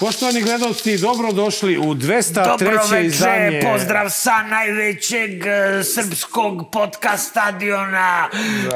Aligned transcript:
Poštovani 0.00 0.42
gledalci, 0.42 0.98
dobrodošli 0.98 1.78
u 1.78 1.94
203. 1.94 2.58
Dobro 2.58 2.98
izdanje. 3.00 3.60
pozdrav 3.62 4.10
sa 4.10 4.42
najvećeg 4.42 5.46
e, 5.46 5.84
srpskog 5.84 6.70
podcast 6.72 7.30
stadiona. 7.30 8.28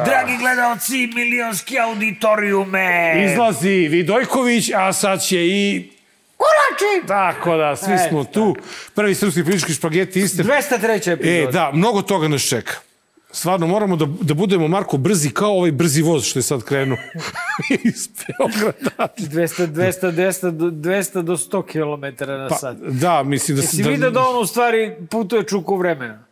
Dragi 0.04 0.36
gledalci, 0.38 1.06
milionski 1.06 1.78
auditorijume. 1.78 3.14
Izlazi 3.32 3.88
Vidojković, 3.88 4.70
a 4.74 4.92
sad 4.92 5.22
će 5.22 5.46
i... 5.46 5.90
Kulači! 6.36 7.06
Tako 7.08 7.56
da, 7.56 7.76
svi 7.76 7.92
E, 7.92 8.08
smo 8.08 8.24
tu. 8.24 8.56
Prvi 8.94 9.14
srpski 9.14 9.44
politički 9.44 9.72
špageti 9.72 10.20
iste. 10.20 10.42
203. 10.42 11.12
epizod. 11.12 11.48
E, 11.48 11.52
da, 11.52 11.70
mnogo 11.74 12.02
toga 12.02 12.28
nas 12.28 12.42
čeka. 12.42 12.74
Stvarno, 13.30 13.66
moramo 13.66 13.96
da, 13.96 14.06
da 14.20 14.34
budemo, 14.34 14.68
Marko, 14.68 14.96
brzi 14.96 15.30
kao 15.30 15.50
ovaj 15.50 15.72
brzi 15.72 16.02
voz 16.02 16.24
što 16.24 16.38
je 16.38 16.42
sad 16.42 16.62
krenuo 16.62 16.98
iz 17.84 18.08
Beograda. 18.08 19.08
200, 19.18 19.66
200, 19.66 20.12
200, 20.12 20.50
do- 20.50 20.70
200 20.70 21.22
do 21.22 21.36
100 21.36 21.62
km 21.64 22.24
na 22.26 22.48
Pa, 22.48 22.54
sat. 22.54 22.76
da, 22.78 23.22
mislim 23.22 23.56
da... 23.56 23.62
Jesi 23.62 23.82
vidio 23.82 24.10
da 24.10 24.20
on 24.20 24.42
u 24.42 24.46
stvari 24.46 24.96
putuje 25.10 25.44
čuku 25.44 25.76
vremena? 25.76 26.24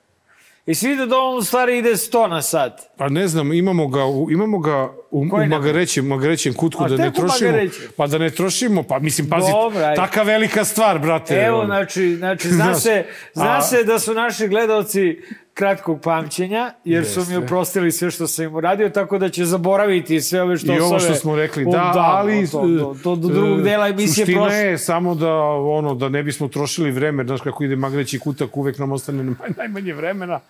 Jesi 0.67 0.89
vidio 0.89 1.07
da 1.07 1.17
on 1.19 1.39
u 1.39 1.43
stvari 1.43 1.79
ide 1.79 1.91
100 1.91 2.29
na 2.29 2.43
sat? 2.43 2.81
Pa 2.97 3.09
ne 3.09 3.29
znam, 3.29 3.53
imamo 3.53 3.89
ga 3.89 4.05
u, 4.05 4.31
imamo 4.31 4.59
ga 4.59 4.77
u, 5.11 5.21
u 5.21 5.29
Koji 5.31 5.49
magarećem, 5.49 6.07
magarećem 6.07 6.55
kutku 6.55 6.85
A, 6.85 6.89
da 6.89 6.97
ne 6.97 7.13
trošimo. 7.13 7.51
Magarećem? 7.51 7.83
Pa 7.97 8.07
da 8.07 8.19
ne 8.19 8.31
trošimo, 8.31 8.83
pa 8.83 8.99
mislim, 8.99 9.29
pazi, 9.29 9.51
Dobro, 9.53 9.79
ajde. 9.81 9.97
taka 9.97 10.23
velika 10.23 10.65
stvar, 10.65 10.99
brate. 10.99 11.35
Evo, 11.37 11.67
znači, 11.67 12.17
znači 12.17 12.49
zna, 12.53 12.75
se, 12.75 13.05
zna 13.35 13.59
a- 13.59 13.63
se 13.63 13.85
da 13.85 13.99
su 13.99 14.15
naši 14.15 14.49
gledalci 14.49 15.21
kratkog 15.57 16.01
pamćenja, 16.01 16.73
jer 16.85 17.05
su 17.07 17.21
mi 17.21 17.27
Jeste. 17.27 17.39
oprostili 17.39 17.93
sve 17.93 18.11
što 18.11 18.27
sam 18.27 18.45
im 18.45 18.55
uradio, 18.55 18.89
tako 18.89 19.19
da 19.19 19.29
će 19.29 19.45
zaboraviti 19.45 20.21
sve 20.21 20.43
ove 20.43 20.57
što 20.57 20.73
I 20.73 20.81
ovo 20.81 20.99
što 20.99 21.15
smo 21.15 21.37
rekli, 21.37 21.65
da, 21.73 21.93
ali... 21.97 22.49
To, 22.51 22.61
to, 22.61 22.97
to 23.03 23.17
do 23.17 23.29
drugog 23.29 23.61
e, 23.61 23.63
dela 23.63 23.89
emisije 23.89 24.27
Suština 24.27 24.43
prošlo. 24.43 24.59
je 24.59 24.79
samo 24.79 25.15
da, 25.15 25.35
ono, 25.51 25.95
da 25.95 26.09
ne 26.09 26.23
bismo 26.23 26.49
trošili 26.49 26.91
vreme, 26.91 27.25
znaš 27.25 27.41
kako 27.41 27.65
ide 27.65 27.77
magreći 27.77 28.19
kutak, 28.19 28.57
uvek 28.57 28.79
nam 28.79 28.93
ostane 28.93 29.23
naj- 29.25 29.57
najmanje 29.57 29.93
vremena. 29.95 30.41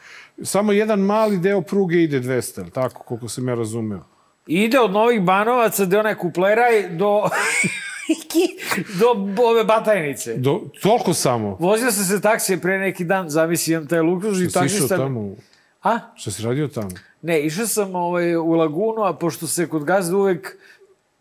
Samo 0.42 0.72
jedan 0.72 1.00
mali 1.00 1.38
deo 1.38 1.60
pruge 1.60 2.02
ide 2.02 2.20
200, 2.20 2.58
jel 2.58 2.70
tako, 2.70 3.02
koliko 3.02 3.28
sam 3.28 3.48
ja 3.48 3.54
razumeo. 3.54 4.04
Ide 4.46 4.80
od 4.80 4.92
Novih 4.92 5.20
Banovaca 5.22 5.84
do 5.84 5.98
onaj 5.98 6.14
kupleraj 6.14 6.88
do... 6.88 7.22
do 9.00 9.06
ove 9.44 9.64
batajnice. 9.64 10.34
Do, 10.36 10.60
toliko 10.82 11.14
samo. 11.14 11.56
Vozio 11.60 11.90
sam 11.90 12.04
se 12.04 12.20
taksije 12.20 12.60
pre 12.60 12.78
neki 12.78 13.04
dan, 13.04 13.30
zamisli 13.30 13.72
imam 13.74 13.86
taj 13.86 14.00
luksuz 14.00 14.40
i 14.40 14.50
Što 14.50 14.60
si 14.60 14.66
išao 14.66 14.78
taksista... 14.78 14.96
tamo? 14.96 15.34
A? 15.82 15.98
Što 16.14 16.30
si 16.30 16.42
radio 16.42 16.68
tamo? 16.68 16.90
Ne, 17.22 17.40
išao 17.40 17.66
sam 17.66 17.94
ovaj, 17.94 18.36
u 18.36 18.50
lagunu, 18.50 19.02
a 19.02 19.12
pošto 19.12 19.46
se 19.46 19.68
kod 19.68 19.84
gazda 19.84 20.16
uvek 20.16 20.56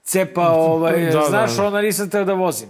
cepa, 0.04 0.48
ovaj, 0.72 1.06
Da, 1.06 1.12
da, 1.12 1.20
da, 1.20 1.26
znaš, 1.30 1.56
da. 1.58 1.66
onda 1.66 1.82
nisam 1.82 2.10
teo 2.10 2.24
da 2.24 2.34
vozim. 2.34 2.70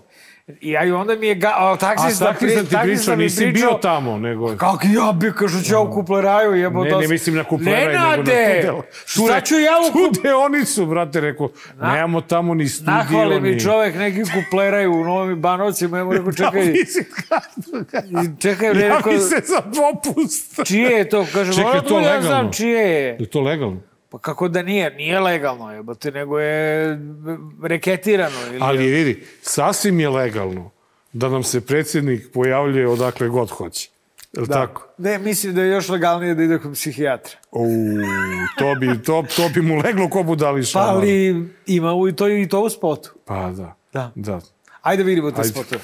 I, 0.62 0.78
a 0.78 0.84
i 0.84 0.92
onda 0.92 1.16
mi 1.16 1.28
je 1.28 1.36
ga, 1.36 1.48
a, 1.50 1.72
A 1.72 1.78
taksista, 1.78 2.26
sam 2.26 2.36
ti 2.36 2.40
taksista 2.40 2.82
pričao, 2.82 3.16
mi 3.16 3.24
nisi 3.24 3.46
bio 3.48 3.70
tamo, 3.72 4.18
nego... 4.18 4.56
Kako 4.58 4.80
ja 4.88 5.12
bi, 5.12 5.32
kažu 5.34 5.62
ću 5.62 5.74
ja 5.74 5.80
u 5.80 5.92
kupleraju, 5.92 6.54
jebo 6.54 6.84
Ne, 6.84 6.90
to... 6.90 7.00
ne 7.00 7.08
mislim 7.08 7.36
na 7.36 7.44
kupleraj, 7.44 7.86
nego 7.86 7.94
na 7.94 8.04
Nenade, 8.08 8.24
tu 8.56 8.66
delo. 8.66 8.84
šta 9.06 9.42
ću 9.42 9.56
ja 9.56 9.72
u 9.82 10.14
Tu 10.14 10.22
deonicu, 10.22 10.86
brate, 10.86 11.22
rekao, 11.22 11.50
nemamo 11.82 12.22
tamo 12.22 12.54
ni 12.54 12.68
studio, 12.68 12.94
Nahvali 12.94 13.42
mi 13.42 13.60
čovek 13.60 13.96
neki 13.96 14.22
kupleraju 14.24 14.94
u 14.94 15.04
Novim 15.04 15.42
Banovcima, 15.42 15.98
ja 15.98 16.04
mu 16.04 16.14
rekao, 16.14 16.32
čekaj, 16.42 16.52
Da, 16.52 17.42
mislim, 17.58 18.36
i 18.36 18.42
čekaj, 18.42 18.68
ja 18.68 18.74
rekao, 18.74 19.12
mi 19.12 19.20
se 19.20 19.36
za 19.44 19.62
popust. 19.62 20.66
čije 20.66 20.90
je 20.90 21.10
to? 21.10 21.26
Kaže, 21.34 21.54
Čekaj, 21.54 21.74
"Ma, 21.74 21.82
to 21.82 21.94
ja 21.94 22.02
legalno?" 22.04 22.22
znam 22.22 22.52
čije 22.52 22.80
je. 22.82 23.18
Je 23.20 23.26
to 23.26 23.42
legalno? 23.42 23.78
Pa 24.10 24.20
kako 24.20 24.48
da 24.48 24.62
nije? 24.62 24.90
Nije 24.96 25.20
legalno, 25.20 25.72
jebote, 25.74 26.12
nego 26.12 26.40
je 26.40 27.00
reketirano. 27.64 28.36
Ili 28.48 28.60
Ali 28.62 28.88
vidi, 28.88 29.24
sasvim 29.42 30.00
je 30.00 30.10
legalno 30.10 30.72
da 31.14 31.30
nam 31.30 31.44
se 31.44 31.62
predsjednik 31.66 32.32
pojavljuje 32.34 32.88
odakle 32.88 33.28
god 33.28 33.50
hoće. 33.50 33.90
Je 34.34 34.42
li 34.42 34.48
tako? 34.48 34.88
Ne, 34.98 35.20
mislim 35.20 35.56
da 35.56 35.62
je 35.62 35.70
još 35.70 35.90
legalnije 35.90 36.36
da 36.36 36.44
ide 36.44 36.60
kod 36.60 36.74
psihijatra. 36.74 37.38
U, 37.52 37.66
to 38.58 38.76
bi, 38.80 39.04
to, 39.04 39.26
to 39.36 39.50
bi 39.54 39.62
mu 39.62 39.76
leglo 39.76 40.10
ko 40.10 40.24
budali 40.24 40.62
Pa 40.62 40.66
šamar. 40.66 40.90
ali 40.90 41.46
ima 41.66 41.94
u, 41.94 42.12
to, 42.12 42.30
i 42.30 42.48
to 42.50 42.62
u 42.62 42.70
spotu. 42.70 43.14
Pa 43.26 43.52
da. 43.52 43.76
Da. 43.94 44.12
da. 44.16 44.42
Ajde 44.82 45.04
vidimo 45.04 45.32
te 45.32 45.42
Ajde. 45.42 45.50
spotove. 45.50 45.82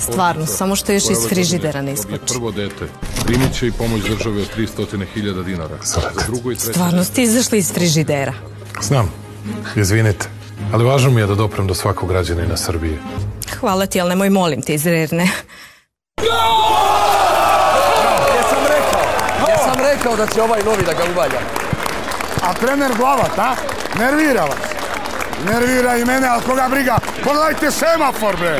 Stvarno, 0.00 0.46
samo 0.46 0.76
što 0.76 0.92
još 0.92 1.02
iz 1.10 1.18
frižidera 1.28 1.82
ne 1.82 1.94
Dobije 1.94 2.14
iskoči. 2.16 2.32
prvo 2.34 2.50
dete. 2.50 2.86
Primit 3.26 3.58
će 3.58 3.66
i 3.66 3.72
pomoć 3.72 4.02
države 4.02 4.40
od 4.42 4.48
300.000 4.56 5.44
dinara. 5.44 5.76
Za 5.84 6.00
drugo 6.26 6.52
i 6.52 6.56
treće 6.56 6.72
Stvarno 6.72 7.04
ste 7.04 7.22
izašli 7.22 7.58
iz 7.58 7.72
frižidera. 7.72 8.32
Znam, 8.82 9.12
izvinite, 9.76 10.26
ali 10.72 10.84
važno 10.84 11.10
mi 11.10 11.20
je 11.20 11.26
da 11.26 11.34
doprem 11.34 11.66
do 11.66 11.74
svakog 11.74 12.08
građanina 12.08 12.56
Srbije. 12.56 12.98
Hvala 13.60 13.86
ti, 13.86 14.00
ali 14.00 14.08
nemoj 14.08 14.30
molim 14.30 14.62
te 14.62 14.74
iz 14.74 14.86
Rerne. 14.86 15.28
Jesam 18.34 18.62
rekao, 18.68 19.02
jesam 19.48 19.82
rekao 19.92 20.16
da 20.16 20.26
će 20.26 20.42
ovaj 20.42 20.62
novi 20.64 20.82
da 20.86 20.92
ga 20.92 21.02
uvalja. 21.14 21.40
A 22.42 22.54
trener 22.54 22.92
Glavac, 22.96 23.38
a? 23.38 23.54
Nervira 23.98 24.42
vas. 24.44 24.73
Nervira 25.46 25.96
i 25.96 26.04
mene, 26.04 26.26
ali 26.28 26.42
koga 26.42 26.68
briga? 26.70 26.98
Pogledajte 27.24 27.70
semafor, 27.70 28.36
bre! 28.36 28.58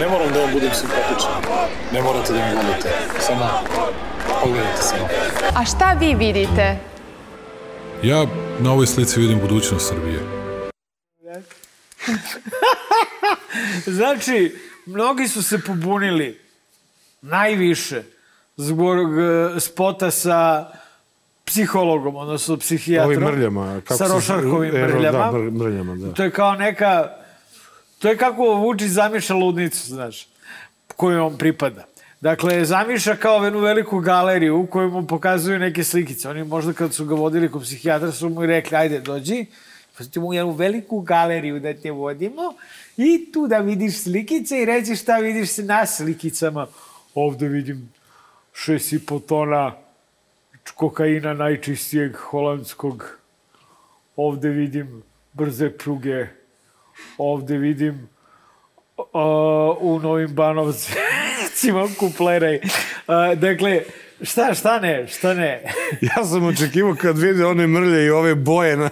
Ne 0.00 0.08
moram 0.08 0.32
da 0.32 0.40
vam 0.40 0.52
budem 0.52 0.70
simpatičan. 0.74 1.32
Ne 1.92 2.02
morate 2.02 2.32
da 2.32 2.38
mi 2.38 2.54
volite. 2.54 2.90
Samo 3.20 3.50
pogledajte 4.42 4.82
samo. 4.82 5.08
A 5.54 5.64
šta 5.64 5.92
vi 5.92 6.14
vidite? 6.14 6.76
Ja 8.02 8.26
na 8.60 8.72
ovoj 8.72 8.86
slici 8.86 9.20
vidim 9.20 9.38
budućnost 9.40 9.88
Srbije. 9.88 10.20
Znači, 13.86 14.58
mnogi 14.86 15.28
su 15.28 15.42
se 15.42 15.58
pobunili 15.58 16.40
najviše 17.22 18.02
zbog 18.56 19.18
e, 19.18 19.60
spota 19.60 20.10
sa 20.10 20.70
psihologom, 21.44 22.16
odnosno 22.16 22.56
psihijatrom. 22.56 23.24
Ovim 23.24 23.34
mrljama. 23.34 23.80
Kako 23.80 23.98
sa 23.98 24.06
rošarkovim 24.06 24.76
Ero, 24.76 24.98
mrljama. 24.98 25.18
Da, 25.18 25.38
mr, 25.38 25.50
mrljama, 25.50 25.94
da. 25.94 26.12
To 26.12 26.22
je 26.22 26.30
kao 26.30 26.54
neka... 26.54 27.10
To 27.98 28.08
je 28.08 28.16
kako 28.16 28.42
Vučić 28.42 28.88
zamišlja 28.88 29.36
ludnicu, 29.36 29.86
znaš, 29.86 30.28
koju 30.96 31.24
on 31.24 31.38
pripada. 31.38 31.84
Dakle, 32.20 32.64
zamišlja 32.64 33.16
kao 33.16 33.44
jednu 33.44 33.60
veliku 33.60 34.00
galeriju 34.00 34.60
u 34.60 34.66
kojoj 34.66 34.88
mu 34.88 35.06
pokazuju 35.06 35.58
neke 35.58 35.84
slikice. 35.84 36.28
Oni 36.28 36.44
možda 36.44 36.72
kad 36.72 36.94
su 36.94 37.04
ga 37.04 37.14
vodili 37.14 37.50
kod 37.50 37.62
psihijatra 37.62 38.12
su 38.12 38.28
mu 38.28 38.44
i 38.44 38.46
rekli, 38.46 38.76
ajde, 38.76 39.00
dođi, 39.00 39.46
pa 39.98 40.04
ćemo 40.04 40.26
u 40.26 40.34
jednu 40.34 40.52
veliku 40.52 41.00
galeriju 41.00 41.60
da 41.60 41.74
te 41.74 41.90
vodimo 41.90 42.54
i 42.96 43.32
tu 43.32 43.46
da 43.46 43.58
vidiš 43.58 44.02
slikice 44.02 44.62
i 44.62 44.64
reci 44.64 44.96
šta 44.96 45.16
vidiš 45.16 45.58
na 45.58 45.86
slikicama. 45.86 46.66
Ovde 47.14 47.48
vidim 47.48 47.92
šest 48.52 48.92
i 48.92 49.06
po 49.06 49.18
tona 49.18 49.72
kokaina 50.72 51.34
najčistijeg 51.34 52.16
holandskog. 52.16 53.18
Ovde 54.16 54.48
vidim 54.48 55.02
brze 55.32 55.70
pruge. 55.70 56.26
Ovde 57.18 57.58
vidim 57.58 58.08
uh, 58.96 59.06
u 59.80 59.98
Novim 60.02 60.34
Banovcima 60.34 61.88
kupleraj. 61.98 62.56
Uh, 62.56 63.38
dakle, 63.38 63.82
šta, 64.22 64.54
šta 64.54 64.80
ne, 64.80 65.06
šta 65.08 65.34
ne? 65.34 65.62
Ja 66.08 66.24
sam 66.24 66.44
očekivao 66.44 66.94
kad 66.94 67.18
vide 67.18 67.46
one 67.46 67.66
mrlje 67.66 68.06
i 68.06 68.10
ove 68.10 68.34
boje 68.34 68.76
na, 68.76 68.90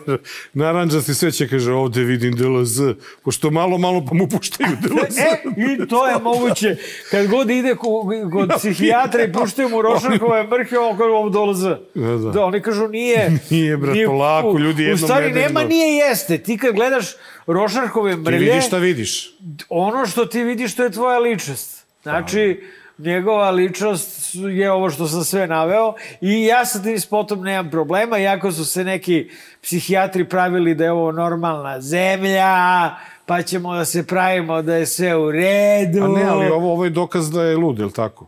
naranđasti 0.55 1.15
sve 1.15 1.33
će 1.33 1.49
kaže 1.49 1.72
ovde 1.72 2.00
vidim 2.02 2.32
DLZ, 2.32 2.81
pošto 3.23 3.50
malo 3.50 3.79
malo 3.79 4.05
pa 4.05 4.14
mu 4.14 4.29
puštaju 4.29 4.70
DLZ. 4.81 5.19
E, 5.23 5.43
i 5.75 5.88
to 5.88 6.08
je 6.08 6.19
moguće. 6.19 6.76
Kad 7.11 7.26
god 7.26 7.50
ide 7.50 7.75
ko- 7.75 8.02
kod 8.32 8.49
Na 8.49 8.56
psihijatra 8.56 9.23
i 9.23 9.32
puštaju 9.32 9.69
mu 9.69 9.82
rošarkove 9.82 10.43
mrhe, 10.44 10.79
on 10.79 10.93
kaže 10.93 11.11
ovo 11.11 11.29
dolaze. 11.29 11.76
Da, 11.94 12.08
da. 12.08 12.31
Da, 12.31 12.44
oni 12.44 12.61
kažu 12.61 12.88
nije. 12.88 13.31
Nije, 13.50 13.76
brat, 13.76 13.94
nije- 13.94 14.06
polako, 14.06 14.49
u- 14.49 14.58
ljudi, 14.58 14.82
U 14.82 14.85
jednom 14.85 14.99
stvari 14.99 15.26
nedeljno. 15.26 15.46
nema 15.49 15.64
nije 15.64 15.96
jeste. 15.99 16.38
Ti 16.38 16.58
kad 16.58 16.75
gledaš 16.75 17.06
rošarkove 17.46 18.12
Ti 18.12 18.19
mrlje, 18.19 18.38
vidiš 18.41 18.67
šta 18.67 18.79
vidiš. 18.79 19.35
ono 19.69 20.06
što 20.06 20.26
ti 20.26 20.43
vidiš 20.43 20.75
to 20.75 20.85
je 20.85 20.91
tvoja 20.91 21.19
ličnost. 21.19 21.82
Znači, 22.02 22.61
njegova 23.04 23.50
ličnost 23.50 24.34
je 24.34 24.72
ovo 24.72 24.90
što 24.90 25.06
sam 25.06 25.25
sve 25.25 25.46
naveo 25.46 25.94
i 26.20 26.44
ja 26.44 26.64
sa 26.64 26.82
tim 26.82 27.00
spotom 27.00 27.40
nemam 27.40 27.70
problema, 27.70 28.19
iako 28.19 28.52
su 28.52 28.64
se 28.64 28.84
neki 28.84 29.31
psihijatri 29.62 30.28
pravili 30.28 30.75
da 30.75 30.84
je 30.84 30.93
ovo 30.93 31.12
normalna 31.12 31.81
zemlja, 31.81 32.90
pa 33.26 33.43
ćemo 33.43 33.75
da 33.75 33.84
se 33.84 34.06
pravimo 34.06 34.62
da 34.62 34.76
je 34.76 34.87
sve 34.87 35.16
u 35.16 35.31
redu. 35.31 36.04
A 36.04 36.08
ne, 36.08 36.25
ali 36.25 36.46
ovo, 36.46 36.72
ovo 36.72 36.84
je 36.84 36.90
dokaz 36.90 37.31
da 37.31 37.43
je 37.43 37.56
lud, 37.56 37.78
je 37.78 37.84
li 37.84 37.93
tako? 37.93 38.26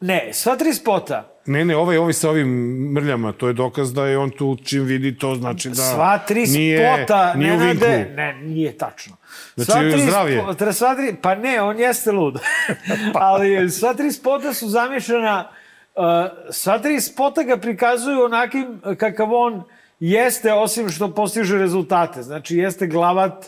Ne, 0.00 0.30
sva 0.32 0.56
tri 0.56 0.74
spota, 0.74 1.31
Ne, 1.46 1.64
ne, 1.64 1.76
ovaj, 1.76 1.96
ovaj 1.96 2.12
sa 2.12 2.30
ovim 2.30 2.48
mrljama, 2.92 3.32
to 3.32 3.48
je 3.48 3.52
dokaz 3.52 3.92
da 3.94 4.06
je 4.06 4.18
on 4.18 4.30
tu 4.30 4.56
čim 4.64 4.84
vidi 4.84 5.18
to, 5.18 5.34
znači 5.34 5.68
da 5.68 5.74
sva 5.74 6.18
tri 6.18 6.46
nije, 6.46 6.96
spota, 6.96 7.34
nije 7.34 7.56
Nenade, 7.56 7.96
vinklu. 7.96 8.14
ne, 8.16 8.34
nije 8.34 8.78
tačno. 8.78 9.16
Znači, 9.56 10.00
zdrav 10.00 10.30
je. 10.30 10.42
spota, 10.42 10.72
sva 10.72 10.94
tri, 10.94 11.14
pa 11.22 11.34
ne, 11.34 11.62
on 11.62 11.78
jeste 11.78 12.12
lud. 12.12 12.38
Ali 13.14 13.70
sva 13.70 13.94
tri 13.94 14.12
spota 14.12 14.54
su 14.54 14.68
zamišljena, 14.68 15.48
uh, 15.94 16.04
sva 16.50 16.78
tri 16.78 17.00
spota 17.00 17.42
ga 17.42 17.56
prikazuju 17.56 18.24
onakim 18.24 18.80
kakav 18.98 19.34
on 19.34 19.62
jeste, 20.00 20.52
osim 20.52 20.90
što 20.90 21.14
postiže 21.14 21.58
rezultate, 21.58 22.22
znači 22.22 22.56
jeste 22.56 22.86
glavat 22.86 23.46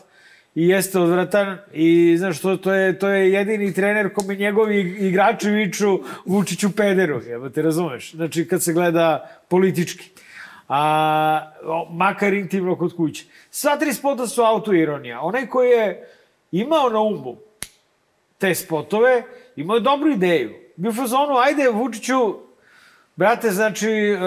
i 0.55 0.69
jeste 0.69 0.99
odvratan 0.99 1.59
i 1.73 2.17
znaš, 2.19 2.41
to, 2.41 2.57
to, 2.57 2.73
je, 2.73 2.99
to 2.99 3.09
je 3.09 3.33
jedini 3.33 3.75
trener 3.75 4.13
kome 4.15 4.35
njegovi 4.35 4.81
igrači 4.81 5.51
viču 5.51 6.01
Vučiću 6.27 6.77
pederu, 6.77 7.21
evo 7.31 7.49
te 7.49 7.63
razumeš, 7.63 8.15
znači 8.15 8.49
kad 8.49 8.63
se 8.63 8.73
gleda 8.73 9.31
politički. 9.49 10.11
A, 10.69 11.53
o, 11.65 11.89
makar 11.93 12.33
intimno 12.33 12.77
kod 12.77 12.97
kuće. 12.97 13.25
Sva 13.51 13.77
tri 13.77 13.93
spota 13.93 14.27
su 14.27 14.43
autoironija. 14.43 15.21
Onaj 15.21 15.47
koji 15.47 15.71
je 15.71 16.09
imao 16.53 16.89
na 16.89 17.01
umu 17.01 17.37
te 18.39 18.55
spotove, 18.55 19.23
imao 19.57 19.75
je 19.75 19.81
dobru 19.81 20.11
ideju. 20.11 20.51
Bio 20.77 20.91
u 20.91 20.95
fazonu, 20.95 21.37
ajde 21.37 21.69
Vučiću, 21.69 22.35
brate, 23.17 23.51
znači, 23.51 23.91
e, 23.91 24.19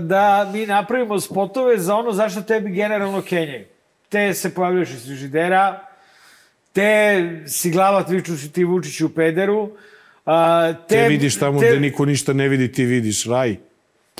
da 0.00 0.50
mi 0.52 0.66
napravimo 0.66 1.20
spotove 1.20 1.78
za 1.78 1.94
ono 1.94 2.12
zašto 2.12 2.42
tebi 2.42 2.70
generalno 2.70 3.22
kenjaju. 3.22 3.64
Te 4.08 4.34
se 4.34 4.54
pojavljaš 4.54 4.90
iz 4.90 5.04
frižidera, 5.04 5.88
te 6.72 6.90
si 7.46 7.70
glava 7.70 8.04
viču 8.08 8.36
si 8.36 8.52
ti 8.52 8.64
Vučiću 8.64 9.06
u 9.06 9.08
pederu, 9.08 9.70
a, 10.26 10.72
te, 10.88 10.94
Te 10.94 11.08
vidiš 11.08 11.38
tamo 11.38 11.60
te... 11.60 11.66
gde 11.66 11.80
niko 11.80 12.04
ništa 12.04 12.32
ne 12.32 12.48
vidi, 12.48 12.72
ti 12.72 12.84
vidiš 12.84 13.24
raj. 13.24 13.56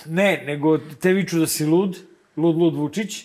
Ne, 0.06 0.42
nego 0.46 0.78
te 0.78 1.12
viču 1.12 1.38
da 1.38 1.46
si 1.46 1.64
lud, 1.64 1.98
lud, 2.36 2.56
lud 2.56 2.74
Vučić. 2.74 3.24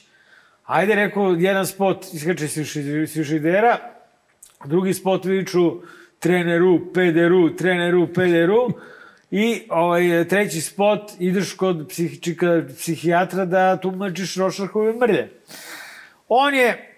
Ajde, 0.66 0.96
rekao, 0.96 1.32
jedan 1.32 1.68
spot 1.68 2.06
iskače 2.14 2.46
iz 2.46 3.14
frižidera, 3.14 3.78
drugi 4.66 4.94
spot 4.94 5.26
viču 5.26 5.82
treneru, 6.20 6.94
pederu, 6.94 7.56
treneru, 7.56 8.08
pederu. 8.14 8.68
I 9.32 9.62
ovaj, 9.70 10.28
treći 10.28 10.62
spot, 10.62 11.12
ideš 11.20 11.54
kod 11.54 11.88
psihičika, 11.90 12.62
psihijatra 12.78 13.46
da 13.46 13.78
tumačiš 13.78 14.36
rošarhove 14.36 14.94
mrlje. 14.94 15.30
On 16.28 16.54
je 16.54 16.90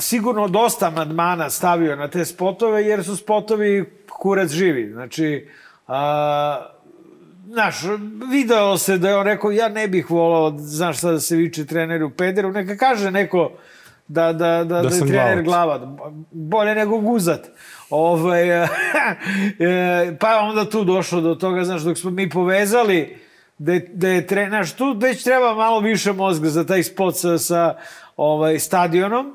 sigurno 0.00 0.48
dosta 0.48 0.86
amandmana 0.86 1.50
stavio 1.50 1.96
na 1.96 2.08
te 2.08 2.24
spotove, 2.24 2.84
jer 2.84 3.04
su 3.04 3.16
spotovi 3.16 3.84
kurac 4.08 4.50
živi. 4.50 4.92
Znači, 4.92 5.48
a, 5.88 6.66
znaš, 7.46 7.76
video 8.30 8.78
se 8.78 8.98
da 8.98 9.08
je 9.08 9.16
on 9.16 9.26
rekao, 9.26 9.50
ja 9.50 9.68
ne 9.68 9.88
bih 9.88 10.10
volao, 10.10 10.54
znaš 10.58 10.98
šta 10.98 11.10
da 11.10 11.20
se 11.20 11.36
viče 11.36 11.66
treneru 11.66 12.10
pederu, 12.10 12.52
neka 12.52 12.76
kaže 12.76 13.10
neko 13.10 13.52
da, 14.08 14.32
da, 14.32 14.64
da, 14.64 14.64
da, 14.64 14.82
da 14.82 14.94
je 14.94 15.06
trener 15.06 15.42
glava. 15.42 15.96
Bolje 16.30 16.74
nego 16.74 16.98
guzat. 16.98 17.48
Ovaj, 17.90 18.48
e, 18.64 20.16
pa 20.20 20.38
onda 20.38 20.70
tu 20.70 20.84
došlo 20.84 21.20
do 21.20 21.34
toga, 21.34 21.64
znaš, 21.64 21.82
dok 21.82 21.98
smo 21.98 22.10
mi 22.10 22.30
povezali 22.30 23.18
da 23.58 23.72
je, 23.72 23.90
da 23.92 24.08
je 24.08 24.26
trener, 24.26 24.50
znaš, 24.50 24.72
tu 24.72 24.96
već 25.00 25.22
treba 25.22 25.54
malo 25.54 25.80
više 25.80 26.12
mozga 26.12 26.48
za 26.48 26.66
taj 26.66 26.82
spot 26.82 27.16
sa, 27.16 27.38
sa 27.38 27.76
ovaj, 28.18 28.58
stadionom, 28.58 29.34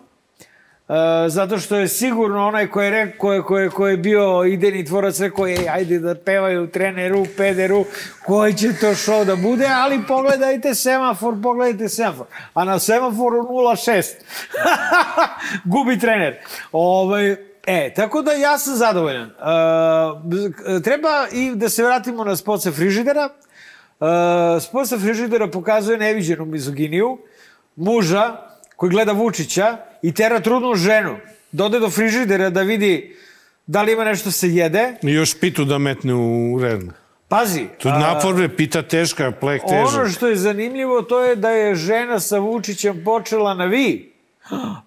Uh, 0.88 0.96
zato 1.28 1.58
što 1.58 1.76
je 1.76 1.88
sigurno 1.88 2.48
onaj 2.48 2.68
ko 2.68 2.82
je, 2.82 2.90
rekao, 2.90 3.44
ko 3.44 3.58
je, 3.58 3.70
ko 3.70 3.88
je, 3.88 3.92
je 3.92 3.98
bio 3.98 4.44
idejni 4.46 4.86
tvorac 4.86 5.20
rekao, 5.20 5.48
ej, 5.48 5.70
ajde 5.70 6.00
da 6.00 6.16
pevaju 6.16 6.68
treneru, 6.68 7.26
pederu, 7.38 7.86
koji 8.26 8.54
će 8.54 8.74
to 8.82 8.88
show 8.88 9.26
da 9.26 9.36
bude, 9.36 9.68
ali 9.74 10.04
pogledajte 10.08 10.76
semafor, 10.76 11.36
pogledajte 11.44 11.90
semafor. 11.90 12.26
A 12.54 12.64
na 12.64 12.80
semaforu 12.80 13.38
0,6. 13.38 14.04
Gubi 15.72 16.00
trener. 16.00 16.36
Ovaj, 16.72 17.36
E, 17.66 17.94
tako 17.94 18.22
da 18.22 18.32
ja 18.32 18.58
sam 18.58 18.76
zadovoljan. 18.76 19.30
Uh, 19.30 20.82
treba 20.84 21.28
i 21.32 21.56
da 21.56 21.70
se 21.70 21.84
vratimo 21.84 22.24
na 22.24 22.36
spot 22.36 22.62
sa 22.62 22.72
frižidera. 22.72 23.30
Uh, 24.00 24.08
spot 24.62 24.88
sa 24.88 24.98
frižidera 24.98 25.48
pokazuje 25.48 25.98
neviđenu 25.98 26.46
mizoginiju 26.46 27.18
muža 27.76 28.53
koji 28.84 28.92
gleda 28.92 29.12
Vučića 29.12 29.78
i 30.02 30.14
tera 30.14 30.40
trudnu 30.40 30.76
ženu 30.76 31.16
da 31.52 31.66
ode 31.66 31.80
do 31.80 31.90
frižidera 31.90 32.50
da 32.50 32.62
vidi 32.62 33.16
da 33.68 33.82
li 33.82 33.94
ima 33.94 34.04
nešto 34.04 34.32
se 34.32 34.50
jede. 34.50 34.96
I 35.02 35.12
još 35.12 35.40
pitu 35.40 35.66
da 35.66 35.78
metne 35.78 36.14
u 36.14 36.60
ren. 36.62 36.92
Pazi. 37.28 37.68
Tu 37.78 37.90
naporne 37.90 38.56
pita 38.56 38.82
teška, 38.82 39.32
plek 39.32 39.62
težak. 39.70 39.88
Ono 39.88 40.10
što 40.10 40.28
je 40.28 40.36
zanimljivo 40.36 41.02
to 41.02 41.22
je 41.22 41.36
da 41.36 41.50
je 41.50 41.76
žena 41.76 42.20
sa 42.20 42.40
Vučićem 42.40 43.04
počela 43.06 43.54
na 43.54 43.66
vi. 43.66 44.14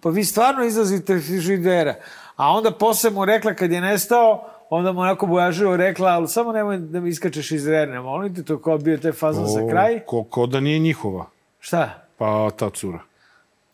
Pa 0.03 0.11
vi 0.11 0.25
stvarno 0.25 0.65
izlazite 0.65 1.15
iz 1.15 1.27
frižidera. 1.27 1.95
A 2.37 2.53
onda 2.53 2.71
posle 2.71 3.11
mu 3.11 3.25
rekla 3.25 3.55
kad 3.55 3.73
je 3.73 3.81
nestao, 3.81 4.49
onda 4.71 4.93
mu 4.93 5.01
onako 5.01 5.27
bojaživo 5.27 5.77
rekla, 5.77 6.09
ali 6.09 6.29
samo 6.29 6.53
nemoj 6.53 6.79
da 6.79 7.01
mi 7.01 7.09
iskačeš 7.09 7.51
iz 7.51 7.69
rene, 7.69 8.01
molim 8.01 8.35
te, 8.35 8.45
to 8.45 8.59
kao 8.59 8.79
bio 8.79 8.99
taj 8.99 9.13
fazon 9.13 9.47
za 9.47 9.69
kraj. 9.71 10.01
Ko, 10.07 10.25
ko 10.25 10.47
da 10.47 10.61
nije 10.61 10.79
njihova. 10.79 11.27
Šta? 11.61 11.91
Pa 12.17 12.51
ta 12.57 12.71
cura. 12.71 13.06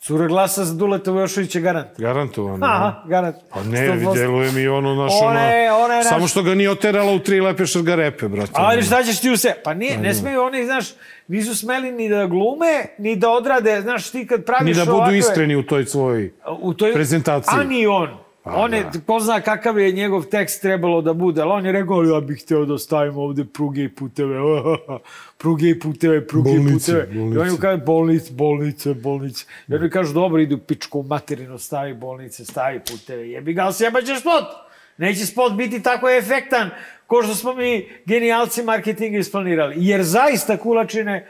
Cura 0.02 0.26
glasa 0.26 0.64
za 0.64 0.74
Duleta 0.74 1.10
Vojošovića 1.10 1.60
garant. 1.60 1.88
Garantovano. 1.98 2.66
Aha, 2.66 3.04
garant. 3.06 3.36
Pa 3.50 3.62
ne, 3.62 3.96
deluje 4.14 4.52
mi 4.52 4.68
ono 4.68 4.94
naš 4.94 5.12
One, 5.22 5.72
ono... 5.72 5.84
one 5.84 5.96
naš... 5.96 6.08
Samo 6.08 6.28
što 6.28 6.42
ga 6.42 6.54
nije 6.54 6.70
oterala 6.70 7.12
u 7.12 7.18
tri 7.18 7.40
lepe 7.40 7.66
šargarepe, 7.66 8.28
brate. 8.28 8.52
Ali 8.54 8.82
šta 8.82 9.02
ćeš 9.02 9.20
ti 9.20 9.30
u 9.30 9.36
se? 9.36 9.54
Pa 9.64 9.74
nije, 9.74 9.98
ne 9.98 10.14
smeju 10.14 10.42
oni, 10.42 10.64
znaš, 10.64 10.86
nisu 11.28 11.56
smeli 11.56 11.92
ni 11.92 12.08
da 12.08 12.26
glume, 12.26 12.86
ni 12.98 13.16
da 13.16 13.30
odrade, 13.30 13.80
znaš, 13.80 14.10
ti 14.10 14.26
kad 14.26 14.44
praviš 14.44 14.76
Ni 14.76 14.84
da 14.84 14.84
budu 14.84 14.96
ovakve... 14.96 15.18
iskreni 15.18 15.56
u 15.56 15.62
toj 15.62 15.84
svojoj 15.84 16.32
u 16.60 16.74
toj... 16.74 16.92
prezentaciji. 16.92 17.60
A 17.60 17.64
ni 17.64 17.86
on. 17.86 18.08
Pa, 18.44 18.56
on 18.56 18.74
je, 18.74 18.82
da. 18.82 19.00
ko 19.06 19.20
zna 19.20 19.40
kakav 19.40 19.78
je 19.78 19.92
njegov 19.92 20.24
tekst 20.24 20.62
trebalo 20.62 21.02
da 21.02 21.12
bude, 21.12 21.42
ali 21.42 21.50
on 21.50 21.66
je 21.66 21.72
rekao, 21.72 22.02
ja 22.02 22.20
bih 22.20 22.42
hteo 22.42 22.64
da 22.64 22.78
stavim 22.78 23.18
ovde 23.18 23.44
pruge 23.44 23.84
i 23.84 23.88
puteve, 23.88 24.36
pruge 25.38 25.70
i 25.70 25.78
puteve, 25.78 26.26
pruge 26.26 26.50
Bolnice, 26.50 26.92
i 26.92 26.94
puteve. 26.94 27.06
bolnice. 27.14 27.38
I 27.38 27.40
oni 27.40 27.50
mu 27.50 27.56
kažu, 27.56 27.84
bolnice, 27.86 28.32
bolnice, 28.32 28.94
bolnice. 28.94 29.44
I 29.68 29.74
oni 29.74 29.90
kažu, 29.90 30.14
dobro, 30.14 30.40
idu 30.40 30.58
pičku 30.58 31.00
u 31.00 31.02
materinu, 31.02 31.58
stavi 31.58 31.94
bolnice, 31.94 32.44
stavi 32.44 32.80
puteve, 32.90 33.30
jebi 33.30 33.52
ga, 33.52 33.62
ali 33.62 33.74
sjebaćeš 33.74 34.20
spot. 34.20 34.44
Neće 34.96 35.26
spot 35.26 35.52
biti 35.52 35.82
tako 35.82 36.10
efektan 36.10 36.70
ko 37.06 37.22
što 37.22 37.34
smo 37.34 37.54
mi 37.54 37.88
genijalci 38.06 38.62
marketinga 38.62 39.18
isplanirali. 39.18 39.74
Jer 39.78 40.02
zaista, 40.02 40.56
kulačine, 40.56 41.26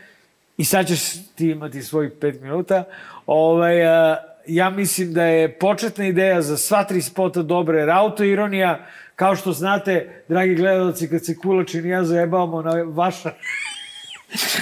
i 0.57 0.65
sad 0.65 0.87
ćeš 0.87 1.01
ti 1.35 1.51
imati 1.51 1.83
svojih 1.83 2.13
pet 2.21 2.41
minuta, 2.41 2.85
ovaj, 3.27 3.87
a, 3.87 4.17
ja 4.47 4.71
mislim 4.71 5.13
da 5.13 5.25
je 5.25 5.59
početna 5.59 6.07
ideja 6.07 6.43
za 6.43 6.57
sva 6.57 6.85
tri 6.85 7.03
spota 7.03 7.43
dobra, 7.43 7.79
jer 7.79 7.91
autoironija, 7.91 8.87
kao 9.17 9.37
što 9.37 9.53
znate, 9.53 10.25
dragi 10.29 10.55
gledalci, 10.55 11.09
kad 11.09 11.27
se 11.27 11.37
Kulačin 11.37 11.87
i 11.87 11.89
ja 11.89 12.05
zajebavamo 12.05 12.63
na 12.63 12.83
vaša 12.87 13.31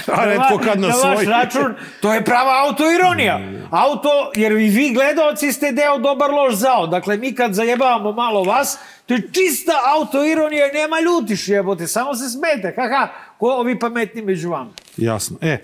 A 0.07 0.25
netko 0.25 0.57
kad 0.63 0.79
na, 0.79 0.87
na 0.87 0.93
svoj. 0.93 1.15
vaš 1.15 1.25
račun, 1.25 1.73
to 2.01 2.13
je 2.13 2.25
prava 2.25 2.65
autoironija. 2.67 3.39
Auto, 3.71 4.31
jer 4.35 4.51
i 4.51 4.69
vi 4.69 4.93
gledalci 4.93 5.51
ste 5.51 5.71
deo 5.71 5.97
dobar 5.97 6.31
loš 6.31 6.53
zao. 6.53 6.87
Dakle, 6.87 7.17
mi 7.17 7.35
kad 7.35 7.53
zajebavamo 7.53 8.11
malo 8.11 8.43
vas, 8.43 8.79
to 9.05 9.13
je 9.13 9.21
čista 9.21 9.71
autoironija 9.95 10.67
i 10.67 10.73
nema 10.73 10.95
ljutiš 10.99 11.47
jebote, 11.47 11.87
samo 11.87 12.15
se 12.15 12.29
smete. 12.29 12.73
Haha, 12.75 13.07
ko 13.37 13.47
ovi 13.47 13.79
pametni 13.79 14.21
među 14.21 14.49
vama. 14.49 14.71
Jasno. 14.97 15.37
E, 15.41 15.57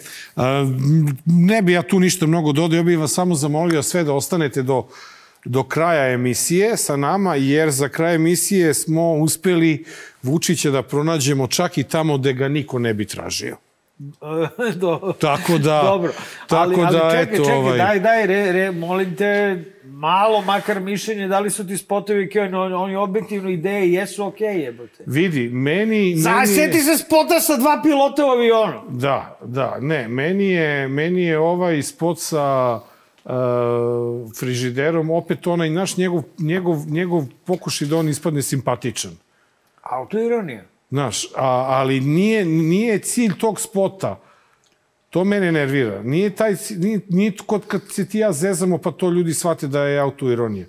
ne 1.25 1.61
bi 1.61 1.71
ja 1.71 1.81
tu 1.81 1.99
ništa 1.99 2.27
mnogo 2.27 2.51
dodao, 2.51 2.77
ja 2.77 2.83
bih 2.83 2.99
vas 2.99 3.13
samo 3.13 3.35
zamolio 3.35 3.83
sve 3.83 4.03
da 4.03 4.13
ostanete 4.13 4.63
do, 4.63 4.87
do 5.45 5.63
kraja 5.63 6.13
emisije 6.13 6.77
sa 6.77 6.95
nama, 6.95 7.35
jer 7.35 7.71
za 7.71 7.89
kraj 7.89 8.15
emisije 8.15 8.73
smo 8.73 9.13
uspeli 9.13 9.85
Vučića 10.23 10.71
da 10.71 10.81
pronađemo 10.83 11.47
čak 11.47 11.77
i 11.77 11.83
tamo 11.83 12.17
gde 12.17 12.33
ga 12.33 12.47
niko 12.47 12.79
ne 12.79 12.93
bi 12.93 13.05
tražio. 13.05 13.57
Do, 14.81 15.13
Tako 15.19 15.57
da, 15.57 15.81
Dobro. 15.83 16.13
tako 16.47 16.61
ali, 16.61 16.75
ali 16.75 16.97
da, 16.97 17.09
čekaj, 17.11 17.23
eto, 17.23 17.43
čekaj, 17.43 17.57
ovaj... 17.57 17.77
daj, 17.77 17.99
daj, 17.99 18.27
re, 18.27 18.51
re, 18.51 18.71
molim 18.71 19.15
te, 19.15 19.63
malo 19.97 20.41
makar 20.41 20.79
mišljenje, 20.79 21.27
da 21.27 21.39
li 21.39 21.49
su 21.49 21.67
ti 21.67 21.77
spotovi 21.77 22.29
kao 22.29 22.43
oni, 22.43 22.73
oni 22.73 22.95
objektivno 22.95 23.49
ideje 23.49 23.93
jesu 23.93 24.25
okej, 24.25 24.47
okay, 24.47 24.63
jebote. 24.63 25.03
Vidi, 25.05 25.49
meni... 25.49 26.15
Za, 26.15 26.29
meni 26.31 26.41
je- 26.41 26.55
sjeti 26.55 26.79
se 26.79 26.97
spota 26.97 27.39
sa 27.39 27.57
dva 27.57 27.79
pilota 27.83 28.25
u 28.25 28.29
avionu. 28.29 28.81
Da, 28.89 29.37
da, 29.43 29.77
ne, 29.81 30.07
meni 30.07 30.49
je, 30.49 30.87
meni 30.87 31.23
je 31.23 31.39
ovaj 31.39 31.83
spot 31.83 32.19
sa 32.19 32.79
uh, 33.25 33.31
frižiderom, 34.39 35.09
opet 35.09 35.47
onaj 35.47 35.69
naš 35.69 35.97
njegov, 35.97 36.23
njegov, 36.39 36.77
njegov 36.87 37.23
pokušaj 37.45 37.87
da 37.87 37.97
on 37.97 38.09
ispadne 38.09 38.41
simpatičan. 38.41 39.11
Autoironija. 39.81 40.63
Znaš, 40.89 41.25
a, 41.25 41.65
ali 41.67 41.99
nije, 41.99 42.45
nije 42.45 42.99
cilj 42.99 43.33
tog 43.37 43.61
spota, 43.61 44.19
to 45.17 45.23
mene 45.23 45.51
nervira. 45.51 46.01
Nije, 46.03 46.29
taj, 46.29 46.55
nije, 46.71 46.99
nije 47.09 47.31
kod 47.45 47.65
kad 47.67 47.81
se 47.89 48.05
ti 48.05 48.19
ja 48.19 48.31
zezamo 48.33 48.77
pa 48.77 48.91
to 48.91 49.09
ljudi 49.09 49.33
shvate 49.33 49.67
da 49.67 49.81
je 49.81 49.99
autoironija. 49.99 50.65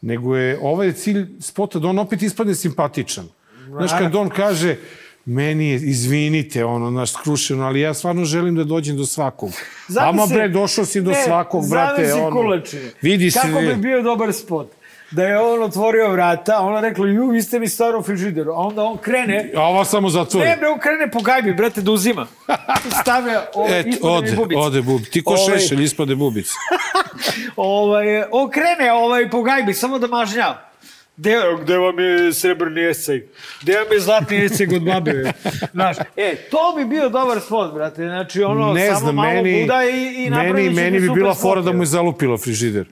Nego 0.00 0.36
je 0.36 0.58
ovaj 0.62 0.92
cilj 0.92 1.26
spota 1.40 1.78
da 1.78 1.88
on 1.88 1.98
opet 1.98 2.22
ispadne 2.22 2.54
simpatičan. 2.54 3.28
Znaš, 3.68 3.90
kad 3.92 4.14
on 4.14 4.28
kaže, 4.28 4.76
meni 5.24 5.68
je, 5.68 5.74
izvinite, 5.76 6.64
ono, 6.64 6.90
naš 6.90 7.12
skrušeno, 7.12 7.64
ali 7.64 7.80
ja 7.80 7.94
stvarno 7.94 8.24
želim 8.24 8.54
da 8.54 8.64
dođem 8.64 8.96
do 8.96 9.06
svakog. 9.06 9.50
Zamisli- 9.88 10.08
Ama 10.08 10.26
bre, 10.26 10.48
došao 10.48 10.84
si 10.84 11.00
do 11.00 11.10
Ne, 11.10 11.22
svakog, 11.24 11.70
brate, 11.70 12.02
zamisli 12.02 12.20
ono. 12.20 12.30
kulačine. 12.32 12.90
Vidi 13.02 13.30
se, 13.30 13.38
Kako 13.40 13.60
bi 13.60 13.74
bio 13.76 14.02
dobar 14.02 14.32
spot? 14.32 14.70
Da 15.10 15.24
je 15.24 15.40
on 15.40 15.62
otvorio 15.62 16.10
vrata, 16.10 16.58
ona 16.58 16.80
rekla, 16.80 17.06
ju, 17.06 17.28
vi 17.28 17.42
ste 17.42 17.58
mi 17.58 17.68
staro 17.68 18.02
frižideru. 18.02 18.52
A 18.52 18.56
onda 18.56 18.82
on 18.82 18.96
krene, 18.96 19.50
A 19.56 19.62
ova 19.62 19.84
samo 19.84 20.08
zatvori. 20.08 20.46
ne 20.46 20.56
bre, 20.56 20.68
on 20.68 20.78
krene 20.78 21.10
po 21.10 21.20
gajbi, 21.20 21.52
brate, 21.52 21.80
da 21.80 21.90
uzima. 21.92 22.26
Stavlja, 23.02 23.42
ovaj, 23.54 23.80
Et, 23.80 23.86
ode, 24.02 24.32
bubice. 24.32 24.58
ode 24.58 24.82
bub. 24.82 25.00
Ti 25.10 25.24
ko 25.24 25.32
Ovaj- 25.32 25.58
šešelj 25.58 25.82
ispade 25.84 26.14
bubice. 26.14 26.52
Ovaj, 27.56 28.06
on 28.30 28.50
krene 28.50 28.92
ovaj, 28.92 29.30
po 29.30 29.42
gajbi, 29.42 29.74
samo 29.74 29.98
da 29.98 30.06
mažnjava. 30.06 30.60
Gde, 31.16 31.36
gde 31.62 31.78
vam 31.78 31.98
je 31.98 32.32
srebrni 32.32 32.88
esej? 32.90 33.26
Gde 33.62 33.72
vam 33.74 33.92
je 33.92 34.00
zlatni 34.00 34.44
esej 34.44 34.76
od 34.76 34.82
babe? 34.82 35.32
Znaš, 35.72 35.96
e, 36.16 36.34
to 36.50 36.74
bi 36.76 36.84
bio 36.84 37.08
dobar 37.08 37.40
spot, 37.40 37.74
brate. 37.74 38.02
Znači, 38.02 38.42
ono, 38.42 38.72
ne 38.72 38.86
samo 38.86 38.98
znam, 38.98 39.14
malo 39.14 39.28
meni, 39.32 39.60
buda 39.62 39.84
i, 39.84 40.24
i 40.24 40.30
napravit 40.30 40.54
meni, 40.54 40.74
meni 40.74 41.00
bi 41.00 41.10
bila 41.10 41.34
fora 41.34 41.60
da 41.60 41.72
mu 41.72 41.82
je 41.82 41.86
zalupila 41.86 42.38
frižider. 42.38 42.86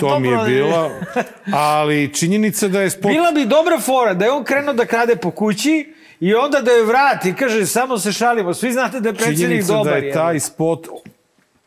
Pa 0.00 0.08
to 0.08 0.20
mi 0.20 0.28
je 0.28 0.36
dobro, 0.36 0.50
bila. 0.50 0.90
Ali 1.52 2.14
činjenica 2.14 2.68
da 2.68 2.80
je 2.80 2.90
spot... 2.90 3.12
Bila 3.12 3.32
bi 3.32 3.44
dobra 3.44 3.78
fora 3.78 4.14
da 4.14 4.24
je 4.24 4.32
on 4.32 4.44
krenuo 4.44 4.74
da 4.74 4.86
krade 4.86 5.16
po 5.16 5.30
kući 5.30 5.94
i 6.20 6.34
onda 6.34 6.60
da 6.60 6.70
je 6.70 6.84
vrati, 6.84 7.34
kaže, 7.34 7.66
samo 7.66 7.98
se 7.98 8.12
šalimo. 8.12 8.54
Svi 8.54 8.72
znate 8.72 9.00
da 9.00 9.08
je 9.08 9.14
predsjednik 9.14 9.46
činjenica 9.46 9.72
dobar. 9.72 9.92
da 9.92 10.06
je 10.06 10.12
taj 10.12 10.40
spot 10.40 10.86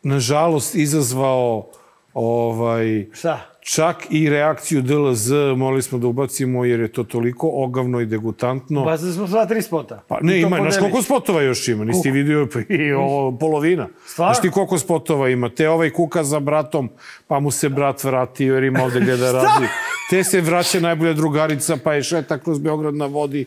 nažalost 0.02 0.74
izazvao 0.74 1.66
ovaj 2.14 3.06
Šta? 3.12 3.40
Čak 3.74 4.06
i 4.10 4.30
reakciju 4.30 4.82
DLZ 4.82 5.30
morali 5.56 5.82
smo 5.82 5.98
da 5.98 6.06
ubacimo 6.06 6.64
jer 6.64 6.80
je 6.80 6.92
to 6.92 7.04
toliko 7.04 7.50
ogavno 7.52 8.00
i 8.00 8.06
degutantno. 8.06 8.84
Pa 8.84 8.98
smo 8.98 9.28
sva 9.28 9.46
tri 9.46 9.62
spota. 9.62 10.02
Pa 10.08 10.18
ne, 10.22 10.40
ima, 10.40 10.56
znaš 10.56 10.78
koliko 10.78 11.02
spotova 11.02 11.42
još 11.42 11.68
ima? 11.68 11.84
Nisi 11.84 12.02
ti 12.02 12.10
vidio 12.10 12.48
pa 12.52 12.74
i 12.74 12.92
ovo, 12.92 13.38
polovina. 13.38 13.88
Stvarno? 14.06 14.34
Znaš 14.34 14.42
ti 14.42 14.50
koliko 14.50 14.78
spotova 14.78 15.28
ima? 15.28 15.48
Te 15.48 15.68
ovaj 15.68 15.90
kuka 15.90 16.24
za 16.24 16.40
bratom, 16.40 16.90
pa 17.26 17.40
mu 17.40 17.50
se 17.50 17.68
brat 17.68 18.04
vratio 18.04 18.54
jer 18.54 18.64
ima 18.64 18.84
ovde 18.84 19.00
gde 19.00 19.16
da 19.16 19.32
radi. 19.42 19.66
Te 20.10 20.24
se 20.24 20.40
vraća 20.40 20.80
najbolja 20.80 21.12
drugarica, 21.12 21.76
pa 21.84 21.94
je 21.94 22.02
šeta 22.02 22.38
kroz 22.38 22.58
Beograd 22.58 22.94
na 22.94 23.06
vodi, 23.06 23.46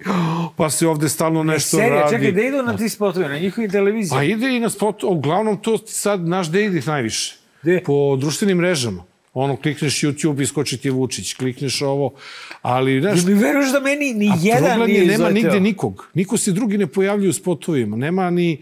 pa 0.55 0.69
se 0.69 0.87
ovde 0.87 1.09
stalno 1.09 1.43
nešto 1.43 1.77
Serija, 1.77 2.01
radi. 2.01 2.15
čekaj, 2.15 2.31
da 2.31 2.41
idu 2.41 2.63
na 2.63 2.77
ti 2.77 2.89
spotovi, 2.89 3.25
na 3.25 3.39
njihovim 3.39 3.71
televizijama. 3.71 4.19
Pa 4.19 4.23
ide 4.23 4.55
i 4.55 4.59
na 4.59 4.69
spot, 4.69 5.03
uglavnom 5.03 5.57
to 5.57 5.77
sad, 5.77 6.19
znaš 6.19 6.49
gde 6.49 6.65
ide 6.65 6.81
najviše? 6.85 7.37
Gde? 7.63 7.83
Po 7.85 8.15
društvenim 8.15 8.57
mrežama. 8.57 9.11
Ono, 9.33 9.55
klikneš 9.57 10.01
YouTube, 10.01 10.41
iskoči 10.41 10.77
ti 10.77 10.89
Vučić, 10.89 11.33
klikneš 11.33 11.81
ovo, 11.81 12.13
ali, 12.61 13.01
znaš, 13.01 13.17
Jel 13.17 13.25
mi 13.25 13.33
veruješ 13.33 13.71
da 13.71 13.79
meni 13.79 14.13
ni 14.13 14.29
A 14.29 14.35
jedan 14.41 14.63
problem 14.63 14.89
nije 14.89 15.01
je, 15.01 15.05
nema 15.07 15.29
izleteo? 15.29 15.33
nigde 15.33 15.59
nikog. 15.59 16.07
Niko 16.13 16.38
se 16.38 16.51
drugi 16.51 16.77
ne 16.77 16.88
pojavljuje 16.88 17.29
u 17.29 17.33
spotovima. 17.33 17.97
Nema 17.97 18.29
ni... 18.29 18.61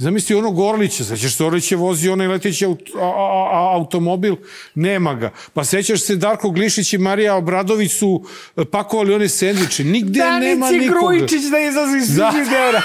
Zamisli 0.00 0.36
onog 0.36 0.58
Orlića, 0.58 1.04
sećaš 1.04 1.36
se 1.36 1.44
Orlić 1.44 1.72
je 1.72 1.76
vozio 1.76 2.12
onaj 2.12 2.26
leteći 2.26 2.64
aut, 2.64 2.80
a, 2.96 3.04
a, 3.04 3.48
a, 3.52 3.74
automobil, 3.74 4.36
nema 4.74 5.14
ga. 5.14 5.30
Pa 5.54 5.64
sećaš 5.64 6.00
se 6.00 6.16
Darko 6.16 6.50
Glišić 6.50 6.92
i 6.92 6.98
Marija 6.98 7.36
Obradović 7.36 7.92
su 7.92 8.24
e, 8.56 8.64
pakovali 8.64 9.14
one 9.14 9.28
sendviče. 9.28 9.84
Nigde 9.84 10.20
nema 10.20 10.66
Danici 10.66 10.78
nikoga. 10.78 11.00
Grujičić 11.00 11.42
da 11.42 11.58
izlazi 11.58 11.96
iz 11.96 12.16
Da. 12.16 12.30
frižidera. 12.30 12.82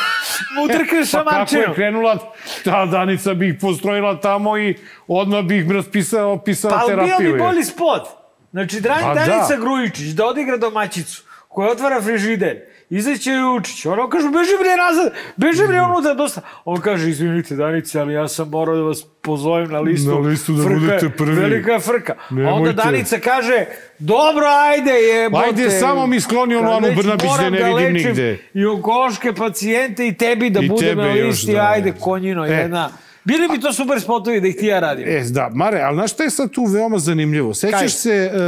Mu 0.56 0.64
utrkne 0.64 1.02
Pa 1.12 1.32
kako 1.32 1.56
je 1.56 1.74
krenula, 1.76 2.34
ta 2.64 2.86
Danica 2.86 3.34
bi 3.34 3.50
ih 3.50 3.56
postrojila 3.62 4.20
tamo 4.20 4.58
i 4.58 4.76
odmah 5.08 5.44
bi 5.46 5.58
ih 5.58 5.72
raspisala 5.72 6.40
pisala 6.44 6.80
Pa 6.80 6.86
bio 6.88 6.96
terapiju. 6.96 7.34
bi 7.34 7.40
bolji 7.40 7.64
spot. 7.64 8.08
Znači, 8.52 8.82
Dran, 8.82 9.02
Pa 9.02 9.14
Danica 9.14 9.56
da. 9.56 9.62
Grujičić 9.62 10.08
da 10.08 10.26
odigra 10.26 10.58
domaćicu 10.58 11.24
koja 11.48 11.72
otvara 11.72 12.02
frižider. 12.02 12.75
Izaće 12.89 13.32
Jučić. 13.32 13.86
Ono 13.86 14.10
kaže, 14.10 14.24
beži 14.25 14.51
bre 14.60 14.70
nazad, 14.77 15.13
beži 15.36 15.68
bre 15.68 15.82
unutra 15.82 16.13
dosta. 16.13 16.42
On 16.65 16.82
kaže, 16.82 17.10
izvinite 17.10 17.56
Danice, 17.56 18.00
ali 18.00 18.13
ja 18.13 18.27
sam 18.27 18.50
morao 18.50 18.75
da 18.75 18.82
vas 18.82 19.04
pozovem 19.22 19.72
na 19.72 19.80
listu. 19.80 20.10
Na 20.12 20.20
listu 20.20 20.54
da 20.54 20.63
Frka 20.63 20.74
je- 20.74 20.80
budete 20.80 21.10
prvi. 21.10 21.34
Velika 21.34 21.80
frka. 21.80 22.13
A 22.13 22.25
onda 22.30 22.42
Nemojte. 22.44 22.74
Danica 22.74 23.20
kaže, 23.20 23.65
dobro, 24.00 24.46
ajde 24.48 24.92
jebote. 24.92 25.46
Ajde, 25.46 25.70
samo 25.70 26.08
mi 26.08 26.22
skloni 26.22 26.56
onu 26.56 26.72
Anu 26.72 26.88
Brnabić 26.94 27.30
da 27.38 27.50
ne 27.50 27.58
vidim 27.58 27.74
lečim 27.75 27.94
nigde. 27.94 28.38
I 28.54 28.65
onkološke 28.65 29.34
pacijente 29.34 30.08
i 30.08 30.13
tebi 30.13 30.50
da 30.50 30.60
I 30.60 30.68
budem 30.70 30.98
na 30.98 31.04
listi, 31.06 31.54
da. 31.54 31.68
ajde, 31.70 31.94
konjino, 31.94 32.46
E. 32.46 32.50
jedna. 32.50 32.89
Bili 33.24 33.48
bi 33.48 33.60
to 33.60 33.74
super 33.74 34.01
spotovi 34.01 34.42
da 34.42 34.48
ih 34.48 34.56
ti 34.56 34.65
ja 34.65 34.80
radim. 34.80 35.06
E, 35.08 35.24
da, 35.24 35.50
Mare, 35.50 35.82
ali 35.82 35.96
znaš 35.96 36.12
šta 36.12 36.24
je 36.24 36.30
sad 36.30 36.51
tu 36.51 36.63
veoma 36.65 37.00
zanimljivo? 37.00 37.54
Sećaš 37.54 37.80
Kaj? 37.80 37.89
se 37.89 38.32
uh, 38.34 38.39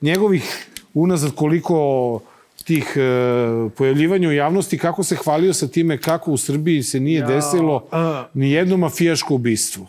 njegovih 0.00 0.66
unazad 0.94 1.34
koliko 1.34 2.20
tih 2.64 2.96
uh, 2.96 3.72
pojavljivanja 3.72 4.28
u 4.28 4.32
javnosti, 4.32 4.78
kako 4.78 5.02
se 5.02 5.16
hvalio 5.16 5.52
sa 5.52 5.68
time 5.68 5.98
kako 5.98 6.32
u 6.32 6.36
Srbiji 6.36 6.82
se 6.82 7.00
nije 7.00 7.22
desilo 7.22 7.88
ni 8.34 8.50
jedno 8.50 8.76
mafijaško 8.76 9.34
ubistvo. 9.34 9.86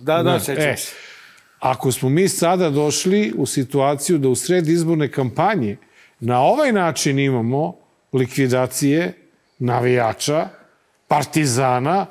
Da, 0.00 0.22
da, 0.22 0.22
Da, 0.22 0.40
sećam 0.40 0.64
e. 0.64 0.76
se. 0.76 0.92
Ako 1.58 1.92
smo 1.92 2.08
mi 2.08 2.28
sada 2.28 2.70
došli 2.70 3.32
u 3.36 3.46
situaciju 3.46 4.18
da 4.18 4.28
u 4.28 4.34
sred 4.34 4.68
izborne 4.68 5.10
kampanje 5.12 5.76
na 6.20 6.40
ovaj 6.40 6.72
način 6.72 7.18
imamo 7.18 7.76
likvidacije 8.12 9.12
navijača, 9.58 10.48
partizana, 11.08 12.06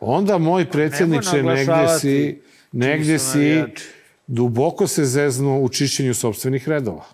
onda 0.00 0.38
moj 0.38 0.70
predsjedniče 0.70 1.36
Nemoj 1.36 1.54
negde 1.54 1.98
si, 2.00 2.40
negde 2.72 3.18
si 3.18 3.38
navijači. 3.38 3.84
duboko 4.26 4.86
se 4.86 5.04
zeznuo 5.04 5.60
u 5.60 5.68
čišćenju 5.68 6.14
sobstvenih 6.14 6.68
redova. 6.68 7.04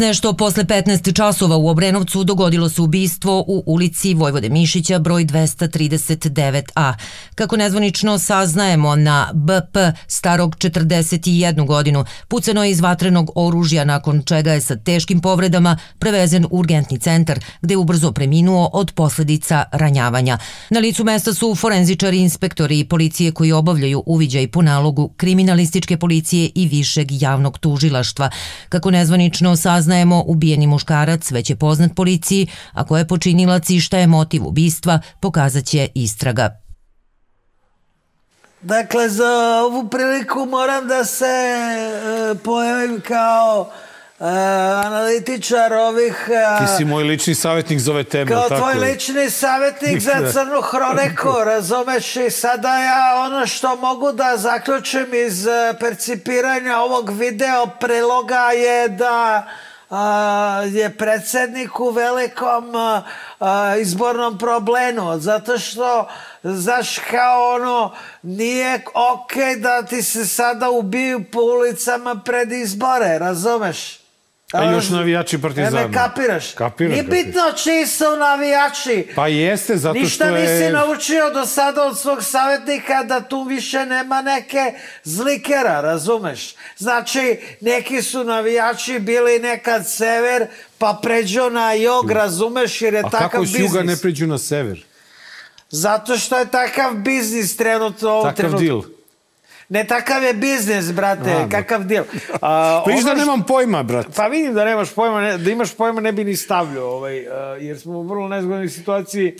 Nešto 0.00 0.32
posle 0.32 0.64
15 0.64 1.14
časova 1.14 1.56
u 1.56 1.68
Obrenovcu 1.68 2.24
dogodilo 2.24 2.68
se 2.68 2.82
ubistvo 2.82 3.44
u 3.46 3.62
ulici 3.66 4.14
Vojvode 4.14 4.48
Mišića 4.48 4.98
broj 4.98 5.24
239a. 5.24 6.94
Kako 7.34 7.56
nezvanično 7.56 8.18
saznajemo 8.18 8.96
na 8.96 9.30
BP 9.34 9.76
starog 10.06 10.56
41 10.56 11.66
godinu, 11.66 12.04
pucano 12.28 12.64
je 12.64 12.70
iz 12.70 12.80
vatrenog 12.80 13.30
oružja 13.34 13.84
nakon 13.84 14.22
čega 14.22 14.52
je 14.52 14.60
sa 14.60 14.76
teškim 14.76 15.20
povredama 15.20 15.78
prevezen 15.98 16.44
u 16.44 16.48
urgentni 16.50 16.98
centar 16.98 17.40
gde 17.62 17.74
je 17.74 17.78
ubrzo 17.78 18.12
preminuo 18.12 18.70
od 18.72 18.92
posledica 18.92 19.64
ranjavanja. 19.72 20.38
Na 20.70 20.80
licu 20.80 21.04
mesta 21.04 21.34
su 21.34 21.54
forenzičari, 21.54 22.18
inspektori 22.18 22.78
i 22.78 22.88
policije 22.88 23.32
koji 23.32 23.52
obavljaju 23.52 24.02
uviđaj 24.06 24.48
po 24.48 24.62
nalogu 24.62 25.08
kriminalističke 25.16 25.96
policije 25.96 26.50
i 26.54 26.68
višeg 26.68 27.22
javnog 27.22 27.58
tužilaštva. 27.58 28.30
Kako 28.68 28.90
nezvanično 28.90 29.56
saznajemo, 29.56 29.85
ubijeni 30.26 30.66
muškarac 30.66 31.30
već 31.30 31.50
je 31.50 31.56
poznat 31.56 31.90
policiji, 31.96 32.46
a 32.72 32.84
ko 32.84 32.98
je 32.98 33.06
počinilac 33.06 33.70
i 33.70 33.80
šta 33.80 33.98
je 33.98 34.06
motiv 34.06 34.46
ubistva, 34.46 35.00
pokazat 35.20 35.64
će 35.64 35.88
istraga. 35.94 36.60
Dakle, 38.62 39.08
za 39.08 39.32
ovu 39.62 39.88
priliku 39.88 40.46
moram 40.46 40.88
da 40.88 41.04
se 41.04 41.24
e, 41.26 42.34
pojavim 42.34 43.00
kao 43.00 43.70
e, 44.20 44.24
analitičar 44.86 45.72
ovih... 45.72 46.28
e, 46.28 46.58
Ti 46.58 46.76
si 46.76 46.84
moj 46.84 47.04
lični 47.04 47.34
savjetnik 47.34 47.78
za 47.78 47.92
ove 47.92 48.04
teme, 48.04 48.30
Kao 48.30 48.42
tako 48.42 48.56
tvoj 48.56 48.74
je? 48.74 48.80
lični 48.82 49.30
savjetnik 49.30 50.00
za 50.00 50.12
crnu 50.32 50.60
hroniku, 50.62 51.28
razumeš? 51.44 52.16
I 52.16 52.30
sada 52.30 52.78
ja 52.78 53.22
ono 53.22 53.46
što 53.46 53.76
mogu 53.76 54.12
da 54.12 54.36
zaključim 54.36 55.06
iz 55.26 55.46
e, 55.46 55.50
percipiranja 55.80 56.78
ovog 56.78 57.10
video 57.10 57.66
priloga 57.80 58.50
je 58.50 58.88
da 58.88 59.06
a, 59.36 59.42
je 60.72 60.96
predsednik 60.96 61.80
u 61.80 61.90
velikom 61.90 62.72
izbornom 63.80 64.38
problemu, 64.38 65.18
zato 65.18 65.58
što 65.58 66.08
znaš 66.42 66.98
kao 66.98 67.54
ono 67.54 67.94
nije 68.22 68.84
okej 68.94 69.56
da 69.56 69.82
ti 69.82 70.02
se 70.02 70.26
sada 70.26 70.70
ubiju 70.70 71.24
po 71.32 71.40
ulicama 71.40 72.20
pred 72.24 72.52
izbore, 72.52 73.18
razumeš? 73.18 74.05
A 74.52 74.64
još 74.64 74.88
navijači 74.88 75.38
partizana. 75.38 75.80
E, 75.80 75.88
me 75.88 75.92
kapiraš? 75.94 76.52
Kapiram, 76.52 76.92
Nije 76.92 77.02
bitno 77.02 77.42
čiji 77.54 77.86
su 77.86 78.04
navijači. 78.18 79.06
Pa 79.14 79.28
jeste, 79.28 79.76
zato 79.76 79.94
Ništa 79.94 80.24
što 80.24 80.36
je... 80.36 80.42
nisi 80.60 80.72
naučio 80.72 81.30
do 81.30 81.46
sada 81.46 81.84
od 81.84 81.98
svog 81.98 82.22
savjetnika 82.22 83.02
da 83.02 83.20
tu 83.20 83.42
više 83.42 83.86
nema 83.86 84.22
neke 84.22 84.72
zlikera, 85.04 85.80
razumeš? 85.80 86.54
Znači, 86.76 87.38
neki 87.60 88.02
su 88.02 88.24
navijači 88.24 88.98
bili 88.98 89.38
nekad 89.38 89.88
sever, 89.88 90.46
pa 90.78 90.98
pređu 91.02 91.50
na 91.50 91.72
jog, 91.72 92.10
razumeš, 92.10 92.82
jer 92.82 92.94
je 92.94 93.00
A 93.00 93.10
takav 93.10 93.20
kako 93.20 93.46
s 93.46 93.52
biznis. 93.52 93.62
juga 93.62 93.82
ne 93.82 93.96
pređu 93.96 94.26
na 94.26 94.38
sever? 94.38 94.84
Zato 95.70 96.16
što 96.18 96.38
je 96.38 96.46
takav 96.46 96.94
biznis 96.94 97.56
trenutno 97.56 98.08
u 98.08 98.12
ovom 98.12 98.24
Takav 98.24 98.36
trenutku. 98.36 98.64
deal. 98.64 98.82
Ne, 99.68 99.84
takav 99.84 100.22
je 100.22 100.34
biznis, 100.34 100.92
brate, 100.92 101.30
A, 101.32 101.48
kakav 101.48 101.84
dil. 101.84 102.02
A, 102.32 102.82
Pa 102.84 102.90
viš 102.90 103.04
da 103.04 103.10
što- 103.10 103.18
nemam 103.18 103.42
pojma, 103.42 103.82
brat. 103.82 104.06
Pa 104.16 104.26
vidim 104.26 104.54
da 104.54 104.64
nemaš 104.64 104.90
pojma, 104.90 105.20
ne, 105.20 105.38
da 105.38 105.50
imaš 105.50 105.74
pojma 105.74 106.00
ne 106.00 106.12
bi 106.12 106.24
ni 106.24 106.36
stavljao, 106.36 106.86
ovaj, 106.86 107.24
jer 107.60 107.78
smo 107.78 107.92
u 107.92 108.02
vrlo 108.02 108.28
nezgodnoj 108.28 108.68
situaciji, 108.68 109.36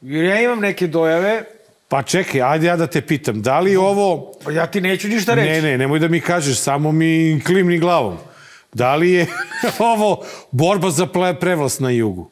jer 0.00 0.24
ja 0.24 0.40
imam 0.40 0.60
neke 0.60 0.86
dojave, 0.86 1.44
Pa 1.90 2.02
čekaj, 2.02 2.42
ajde 2.42 2.66
ja 2.66 2.76
da 2.76 2.86
te 2.86 3.00
pitam, 3.00 3.42
da 3.42 3.60
li 3.60 3.76
ovo... 3.76 4.32
pa 4.44 4.52
ja 4.52 4.66
ti 4.66 4.80
neću 4.80 5.08
ništa 5.08 5.34
reći. 5.34 5.48
Ne, 5.48 5.62
ne, 5.62 5.78
nemoj 5.78 5.98
da 5.98 6.08
mi 6.08 6.20
kažeš, 6.20 6.58
samo 6.58 6.92
mi 6.92 7.40
klimni 7.46 7.78
glavom. 7.78 8.16
Da 8.74 8.94
li 8.94 9.10
je 9.10 9.26
ovo 9.92 10.24
borba 10.50 10.90
za 10.90 11.06
prevlast 11.40 11.80
na 11.80 11.90
jugu? 11.90 12.30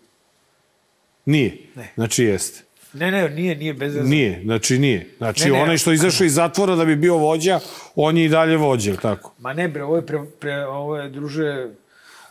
Nije. 1.24 1.56
Ne. 1.74 1.92
Znači 1.94 2.24
jeste. 2.24 2.62
Ne, 2.96 3.10
ne, 3.10 3.28
nije, 3.30 3.54
nije 3.56 3.74
bez 3.74 3.94
veze. 3.94 4.08
Nije, 4.08 4.40
znači 4.44 4.78
nije. 4.78 5.06
Znači 5.18 5.44
Ne, 5.44 5.50
ne. 5.50 5.62
onaj 5.62 5.78
što 5.78 5.92
izašao 5.92 6.24
iz 6.24 6.34
zatvora 6.34 6.74
da 6.74 6.84
bi 6.84 6.96
bio 6.96 7.16
vođa, 7.16 7.60
on 7.96 8.16
je 8.16 8.24
i 8.24 8.28
dalje 8.28 8.56
vođa, 8.56 8.96
tako? 8.96 9.34
Ma 9.38 9.52
ne 9.52 9.68
bre, 9.68 9.84
ovo 9.84 9.96
je, 9.96 10.06
pre, 10.06 10.18
pre, 10.40 10.56
ovo 10.58 10.96
je 10.96 11.08
druže, 11.10 11.66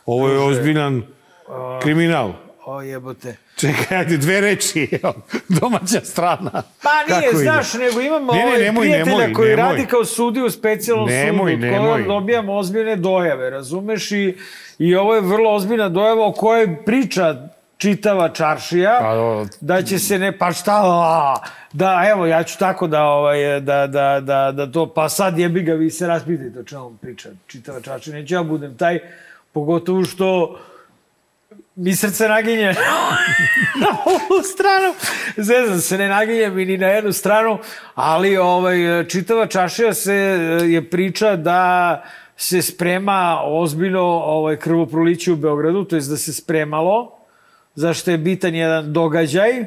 Ovo 0.06 0.28
je 0.28 0.34
Druže, 0.34 0.48
ozbiljan 0.50 1.02
kriminal. 1.80 2.32
o 2.66 2.82
jebote. 2.82 3.36
Čekaj, 3.56 3.98
ajde, 3.98 4.16
dve 4.16 4.40
reči. 4.40 4.88
Domaća 5.50 6.00
strana. 6.02 6.50
Pa 6.82 6.90
nije, 7.08 7.20
Kako 7.22 7.30
ide? 7.32 7.42
znaš, 7.42 7.74
nego 7.74 8.00
imamo 8.00 8.32
Ne, 8.32 8.38
ne, 8.38 8.44
ovaj 8.44 8.58
nemoj, 8.60 8.82
prijatelja 8.82 9.16
nemoj, 9.16 9.32
koji 9.32 9.50
nemoj. 9.50 9.62
radi 9.64 9.86
kao 9.86 10.04
sudi 10.04 10.40
u 10.40 10.50
specijalnom 10.50 11.08
Nemoj, 11.08 11.52
sudu, 11.52 11.60
nemoj. 11.62 11.78
koga 11.92 12.04
dobijamo 12.04 12.54
ozbiljne 12.54 12.96
dojave, 12.96 13.50
razumeš? 13.50 14.12
I, 14.12 14.34
I 14.78 14.94
ovo 14.94 15.14
je 15.14 15.20
vrlo 15.20 15.50
ozbiljna 15.52 15.88
dojava 15.88 16.26
o 16.26 16.32
kojoj 16.32 16.76
priča 16.84 17.48
čitava 17.78 18.28
čaršija, 18.28 18.98
Pa, 19.00 19.20
o, 19.20 19.46
da 19.60 19.82
će 19.82 19.98
se 19.98 20.18
ne, 20.18 20.38
pa 20.38 20.52
šta, 20.52 20.82
a, 20.84 21.36
da, 21.72 22.04
evo, 22.10 22.26
ja 22.26 22.42
ću 22.42 22.58
tako 22.58 22.86
da, 22.86 23.04
ovaj, 23.04 23.60
da, 23.60 23.86
da, 23.86 24.20
da, 24.20 24.52
da 24.52 24.72
to, 24.72 24.86
pa 24.94 25.08
sad 25.08 25.38
jebi 25.38 25.62
ga, 25.62 25.74
vi 25.74 25.90
se 25.90 26.06
raspitajte 26.06 26.60
o 26.60 26.64
čemu 26.64 26.96
priča, 27.00 27.28
čitava 27.46 27.80
čaršija, 27.80 28.16
neću 28.16 28.34
ja 28.34 28.42
budem 28.42 28.76
taj, 28.76 28.98
pogotovo 29.52 30.04
što 30.04 30.58
mi 31.76 31.94
srce 31.96 32.28
naginje 32.28 32.66
na 33.82 33.88
ovu 34.04 34.42
stranu. 34.42 34.94
Zezam 35.36 35.80
se, 35.80 35.98
ne 35.98 36.08
naginje 36.08 36.50
mi 36.50 36.64
ni 36.64 36.78
na 36.78 36.86
jednu 36.86 37.12
stranu, 37.12 37.58
ali 37.94 38.36
ovaj, 38.36 39.04
čitava 39.08 39.46
čašija 39.46 39.94
se 39.94 40.14
je 40.64 40.90
priča 40.90 41.36
da 41.36 42.02
se 42.36 42.62
sprema 42.62 43.40
ozbiljno 43.44 44.02
ovaj, 44.02 44.56
krvoproliće 44.56 45.32
u 45.32 45.36
Beogradu, 45.36 45.84
to 45.84 45.96
je 45.96 46.02
da 46.02 46.16
se 46.16 46.32
spremalo, 46.32 47.15
zašto 47.76 48.10
je 48.10 48.18
bitan 48.18 48.54
jedan 48.54 48.92
događaj, 48.92 49.64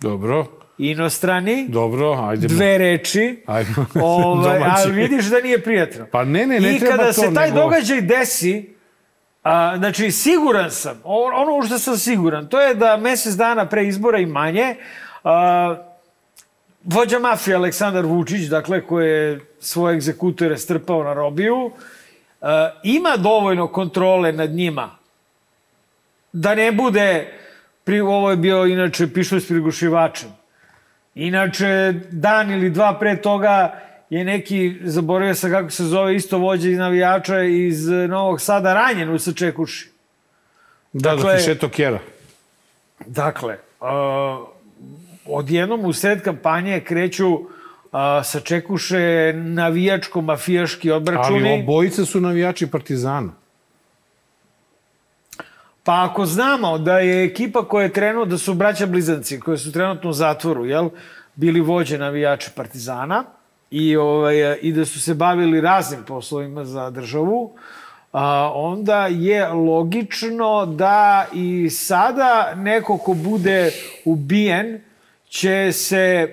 Dobro, 0.00 0.46
inostrani, 0.78 1.66
dobro, 1.68 2.12
ajde. 2.20 2.46
dve 2.46 2.78
reči, 2.78 3.42
Ajde. 3.46 3.70
ovaj, 3.94 4.58
Domaći. 4.58 4.72
ali 4.76 4.92
vidiš 4.92 5.24
da 5.24 5.40
nije 5.40 5.62
prijatno. 5.62 6.06
Pa 6.12 6.24
ne, 6.24 6.46
ne, 6.46 6.60
ne 6.60 6.72
I 6.72 6.78
treba 6.78 6.92
kada 6.92 7.06
to, 7.06 7.12
se 7.14 7.34
taj 7.34 7.48
nego- 7.48 7.60
događaj 7.60 8.00
desi, 8.00 8.74
a, 9.42 9.74
znači 9.76 10.10
siguran 10.10 10.70
sam, 10.70 11.00
ono 11.04 11.54
u 11.54 11.62
što 11.62 11.78
sam 11.78 11.96
siguran, 11.96 12.46
to 12.46 12.60
je 12.60 12.74
da 12.74 12.96
mesec 12.96 13.34
dana 13.34 13.66
pre 13.66 13.86
izbora 13.86 14.18
i 14.18 14.26
manje, 14.26 14.76
a, 15.24 15.76
vođa 16.84 17.18
mafije 17.18 17.54
Aleksandar 17.54 18.04
Vučić, 18.04 18.40
dakle, 18.42 18.80
koji 18.82 19.08
je 19.08 19.40
svoje 19.60 19.94
egzekutore 19.94 20.58
strpao 20.58 21.04
na 21.04 21.14
robiju, 21.14 21.70
a, 22.40 22.70
ima 22.82 23.16
dovoljno 23.16 23.66
kontrole 23.68 24.32
nad 24.32 24.50
njima 24.50 24.90
da 26.32 26.54
ne 26.54 26.72
bude, 26.72 27.32
pri, 27.88 28.00
ovo 28.00 28.30
je 28.30 28.36
bio 28.36 28.66
inače 28.66 29.06
pištolj 29.12 29.40
s 29.40 29.48
prigušivačem, 29.48 30.28
Inače, 31.14 31.94
dan 32.10 32.50
ili 32.50 32.70
dva 32.70 32.98
pre 32.98 33.16
toga 33.16 33.80
je 34.10 34.24
neki, 34.24 34.80
zaboravio 34.84 35.34
sam 35.34 35.50
kako 35.50 35.70
se 35.70 35.84
zove, 35.84 36.16
isto 36.16 36.38
vođa 36.38 36.68
i 36.68 36.74
navijača 36.76 37.42
iz 37.42 37.88
Novog 37.88 38.40
Sada 38.40 38.74
ranjen 38.74 39.10
u 39.10 39.18
Sačekuši. 39.18 39.90
Da, 40.92 41.14
Dakle- 41.14 41.32
da 41.32 41.38
ti 41.38 41.44
šeto 41.44 41.68
kjera. 41.68 41.98
Dakle, 43.06 43.56
uh, 43.80 43.88
odjednom 45.26 45.84
u 45.84 45.92
sred 45.92 46.22
kampanje 46.22 46.80
kreću 46.80 47.28
uh, 47.32 47.48
Sačekuše 48.24 49.32
navijačko-mafijaški 49.34 50.90
obračuni. 50.92 51.52
Ali 51.52 51.62
obojica 51.62 52.04
su 52.04 52.20
navijači 52.20 52.66
Partizana. 52.66 53.32
Pa 55.88 56.04
ako 56.04 56.26
znamo 56.26 56.78
da 56.78 56.98
je 56.98 57.24
ekipa 57.24 57.64
koja 57.68 57.82
je 57.82 57.92
trenutno, 57.92 58.24
da 58.24 58.38
su 58.38 58.54
braća 58.54 58.86
blizanci 58.86 59.40
koji 59.40 59.58
su 59.58 59.72
trenutno 59.72 60.10
u 60.10 60.12
zatvoru, 60.12 60.66
jel, 60.66 60.90
bili 61.34 61.60
vođe 61.60 61.98
navijača 61.98 62.50
Partizana 62.54 63.24
i, 63.70 63.96
ovaj, 63.96 64.58
i 64.62 64.72
da 64.72 64.84
su 64.84 65.00
se 65.00 65.14
bavili 65.14 65.60
raznim 65.60 66.04
poslovima 66.04 66.64
za 66.64 66.90
državu, 66.90 67.52
a, 68.12 68.52
onda 68.54 69.06
je 69.06 69.48
logično 69.48 70.66
da 70.66 71.26
i 71.34 71.70
sada 71.70 72.54
neko 72.56 72.98
ko 72.98 73.14
bude 73.14 73.70
ubijen 74.04 74.80
će 75.28 75.72
se 75.72 76.28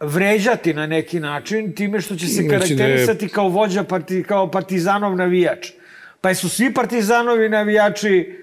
vređati 0.00 0.74
na 0.74 0.86
neki 0.86 1.20
način 1.20 1.74
time 1.74 2.00
što 2.00 2.16
će 2.16 2.26
se 2.26 2.42
da 2.42 2.48
karakterisati 2.48 3.28
kao 3.28 3.48
vođa, 3.48 3.84
parti, 3.84 4.22
kao 4.22 4.50
partizanov 4.50 5.16
navijač. 5.16 5.83
Pa 6.24 6.34
su 6.34 6.48
svi 6.48 6.74
partizanovi 6.74 7.48
navijači 7.48 8.42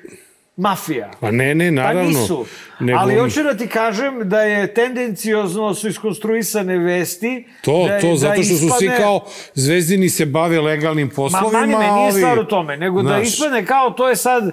mafija. 0.57 1.11
Pa 1.19 1.31
ne, 1.31 1.55
ne, 1.55 1.71
naravno. 1.71 2.01
Pa 2.13 2.19
nisu. 2.19 2.45
Nego- 2.79 2.99
Ali 2.99 3.15
hoću 3.15 3.43
da 3.43 3.57
ti 3.57 3.67
kažem 3.67 4.29
da 4.29 4.41
je 4.41 4.73
tendenciozno 4.73 5.73
su 5.73 5.87
iskonstruisane 5.87 6.77
vesti. 6.77 7.47
To, 7.61 7.87
da, 7.87 7.99
to, 7.99 8.15
zato 8.15 8.43
što 8.43 8.55
su 8.55 8.69
svi 8.79 8.89
kao 8.97 9.25
zvezdini 9.53 10.09
se 10.09 10.25
bave 10.25 10.61
legalnim 10.61 11.07
Ma, 11.07 11.13
poslovima. 11.15 11.59
mani 11.59 11.75
me, 11.75 11.91
nije 11.91 12.11
stvar 12.11 12.39
u 12.39 12.45
tome, 12.45 12.77
nego 12.77 13.01
da 13.01 13.09
Znaš, 13.09 13.27
ispadne 13.27 13.65
kao 13.65 13.89
to 13.89 14.09
je 14.09 14.15
sad 14.15 14.51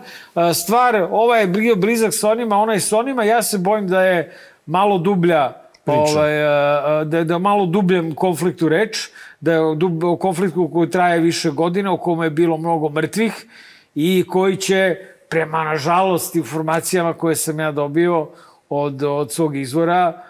stvar, 0.55 1.07
ovaj 1.11 1.41
je 1.41 1.47
bio 1.47 1.77
blizak 1.77 2.15
s 2.15 2.25
onima, 2.25 2.57
onaj 2.57 2.81
s 2.81 2.93
onima, 2.93 3.25
ja 3.25 3.43
se 3.43 3.59
bojim 3.59 3.89
da 3.89 4.03
je 4.03 4.37
malo 4.67 4.99
dublja 4.99 5.68
ovaj, 5.93 6.45
a, 6.45 6.83
a, 6.85 7.05
da 7.05 7.25
da 7.25 7.39
malo 7.39 7.67
dubljem 7.67 8.15
konfliktu 8.15 8.69
reč, 8.69 9.09
da 9.41 9.53
je 9.53 9.61
o, 9.61 9.75
dub, 9.75 10.05
o 10.05 10.17
konfliktu 10.17 10.71
koji 10.73 10.91
traje 10.91 11.21
više 11.21 11.51
godina, 11.51 11.93
u 11.93 11.99
kome 11.99 12.27
je 12.27 12.31
bilo 12.31 12.57
mnogo 12.57 12.89
mrtvih 12.89 13.47
i 13.95 14.25
koji 14.29 14.57
će, 14.57 14.97
prema 15.29 15.65
nažalost 15.65 16.37
informacijama 16.37 17.13
koje 17.13 17.37
sam 17.37 17.61
ja 17.61 17.73
dobio 17.73 18.29
od, 18.69 19.03
od 19.03 19.33
svog 19.33 19.57
izvora, 19.57 20.23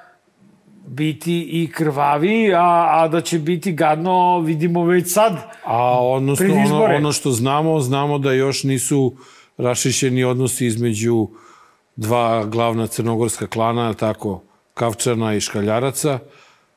biti 0.86 1.40
i 1.40 1.70
krvavi, 1.72 2.54
a, 2.54 2.86
a 2.90 3.08
da 3.08 3.20
će 3.20 3.38
biti 3.38 3.72
gadno, 3.72 4.40
vidimo 4.40 4.84
već 4.84 5.12
sad. 5.12 5.32
A 5.64 6.06
odnosno, 6.06 6.54
ono, 6.54 6.84
ono 6.84 7.12
što 7.12 7.30
znamo, 7.30 7.80
znamo 7.80 8.18
da 8.18 8.32
još 8.32 8.64
nisu 8.64 9.16
rašišćeni 9.56 10.24
odnosi 10.24 10.66
između 10.66 11.28
dva 11.96 12.44
glavna 12.44 12.86
crnogorska 12.86 13.46
klana, 13.46 13.94
tako, 13.94 14.42
Kavčana 14.78 15.34
i 15.34 15.40
Škaljaraca, 15.40 16.18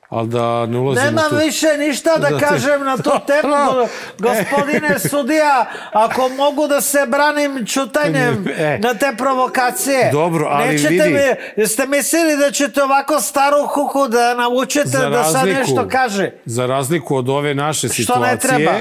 ali 0.10 0.28
da 0.30 0.66
ne 0.66 0.78
ulazimo 0.80 1.06
Nemam 1.06 1.30
tu. 1.30 1.36
više 1.38 1.68
ništa 1.80 2.10
da 2.12 2.30
Da 2.30 2.40
te- 2.40 2.46
kažem 2.46 2.84
na 2.84 2.98
tu 2.98 3.12
temu, 3.28 3.56
go- 3.68 3.88
gospodine 4.20 5.00
sudija, 5.10 5.66
ako 5.94 6.30
mogu 6.30 6.68
da 6.68 6.82
se 6.82 7.06
branim 7.08 7.66
čutanjem 7.66 8.46
E. 8.60 8.80
na 8.80 8.94
te 8.94 9.14
provokacije. 9.18 10.10
Dobro, 10.12 10.48
ali 10.48 10.68
Nećete 10.68 10.90
vidi. 10.90 11.10
Mi, 11.10 11.20
jeste 11.58 11.86
mislili 11.88 12.38
da 12.38 12.52
ćete 12.52 12.84
ovako 12.84 13.20
staru 13.22 13.68
kuku 13.68 14.08
da 14.08 14.34
naučite 14.36 14.88
Za 14.88 15.10
da 15.10 15.24
sad 15.24 15.36
razliku- 15.36 15.60
nešto 15.60 15.88
kaže? 15.90 16.32
Za 16.46 16.66
razliku 16.66 17.16
od 17.16 17.30
ove 17.30 17.54
naše 17.56 17.88
Što 17.88 17.96
situacije, 17.96 18.32
ne 18.32 18.38
treba? 18.40 18.72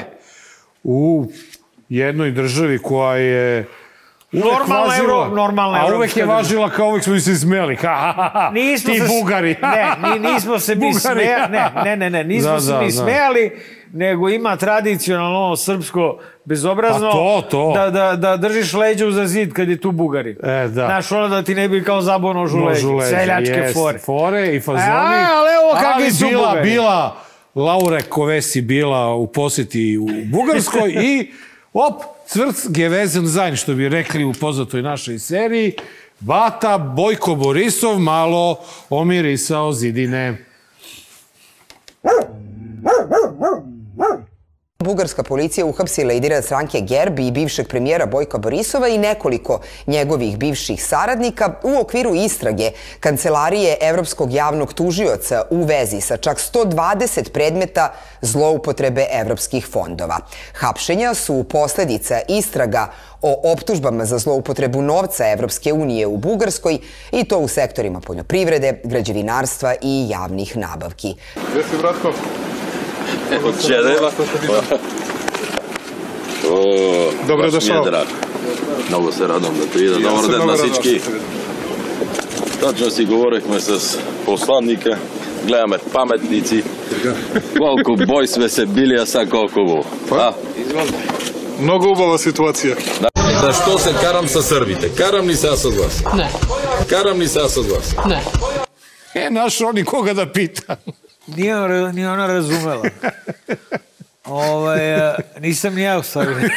u 0.85 1.27
jednoj 1.89 2.31
državi 2.31 2.79
koja 2.79 3.17
je 3.17 3.67
uvek 4.33 4.45
Normalna 4.45 4.95
Evro- 4.95 5.35
normalna 5.35 5.79
a 5.81 5.95
uvek 5.97 6.17
je 6.17 6.25
važila 6.27 6.71
kao 6.71 6.89
uvek 6.89 7.05
smo 7.05 7.19
se 7.19 7.35
smeli. 7.35 7.77
Ha, 7.77 7.89
ha, 8.13 8.31
ha. 8.31 8.51
Nismo 8.53 8.93
Ti 8.93 9.01
se, 9.01 9.07
Bugari. 9.11 9.57
Ne, 9.63 9.87
ni, 10.11 10.19
nismo 10.29 10.59
se 10.59 10.75
mi 10.75 10.95
smejali. 10.95 11.25
Ne, 11.51 11.71
ne, 11.85 11.97
ne, 11.97 12.11
ne, 12.11 12.25
nismo 12.25 12.51
Da, 12.51 12.61
se 12.61 12.73
da, 12.73 12.81
mi 12.81 12.87
da. 12.87 12.93
smejali, 12.93 13.51
nego 13.93 14.29
ima 14.29 14.57
tradicionalno 14.57 15.57
srpsko 15.57 16.19
bezobrazno 16.45 17.11
Pa 17.11 17.13
to, 17.13 17.43
to. 17.43 17.73
Da, 17.75 17.91
da, 17.91 18.17
da 18.17 18.37
držiš 18.39 18.73
leđa 18.73 19.07
uza 19.07 19.27
zid 19.27 19.53
kad 19.53 19.69
je 19.69 19.77
tu 19.77 19.93
Bugari. 19.93 20.31
E, 20.33 20.37
da. 20.65 20.69
Znaš, 20.69 21.13
ono 21.13 21.29
da 21.29 21.43
ti 21.43 21.55
ne 21.55 21.69
bi 21.69 21.85
kao 21.85 22.01
zabao 22.01 22.33
nožu. 22.33 22.59
Nožu 22.59 22.93
leđa, 22.93 23.17
Seljačke 23.17 23.53
jest. 23.53 23.75
fore. 23.75 23.99
Fore 23.99 24.49
i 24.49 24.61
fazoni. 24.61 24.83
A, 24.85 25.03
ali 25.31 25.49
evo 25.55 25.83
kakvi 25.83 26.11
su 26.11 26.27
bila, 26.27 26.41
Bugari. 26.41 26.63
bila 26.63 27.17
Laure 27.55 28.03
Kovesi 28.03 28.61
bila 28.61 29.15
u 29.15 29.27
poseti 29.27 29.99
u 29.99 30.07
Bugarskoj 30.27 30.91
i 31.09 31.33
op, 31.73 32.03
cvrc 32.27 32.67
gevezen 32.69 33.27
zajn, 33.27 33.57
što 33.57 33.75
bi 33.75 33.89
rekli 33.89 34.25
u 34.25 34.33
poznatoj 34.33 34.83
našoj 34.83 35.19
seriji. 35.19 35.75
Bata 36.21 36.79
Bojko 36.79 37.35
Borisov 37.35 37.99
malo 37.99 38.61
omirisao 38.91 39.73
zidine. 39.73 40.47
Bugarska 44.81 45.23
policija 45.23 45.67
uhapsila 45.67 46.09
lidera 46.09 46.43
stranke 46.43 46.81
Gerbi 46.81 47.27
i 47.27 47.31
bivšeg 47.31 47.69
premijera 47.69 48.07
Bojka 48.07 48.39
Borisova 48.39 48.89
i 48.89 48.99
nekoliko 48.99 49.61
njegovih 49.87 50.39
bivših 50.39 50.85
saradnika 50.85 51.55
u 51.63 51.81
okviru 51.81 52.15
istrage 52.15 52.71
Kancelarije 53.01 53.77
Evropskog 53.81 54.33
javnog 54.33 54.73
tužioca 54.73 55.43
u 55.51 55.65
vezi 55.65 56.01
sa 56.01 56.17
čak 56.17 56.39
120 56.39 57.31
predmeta 57.31 57.93
zloupotrebe 58.21 59.07
evropskih 59.13 59.67
fondova. 59.67 60.19
Hapšenja 60.55 61.15
su 61.15 61.45
posledica 61.45 62.21
istraga 62.29 62.87
o 63.23 63.53
optužbama 63.53 64.05
za 64.05 64.19
zloupotrebu 64.19 64.83
novca 64.83 65.31
Evropske 65.33 65.73
unije 65.73 66.07
u 66.07 66.17
Bugarskoj 66.17 66.79
i 67.13 67.25
to 67.25 67.39
u 67.39 67.49
sektorima 67.49 68.01
poljoprivrede, 68.01 68.81
građevinarstva 68.85 69.75
i 69.83 70.07
javnih 70.09 70.57
nabavki. 70.57 71.15
Gde 71.53 71.63
si, 71.63 71.77
Bratko? 71.83 72.13
Добро 77.27 77.51
дошол. 77.51 77.85
Много 78.89 79.13
се 79.13 79.29
радвам 79.29 79.59
да 79.59 79.67
ти 79.67 79.85
идам. 79.85 80.03
Добро 80.03 80.29
ден 80.29 80.47
на 80.47 80.55
всички. 80.57 81.01
Точно 82.61 82.91
си 82.91 83.05
говорихме 83.05 83.61
с 83.61 83.99
посланника, 84.25 84.99
гледаме 85.45 85.79
паметници. 85.93 86.65
Колку 87.57 87.97
бој 87.97 88.27
сме 88.27 88.49
се 88.49 88.67
били, 88.67 88.95
а 88.95 89.07
са 89.07 89.27
колку 89.27 89.65
го. 89.65 89.85
Па? 90.09 90.35
Много 91.61 91.93
убава 91.93 92.19
ситуација. 92.19 92.77
Да. 93.01 93.09
Зашто 93.41 93.79
се 93.79 93.93
карам 94.01 94.29
со 94.29 94.43
сърбите? 94.43 94.89
Карам 94.97 95.29
ли 95.29 95.37
се 95.37 95.57
с 95.57 95.65
од 95.65 95.75
вас? 95.75 96.03
Не. 96.15 96.29
Карам 96.89 97.21
ли 97.21 97.29
се 97.29 97.49
с 97.49 97.57
од 97.57 97.67
вас? 97.67 97.95
Не. 98.07 98.23
Е, 99.15 99.31
нашо 99.31 99.73
никога 99.73 100.15
да 100.15 100.27
питам. 100.33 100.77
Ne. 101.31 101.35
E. 101.35 101.37
Nije, 101.37 101.57
ona- 101.57 101.93
nije 101.93 102.11
ona 102.11 102.27
razumela. 102.27 102.83
Ovaj, 104.25 104.95
a, 104.97 105.15
nisam 105.39 105.75
ni 105.75 105.83
ja 105.83 105.99
u 105.99 106.03
stvari. 106.03 106.31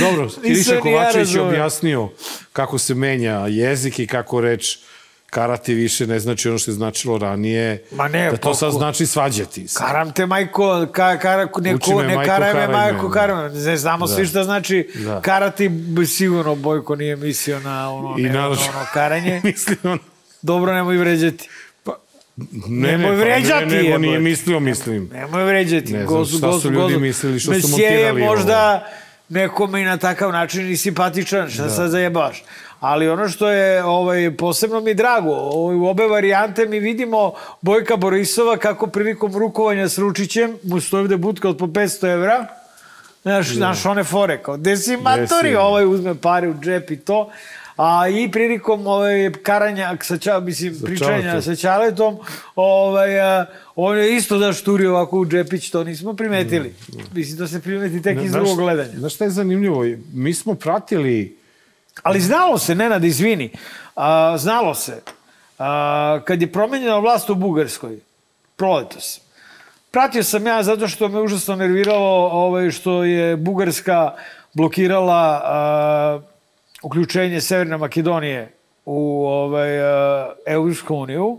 Dobro, 0.00 0.28
Iliša 0.42 0.70
ni 0.72 0.76
ja 0.76 0.80
Kovačević 0.82 1.34
je 1.34 1.40
objasnio 1.40 2.08
kako 2.52 2.78
se 2.78 2.94
menja 2.94 3.38
jezik 3.40 3.98
i 3.98 4.06
kako 4.06 4.40
reč 4.40 4.78
karate 5.26 5.74
više 5.74 6.06
ne 6.06 6.20
znači 6.20 6.48
ono 6.48 6.58
što 6.58 6.70
je 6.70 6.74
značilo 6.74 7.18
ranije. 7.18 7.84
Ma 7.92 8.08
ne, 8.08 8.24
da 8.24 8.36
to 8.36 8.48
pa 8.50 8.54
sad 8.54 8.70
ko- 8.70 8.78
znači 8.78 9.06
svađati 9.06 9.68
se. 9.68 9.78
Karam 9.78 10.12
te 10.12 10.26
majko, 10.26 10.86
ka, 10.86 11.18
kara, 11.18 11.48
neko, 11.56 11.90
me 11.92 12.02
ne 12.02 12.14
majko, 12.14 12.28
karaj 12.28 12.54
me 12.54 12.68
majko, 12.68 13.10
karaj 13.10 13.36
me. 13.44 13.60
Ne 13.60 13.76
znamo 13.76 14.06
Da. 14.06 14.14
svi 14.14 14.26
šta 14.26 14.44
znači 14.44 14.88
Da. 14.96 15.20
karati, 15.20 15.70
sigurno 16.08 16.54
Bojko 16.54 16.96
nije 16.96 17.16
mislio 17.16 17.60
na 17.60 17.90
ono, 17.90 18.18
I 18.18 18.22
ne, 18.22 18.28
naravno- 18.30 18.56
ono, 18.62 18.70
ono 18.70 18.86
karanje. 18.92 19.40
Mislim, 19.44 19.76
on... 19.84 19.98
Dobro, 20.42 20.72
nemoj 20.72 20.96
vređati. 20.96 21.48
Ne, 22.36 22.88
Nemoj 22.88 23.10
ne, 23.10 23.16
vređati, 23.16 23.66
ne, 23.66 23.82
nego 23.82 23.98
nije 23.98 24.18
mislio, 24.18 24.60
mislim. 24.60 25.10
Nemoj 25.12 25.44
vređati. 25.44 25.92
Ne 25.92 25.98
znam 25.98 26.06
gozu, 26.08 26.38
šta 26.38 26.46
gozu, 26.46 26.60
su 26.60 26.70
ljudi 26.70 26.82
gozu. 26.84 27.00
mislili, 27.00 27.40
što 27.40 27.52
su 27.52 27.58
Mesije 27.58 27.84
je 27.84 27.90
montirali 27.92 28.22
ovo. 28.22 28.30
možda 28.30 28.86
nekome 29.28 29.80
i 29.80 29.84
na 29.84 29.96
takav 29.96 30.32
način 30.32 30.70
i 30.70 30.76
simpatičan, 30.76 31.50
šta 31.50 31.62
Da. 31.62 31.70
sad 31.70 31.90
zajebaš. 31.90 32.44
Ali 32.80 33.08
ono 33.08 33.28
što 33.28 33.48
je 33.48 33.84
ovaj, 33.84 34.30
posebno 34.32 34.80
mi 34.80 34.94
drago, 34.94 35.30
ovaj, 35.32 35.76
u 35.76 35.86
obe 35.86 36.04
varijante 36.04 36.66
mi 36.66 36.78
vidimo 36.80 37.32
Bojka 37.60 37.96
Borisova 37.96 38.56
kako 38.56 38.86
prilikom 38.86 39.32
rukovanja 39.34 39.88
s 39.88 39.98
Ručićem 39.98 40.56
mu 40.62 40.80
stoji 40.80 41.00
ovde 41.00 41.16
budka 41.16 41.48
od 41.48 41.56
po 41.58 41.66
500 41.66 42.12
evra, 42.12 42.46
Znaš, 43.22 43.48
znaš 43.48 43.86
one 43.86 44.04
fore, 44.04 44.38
kao 44.38 44.56
decimatori, 44.56 45.20
Desi. 45.42 45.56
ovaj 45.56 45.84
uzme 45.86 46.14
pare 46.14 46.48
u 46.48 46.54
džep 46.54 46.90
i 46.90 46.96
to. 46.96 47.30
A 47.76 48.08
i 48.08 48.30
prilikom 48.30 48.86
ovaj, 48.86 49.32
karanja, 49.42 49.96
sa 50.02 50.18
ča, 50.18 50.40
mislim, 50.40 50.74
pričanja 50.84 51.22
Čaletom. 51.22 51.42
sa 51.42 51.56
Čaletom, 51.56 52.18
ovaj, 52.56 53.20
a, 53.20 53.46
on 53.76 53.98
je 53.98 54.16
isto 54.16 54.38
zašturio 54.38 54.90
ovako 54.90 55.18
u 55.18 55.26
džepić, 55.26 55.70
to 55.70 55.84
nismo 55.84 56.14
primetili. 56.14 56.74
Mislim, 57.12 57.38
to 57.38 57.46
se 57.46 57.62
primeti 57.62 58.02
tek 58.02 58.18
iz 58.22 58.30
Znaš- 58.30 58.40
drugog 58.40 58.58
gledanja. 58.58 58.98
Znaš 58.98 59.14
šta 59.14 59.24
je 59.24 59.30
zanimljivo? 59.30 59.84
Mi 60.12 60.34
smo 60.34 60.54
pratili... 60.54 61.36
Ali 62.02 62.20
znalo 62.20 62.58
se, 62.58 62.74
Nenad, 62.74 63.04
izvini, 63.04 63.50
a, 63.96 64.38
znalo 64.38 64.74
se, 64.74 65.02
a, 65.58 66.20
kad 66.24 66.42
je 66.42 66.52
promenjena 66.52 66.98
vlast 66.98 67.30
u 67.30 67.34
Bugarskoj, 67.34 67.98
proletos, 68.56 69.20
pratio 69.90 70.22
sam 70.22 70.46
ja 70.46 70.62
zato 70.62 70.88
što 70.88 71.08
me 71.08 71.20
užasno 71.20 71.56
nerviralo 71.56 72.28
ovaj, 72.32 72.70
što 72.70 73.04
je 73.04 73.36
Bugarska 73.36 74.14
blokirala 74.52 75.40
a, 75.44 76.20
uključenje 76.84 77.40
Severne 77.40 77.76
Makedonije 77.76 78.52
u 78.84 79.26
ovaj, 79.26 79.82
a, 79.82 80.32
Evropsku 80.46 80.94
uniju, 80.94 81.38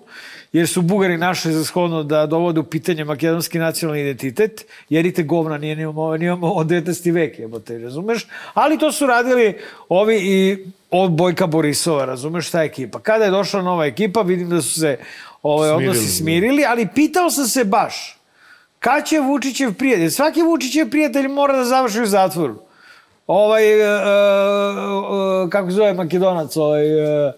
jer 0.53 0.67
su 0.67 0.81
Bugari 0.81 1.17
našli 1.17 1.53
za 1.53 1.63
shodno 1.63 2.03
da 2.03 2.25
dovode 2.25 2.59
u 2.59 2.63
pitanje 2.63 3.03
makedonski 3.03 3.59
nacionalni 3.59 4.01
identitet, 4.01 4.65
jer 4.89 5.05
i 5.05 5.13
te 5.13 5.23
govna 5.23 5.57
nije 5.57 5.75
nimamo, 5.75 6.17
nimamo 6.17 6.51
od 6.51 6.67
19. 6.67 7.13
vek, 7.13 7.39
jebote, 7.39 7.77
razumeš? 7.77 8.27
Ali 8.53 8.77
to 8.77 8.91
su 8.91 9.07
radili 9.07 9.57
ovi 9.89 10.17
i 10.21 10.57
od 10.91 11.11
Bojka 11.11 11.47
Borisova, 11.47 12.05
razumeš, 12.05 12.49
ta 12.49 12.63
ekipa. 12.63 12.99
Kada 12.99 13.25
je 13.25 13.31
došla 13.31 13.61
nova 13.61 13.85
ekipa, 13.85 14.21
vidim 14.21 14.49
da 14.49 14.61
su 14.61 14.79
se 14.79 14.97
ovaj, 15.43 15.69
Smirili, 15.69 15.89
odnosi 15.89 16.07
smirili, 16.07 16.65
ali 16.65 16.87
pitao 16.95 17.29
sam 17.29 17.47
se 17.47 17.63
baš, 17.63 18.17
kad 18.79 19.05
će 19.05 19.19
Vučićev 19.19 19.73
prijatelj? 19.73 20.09
Svaki 20.09 20.41
Vučićev 20.41 20.89
prijatelj 20.89 21.27
mora 21.27 21.57
da 21.57 21.65
završi 21.65 22.01
u 22.01 22.05
zatvoru. 22.05 22.65
Ovaj, 23.27 23.63
e, 23.73 23.83
e, 23.83 23.85
e, 23.85 25.49
kako 25.49 25.71
zove 25.71 25.93
Makedonac, 25.93 26.57
ovaj, 26.57 27.25
e, 27.27 27.31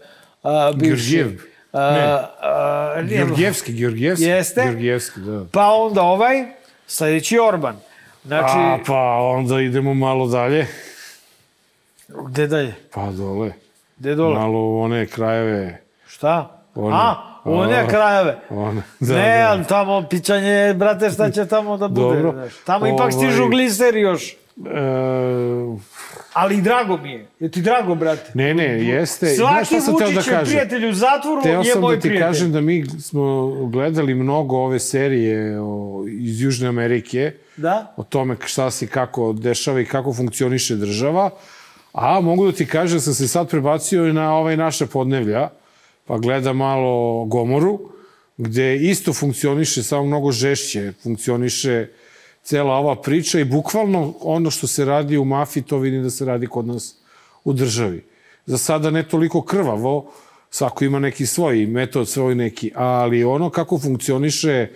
a, 0.43 0.71
bivši. 0.76 1.15
Georgijev. 1.15 1.41
Ne. 1.73 2.17
a, 2.41 3.02
Georgijevski, 3.08 3.73
Georgijevski. 3.73 4.26
Jeste. 4.26 4.62
Georgijevski, 4.63 5.19
da. 5.19 5.45
Pa 5.52 5.67
onda 5.67 6.02
ovaj, 6.02 6.43
sledeći 6.88 7.39
Orban. 7.39 7.76
Znači, 8.26 8.54
A, 8.58 8.78
pa 8.88 9.17
onda 9.21 9.62
idemo 9.62 9.93
malo 9.93 10.28
dalje. 10.28 10.67
gde 12.08 12.47
dalje? 12.47 12.76
Pa 12.93 13.12
dole. 13.12 13.52
Gde 13.97 14.15
dole? 14.15 14.36
Malo 14.39 14.60
u 14.60 14.80
one 14.82 15.06
krajeve. 15.06 15.82
Šta? 16.08 16.62
One. 16.76 16.95
A, 16.95 17.15
u 17.43 17.54
one 17.54 17.80
A, 17.80 17.88
krajeve. 17.88 18.38
One. 18.50 18.82
Da, 19.00 19.13
ne, 19.15 19.58
da. 19.58 19.63
tamo 19.63 20.04
pičanje, 20.10 20.73
brate, 20.73 21.10
šta 21.10 21.32
će 21.32 21.45
tamo 21.45 21.78
da 21.78 21.88
bude? 21.88 22.15
Dobro. 22.15 22.32
Znaš. 22.32 22.54
Tamo 22.65 22.88
ipak 22.88 23.00
Ovaj- 23.00 23.12
stižu 23.12 23.47
gliseri 23.50 24.02
još. 24.02 24.36
E, 24.58 25.78
Ali 26.34 26.62
drago 26.62 26.98
mi 26.98 27.12
je. 27.12 27.28
Je 27.39 27.52
ti 27.52 27.62
drago, 27.62 27.96
brate? 27.96 28.32
ne, 28.34 28.54
ne, 28.54 28.63
jeste. 28.86 29.26
Znaš 29.28 29.67
Svaki 29.67 29.82
sam 29.82 29.98
teo 29.98 30.12
da 30.12 30.22
kažem? 30.22 30.46
prijatelj 30.46 30.86
u 30.86 30.93
zatvoru 30.93 31.41
Teo 31.41 31.62
je 31.62 31.65
sam 31.65 31.82
moj 31.82 31.96
da 31.96 32.02
ti 32.02 32.08
prijatelj. 32.08 32.28
kažem 32.28 32.52
da 32.52 32.62
mi 32.62 32.86
smo 32.91 33.24
gledali 33.63 34.13
mnogo 34.13 34.58
ove 34.58 34.80
serije 34.80 35.60
o, 35.62 36.04
iz 36.10 36.41
Južne 36.41 36.67
Amerike, 36.67 37.32
Da? 37.58 37.93
o 37.98 38.04
tome 38.04 38.36
šta 38.46 38.72
se 38.72 38.88
kako 38.88 39.34
dešava 39.34 39.82
i 39.82 39.86
kako 39.86 40.13
funkcioniše 40.13 40.76
država, 40.76 41.30
a 41.93 42.20
mogu 42.22 42.46
da 42.46 42.52
ti 42.52 42.65
kažem 42.65 42.98
da 42.98 43.02
sam 43.02 43.13
se 43.13 43.28
sad 43.28 43.50
prebacio 43.50 44.08
i 44.08 44.13
na 44.13 44.34
ovaj 44.34 44.58
naša 44.58 44.86
podnevlja, 44.86 45.50
pa 46.06 46.17
gleda 46.17 46.54
malo 46.54 47.26
Gomoru, 47.26 47.80
gde 48.38 48.76
isto 48.78 49.13
funkcioniše, 49.13 49.84
samo 49.84 50.04
mnogo 50.06 50.32
žešće 50.32 50.93
funkcioniše 51.04 51.88
cela 52.47 52.73
ova 52.73 52.95
priča 52.95 53.39
i 53.39 53.43
bukvalno 53.43 54.13
ono 54.21 54.51
što 54.51 54.67
se 54.67 54.86
radi 54.86 55.17
u 55.17 55.25
mafiji, 55.25 55.63
to 55.63 55.77
vidim 55.77 56.03
da 56.03 56.10
se 56.10 56.25
radi 56.25 56.47
kod 56.47 56.67
nas 56.67 56.95
u 57.43 57.53
državi. 57.53 58.05
Za 58.45 58.57
sada 58.57 58.89
ne 58.89 59.03
toliko 59.03 59.41
krvavo, 59.41 60.12
svako 60.49 60.86
ima 60.86 60.99
neki 60.99 61.25
svoj 61.25 61.65
metod, 61.65 62.10
svoj 62.10 62.36
neki, 62.36 62.71
ali 62.75 63.23
ono 63.23 63.49
kako 63.49 63.79
funkcioniše 63.79 64.67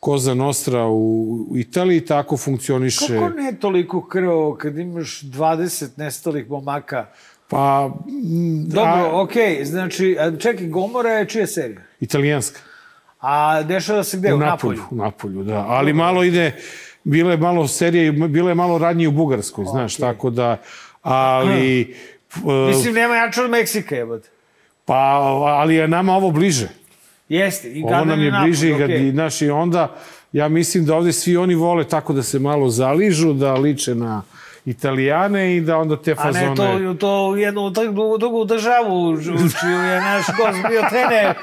Koza 0.00 0.34
Nostra 0.34 0.86
u 0.86 1.46
Italiji, 1.56 2.04
tako 2.04 2.36
funkcioniše... 2.36 3.06
Kako 3.06 3.28
ne 3.28 3.56
toliko 3.60 4.06
krvavo 4.06 4.54
kad 4.54 4.78
imaš 4.78 5.20
20 5.22 5.88
nestalih 5.96 6.50
momaka? 6.50 7.06
Pa, 7.48 7.94
m, 8.08 8.68
Dobro, 8.68 8.92
a, 8.92 9.22
okej, 9.22 9.64
znači, 9.64 10.16
a 10.20 10.36
čekaj, 10.36 10.66
Gomora 10.66 11.10
je 11.10 11.28
čija 11.28 11.46
serija? 11.46 11.80
italijanska. 12.00 12.60
A 13.20 13.62
dešava 13.62 14.04
se 14.04 14.16
gde? 14.16 14.34
U, 14.34 14.38
Napolju. 14.38 14.82
U 14.90 14.96
Napolju, 14.96 15.44
da. 15.44 15.64
Ali 15.68 15.92
malo 15.92 16.24
ide, 16.24 16.52
bilo 17.04 17.30
je 17.30 17.36
malo 17.36 17.68
serije, 17.68 18.12
bilo 18.12 18.48
je 18.48 18.54
malo 18.54 18.78
radnje 18.78 19.08
u 19.08 19.12
Bugarskoj, 19.12 19.64
znaš, 19.64 19.96
tako 19.96 20.30
da, 20.30 20.56
ali... 21.02 21.94
e, 22.36 22.68
Mislim, 22.68 22.94
nema 22.94 23.16
jače 23.16 23.42
od 23.42 23.50
Meksika, 23.50 23.96
jebote. 23.96 24.28
Pa, 24.84 24.94
ali 25.44 25.74
je 25.74 25.88
nama 25.88 26.12
ovo 26.16 26.30
bliže. 26.30 26.68
Jeste. 27.28 27.68
I 27.68 27.82
Ovo 27.82 28.04
nam 28.04 28.22
je 28.22 28.30
Napolj, 28.30 28.46
bliže 28.46 28.68
i, 28.68 28.72
okej. 28.72 29.08
i, 29.08 29.10
znaš, 29.10 29.42
i 29.42 29.50
onda, 29.50 29.96
ja 30.32 30.48
mislim 30.48 30.84
da 30.84 30.96
ovde 30.96 31.12
svi 31.12 31.36
oni 31.36 31.54
vole 31.54 31.88
tako 31.88 32.12
da 32.12 32.22
se 32.22 32.38
malo 32.38 32.68
zaližu, 32.68 33.32
da 33.32 33.54
liče 33.54 33.94
na 33.94 34.22
Italijane 34.66 35.56
i 35.56 35.60
da 35.60 35.76
onda 35.76 35.96
te 35.96 36.12
A 36.12 36.14
fazone... 36.16 36.46
ne, 36.46 36.56
to, 36.56 36.94
to 36.94 37.28
u 37.28 37.36
jednu 37.36 37.70
drugu, 37.70 38.18
drugu 38.18 38.44
državu 38.44 39.16
čiju 39.60 39.78
je 39.80 40.00
naš 40.00 40.24
gost 40.28 40.58
bio 40.70 40.82
trener. 40.90 41.34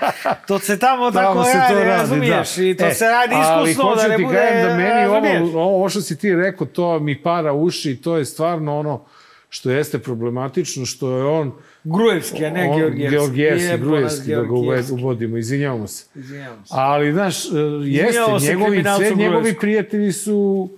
To 0.47 0.60
se 0.60 0.79
tamo 0.79 1.12
tako 1.12 1.34
Tamo 1.34 1.43
se 1.43 1.53
radi, 1.53 1.73
to 1.73 1.79
radi, 1.79 1.89
razumiješ? 1.91 2.55
da. 2.55 2.63
I 2.63 2.75
to 2.75 2.86
E, 2.86 2.93
se 2.93 3.05
radi 3.05 3.36
ali 3.36 3.71
iskusno, 3.71 3.89
hoću 3.89 4.01
da 4.01 4.07
ne 4.07 4.17
ti 4.17 4.23
bude... 4.23 4.63
da 4.63 4.77
meni 4.77 4.89
razumiješ? 4.89 5.41
ovo, 5.41 5.75
ovo 5.75 5.89
što 5.89 6.01
si 6.01 6.17
ti 6.17 6.36
rekao, 6.36 6.67
to 6.67 6.99
mi 6.99 7.21
para 7.21 7.53
uši, 7.53 7.95
to 7.95 8.17
je 8.17 8.25
stvarno 8.25 8.79
ono 8.79 9.05
što 9.49 9.71
jeste 9.71 9.99
problematično, 9.99 10.86
što 10.86 11.12
je 11.12 11.23
on... 11.25 11.51
Grujevski, 11.84 12.45
a 12.45 12.49
ne 12.49 12.63
on- 12.63 12.77
Georgijevski. 12.77 13.12
Georgijevski, 13.12 13.77
Grujevski, 13.77 14.29
da 14.29 14.41
ga 14.41 14.53
uvodimo, 14.93 15.38
izvinjavamo 15.38 15.88
se. 15.88 16.05
Izvinjavam 16.15 16.65
se. 16.65 16.73
Ali, 16.73 17.12
znaš, 17.12 17.45
e, 17.45 17.49
jeste, 17.84 18.10
Izvinjavamo 18.38 18.39
njegovi, 18.39 18.84
sve 18.97 19.15
njegovi 19.15 19.53
prijatelji 19.55 20.12
su... 20.12 20.69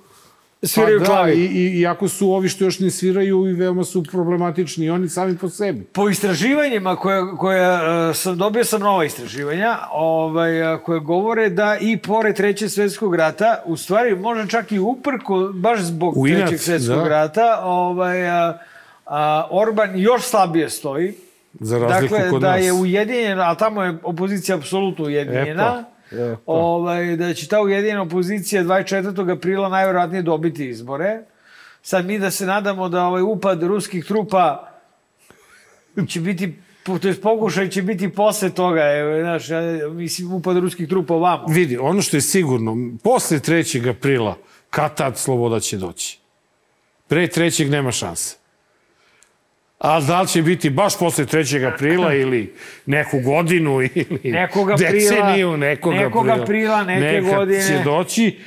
Sviraju 0.65 0.99
pa, 0.99 1.05
da, 1.05 1.11
klavir. 1.11 1.37
i, 1.37 1.45
i, 1.45 1.79
iako 1.79 2.07
su 2.07 2.31
ovi 2.31 2.49
što 2.49 2.63
još 2.63 2.79
ne 2.79 2.91
sviraju 2.91 3.47
i 3.47 3.53
veoma 3.53 3.83
su 3.83 4.03
problematični, 4.03 4.89
oni 4.89 5.09
sami 5.09 5.37
po 5.37 5.49
sebi. 5.49 5.83
Po 5.83 6.09
istraživanjima 6.09 6.95
koje, 6.95 7.23
koje 7.37 7.73
uh, 8.09 8.15
sam 8.15 8.37
dobio 8.37 8.63
sam 8.63 8.81
nova 8.81 9.05
istraživanja, 9.05 9.77
ovaj, 9.91 10.73
uh, 10.73 10.81
koje 10.81 10.99
govore 10.99 11.49
da 11.49 11.77
i 11.81 11.97
pored 11.97 12.35
Trećeg 12.35 12.69
svjetskog 12.69 13.15
rata, 13.15 13.61
u 13.65 13.77
stvari 13.77 14.15
možda 14.15 14.47
čak 14.47 14.71
i 14.71 14.79
uprko, 14.79 15.51
baš 15.53 15.79
zbog 15.79 16.17
U 16.17 16.27
inat, 16.27 16.39
Trećeg 16.39 16.59
svjetskog 16.59 17.03
da. 17.03 17.09
rata, 17.09 17.59
ovaj, 17.63 18.29
a, 18.29 18.57
a, 19.05 19.47
Orban 19.51 19.99
još 19.99 20.21
slabije 20.21 20.69
stoji. 20.69 21.13
Za 21.59 21.77
razliku 21.79 22.13
dakle, 22.13 22.29
kod 22.29 22.41
da 22.41 22.51
nas. 22.51 22.65
je 22.65 22.73
ujedinjen, 22.73 23.39
a 23.39 23.55
tamo 23.55 23.83
je 23.83 23.97
opozicija 24.03 24.57
apsolutno 24.57 25.05
ujedinjena. 25.05 25.83
E 25.89 25.92
Ovaj, 26.45 27.15
da 27.15 27.33
će 27.33 27.47
ta 27.47 27.61
ujedinjena 27.61 28.01
opozicija 28.01 28.63
24. 28.63 29.37
aprila 29.37 29.69
najverovatnije 29.69 30.21
dobiti 30.21 30.69
izbore. 30.69 31.19
Sad 31.81 32.05
mi 32.05 32.19
da 32.19 32.31
se 32.31 32.45
nadamo 32.45 32.89
da 32.89 33.05
ovaj 33.05 33.21
upad 33.21 33.63
ruskih 33.63 34.05
trupa 34.05 34.69
će 36.07 36.19
biti 36.19 36.53
to 36.83 37.07
jest 37.07 37.21
pokušaj 37.21 37.69
će 37.69 37.81
biti 37.81 38.09
posle 38.09 38.49
toga, 38.49 38.81
evo, 38.81 39.21
znaš, 39.21 39.49
ja, 39.49 39.89
mislim, 39.89 40.33
upad 40.33 40.57
ruskih 40.57 40.89
trupa 40.89 41.13
ovamo. 41.13 41.47
Vidi, 41.47 41.77
ono 41.77 42.01
što 42.01 42.17
je 42.17 42.21
sigurno, 42.21 42.77
posle 43.03 43.39
3. 43.39 43.89
aprila, 43.89 44.37
kad 44.69 44.95
tad 44.95 45.17
sloboda 45.17 45.59
će 45.59 45.77
doći. 45.77 46.19
Pre 47.07 47.27
3. 47.27 47.69
nema 47.69 47.91
šanse. 47.91 48.42
A 49.79 49.99
da 50.01 50.21
li 50.21 50.27
će 50.27 50.41
biti 50.41 50.69
baš 50.69 50.99
posle 50.99 51.25
3. 51.25 51.73
aprila 51.73 52.13
ili 52.23 52.53
neku 52.85 53.19
godinu 53.19 53.81
ili 53.95 54.19
Nekog 54.23 54.71
aprila, 54.71 54.91
deceniju, 54.91 55.57
nekog, 55.57 55.93
aprila, 55.93 56.43
aprila, 56.43 56.83
neke 56.83 57.21
nekad 57.21 57.35
godine. 57.35 57.67
će 57.67 57.81
doći. 57.83 58.39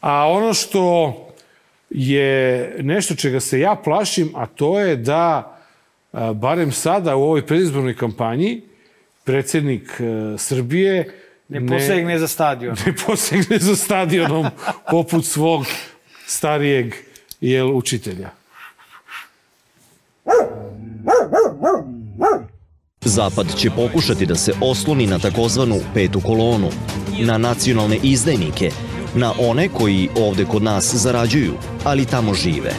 A 0.00 0.28
ono 0.28 0.54
što 0.54 1.14
je 1.90 2.74
nešto 2.80 3.14
čega 3.14 3.40
se 3.40 3.60
ja 3.60 3.74
plašim, 3.74 4.32
a 4.34 4.46
to 4.46 4.80
je 4.80 4.96
da, 4.96 5.58
barem 6.34 6.72
sada 6.72 7.16
u 7.16 7.22
ovoj 7.22 7.46
predizbornoj 7.46 7.96
kampanji, 7.96 8.62
predsednik 9.24 9.90
e, 10.00 10.38
Srbije 10.38 11.14
Ne 11.48 11.66
posegne 11.66 12.18
za 12.18 12.28
stadion. 12.28 12.76
ne 12.86 12.94
posegne 13.06 13.58
za 13.58 13.76
stadionom 13.76 14.46
poput 14.90 15.24
svog 15.24 15.66
starijeg 16.26 16.94
jel, 17.40 17.76
učitelja. 17.76 18.30
Zapad 23.04 23.46
će 23.56 23.70
pokušati 23.70 24.26
da 24.26 24.34
se 24.34 24.52
osloni 24.60 25.06
na 25.06 25.18
takozvanu 25.18 25.80
petu 25.94 26.20
kolonu, 26.20 26.68
na 27.20 27.38
nacionalne 27.38 27.98
izdajnike, 28.02 28.70
na 29.14 29.32
one 29.38 29.68
koji 29.68 30.08
ovde 30.16 30.44
kod 30.44 30.62
nas 30.62 30.94
zarađuju, 30.94 31.52
ali 31.84 32.04
tamo 32.04 32.34
žive. 32.34 32.72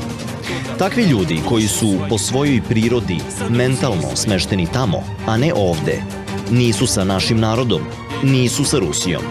Takvi 0.77 1.03
ljudi 1.03 1.41
koji 1.49 1.67
su 1.67 1.95
po 2.09 2.17
svojoj 2.17 2.61
prirodi 2.69 3.19
mentalno 3.49 4.15
smešteni 4.15 4.67
tamo, 4.73 5.03
a 5.25 5.37
ne 5.37 5.53
ovde, 5.53 6.03
nisu 6.51 6.87
sa 6.87 7.03
našim 7.03 7.39
narodom, 7.39 7.81
nisu 8.23 8.63
sa 8.63 8.79
Rusijom. 8.79 9.23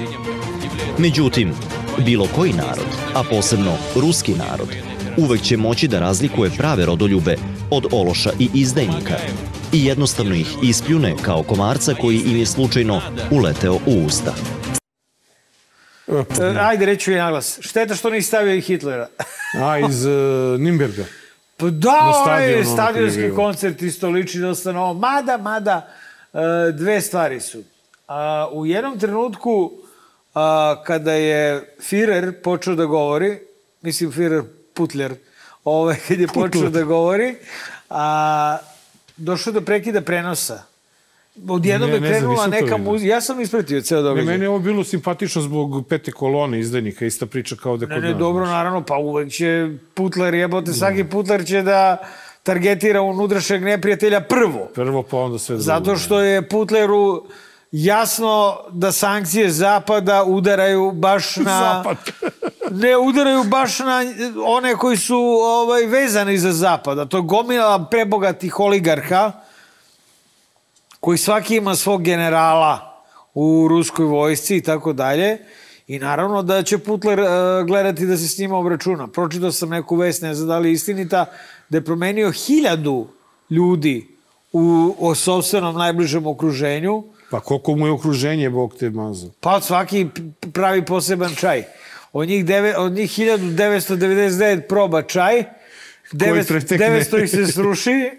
Međutim, 0.99 1.53
bilo 2.05 2.27
koji 2.35 2.53
narod, 2.53 2.87
a 3.15 3.23
posebno 3.31 3.73
ruski 3.97 4.33
narod, 4.35 4.69
uvek 5.17 5.43
će 5.43 5.57
moći 5.57 5.89
da 5.89 6.01
razlikuje 6.01 6.51
prave 6.51 6.87
rodoljube 6.87 7.37
od 7.71 7.87
ološa 7.93 8.31
i 8.39 8.49
izdajnika 8.55 9.17
i 9.75 9.85
jednostavno 9.85 10.35
ih 10.35 10.57
ispljune 10.63 11.15
kao 11.23 11.43
komarca 11.43 11.95
koji 11.95 12.17
im 12.17 12.37
je 12.37 12.47
slučajno 12.47 13.01
uleteo 13.31 13.75
u 13.75 14.05
usta. 14.07 14.35
Ajde, 16.61 16.87
reću 16.87 17.13
je 17.13 17.19
naglas. 17.19 17.59
Šteta 17.61 17.95
što 17.95 18.11
nisi 18.11 18.29
stavio 18.29 18.55
i 18.55 18.61
Hitlera. 18.61 19.09
A, 19.63 19.79
iz 19.79 20.05
uh, 20.05 20.13
Nimberga. 20.61 21.05
Pa 21.57 21.71
da, 21.71 22.13
ovaj 22.25 22.65
stadionski 22.65 23.31
koncert 23.37 23.83
isto 23.83 24.09
liči 24.09 24.39
dosta 24.39 24.73
na 24.73 24.83
ovo. 24.83 24.95
Mada, 24.95 25.37
mada, 25.37 25.89
e, 26.33 26.39
dve 26.73 27.01
stvari 27.01 27.41
su. 27.41 27.63
A, 28.09 28.49
u 28.53 28.67
jednom 28.67 28.99
trenutku, 28.99 29.73
a, 30.35 30.83
kada 30.87 31.13
je 31.13 31.75
Führer 31.91 32.33
počeo 32.43 32.75
da 32.75 32.85
govori, 32.85 33.39
mislim 33.83 34.13
Führer 34.13 34.45
Putler, 34.75 35.15
ovaj, 35.65 35.97
kad 36.09 36.21
je 36.21 36.27
počeo 36.27 36.51
Putler. 36.51 36.71
da 36.71 36.83
govori, 36.83 37.37
a, 37.91 38.59
došlo 39.17 39.53
do 39.53 39.61
prekida 39.61 40.01
prenosa. 40.01 40.63
Odjednom 41.49 41.91
Ne, 41.91 41.95
je 41.97 42.01
ne 42.01 42.09
krenula 42.09 42.47
neka 42.47 42.77
muzika. 42.77 43.09
Ja 43.09 43.21
sam 43.21 43.41
ispratio 43.41 43.81
ceo 43.81 43.99
Ne, 43.99 44.03
događaj. 44.03 44.27
meni 44.27 44.45
je 44.45 44.49
ovo 44.49 44.59
bilo 44.59 44.85
simpatično 44.85 45.43
zbog 45.43 45.87
pete 45.89 46.13
kolone 46.13 46.61
izdajnika, 46.61 47.07
ista 47.07 47.27
priča 47.27 47.57
kao 47.57 47.77
da 47.77 47.87
Ne, 47.87 47.95
kod 47.95 48.05
ne, 48.05 48.11
nas. 48.11 48.19
dobro, 48.19 48.47
naravno, 48.47 48.85
pa 48.85 48.97
uvek 48.97 49.33
će 49.33 49.69
Putler 49.95 50.35
jebote, 50.35 50.73
svaki 50.73 51.05
Putler 51.05 51.47
će 51.47 51.63
da 51.63 52.09
targetira 52.43 53.03
unutrašnjeg 53.03 53.63
neprijatelja 53.63 54.21
prvo. 54.21 54.69
Prvo, 54.75 55.03
pa 55.03 55.17
onda 55.19 55.39
sve 55.39 55.53
drugo. 55.55 55.65
Zato 55.65 55.97
što 55.97 56.21
je 56.21 56.49
Putleru 56.49 57.25
jasno 57.75 58.59
da 58.71 58.93
sankcije 58.93 59.51
Zapada 59.51 60.25
udaraju 60.25 60.93
baš 60.93 61.37
na... 61.49 61.83
Zapad. 61.83 61.97
ne 62.71 62.97
udaraju 62.97 63.45
baš 63.45 63.79
na 63.79 64.05
one 64.47 64.77
koji 64.77 64.97
su 64.97 65.17
ovaj, 65.43 65.87
vezani 65.87 66.39
za 66.39 66.53
Zapad. 66.53 66.99
A 66.99 67.05
to 67.05 67.17
je 67.17 67.23
gomila 67.23 67.87
prebogatih 67.91 68.61
oligarha 68.61 69.33
koji 71.01 71.19
svaki 71.19 71.57
ima 71.57 71.77
svog 71.77 72.03
generala 72.03 73.03
u 73.35 73.67
ruskoj 73.69 74.07
vojsci 74.07 74.57
i 74.57 74.63
tako 74.63 74.93
dalje. 74.93 75.39
I 75.87 75.99
naravno 75.99 76.43
da 76.43 76.63
će 76.63 76.79
Putler 76.79 77.21
uh, 77.21 77.27
gledati 77.67 78.07
da 78.07 78.17
se 78.17 78.29
s 78.29 78.39
njima 78.39 78.57
obračuna. 78.57 79.09
Pročitao 79.09 79.53
sam 79.53 79.69
neku 79.69 79.97
vest, 79.97 80.23
ne 80.23 80.35
znam 80.35 80.49
da 80.49 80.59
li 80.59 80.73
istinita, 80.73 81.27
da 81.69 81.79
je 81.79 81.85
promenio 81.85 82.33
hiljadu 82.33 83.07
ljudi 83.51 84.17
u, 84.53 84.95
u 84.99 85.15
sobstvenom 85.15 85.77
najbližem 85.77 86.27
okruženju. 86.27 87.14
Pa 87.35 87.41
koliko 87.41 87.77
mu 87.77 87.87
je 87.87 87.93
okruženje, 87.93 88.51
Bog 88.51 88.75
te 88.79 88.91
mazo. 88.91 89.31
Pa 89.41 89.61
svaki 89.61 90.07
pravi 90.53 90.85
poseban 90.85 91.35
čaj. 91.35 91.63
Od 92.13 92.29
njih, 92.29 92.45
deve, 92.45 92.77
od 92.77 92.93
njih 92.93 93.11
1999 93.11 94.61
proba 94.69 95.03
čaj, 95.03 95.45
900, 96.13 96.49
pretekne. 96.49 96.87
900 96.91 97.23
ih 97.23 97.31
se 97.31 97.47
sruši. 97.47 97.91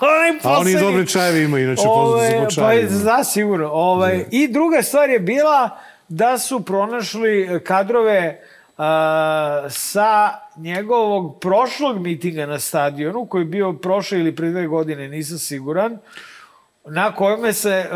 Onaj 0.00 0.30
A 0.42 0.58
oni 0.58 0.74
dobre 0.80 1.06
čajeve 1.06 1.42
imaju, 1.42 1.64
inače 1.64 1.82
Ove, 1.86 2.38
po 2.38 2.44
Pa 2.44 2.50
čajevima. 2.50 3.02
da, 3.04 3.24
sigurno. 3.24 3.68
Ovaj, 3.68 4.24
I 4.30 4.48
druga 4.48 4.82
stvar 4.82 5.10
je 5.10 5.18
bila 5.18 5.78
da 6.08 6.38
su 6.38 6.60
pronašli 6.60 7.60
kadrove 7.64 8.40
a, 8.78 9.66
sa 9.70 10.30
njegovog 10.56 11.40
prošlog 11.40 11.98
mitinga 11.98 12.46
na 12.46 12.58
stadionu, 12.58 13.26
koji 13.26 13.42
je 13.42 13.46
bio 13.46 13.72
prošle 13.72 14.18
ili 14.18 14.36
pre 14.36 14.50
dve 14.50 14.66
godine, 14.66 15.08
nisam 15.08 15.38
siguran, 15.38 15.98
na 16.90 17.14
kojima 17.14 17.52
se, 17.52 17.70
e, 17.70 17.94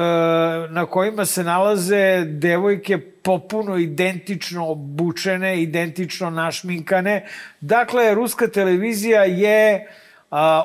na 0.71 0.87
kojima 0.87 1.25
se 1.25 1.45
nalaze 1.45 2.25
devojke 2.25 2.99
popuno 2.99 3.77
identično 3.77 4.69
obučene, 4.69 5.63
identično 5.63 6.31
našminkane. 6.31 7.27
Dakle, 7.61 8.15
ruska 8.15 8.49
televizija 8.49 9.25
je 9.25 9.87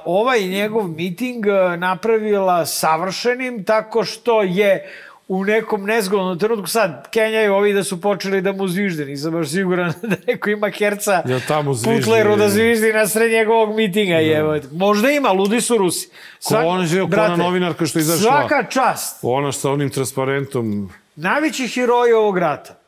ovaj 0.06 0.42
njegov 0.42 0.88
miting 0.88 1.48
e, 1.48 1.78
napravila 1.78 2.66
savršenim 2.66 3.63
tako 3.63 4.04
što 4.04 4.44
je 4.44 4.92
u 5.28 5.46
nekom 5.46 5.84
nezgodnom 5.84 6.40
trenutku, 6.40 6.68
sad 6.68 7.10
kenjaju 7.12 7.54
ovi 7.54 7.74
da 7.74 7.84
su 7.84 8.02
počeli 8.02 8.42
da 8.42 8.52
mu 8.52 8.68
zvižde, 8.68 9.06
nisam 9.06 9.34
baš 9.34 9.50
siguran 9.50 9.94
da 10.10 10.16
neko 10.28 10.50
ima 10.50 10.70
herca 10.70 11.24
Jel 11.26 11.40
tamo 11.48 11.74
zviždi? 11.74 12.02
Putleru 12.02 12.36
da 12.36 12.50
zviždi 12.50 12.94
na 12.94 13.08
sred 13.08 13.32
njegovog 13.32 13.76
mitinga, 13.76 14.16
je. 14.16 14.62
Možda 14.72 15.12
ima, 15.12 15.32
ludi 15.32 15.62
su 15.62 15.78
Rusi. 15.78 16.10
Ko 16.44 16.56
ona, 16.56 16.86
žel, 16.86 17.00
ko 17.00 17.06
ona 17.06 17.16
brate, 17.16 17.38
novinarka 17.38 17.86
što 17.86 18.00
je 18.00 18.02
izašla? 18.02 18.32
Svaka 18.32 18.63
čast. 18.70 19.20
Ona 19.22 19.52
sa 19.52 19.72
onim 19.72 19.90
transparentom. 19.90 20.90
Najveći 21.16 21.68
heroji 21.68 22.13
ovog 22.13 22.38
rata. 22.38 22.80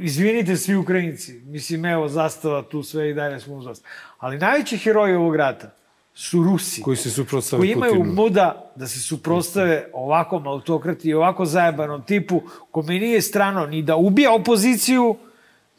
Izvinite 0.00 0.56
svi 0.56 0.76
Ukrajinci. 0.76 1.32
Mislim, 1.32 1.84
evo, 1.84 2.08
zastava 2.08 2.62
tu 2.62 2.82
sve 2.82 3.10
i 3.10 3.14
dalje 3.14 3.40
smo 3.40 3.54
u 3.54 3.62
zastavu. 3.62 3.92
Ali 4.18 4.38
najveći 4.38 4.78
heroji 4.78 5.14
ovog 5.14 5.36
rata 5.36 5.70
su 6.14 6.42
Rusi. 6.42 6.82
Koji 6.82 6.96
se 6.96 7.10
suprotstave 7.10 7.60
koji 7.60 7.72
imaju 7.72 7.94
Putinu. 7.94 8.14
muda 8.14 8.72
da 8.76 8.86
se 8.86 8.98
suprostave 8.98 9.86
ovakvom 9.92 10.46
autokrati 10.46 11.08
i 11.08 11.14
ovako 11.14 11.44
zajebanom 11.44 12.02
tipu 12.02 12.42
kome 12.70 12.94
nije 12.94 13.22
strano 13.22 13.66
ni 13.66 13.82
da 13.82 13.96
ubija 13.96 14.34
opoziciju, 14.34 15.16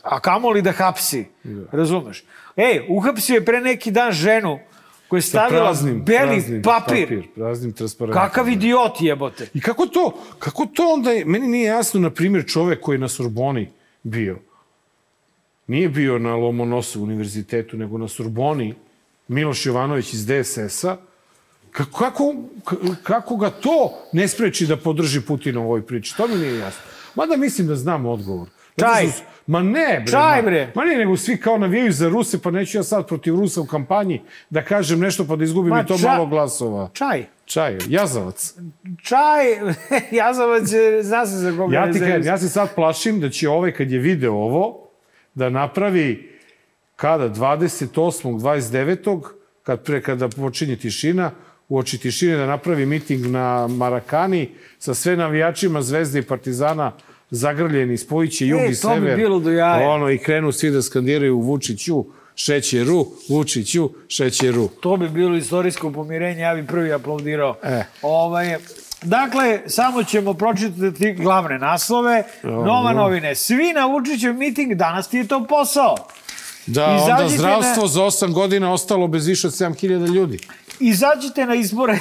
a 0.03 0.19
kamoli 0.19 0.61
da 0.61 0.71
hapsi. 0.71 1.25
Razumeš? 1.71 2.23
Ej, 2.55 2.85
uhapsio 2.89 3.33
je 3.33 3.45
pre 3.45 3.61
neki 3.61 3.91
dan 3.91 4.11
ženu 4.11 4.59
koja 5.07 5.17
je 5.17 5.21
stavila 5.21 5.63
praznim, 5.63 6.03
beli 6.05 6.41
praznim 6.41 6.61
papir. 6.61 7.23
Praznim 7.35 7.73
transparentom. 7.73 8.21
Kakav 8.21 8.49
idiot 8.49 9.01
jebote. 9.01 9.49
I 9.53 9.61
kako 9.61 9.85
to, 9.85 10.13
kako 10.39 10.65
to 10.65 10.83
onda, 10.93 11.11
je, 11.11 11.25
meni 11.25 11.47
nije 11.47 11.65
jasno, 11.65 11.99
na 11.99 12.09
primjer, 12.09 12.45
čovek 12.47 12.81
koji 12.81 12.95
je 12.95 12.99
na 12.99 13.07
Sorboni 13.07 13.69
bio, 14.03 14.37
nije 15.67 15.89
bio 15.89 16.19
na 16.19 16.35
Lomonosovu 16.35 17.03
univerzitetu, 17.03 17.77
nego 17.77 17.97
na 17.97 18.07
Sorboni, 18.07 18.73
Miloš 19.27 19.65
Jovanović 19.65 20.13
iz 20.13 20.25
DSS-a, 20.27 20.97
kako, 21.71 22.35
kako, 23.03 23.35
ga 23.35 23.49
to 23.51 23.73
ne 24.11 24.27
spreči 24.27 24.67
da 24.67 24.77
podrži 24.77 25.21
Putina 25.21 25.59
u 25.59 25.65
ovoj 25.65 25.81
priči? 25.81 26.17
To 26.17 26.27
mi 26.27 26.35
nije 26.35 26.57
jasno. 26.57 26.81
Mada 27.15 27.35
mislim 27.37 27.67
da 27.67 27.75
znam 27.75 28.05
odgovor. 28.05 28.47
Čaj. 28.77 29.07
su- 29.07 29.21
Ma 29.47 29.61
ne, 29.61 29.71
bre. 29.99 30.07
Čaj, 30.07 30.21
ma- 30.33 30.41
bre. 30.41 30.71
Ma 30.75 30.85
ne, 30.85 30.95
nego 30.95 31.17
svi 31.17 31.37
kao 31.37 31.57
navijaju 31.57 31.91
za 31.91 32.09
Ruse, 32.09 32.41
pa 32.41 32.51
neću 32.51 32.77
ja 32.77 32.83
sad 32.83 33.07
protiv 33.07 33.35
Rusa 33.35 33.61
u 33.61 33.65
kampanji 33.65 34.21
da 34.49 34.63
kažem 34.63 34.99
nešto 34.99 35.25
pa 35.25 35.35
da 35.35 35.43
izgubim 35.43 35.69
Ma 35.69 35.81
i 35.81 35.85
to 35.85 35.93
ča- 35.93 36.05
malo 36.05 36.25
glasova. 36.25 36.89
Čaj. 36.93 37.25
Čaj, 37.45 37.77
jazavac. 37.87 38.53
Čaj, 39.03 39.45
jazavac 40.19 40.71
je, 40.71 41.03
zna 41.03 41.25
se 41.25 41.35
za 41.35 41.51
koga 41.51 41.75
Ja 41.75 41.85
ti 41.85 41.99
kažem, 41.99 42.13
zavis- 42.13 42.25
ja 42.25 42.37
se 42.37 42.49
sad 42.49 42.75
plašim 42.75 43.19
da 43.19 43.29
će 43.29 43.49
ovaj, 43.49 43.71
kad 43.71 43.91
je 43.91 43.99
video 43.99 44.33
ovo, 44.33 44.87
da 45.33 45.49
napravi 45.49 46.34
kada, 46.95 47.29
28. 47.29 48.39
29. 48.39 49.21
kad 49.63 49.83
pre, 49.83 50.01
kada 50.01 50.27
počinje 50.29 50.75
tišina, 50.75 51.31
u 51.69 51.77
oči 51.77 51.97
tišine 51.97 52.37
da 52.37 52.45
napravi 52.45 52.85
miting 52.85 53.25
na 53.25 53.67
Marakani 53.67 54.49
sa 54.79 54.93
sve 54.93 55.15
navijačima 55.15 55.81
Zvezde 55.81 56.19
i 56.19 56.21
Partizana 56.21 56.91
zagrljeni, 57.29 57.97
spojiće 57.97 58.47
jug 58.47 58.59
E, 58.59 58.63
i 58.63 58.75
to 58.75 58.89
bi 58.89 58.95
sever. 58.95 59.15
bilo 59.17 59.39
do 59.39 59.51
jaja. 59.51 59.89
Ono, 59.89 60.09
I 60.09 60.17
krenu 60.17 60.51
svi 60.51 60.71
da 60.71 60.81
skandiraju 60.81 61.39
Vučiću 61.39 62.05
šećeru, 62.35 63.05
Vučiću, 63.29 63.89
šećeru. 64.07 64.69
To 64.79 64.97
bi 64.97 65.09
bilo 65.09 65.35
istorijsko 65.37 65.91
pomirenje, 65.91 66.41
ja 66.41 66.55
bi 66.55 66.67
prvi 66.67 66.93
aplaudirao. 66.93 67.55
E. 67.63 67.83
Ovaj, 68.01 68.55
dakle, 69.01 69.59
samo 69.67 70.03
ćemo 70.03 70.33
pročitati 70.33 71.13
glavne 71.13 71.59
naslove. 71.59 72.23
Nova 72.43 72.93
novine. 72.93 73.35
Svi 73.35 73.73
na 73.75 73.85
Vučićev 73.85 74.33
miting, 74.33 74.73
danas 74.73 75.09
ti 75.09 75.17
je 75.17 75.27
to 75.27 75.45
posao. 75.49 75.95
Da, 76.67 76.85
onda 76.85 77.13
Izađite 77.15 77.37
zdravstvo 77.37 77.83
na- 77.83 77.87
za 77.87 78.01
8 78.01 78.33
godina 78.33 78.73
ostalo 78.73 79.07
bez 79.07 79.27
više 79.27 79.47
od 79.47 79.53
7000 79.53 79.81
ljudi. 80.07 80.39
Izađite 80.79 81.45
na 81.45 81.55
izbore 81.55 81.97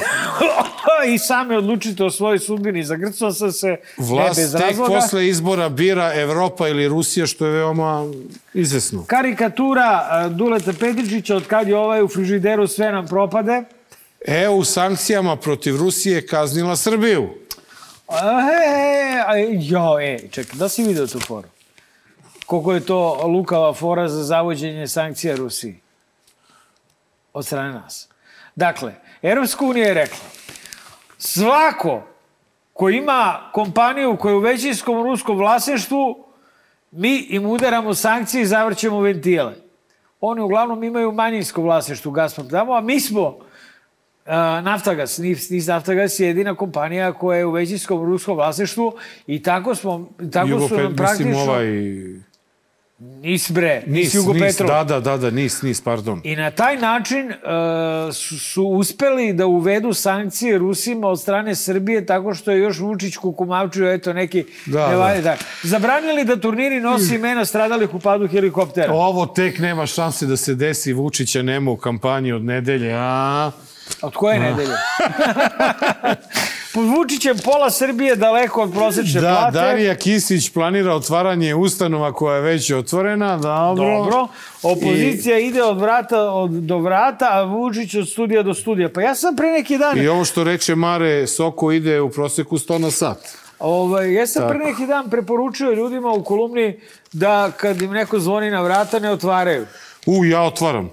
i 1.14 1.18
sami 1.18 1.56
odlučite 1.56 2.04
o 2.04 2.10
svojoj 2.10 2.38
sudbini. 2.38 2.84
Zagrcao 2.84 3.32
sam 3.32 3.52
se 3.52 3.66
ne 3.66 3.76
bez 3.98 4.08
Vlast 4.08 4.52
tek 4.52 4.60
razloga. 4.60 4.94
posle 4.94 5.28
izbora 5.28 5.68
bira 5.68 6.12
Evropa 6.14 6.68
ili 6.68 6.88
Rusija, 6.88 7.26
što 7.26 7.46
je 7.46 7.52
veoma 7.52 8.06
izvesno. 8.54 9.04
Karikatura 9.04 10.06
a, 10.10 10.28
Duleta 10.28 10.72
Petričića 10.72 11.36
od 11.36 11.46
kad 11.46 11.68
je 11.68 11.76
ovaj 11.76 12.02
u 12.02 12.08
frižideru 12.08 12.66
sve 12.66 12.92
nam 12.92 13.06
propade. 13.06 13.62
EU 14.26 14.64
sankcijama 14.64 15.36
protiv 15.36 15.76
Rusije 15.76 16.26
kaznila 16.26 16.76
Srbiju. 16.76 17.28
E, 18.08 18.14
a, 19.26 19.32
jo, 19.60 19.98
e, 20.00 20.18
čekaj, 20.30 20.58
da 20.58 20.68
si 20.68 20.82
vidio 20.82 21.06
tu 21.06 21.20
foru? 21.20 21.48
Koliko 22.46 22.72
je 22.72 22.86
to 22.86 23.26
lukava 23.26 23.74
fora 23.74 24.08
za 24.08 24.22
zavođenje 24.22 24.88
sankcija 24.88 25.36
Rusiji? 25.36 25.80
Od 27.32 27.46
strane 27.46 27.72
nas. 27.72 28.08
Dakle, 28.56 28.94
Europska 29.22 29.64
unija 29.64 29.86
je 29.86 29.94
rekla, 29.94 30.18
svako 31.18 32.02
ko 32.72 32.90
ima 32.90 33.50
kompaniju 33.52 34.16
koja 34.16 34.32
je 34.32 34.36
u 34.36 34.40
većinskom 34.40 35.02
ruskom 35.02 35.38
vlasništvu, 35.38 36.24
mi 36.90 37.16
im 37.16 37.46
udaramo 37.46 37.94
sankcije 37.94 38.42
i 38.42 38.46
zavrćemo 38.46 39.00
ventile. 39.00 39.54
Oni 40.20 40.40
uglavnom 40.40 40.84
imaju 40.84 41.12
manjinsko 41.12 41.62
vlasništvo 41.62 42.12
Gazprom 42.12 42.48
tamo, 42.48 42.72
a 42.72 42.80
mi 42.80 43.00
smo 43.00 43.38
Naftagas, 44.62 45.18
NIS, 45.18 45.50
NIS 45.50 45.66
Naftagas 45.66 46.20
je 46.20 46.26
jedina 46.26 46.54
kompanija 46.54 47.12
koja 47.12 47.38
je 47.38 47.46
u 47.46 47.50
većinskom 47.50 48.04
ruskom 48.04 48.36
vlasništvu 48.36 48.92
i 49.26 49.42
tako 49.42 49.74
smo, 49.74 50.08
tako 50.32 50.48
su 50.48 50.54
Jugopet, 50.54 50.78
nam 50.78 50.96
praktično... 50.96 51.30
mislim, 51.30 51.48
ovaj... 51.48 52.33
Nis 52.98 53.50
bre, 53.50 53.82
Nis, 53.86 54.04
Nis, 54.04 54.14
Jugo 54.14 54.32
nis, 54.32 54.42
Petrov. 54.42 54.68
da, 54.68 54.84
da, 54.84 55.00
da, 55.00 55.16
da, 55.16 55.30
nis, 55.30 55.62
nis, 55.62 55.80
pardon. 55.80 56.20
I 56.24 56.36
na 56.36 56.50
taj 56.50 56.76
način 56.76 57.26
uh, 57.28 57.34
su, 58.14 58.38
su 58.38 58.64
uspeli 58.64 59.32
da 59.32 59.46
uvedu 59.46 59.92
sankcije 59.92 60.58
Rusima 60.58 61.08
od 61.08 61.20
strane 61.20 61.54
Srbije 61.54 62.06
tako 62.06 62.34
što 62.34 62.50
je 62.50 62.58
još 62.60 62.78
Vučić 62.78 63.16
kukumavčio, 63.16 63.92
eto 63.92 64.12
neki... 64.12 64.44
Da, 64.66 64.88
nevalje- 64.88 65.22
da. 65.22 65.36
Zabranili 65.62 66.24
da 66.24 66.36
turniri 66.36 66.80
nosi 66.80 67.14
imena 67.14 67.44
stradalih 67.44 67.94
u 67.94 67.98
padu 68.00 68.28
helikoptera. 68.28 68.92
Ovo 68.92 69.26
tek 69.26 69.58
nema 69.58 69.86
šanse 69.86 70.26
da 70.26 70.36
se 70.36 70.54
desi, 70.54 70.92
Vučića 70.92 71.42
nema 71.42 71.70
u 71.70 71.76
kampanji 71.76 72.32
od 72.32 72.44
nedelje, 72.44 72.92
a... 72.94 73.50
Od 74.02 74.14
koje 74.14 74.38
nedelje? 74.40 74.74
Vučićem 76.74 77.38
pola 77.44 77.70
Srbije 77.70 78.16
daleko 78.16 78.62
od 78.62 78.72
prosečne 78.72 79.20
Da, 79.20 79.28
plate. 79.28 79.58
Darija 79.58 79.94
Kisić 79.94 80.50
planira 80.50 80.94
otvaranje 80.94 81.54
ustanova 81.54 82.12
koja 82.12 82.36
je 82.36 82.42
već 82.42 82.70
otvorena, 82.70 83.36
dobro. 83.36 83.98
Dobro. 83.98 84.28
Opozicija 84.62 85.38
ide 85.38 85.62
od 85.62 85.80
vrata 85.80 86.20
od, 86.20 86.50
do 86.50 86.78
vrata, 86.78 87.28
a 87.30 87.42
Vučić 87.42 87.94
od 87.94 88.08
studija 88.08 88.42
do 88.42 88.54
studija. 88.54 88.88
Pa 88.88 89.02
ja 89.02 89.14
sam 89.14 89.36
pre 89.36 89.50
neki 89.52 89.78
dan... 89.78 89.98
I, 89.98 90.02
I 90.02 90.08
ovo 90.08 90.24
što 90.24 90.44
reče 90.44 90.74
Mare, 90.74 91.26
Soko 91.26 91.72
ide 91.72 92.00
u 92.00 92.10
proseku 92.10 92.58
100 92.58 92.78
na 92.78 92.90
sat. 92.90 93.18
Ovaj, 93.58 94.14
ja 94.14 94.26
sam 94.26 94.42
Tako. 94.42 94.54
pre 94.54 94.64
neki 94.64 94.86
dan 94.86 95.10
preporučio 95.10 95.72
ljudima 95.72 96.10
u 96.12 96.24
kolumni 96.24 96.80
da 97.12 97.50
kad 97.56 97.82
im 97.82 97.90
neko 97.90 98.18
zvoni 98.18 98.50
na 98.50 98.62
vrata 98.62 98.98
ne 98.98 99.10
otvaraju. 99.10 99.66
U, 100.06 100.24
ja 100.24 100.42
otvaram. 100.42 100.90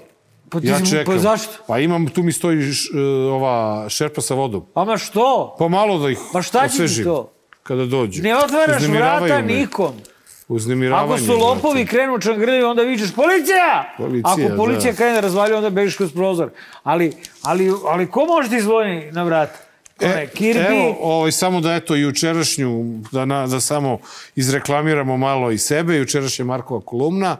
Pa 0.52 0.60
ti 0.60 0.68
ja 0.68 0.80
si- 0.80 0.90
čekam. 0.90 1.14
pa 1.14 1.20
zašto? 1.20 1.54
Pa 1.68 1.80
imam, 1.80 2.08
tu 2.08 2.24
mi 2.24 2.32
stoji 2.32 2.62
š, 2.74 2.90
e, 2.94 3.00
ova 3.32 3.90
šerpa 3.90 4.22
sa 4.22 4.34
vodom. 4.34 4.66
Ama 4.74 4.98
što? 4.98 5.56
Pa 5.60 5.68
malo 5.68 6.00
da 6.00 6.10
ih 6.10 6.20
Ma 6.34 6.42
šta 6.42 6.68
će 6.68 6.88
ti 6.88 7.04
to? 7.04 7.32
Kada 7.64 7.86
dođu. 7.86 8.24
Ne 8.24 8.36
otvaraš 8.38 8.84
vrata 8.84 9.42
me. 9.42 9.42
nikom. 9.42 9.94
Uznemiravanje. 10.48 11.14
Ako 11.14 11.24
su 11.24 11.38
lopovi 11.40 11.80
znate. 11.80 11.86
krenu 11.92 12.20
čangrili, 12.20 12.64
onda 12.64 12.82
vičeš 12.82 13.14
policija! 13.16 13.96
Policija, 13.98 14.32
Ako 14.48 14.58
policija 14.58 14.92
da. 14.92 14.98
krene 14.98 15.22
razvalju, 15.22 15.56
onda 15.56 15.70
bežiš 15.70 15.96
kroz 15.98 16.14
prozor. 16.14 16.50
Ali, 16.84 17.14
ali, 17.42 17.72
ali 17.88 18.08
ko 18.08 18.26
može 18.26 18.50
ti 18.50 18.62
zvoni 18.62 19.12
na 19.12 19.24
vrata? 19.24 19.60
Ne? 20.02 20.28
Kirby? 20.36 20.68
Evo, 20.68 20.98
ovaj, 21.02 21.32
samo 21.32 21.62
da 21.62 21.74
eto 21.76 21.96
jučerašnju, 21.96 22.84
da, 23.12 23.26
na, 23.26 23.48
da 23.48 23.60
samo 23.60 24.00
izreklamiramo 24.36 25.18
malo 25.18 25.52
i 25.52 25.58
sebe, 25.58 25.96
jučerašnja 25.96 26.46
Markova 26.46 26.82
kolumna, 26.82 27.38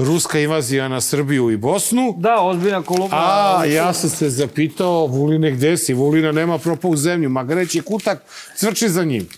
ruska 0.00 0.40
invazija 0.40 0.88
na 0.88 1.00
Srbiju 1.00 1.50
i 1.50 1.56
Bosnu. 1.56 2.14
Da, 2.18 2.40
ozbiljna 2.40 2.82
kolumna. 2.82 3.16
A, 3.58 3.64
ja 3.66 3.92
sam 3.92 4.10
se 4.10 4.30
zapitao, 4.30 5.06
Vuline, 5.06 5.50
gde 5.50 5.76
si? 5.76 5.94
Vulina 5.94 6.32
nema 6.32 6.58
propa 6.58 6.88
u 6.88 6.96
zemlju, 6.96 7.28
ma 7.28 7.44
greći 7.44 7.80
kutak 7.80 8.22
cvrči 8.56 8.88
za 8.88 9.04
njim. 9.04 9.28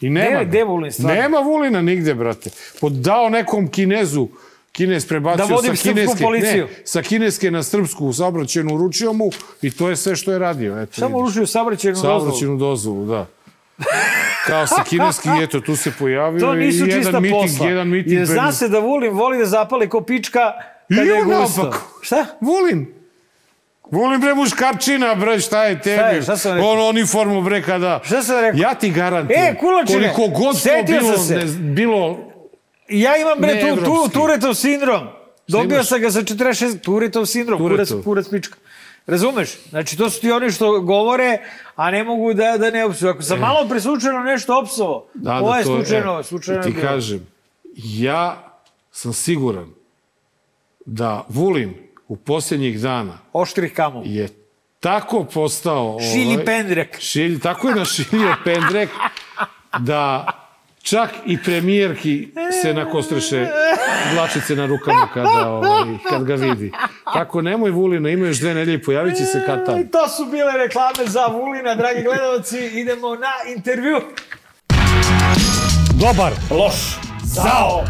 I 0.00 0.10
nema. 0.10 0.38
Ne, 0.38 0.44
gde 0.44 0.64
Vulin, 0.64 0.92
stvarno? 0.92 1.20
Nema 1.22 1.38
Vulina 1.38 1.82
nigde, 1.82 2.14
brate. 2.14 2.50
Pod 2.80 2.92
dao 2.92 3.28
nekom 3.28 3.68
Kinezu, 3.68 4.28
Kinez 4.72 5.06
prebacio 5.06 5.46
Da 5.46 5.54
vodi 5.54 5.68
sa 5.68 5.82
kineske, 5.82 6.22
policiju. 6.24 6.64
ne, 6.66 6.82
sa 6.84 7.02
kineske 7.02 7.50
na 7.50 7.62
srpsku 7.62 8.12
saobraćenu 8.12 8.74
uručio 8.74 9.12
mu 9.12 9.30
i 9.62 9.70
to 9.70 9.88
je 9.88 9.96
sve 9.96 10.16
što 10.16 10.32
je 10.32 10.38
radio. 10.38 10.82
Eto, 10.82 11.00
Samo 11.00 11.08
vidiš. 11.08 11.22
urušio 11.22 11.46
saobraćajnu 11.46 11.94
dozvolu. 11.94 12.20
Saobraćenu 12.20 12.56
dozvolu, 12.56 13.06
da. 13.06 13.26
Kao 14.46 14.66
sa 14.66 14.84
kineski, 14.88 15.28
eto, 15.44 15.60
tu 15.60 15.76
se 15.76 15.92
pojavio 15.98 16.40
To 16.40 16.54
nisu 16.54 16.86
i 16.86 16.88
jedan 16.88 17.02
čista 17.02 17.20
miting, 17.20 17.42
posla. 17.42 17.68
jedan 17.68 17.88
miting. 17.88 18.18
Jer 18.18 18.26
zna 18.26 18.52
se 18.52 18.68
da 18.68 18.78
Vulin 18.78 19.12
voli 19.12 19.38
da 19.38 19.46
zapali 19.46 19.88
ko 19.88 20.00
pička 20.00 20.52
I 20.88 20.96
kada 20.96 21.10
je 21.10 21.22
on 21.22 21.24
gusto. 21.24 21.72
Šta? 22.02 22.26
Vulin. 22.40 22.86
Vulin 23.90 24.20
bre 24.20 24.34
muškarčina, 24.34 25.14
bre, 25.14 25.40
šta 25.40 25.64
je 25.64 25.80
tebi? 25.80 25.96
Šta 25.96 26.08
je, 26.08 26.22
šta 26.22 26.36
sam 26.36 26.52
rekao? 26.52 26.70
On 26.70 26.88
uniformu, 26.88 27.42
bre, 27.42 27.62
kada... 27.62 28.00
Šta 28.04 28.22
sam 28.22 28.40
rekao? 28.40 28.60
Ja 28.60 28.74
ti 28.74 28.90
garantujem. 28.90 29.42
E, 29.42 29.54
kulačine, 29.60 30.12
Koliko 30.14 30.38
god 30.40 30.62
to 30.62 30.70
bilo, 30.86 31.18
se. 31.18 31.34
ne, 31.36 31.44
bilo... 31.74 32.18
Ja 32.88 33.16
imam 33.16 33.38
bre 33.38 33.60
tu, 33.60 33.84
tu. 33.84 34.08
Turetov 34.12 34.54
sindrom. 34.54 35.08
Dobio 35.48 35.84
sam 35.84 36.00
ga 36.00 36.10
sa 36.10 36.20
46... 36.20 36.78
Turetov 36.80 37.26
sindrom, 37.26 37.58
kurac, 37.58 37.88
Turetov. 37.88 38.04
kurac 38.04 38.28
pička. 38.28 38.56
Razumeš? 39.06 39.50
Znači, 39.70 39.96
to 39.96 40.10
su 40.10 40.20
ti 40.20 40.30
oni 40.32 40.50
što 40.50 40.80
govore, 40.80 41.38
a 41.76 41.90
ne 41.90 42.04
mogu 42.04 42.34
da, 42.34 42.58
da 42.58 42.70
ne 42.70 42.84
opsuju. 42.84 43.10
Ako 43.10 43.22
sam 43.22 43.38
malo 43.38 43.68
preslučajno 43.68 44.18
nešto 44.18 44.58
opsovo, 44.58 45.06
Da, 45.14 45.34
ovo 45.34 45.50
da, 45.52 45.58
je 45.58 45.64
slučajno, 45.64 46.20
e, 46.20 46.22
slučajno 46.22 46.60
da 46.60 46.66
ti 46.66 46.72
bilo. 46.72 46.88
kažem, 46.88 47.26
ja 47.76 48.52
sam 48.92 49.12
siguran 49.12 49.68
da 50.86 51.24
Vulin 51.28 51.74
u 52.08 52.16
posljednjih 52.16 52.80
dana 52.80 53.18
Oštrih 53.32 53.74
kamom. 53.74 54.02
je 54.06 54.28
tako 54.80 55.24
postao... 55.24 55.98
Šilji 56.12 56.34
ovaj, 56.34 56.44
pendrek. 56.44 57.00
Šilj, 57.00 57.40
tako 57.40 57.68
je 57.68 57.74
našiljio 57.74 58.34
pendrek 58.44 58.90
da 59.78 60.26
čak 60.82 61.10
i 61.26 61.42
premijerki 61.42 62.28
se 62.62 62.74
nakostreše 62.74 63.46
dlačice 64.14 64.56
na 64.56 64.66
rukama 64.66 65.08
kada, 65.14 65.48
ovaj, 65.48 65.84
kad 66.08 66.24
ga 66.24 66.34
vidi. 66.34 66.72
Tako 67.14 67.42
nemoj 67.42 67.70
Vulina, 67.70 68.10
ima 68.10 68.26
još 68.26 68.38
dve 68.38 68.54
nedelje 68.54 68.74
i 68.74 68.82
pojavit 68.82 69.16
će 69.16 69.24
se 69.24 69.42
kad 69.46 69.66
tad. 69.66 69.80
I 69.80 69.90
to 69.90 70.08
su 70.08 70.24
bile 70.24 70.52
reklame 70.52 71.06
za 71.06 71.26
Vulina, 71.26 71.74
dragi 71.74 72.02
gledalci. 72.02 72.58
Idemo 72.58 73.14
na 73.14 73.54
intervju. 73.56 74.00
Dobar. 75.94 76.32
Loš. 76.50 76.98
Zao. 77.24 77.84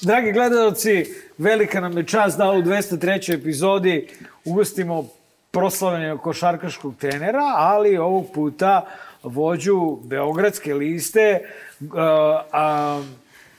Dragi 0.00 0.32
gledalci, 0.32 1.04
velika 1.38 1.80
nam 1.80 1.98
je 1.98 2.06
čast 2.06 2.38
da 2.38 2.50
u 2.50 2.62
203. 2.62 3.34
epizodi 3.34 4.08
ugostimo 4.44 5.08
proslavljenog 5.50 6.20
košarkaškog 6.20 6.94
trenera, 6.96 7.42
ali 7.56 7.96
ovog 7.96 8.26
puta 8.34 8.86
vođu 9.26 9.98
Beogradske 10.04 10.74
liste 10.74 11.40
uh, 11.80 11.88
a, 12.52 13.02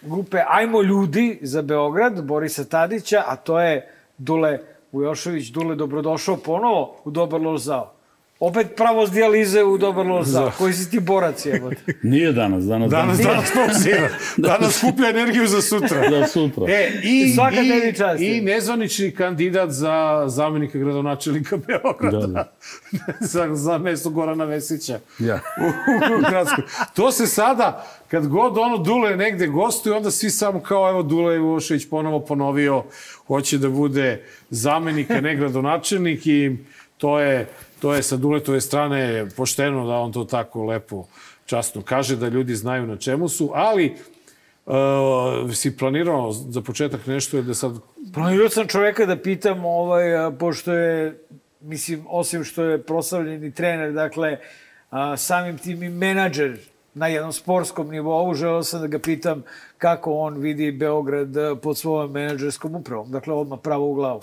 grupe 0.01 0.37
Ajmo 0.47 0.81
ljudi 0.81 1.39
za 1.41 1.61
Beograd, 1.61 2.23
Borisa 2.23 2.65
Tadića, 2.65 3.23
a 3.27 3.35
to 3.35 3.59
je 3.59 3.91
Dule 4.17 4.59
Vujošević. 4.91 5.47
Dule, 5.47 5.75
dobrodošao 5.75 6.37
ponovo 6.37 6.95
u 7.03 7.11
Dobar 7.11 7.41
loš 7.41 7.61
zao. 7.61 7.96
Opet 8.39 8.67
pravo 8.75 9.07
s 9.07 9.11
dijalize 9.11 9.63
u 9.63 9.77
Dobar 9.77 10.05
loš 10.05 10.27
zao. 10.27 10.51
Koji 10.57 10.73
si 10.73 10.91
ti 10.91 10.99
borac, 10.99 11.45
jebote? 11.45 11.75
Nije 12.03 12.31
danas, 12.31 12.63
danas, 12.63 12.91
Danas, 12.91 13.17
danas 13.17 13.51
pauziram. 13.53 14.09
Danas 14.49 14.77
skuplja 14.77 15.09
energiju 15.09 15.47
za 15.47 15.61
sutra. 15.61 16.09
Za 16.09 16.27
sutra. 16.27 16.63
E, 16.67 16.91
i, 17.03 17.33
Svaka 17.35 17.61
i, 17.61 17.93
čast. 17.97 18.21
i 18.21 18.41
nezvanični 18.41 19.11
kandidat 19.11 19.69
za 19.69 20.23
zamenika 20.27 20.77
gradonačelnika 20.77 21.57
Beograda. 21.67 22.27
Da, 22.27 22.27
da. 22.27 22.53
za, 23.19 23.55
za 23.55 23.77
mesto 23.77 24.09
Gorana 24.09 24.45
Vesića. 24.45 24.99
Ja. 25.19 25.39
u, 25.61 25.67
u 26.17 26.21
gradskoj. 26.29 26.63
To 26.95 27.11
se 27.11 27.27
sada, 27.27 27.85
kad 28.07 28.27
god 28.27 28.57
ono 28.57 28.77
Dule 28.77 29.15
negde 29.15 29.47
gostuje, 29.47 29.95
onda 29.95 30.11
svi 30.11 30.29
samo 30.29 30.59
kao, 30.59 30.89
evo, 30.89 31.03
Dule 31.03 31.35
Ivošević 31.35 31.89
ponovo 31.89 32.19
ponovio, 32.19 32.83
hoće 33.27 33.57
da 33.57 33.69
bude 33.69 34.23
zamenik, 34.49 35.11
a 35.11 35.21
ne 35.21 35.35
gradonačelnik 35.35 36.27
i 36.27 36.57
to 36.97 37.19
je, 37.19 37.47
to 37.81 37.93
je 37.93 38.03
sa 38.03 38.17
Duletove 38.17 38.61
strane 38.61 39.27
pošteno 39.37 39.87
da 39.87 39.93
on 39.93 40.11
to 40.11 40.23
tako 40.23 40.65
lepo 40.65 41.05
časno 41.45 41.81
kaže, 41.81 42.15
da 42.15 42.27
ljudi 42.27 42.55
znaju 42.55 42.87
na 42.87 42.97
čemu 42.97 43.29
su, 43.29 43.51
ali 43.53 43.95
Uh, 44.67 45.53
si 45.53 45.77
planirao 45.77 46.31
za 46.31 46.61
početak 46.61 47.07
nešto 47.07 47.37
ili 47.37 47.45
da 47.45 47.53
sad... 47.53 47.71
Planirao 48.13 48.49
sam 48.49 48.67
čoveka 48.67 49.05
da 49.05 49.15
pitam, 49.15 49.65
ovaj, 49.65 50.03
pošto 50.39 50.73
je, 50.73 51.23
mislim, 51.61 52.03
osim 52.09 52.43
što 52.43 52.63
je 52.63 52.81
proslavljeni 52.83 53.51
trener, 53.51 53.93
dakle, 53.93 54.37
a, 54.89 55.17
samim 55.17 55.57
tim 55.57 55.83
i 55.83 55.89
menadžer 55.89 56.57
na 56.93 57.07
jednom 57.07 57.33
sportskom 57.33 57.89
nivou, 57.89 58.33
želeo 58.33 58.63
sam 58.63 58.81
da 58.81 58.87
ga 58.87 58.99
pitam 58.99 59.43
kako 59.77 60.13
on 60.13 60.37
vidi 60.37 60.71
Beograd 60.71 61.29
pod 61.61 61.77
svojom 61.77 62.11
menadžerskom 62.11 62.75
upravom. 62.75 63.11
Dakle, 63.11 63.33
odmah 63.33 63.59
pravo 63.63 63.91
u 63.91 63.93
glavu. 63.93 64.19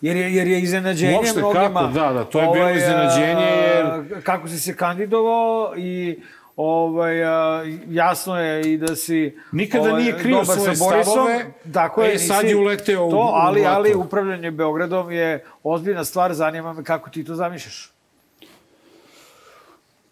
Jer 0.00 0.16
je, 0.16 0.34
jer 0.34 0.48
je 0.48 0.60
iznenađenje 0.60 1.16
Uopšte, 1.16 1.38
mnogima. 1.38 1.62
kako? 1.74 1.86
Da, 1.88 2.12
da, 2.12 2.24
to 2.24 2.40
je 2.40 2.48
bilo 2.48 2.70
iznenađenje, 2.70 3.44
jer- 3.44 4.22
Kako 4.22 4.48
si 4.48 4.58
se 4.58 4.76
kandidovao 4.76 5.72
i 5.76 6.20
ovaj, 6.56 7.24
a, 7.24 7.60
jasno 7.88 8.36
je 8.36 8.62
i 8.64 8.78
da 8.78 8.96
si 8.96 9.38
Nikada 9.52 9.84
ovaj, 9.84 10.02
nije 10.02 10.18
krio 10.18 10.44
svoje 10.44 10.76
sa 10.76 10.84
Borisom. 10.84 11.02
stavove, 11.04 11.46
Tako 11.72 12.02
je, 12.02 12.14
e, 12.14 12.18
sad 12.18 12.44
je 12.44 12.56
uleteo 12.56 13.04
u- 13.04 13.10
to, 13.10 13.16
u 13.16 13.20
ali, 13.24 13.60
blato. 13.60 13.76
ali 13.76 13.94
upravljanje 13.96 14.50
Beogradom 14.50 15.12
je 15.12 15.44
ozbiljna 15.62 16.04
stvar, 16.04 16.34
zanima 16.34 16.72
me 16.72 16.84
kako 16.84 17.10
ti 17.10 17.24
to 17.24 17.34
zamišljaš. 17.34 17.92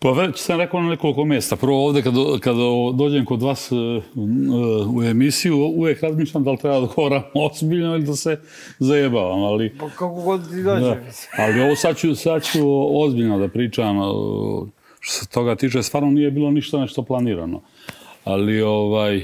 Pa 0.06 0.12
već 0.12 0.38
sam 0.38 0.60
rekao 0.60 0.80
na 0.80 0.88
nekoliko 0.88 1.24
mjesta. 1.24 1.56
Prvo 1.56 1.86
ovde 1.86 2.02
kad, 2.02 2.14
kad 2.40 2.56
dođem 2.94 3.24
kod 3.24 3.42
vas 3.42 3.72
e, 3.72 3.74
u 4.96 5.02
emisiju, 5.02 5.56
uvijek 5.56 6.02
razmišljam 6.02 6.44
da 6.44 6.50
li 6.50 6.58
treba 6.58 6.80
da 6.80 6.86
govoram 6.96 7.22
ozbiljno 7.50 7.94
ili 7.94 8.04
da 8.04 8.16
se 8.16 8.40
zajebavam, 8.78 9.42
ali... 9.42 9.78
Pa 9.78 9.88
kako 9.88 10.14
god 10.14 10.48
ti 10.50 10.62
dođe. 10.62 10.80
Da, 10.80 10.96
ali 11.42 11.60
ovo 11.60 11.76
sad 11.76 11.96
ću, 11.96 12.14
sad 12.14 12.44
ću 12.44 12.58
ozbiljno 13.02 13.38
da 13.38 13.48
pričam. 13.48 13.98
e, 13.98 14.02
Što 15.00 15.24
se 15.24 15.28
toga 15.28 15.54
tiče, 15.54 15.82
stvarno 15.82 16.10
nije 16.10 16.30
bilo 16.30 16.50
ništa 16.50 16.80
nešto 16.80 17.02
planirano. 17.02 17.60
Ali 18.24 18.62
ovaj, 18.62 19.22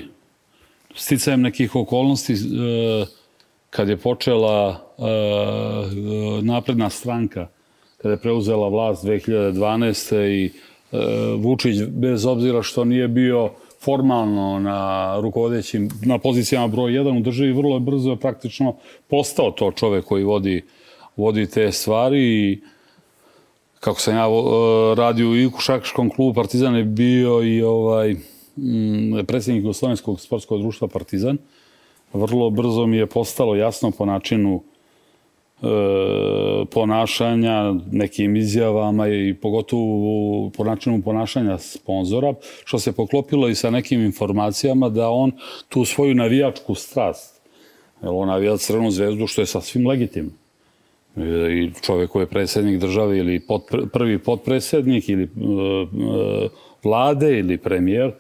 sticajem 0.95 1.41
nekih 1.41 1.77
okolnosti, 1.77 2.33
e, 2.33 2.37
kad 3.71 3.89
je 3.89 3.97
počela 3.97 4.81
napredna 6.43 6.91
stranka, 6.91 7.49
kada 7.97 8.13
je 8.13 8.21
preuzela 8.21 8.69
vlast 8.69 9.05
2012. 9.05 10.29
i 10.29 10.53
Vučić, 11.39 11.83
bez 11.89 12.27
obzira 12.27 12.63
što 12.63 12.85
nije 12.85 13.09
bio 13.09 13.51
formalno 13.81 14.59
na 14.59 15.21
rukovodećim, 15.21 15.89
na 16.05 16.19
pozicijama 16.19 16.69
broj 16.69 16.93
1 16.93 17.19
u 17.19 17.21
državi, 17.21 17.53
vrlo 17.53 17.77
je 17.77 17.81
brzo 17.81 18.11
je 18.11 18.17
praktično 18.17 18.77
postao 19.09 19.51
to 19.51 19.73
čovek 19.73 20.05
koji 20.05 20.25
vodi, 20.25 20.63
vodi 21.17 21.47
te 21.47 21.73
stvari 21.73 22.21
i 22.21 22.61
kako 23.81 24.01
sam 24.01 24.17
ja 24.17 24.27
e, 24.27 24.95
radio 24.95 25.35
i 25.35 25.47
u 25.47 25.51
Košarkaškom 25.51 26.11
klubu 26.11 26.35
Partizan 26.35 26.77
je 26.77 26.85
bio 26.85 27.43
i 27.43 27.63
ovaj 27.63 28.15
mm, 28.57 29.27
predsjednik 29.27 29.63
Jugoslovenskog 29.65 30.21
sportskog 30.21 30.61
društva 30.61 30.89
Partizan. 30.89 31.39
Vrlo 32.13 32.51
brzo 32.51 32.87
mi 32.87 32.97
je 32.97 33.07
postalo 33.07 33.57
jasno 33.57 33.91
po 33.91 34.07
načinu 34.07 34.63
e, 34.63 34.72
ponašanja, 36.71 37.75
nekim 37.91 38.37
izjavama 38.37 39.09
i 39.09 39.35
pogotovo 39.35 40.51
po 40.51 40.65
načinu 40.65 41.03
ponašanja 41.03 41.59
sponzora, 41.59 42.35
što 42.65 42.79
se 42.79 42.93
poklopilo 42.93 43.49
i 43.49 43.55
sa 43.55 43.71
nekim 43.71 44.05
informacijama 44.05 44.89
da 44.89 45.11
on 45.11 45.33
tu 45.69 45.85
svoju 45.85 46.15
navijačku 46.15 46.75
strast, 46.75 47.41
jer 48.03 48.11
on 48.15 48.29
navija 48.29 48.57
Crvenu 48.57 48.91
zvezdu, 48.91 49.27
što 49.27 49.43
je 49.43 49.47
sasvim 49.47 49.87
legitimno. 49.87 50.31
E, 51.17 51.23
I 51.53 51.71
čovjek 51.83 52.11
koji 52.11 52.23
je 52.23 52.27
predsjednik 52.27 52.81
države 52.81 53.19
ili 53.19 53.41
potpre, 53.41 53.81
prvi 53.93 54.19
potpredsjednik 54.19 55.09
ili 55.09 55.23
e, 55.23 55.27
e, 55.27 56.49
vlade 56.85 57.39
ili 57.39 57.59
premijer, 57.59 58.13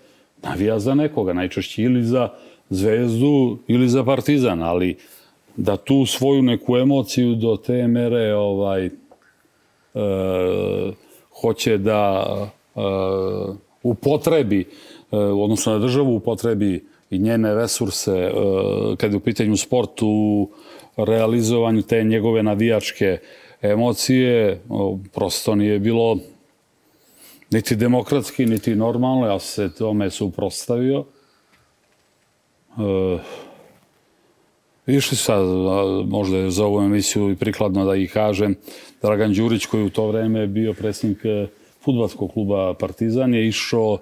navija 0.42 0.78
za 0.78 0.94
nekoga, 0.94 1.32
najčešće 1.32 1.82
ili 1.82 2.04
za 2.04 2.28
zvezdu 2.70 3.58
ili 3.66 3.88
za 3.88 4.04
partizan, 4.04 4.62
ali 4.62 4.96
da 5.56 5.76
tu 5.76 6.06
svoju 6.06 6.42
neku 6.42 6.76
emociju 6.76 7.34
do 7.34 7.56
te 7.56 7.88
mere 7.88 8.34
ovaj, 8.34 8.86
e, 8.86 8.90
hoće 11.40 11.78
da 11.78 12.24
e, 12.76 12.80
upotrebi, 13.82 14.60
e, 14.60 15.16
odnosno 15.16 15.72
da 15.72 15.78
državu 15.78 16.16
upotrebi 16.16 16.84
i 17.10 17.18
njene 17.18 17.54
resurse 17.54 18.12
e, 18.12 18.32
kad 18.96 19.10
je 19.10 19.16
u 19.16 19.20
pitanju 19.20 19.56
sport 19.56 20.02
u 20.02 20.48
realizovanju 20.96 21.82
te 21.82 22.04
njegove 22.04 22.42
navijačke 22.42 23.18
emocije, 23.62 24.60
o, 24.68 24.98
prosto 25.14 25.54
nije 25.54 25.78
bilo 25.78 26.18
niti 27.50 27.76
demokratski, 27.76 28.46
niti 28.46 28.74
normalno, 28.74 29.26
ja 29.26 29.38
se 29.38 29.74
tome 29.74 30.10
suprostavio. 30.10 31.04
E, 32.78 33.18
Išli 34.86 35.16
sad, 35.16 35.46
možda 36.06 36.36
je 36.36 36.50
za 36.50 36.64
ovu 36.64 36.80
emisiju 36.80 37.30
i 37.30 37.36
prikladno 37.36 37.84
da 37.84 37.96
ih 37.96 38.12
kažem, 38.12 38.54
Dragan 39.02 39.34
Đurić 39.34 39.66
koji 39.66 39.84
u 39.84 39.90
to 39.90 40.06
vreme 40.06 40.46
bio 40.46 40.72
predsjednik 40.72 41.18
futbalskog 41.84 42.32
kluba 42.32 42.74
Partizan 42.74 43.34
je 43.34 43.48
išao 43.48 43.98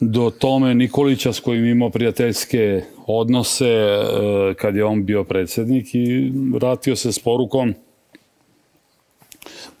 do 0.00 0.30
Tome 0.30 0.74
Nikolića 0.74 1.32
s 1.32 1.40
kojim 1.40 1.66
imao 1.66 1.90
prijateljske 1.90 2.82
odnose 3.06 3.68
e, 3.68 4.00
kad 4.54 4.76
je 4.76 4.84
on 4.84 5.04
bio 5.04 5.24
predsjednik 5.24 5.94
i 5.94 6.32
vratio 6.52 6.96
se 6.96 7.12
s 7.12 7.18
porukom 7.18 7.74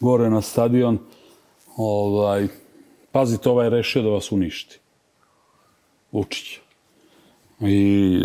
gore 0.00 0.30
na 0.30 0.40
stadion 0.40 0.98
ovaj, 1.76 2.48
pazite, 3.12 3.48
ovaj 3.48 3.66
je 3.66 3.70
rešio 3.70 4.02
da 4.02 4.08
vas 4.08 4.32
uništi. 4.32 4.78
Vučić. 6.12 6.58
I 7.60 8.20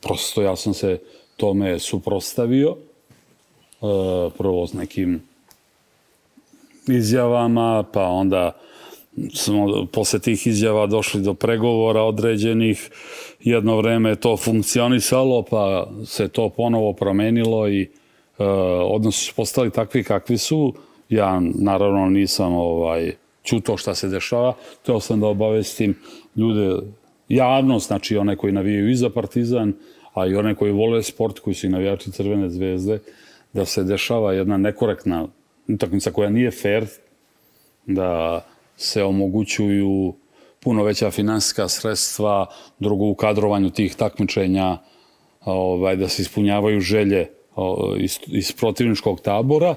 prosto 0.00 0.42
ja 0.42 0.56
sam 0.56 0.74
se 0.74 0.98
tome 1.36 1.78
suprostavio. 1.78 2.70
E, 2.70 4.30
prvo 4.38 4.66
s 4.66 4.72
nekim 4.72 5.22
izjavama, 6.88 7.84
pa 7.92 8.04
onda 8.04 8.52
smo 9.34 9.86
posle 9.92 10.18
tih 10.18 10.46
izjava 10.46 10.86
došli 10.86 11.22
do 11.22 11.34
pregovora 11.34 12.02
određenih. 12.02 12.90
Jedno 13.40 13.76
vreme 13.76 14.08
je 14.10 14.20
to 14.20 14.36
funkcionisalo, 14.36 15.42
pa 15.42 15.90
se 16.04 16.28
to 16.28 16.48
ponovo 16.48 16.92
promenilo 16.92 17.68
i 17.68 17.82
e, 17.82 17.88
odnosi 18.84 19.24
su 19.24 19.34
postali 19.34 19.70
takvi 19.70 20.04
kakvi 20.04 20.38
su. 20.38 20.74
Ja 21.08 21.40
naravno 21.54 22.06
nisam 22.06 22.54
ovaj, 22.54 23.14
čuto 23.42 23.76
šta 23.76 23.94
se 23.94 24.08
dešava. 24.08 24.54
Teo 24.86 25.00
sam 25.00 25.20
da 25.20 25.26
obavestim 25.26 25.98
ljude, 26.36 26.86
javnost, 27.30 27.86
znači 27.86 28.16
one 28.16 28.36
koji 28.36 28.52
navijaju 28.52 28.90
i 28.90 28.96
za 28.96 29.10
Partizan, 29.10 29.72
a 30.14 30.26
i 30.26 30.34
one 30.34 30.54
koji 30.54 30.72
vole 30.72 31.02
sport, 31.02 31.38
koji 31.38 31.54
su 31.54 31.66
i 31.66 31.70
navijači 31.70 32.10
Crvene 32.10 32.50
zvezde, 32.50 32.98
da 33.52 33.64
se 33.64 33.84
dešava 33.84 34.32
jedna 34.32 34.56
nekorektna 34.56 35.28
utakmica 35.68 36.10
koja 36.10 36.30
nije 36.30 36.50
fair, 36.50 36.86
da 37.86 38.40
se 38.76 39.04
omogućuju 39.04 40.14
puno 40.60 40.82
veća 40.82 41.10
finansijska 41.10 41.68
sredstva, 41.68 42.46
drugo 42.78 43.04
u 43.04 43.14
kadrovanju 43.14 43.70
tih 43.70 43.94
takmičenja, 43.94 44.78
ovaj, 45.44 45.96
da 45.96 46.08
se 46.08 46.22
ispunjavaju 46.22 46.80
želje 46.80 47.28
iz, 47.98 48.18
iz 48.26 48.52
protivničkog 48.52 49.20
tabora 49.20 49.74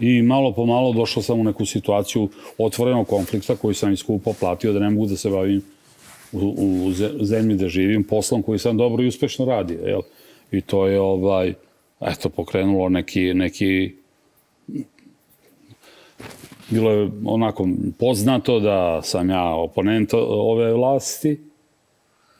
i 0.00 0.22
malo 0.22 0.52
po 0.52 0.66
malo 0.66 0.92
došao 0.92 1.22
sam 1.22 1.40
u 1.40 1.44
neku 1.44 1.66
situaciju 1.66 2.28
otvorenog 2.58 3.08
konflikta 3.08 3.56
koji 3.56 3.74
sam 3.74 3.92
iskupo 3.92 4.32
platio 4.40 4.72
da 4.72 4.80
ne 4.80 4.90
mogu 4.90 5.06
da 5.06 5.16
se 5.16 5.30
bavim 5.30 5.62
u, 6.32 6.38
u 6.86 6.92
ze- 6.92 7.12
zemlji 7.20 7.56
da 7.56 7.68
živim 7.68 8.04
poslom 8.04 8.42
koji 8.42 8.58
sam 8.58 8.76
dobro 8.76 9.02
i 9.02 9.06
uspešno 9.06 9.44
radio. 9.44 9.78
Jel? 9.86 10.00
I 10.52 10.60
to 10.60 10.86
je 10.86 11.00
ovaj, 11.00 11.54
eto, 12.00 12.28
pokrenulo 12.28 12.88
neki, 12.88 13.34
neki 13.34 13.94
bilo 16.70 16.90
je 16.90 17.10
onako 17.24 17.68
poznato 17.98 18.60
da 18.60 19.02
sam 19.02 19.30
ja 19.30 19.54
oponent 19.54 20.14
ove 20.14 20.72
vlasti 20.72 21.40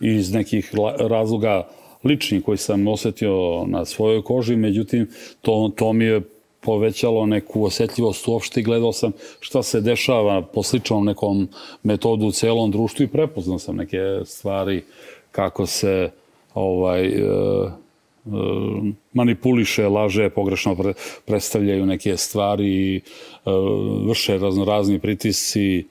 iz 0.00 0.32
nekih 0.32 0.72
razloga 0.98 1.68
ličnih 2.04 2.42
koji 2.42 2.58
sam 2.58 2.88
osetio 2.88 3.64
na 3.66 3.84
svojoj 3.84 4.22
koži, 4.22 4.56
međutim, 4.56 5.08
to, 5.40 5.72
to 5.76 5.92
mi 5.92 6.04
je 6.04 6.20
povećalo 6.62 7.26
neku 7.26 7.64
osjetljivost 7.64 8.28
uopšte 8.28 8.60
i 8.60 8.62
gledao 8.62 8.92
sam 8.92 9.12
šta 9.40 9.62
se 9.62 9.80
dešava 9.80 10.42
po 10.42 10.62
sličnom 10.62 11.04
nekom 11.04 11.48
metodu 11.82 12.26
u 12.26 12.32
celom 12.32 12.70
društvu 12.70 13.04
i 13.04 13.08
prepoznao 13.08 13.58
sam 13.58 13.76
neke 13.76 13.98
stvari 14.24 14.82
kako 15.32 15.66
se 15.66 16.10
ovaj, 16.54 17.06
e, 17.06 17.20
e, 17.20 18.30
manipuliše, 19.12 19.88
laže, 19.88 20.30
pogrešno 20.30 20.74
pre, 20.76 20.94
predstavljaju 21.24 21.86
neke 21.86 22.16
stvari 22.16 22.66
i 22.66 22.96
e, 22.96 23.00
vrše 24.06 24.38
raznorazni 24.38 24.98
pritisci. 24.98 25.86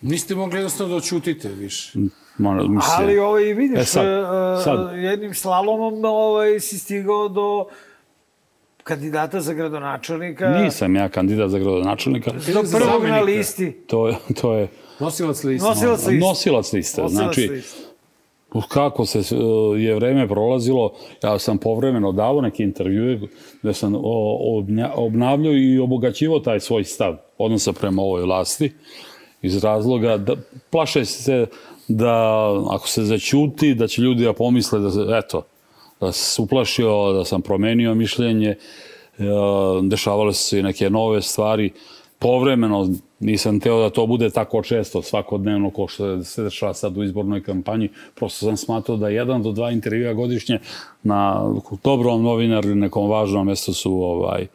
Niste 0.00 0.34
mogli 0.34 0.58
jednostavno 0.58 0.90
da 0.90 0.96
očutite 0.96 1.48
više. 1.48 1.98
Ma, 2.38 2.54
mislim, 2.54 2.80
Ali 2.98 3.18
ovaj, 3.18 3.44
vidiš, 3.44 3.78
E, 3.78 3.84
sad, 3.84 4.06
e, 4.06 4.62
sad. 4.64 4.98
jednim 4.98 5.34
slalomom 5.34 6.04
ovaj, 6.04 6.60
si 6.60 6.78
stigao 6.78 7.28
do 7.28 7.66
kandidata 8.84 9.40
za 9.40 9.52
gradonačelnika. 9.54 10.48
Nisam 10.50 10.96
ja 10.96 11.08
kandidat 11.08 11.50
za 11.50 11.58
gradonačelnika. 11.58 12.30
Do 12.30 12.38
prvog 12.72 13.04
na 13.04 13.20
listi. 13.20 13.72
To 13.86 14.08
je, 14.08 14.14
to 14.40 14.54
je 14.54 14.68
Nosilac 15.00 15.44
liste. 15.44 15.68
Nosilac 15.68 15.98
liste. 15.98 16.14
nosilac 16.18 16.72
liste. 16.72 17.02
Nosilac 17.02 17.12
Znači, 17.34 17.40
liste. 17.48 17.78
kako 18.68 19.06
se 19.06 19.18
e, 19.18 19.22
je 19.78 19.94
vreme 19.94 20.28
prolazilo, 20.28 20.92
ja 21.22 21.38
sam 21.38 21.58
povremeno 21.58 22.12
davo 22.12 22.40
neke 22.40 22.62
intervjue 22.62 23.20
gde 23.62 23.74
sam 23.74 23.94
o- 23.94 24.00
obnja- 24.52 24.90
obnavljao 24.94 25.52
i 25.54 25.78
obogaćivo 25.78 26.38
taj 26.40 26.60
svoj 26.60 26.84
stav 26.84 27.16
odnosa 27.38 27.72
prema 27.72 28.02
ovoj 28.02 28.22
vlasti 28.22 28.72
iz 29.42 29.64
razloga 29.64 30.16
da 30.16 30.36
plaše 30.70 31.04
se 31.04 31.46
da 31.88 32.12
ako 32.70 32.88
se 32.88 33.04
začuti 33.04 33.74
da 33.74 33.86
će 33.86 34.02
ljudi 34.02 34.24
da 34.24 34.32
pomisle 34.32 34.78
da 34.80 34.90
se, 34.90 35.00
eto, 35.14 35.42
da 36.00 36.12
se 36.12 36.42
uplašio, 36.42 37.12
da 37.12 37.24
sam 37.24 37.42
promenio 37.42 37.94
mišljenje, 37.94 38.48
e, 38.48 38.56
dešavale 39.82 40.34
su 40.34 40.44
se 40.44 40.58
i 40.58 40.62
neke 40.62 40.90
nove 40.90 41.22
stvari. 41.22 41.72
Povremeno 42.18 42.88
nisam 43.20 43.60
teo 43.60 43.80
da 43.80 43.90
to 43.90 44.06
bude 44.06 44.30
tako 44.30 44.62
često, 44.62 45.02
svakodnevno, 45.02 45.70
ko 45.70 45.88
što 45.88 46.24
se 46.24 46.42
dešava 46.42 46.74
sad 46.74 46.98
u 46.98 47.02
izbornoj 47.02 47.42
kampanji. 47.42 47.88
Prosto 48.14 48.46
sam 48.46 48.56
smatrao 48.56 48.96
da 48.96 49.08
jedan 49.08 49.42
do 49.42 49.52
dva 49.52 49.70
intervjua 49.70 50.12
godišnje 50.12 50.58
na 51.02 51.52
dobrom 51.84 52.22
novinaru 52.22 52.68
ili 52.68 52.80
nekom 52.80 53.10
važnom 53.10 53.46
mjestu 53.46 53.74
su 53.74 53.92
ovaj, 54.02 54.42
e, 54.42 54.48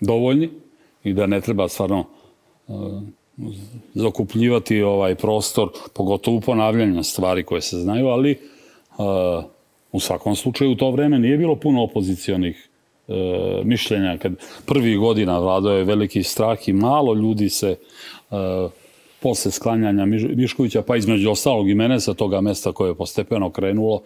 dovoljni 0.00 0.50
i 1.04 1.12
da 1.12 1.26
ne 1.26 1.40
treba 1.40 1.68
stvarno 1.68 2.04
e, 2.68 2.72
zakupljivati 3.94 4.82
ovaj 4.82 5.14
prostor, 5.14 5.68
pogotovo 5.94 6.36
u 6.36 6.40
ponavljanju 6.40 7.02
stvari 7.02 7.44
koje 7.44 7.60
se 7.60 7.76
znaju, 7.76 8.06
ali 8.06 8.55
u 9.92 10.00
svakom 10.00 10.36
slučaju 10.36 10.72
u 10.72 10.74
to 10.74 10.90
vreme 10.90 11.18
nije 11.18 11.36
bilo 11.36 11.56
puno 11.56 11.82
opozicionih 11.82 12.68
e, 13.08 13.12
mišljenja. 13.64 14.18
Kad 14.18 14.32
prvi 14.66 14.96
godina 14.96 15.38
vladao 15.38 15.72
je 15.72 15.84
veliki 15.84 16.22
strah 16.22 16.68
i 16.68 16.72
malo 16.72 17.14
ljudi 17.14 17.48
se 17.48 17.68
e, 17.70 17.76
posle 19.20 19.50
sklanjanja 19.50 20.06
Miš- 20.06 20.36
Miškovića, 20.36 20.82
pa 20.82 20.96
između 20.96 21.30
ostalog 21.30 21.70
i 21.70 21.74
mene 21.74 22.00
sa 22.00 22.14
toga 22.14 22.40
mesta 22.40 22.72
koje 22.72 22.90
je 22.90 22.94
postepeno 22.94 23.50
krenulo, 23.50 24.02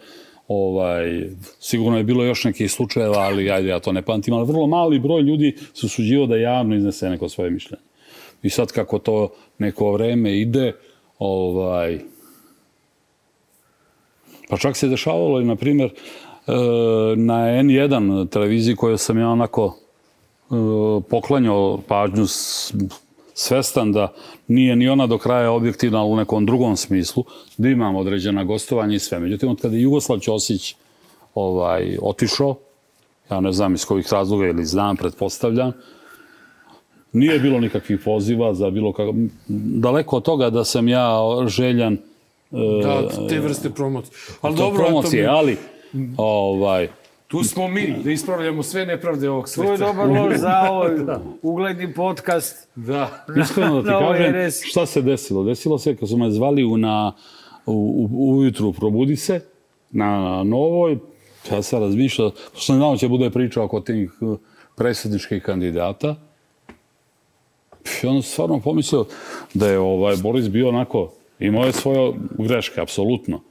ovaj, 0.47 1.29
sigurno 1.59 1.97
je 1.97 2.03
bilo 2.03 2.23
još 2.23 2.43
nekih 2.43 2.71
slučajeva, 2.71 3.17
ali 3.17 3.51
ajde, 3.51 3.69
ja 3.69 3.79
to 3.79 3.91
ne 3.91 4.01
pamtim, 4.01 4.33
ali 4.33 4.47
vrlo 4.47 4.67
mali 4.67 4.99
broj 4.99 5.21
ljudi 5.21 5.55
su 5.73 5.89
suđivo 5.89 6.25
da 6.25 6.35
javno 6.35 6.75
iznese 6.75 7.09
neko 7.09 7.29
svoje 7.29 7.51
mišljenje. 7.51 7.83
I 8.43 8.49
sad 8.49 8.71
kako 8.71 8.99
to 8.99 9.29
neko 9.57 9.91
vreme 9.91 10.39
ide, 10.39 10.73
ovaj, 11.19 11.99
pa 14.51 14.57
čak 14.57 14.77
se 14.77 14.87
dešavalo 14.87 15.41
i, 15.41 15.45
na 15.45 15.55
primjer, 15.55 15.89
e, 15.89 16.51
na 17.15 17.33
N1 17.63 18.29
televiziji 18.29 18.75
koju 18.75 18.97
sam 18.97 19.17
ja 19.17 19.29
onako 19.29 19.75
e, 19.75 20.53
poklanjao 21.09 21.79
pažnju 21.87 22.25
svestan 23.33 23.91
da 23.91 24.13
nije 24.47 24.75
ni 24.75 24.89
ona 24.89 25.07
do 25.07 25.17
kraja 25.17 25.51
objektivna 25.51 26.01
ali 26.01 26.11
u 26.11 26.15
nekom 26.15 26.45
drugom 26.45 26.77
smislu, 26.77 27.23
da 27.57 27.69
imam 27.69 27.95
određena 27.95 28.43
gostovanja 28.43 28.95
i 28.95 28.99
sve. 28.99 29.19
Međutim, 29.19 29.49
od 29.49 29.61
kada 29.61 29.75
je 29.75 29.81
Jugoslav 29.81 30.19
Ćosić 30.19 30.75
ovaj, 31.35 31.97
otišao, 32.01 32.55
ja 33.29 33.39
ne 33.39 33.51
znam 33.51 33.73
iz 33.73 33.85
kojih 33.85 34.07
razloga 34.11 34.47
ili 34.47 34.65
znam, 34.65 34.97
pretpostavljam, 34.97 35.71
nije 37.13 37.39
bilo 37.39 37.59
nikakvih 37.59 37.99
poziva 38.05 38.53
za 38.53 38.69
bilo 38.69 38.93
kako... 38.93 39.13
Daleko 39.47 40.17
od 40.17 40.23
toga 40.23 40.49
da 40.49 40.63
sam 40.63 40.87
ja 40.87 41.19
željan 41.47 41.97
Da, 42.51 43.27
te 43.29 43.39
vrste 43.39 43.69
promocije. 43.69 44.13
Ali 44.41 44.55
to 44.55 44.63
dobro, 44.63 44.83
promocije, 44.83 45.23
eto 45.23 45.31
mi- 45.31 45.37
ali 45.37 45.57
ovaj, 46.17 46.87
Tu 47.27 47.43
smo 47.43 47.67
mi, 47.67 47.95
da 48.03 48.11
ispravljamo 48.11 48.63
sve 48.63 48.85
nepravde 48.85 49.29
ovog 49.29 49.49
sveta. 49.49 49.67
To 49.67 49.73
je 49.73 49.77
dobar 49.77 50.07
lož 50.09 50.35
za 50.35 50.67
ovaj 50.71 50.91
ugledni 51.41 51.93
podcast. 51.93 52.67
Da. 52.75 53.25
Iskreno 53.41 53.81
da 53.81 53.99
ti 53.99 54.05
kažem, 54.07 54.51
šta 54.63 54.85
se 54.85 55.01
desilo? 55.01 55.43
Desilo 55.43 55.77
se 55.77 55.95
kad 55.95 56.09
su 56.09 56.17
me 56.17 56.31
zvali 56.31 56.63
u, 56.63 56.77
na, 56.77 57.13
u, 57.65 58.09
u, 58.11 58.31
ujutru 58.31 58.73
probudi 58.73 59.15
se 59.15 59.41
na 59.91 60.43
novoj, 60.43 60.97
ja 61.51 61.61
sam 61.61 61.79
razmišljao, 61.81 62.31
što 62.51 62.61
sam 62.61 62.75
znao 62.75 62.97
će 62.97 63.07
bude 63.07 63.29
priča 63.29 63.63
oko 63.63 63.79
tih 63.79 64.11
eh, 64.21 64.35
predsjedničkih 64.75 65.43
kandidata. 65.43 66.15
I 68.03 68.07
onda 68.07 68.21
sam 68.21 68.31
stvarno 68.31 68.59
pomislio 68.59 69.05
da 69.53 69.67
je 69.67 69.79
ovaj 69.79 70.17
Boris 70.17 70.49
bio 70.49 70.69
onako, 70.69 71.11
imao 71.41 71.65
je 71.65 71.71
svoje 71.71 72.13
greške, 72.37 72.81
apsolutno. 72.81 73.41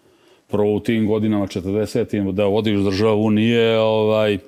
Prvo 0.49 0.75
u 0.75 0.81
tim 0.81 1.07
godinama 1.07 1.47
40 1.47 2.33
da 2.33 2.45
vodiš 2.45 2.81
državu 2.81 3.31
nije, 3.31 3.79
ovaj, 3.79 4.39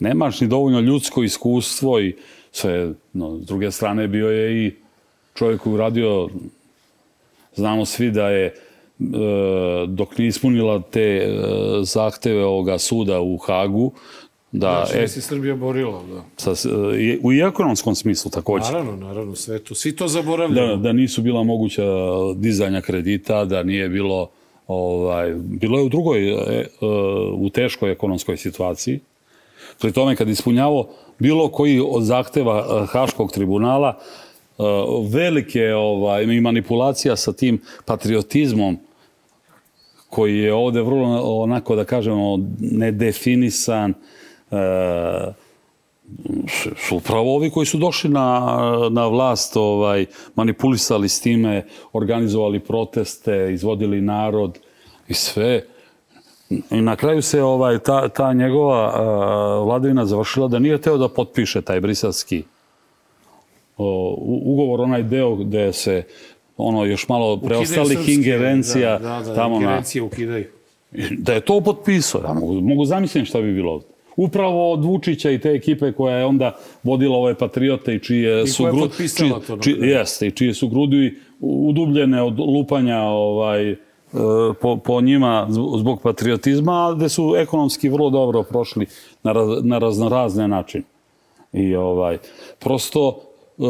nemaš 0.00 0.40
ni 0.40 0.48
dovoljno 0.48 0.80
ljudsko 0.80 1.22
iskustvo 1.22 2.00
i 2.00 2.16
sve, 2.52 2.92
no, 3.12 3.38
s 3.38 3.46
druge 3.46 3.70
strane 3.70 4.08
bio 4.08 4.30
je 4.30 4.66
i 4.66 4.72
čovjek 5.34 5.60
koji 5.60 5.74
uradio, 5.74 6.28
znamo 7.54 7.84
svi 7.84 8.10
da 8.10 8.28
je 8.28 8.46
e, 8.46 8.54
dok 9.88 10.18
nije 10.18 10.28
ispunila 10.28 10.82
te 10.90 11.00
e, 11.00 11.28
zahteve 11.82 12.44
ovoga 12.44 12.78
suda 12.78 13.20
u 13.20 13.36
Hagu, 13.36 13.92
da 14.54 14.84
Znači, 14.86 15.04
e, 15.04 15.08
se 15.08 15.20
Srbija 15.20 15.54
borila, 15.54 16.02
da. 16.02 16.24
sa, 16.36 16.68
e, 16.68 17.18
u 17.22 17.32
i 17.32 17.40
ekonomskom 17.40 17.94
smislu 17.94 18.30
također. 18.30 18.72
Naravno, 18.72 19.06
naravno, 19.06 19.34
sve 19.34 19.58
to. 19.58 19.74
Svi 19.74 19.96
to 19.96 20.08
zaboravljaju. 20.08 20.68
Da, 20.68 20.82
da 20.82 20.92
nisu 20.92 21.22
bila 21.22 21.42
moguća 21.42 21.82
dizanja 22.36 22.80
kredita, 22.80 23.44
da 23.44 23.62
nije 23.62 23.88
bilo 23.88 24.30
ovaj 24.66 25.34
bilo 25.36 25.78
je 25.78 25.84
u 25.84 25.88
drugoj 25.88 26.28
e, 26.28 26.34
e, 26.34 26.66
u 27.34 27.50
teškoj 27.50 27.92
ekonomskoj 27.92 28.36
situaciji. 28.36 29.00
Pri 29.80 29.92
tome 29.92 30.16
kad 30.16 30.28
ispunjavao 30.28 30.88
bilo 31.18 31.48
koji 31.48 31.80
od 31.86 32.02
zahteva 32.02 32.86
Haškog 32.86 33.32
tribunala 33.32 33.98
e, 33.98 34.62
velike 35.08 35.74
ovaj 35.74 36.22
i 36.22 36.40
manipulacija 36.40 37.16
sa 37.16 37.32
tim 37.32 37.60
patriotizmom 37.84 38.78
koji 40.10 40.38
je 40.38 40.54
ovde 40.54 40.82
vrlo 40.82 41.40
onako 41.42 41.76
da 41.76 41.84
kažemo 41.84 42.38
nedefinisan 42.60 43.94
e, 44.50 45.32
su 46.76 46.96
upravo 46.96 47.36
ovi 47.36 47.50
koji 47.50 47.66
su 47.66 47.78
došli 47.78 48.10
na, 48.10 48.56
na 48.90 49.06
vlast 49.06 49.56
ovaj, 49.56 50.06
manipulisali 50.34 51.08
s 51.08 51.20
time, 51.20 51.66
organizovali 51.92 52.60
proteste, 52.60 53.50
izvodili 53.52 54.00
narod 54.00 54.58
i 55.08 55.14
sve. 55.14 55.64
I 56.70 56.80
na 56.80 56.96
kraju 56.96 57.22
se 57.22 57.42
ovaj 57.42 57.78
ta, 57.78 58.08
ta 58.08 58.32
njegova 58.32 58.86
uh, 58.86 59.66
vladavina 59.66 60.06
završila 60.06 60.48
da 60.48 60.58
nije 60.58 60.80
teo 60.80 60.98
da 60.98 61.08
potpiše 61.08 61.62
taj 61.62 61.80
briselski 61.80 62.42
o, 63.76 64.16
ugovor, 64.44 64.80
onaj 64.80 65.02
deo 65.02 65.36
gde 65.36 65.72
se 65.72 66.02
ono 66.56 66.84
još 66.84 67.08
malo 67.08 67.40
preostalih 67.40 68.08
ingerencija 68.08 68.98
da, 68.98 69.08
da, 69.08 69.20
da, 69.20 69.34
tamo 69.34 69.60
na, 69.60 69.82
ukidaju. 70.04 70.46
da 71.18 71.32
je 71.32 71.40
to 71.40 71.60
potpisao, 71.60 72.20
ja 72.24 72.32
mogu, 72.32 72.60
mogu 72.60 72.84
zamisliti 72.84 73.26
šta 73.26 73.40
bi 73.40 73.52
bilo 73.52 73.72
ovdje. 73.72 73.93
Upravo 74.16 74.72
od 74.72 74.84
Vučića 74.84 75.30
i 75.30 75.38
te 75.38 75.50
ekipe 75.50 75.92
koja 75.92 76.16
je 76.16 76.24
onda 76.24 76.56
vodila 76.82 77.16
ove 77.16 77.34
patriote 77.34 77.94
i 77.94 78.00
čije 78.00 78.42
I 78.42 78.46
su 78.46 78.62
koja 78.62 78.68
je 78.70 78.74
gru- 78.74 78.80
potpisala 78.88 79.40
to 79.46 79.56
na 79.56 79.62
či, 79.62 79.74
kraju. 79.74 79.90
jeste, 79.92 80.26
i 80.26 80.30
čije 80.30 80.54
su 80.54 80.68
grudi 80.68 81.18
udubljene 81.40 82.22
od 82.22 82.38
lupanja 82.38 83.00
ovaj, 83.00 83.70
e, 83.70 83.76
po, 84.60 84.76
po 84.76 85.00
njima 85.00 85.46
zb- 85.50 85.78
zbog 85.78 86.02
patriotizma, 86.02 86.88
a 86.88 86.94
gde 86.94 87.08
su 87.08 87.34
ekonomski 87.36 87.88
vrlo 87.88 88.10
dobro 88.10 88.42
prošli 88.42 88.86
na, 89.22 89.32
raz, 89.32 89.48
na 89.62 89.78
raznorazne 89.78 90.48
načine. 90.48 90.84
I 91.52 91.74
ovaj, 91.76 92.18
prosto, 92.58 93.20
e, 93.58 93.64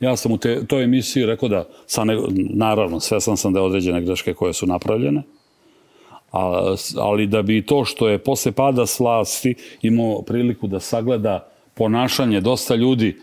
ja 0.00 0.16
sam 0.16 0.32
u 0.32 0.38
te, 0.38 0.66
toj 0.66 0.84
emisiji 0.84 1.26
rekao 1.26 1.48
da, 1.48 1.64
sa 1.86 2.04
ne, 2.04 2.18
naravno, 2.54 3.00
svesan 3.00 3.36
sam 3.36 3.52
da 3.52 3.58
je 3.58 3.64
određene 3.66 4.00
greške 4.02 4.34
koje 4.34 4.52
su 4.52 4.66
napravljene, 4.66 5.22
a, 6.34 6.74
ali 6.96 7.26
da 7.26 7.42
bi 7.42 7.66
to 7.66 7.84
što 7.84 8.08
je 8.08 8.18
posle 8.18 8.52
pada 8.52 8.86
s 8.86 9.00
vlasti 9.00 9.54
imao 9.82 10.22
priliku 10.22 10.66
da 10.66 10.80
sagleda 10.80 11.48
ponašanje 11.74 12.40
dosta 12.40 12.74
ljudi 12.74 13.16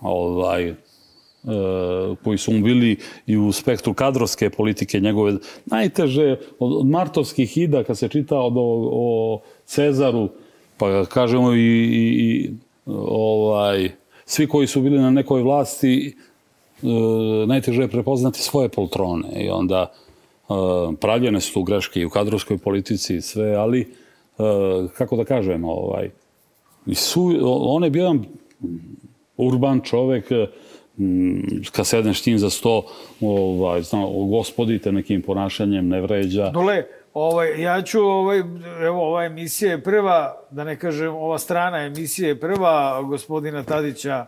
ovaj, 0.00 0.68
e, 0.68 0.74
koji 2.24 2.38
su 2.38 2.52
mu 2.52 2.64
bili 2.64 2.96
i 3.26 3.36
u 3.36 3.52
spektru 3.52 3.94
kadrovske 3.94 4.50
politike 4.50 5.00
njegove. 5.00 5.34
Najteže 5.66 6.36
od, 6.58 6.86
martovskih 6.86 7.58
ida, 7.58 7.84
kad 7.84 7.98
se 7.98 8.08
čita 8.08 8.38
od, 8.38 8.56
o, 8.56 8.90
o 8.92 9.40
Cezaru, 9.64 10.28
pa 10.76 11.04
kažemo 11.04 11.54
i, 11.54 11.58
i, 11.58 12.12
i 12.18 12.50
ovaj, 12.86 13.90
svi 14.24 14.46
koji 14.46 14.66
su 14.66 14.80
bili 14.80 14.98
na 14.98 15.10
nekoj 15.10 15.42
vlasti, 15.42 16.16
e, 16.82 16.86
najteže 17.46 17.82
je 17.82 17.88
prepoznati 17.88 18.42
svoje 18.42 18.68
poltrone 18.68 19.44
i 19.44 19.48
onda 19.50 19.92
pravljene 21.00 21.40
su 21.40 21.62
greške 21.62 22.00
i 22.00 22.04
u 22.04 22.10
kadrovskoj 22.10 22.58
politici 22.58 23.16
i 23.16 23.20
sve, 23.20 23.54
ali 23.54 23.80
e, 23.80 23.86
kako 24.98 25.16
da 25.16 25.24
kažem, 25.24 25.64
ovaj, 25.64 26.10
su, 26.94 27.32
on 27.44 27.84
je 27.84 27.90
bio 27.90 28.02
jedan 28.02 28.24
urban 29.36 29.80
čovek, 29.80 30.30
m, 30.98 31.42
kad 31.72 31.86
sedneš 31.86 32.26
njim 32.26 32.38
za 32.38 32.50
sto, 32.50 32.86
ovaj, 33.20 33.82
zna, 33.82 34.06
gospodite 34.30 34.92
nekim 34.92 35.22
ponašanjem, 35.22 35.88
ne 35.88 36.00
vređa. 36.00 36.50
Dole, 36.50 36.84
ovaj, 37.14 37.62
ja 37.62 37.82
ću, 37.82 38.00
ovaj, 38.00 38.38
evo, 38.82 39.06
ova 39.08 39.24
emisija 39.24 39.70
je 39.70 39.82
prva, 39.82 40.42
da 40.50 40.64
ne 40.64 40.78
kažem, 40.78 41.14
ova 41.14 41.38
strana 41.38 41.78
emisija 41.78 42.28
je 42.28 42.40
prva 42.40 43.02
gospodina 43.02 43.62
Tadića 43.62 44.26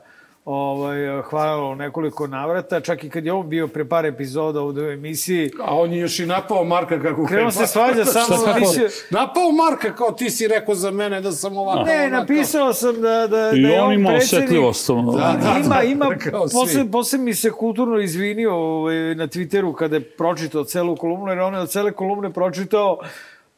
ovaj, 0.51 1.23
hvalilo 1.23 1.71
u 1.71 1.75
nekoliko 1.75 2.27
navrata, 2.27 2.81
čak 2.81 3.05
i 3.05 3.11
kad 3.11 3.27
je 3.27 3.33
on 3.33 3.49
bio 3.49 3.69
pre 3.69 3.89
par 3.89 4.07
epizoda 4.07 4.61
ovde 4.61 4.83
u 4.83 4.91
emisiji. 4.91 5.51
A 5.65 5.77
on 5.77 5.93
je 5.93 5.99
još 5.99 6.19
i 6.19 6.27
napao 6.27 6.65
Marka 6.65 7.03
kako 7.03 7.27
Krenuo 7.27 7.51
se 7.51 7.67
svađa 7.67 8.05
samo 8.15 8.43
Šta, 8.43 8.59
mislio... 8.59 8.89
Napao 9.11 9.53
Marka 9.53 9.95
kao 9.95 10.13
ti 10.13 10.31
si 10.31 10.49
rekao 10.49 10.75
za 10.75 10.91
mene 10.91 11.21
da 11.21 11.33
sam 11.33 11.57
ovako. 11.57 11.85
Ne, 11.85 12.07
onako. 12.07 12.21
napisao 12.21 12.73
sam 12.73 13.01
da, 13.01 13.27
da, 13.27 13.51
I 13.55 13.63
da 13.63 13.69
je 13.69 13.81
on 13.81 13.89
on 13.89 13.95
ima 13.95 14.13
osetljivost. 14.15 14.91
ono. 14.91 15.13
Da, 15.13 15.19
da, 15.19 15.59
ima, 15.65 15.75
da, 15.75 15.83
ima, 15.83 16.07
posle, 16.53 16.91
posle 16.93 17.19
mi 17.19 17.35
se 17.35 17.51
kulturno 17.51 17.99
izvinio 17.99 18.55
ovaj, 18.55 19.15
na 19.15 19.27
Twitteru 19.27 19.75
kada 19.75 19.97
je 19.97 20.01
pročitao 20.01 20.65
celu 20.65 20.97
kolumnu, 20.97 21.29
jer 21.29 21.41
on 21.41 21.55
je 21.55 21.61
od 21.61 21.71
cele 21.71 21.93
kolumne 21.93 22.33
pročitao 22.33 22.99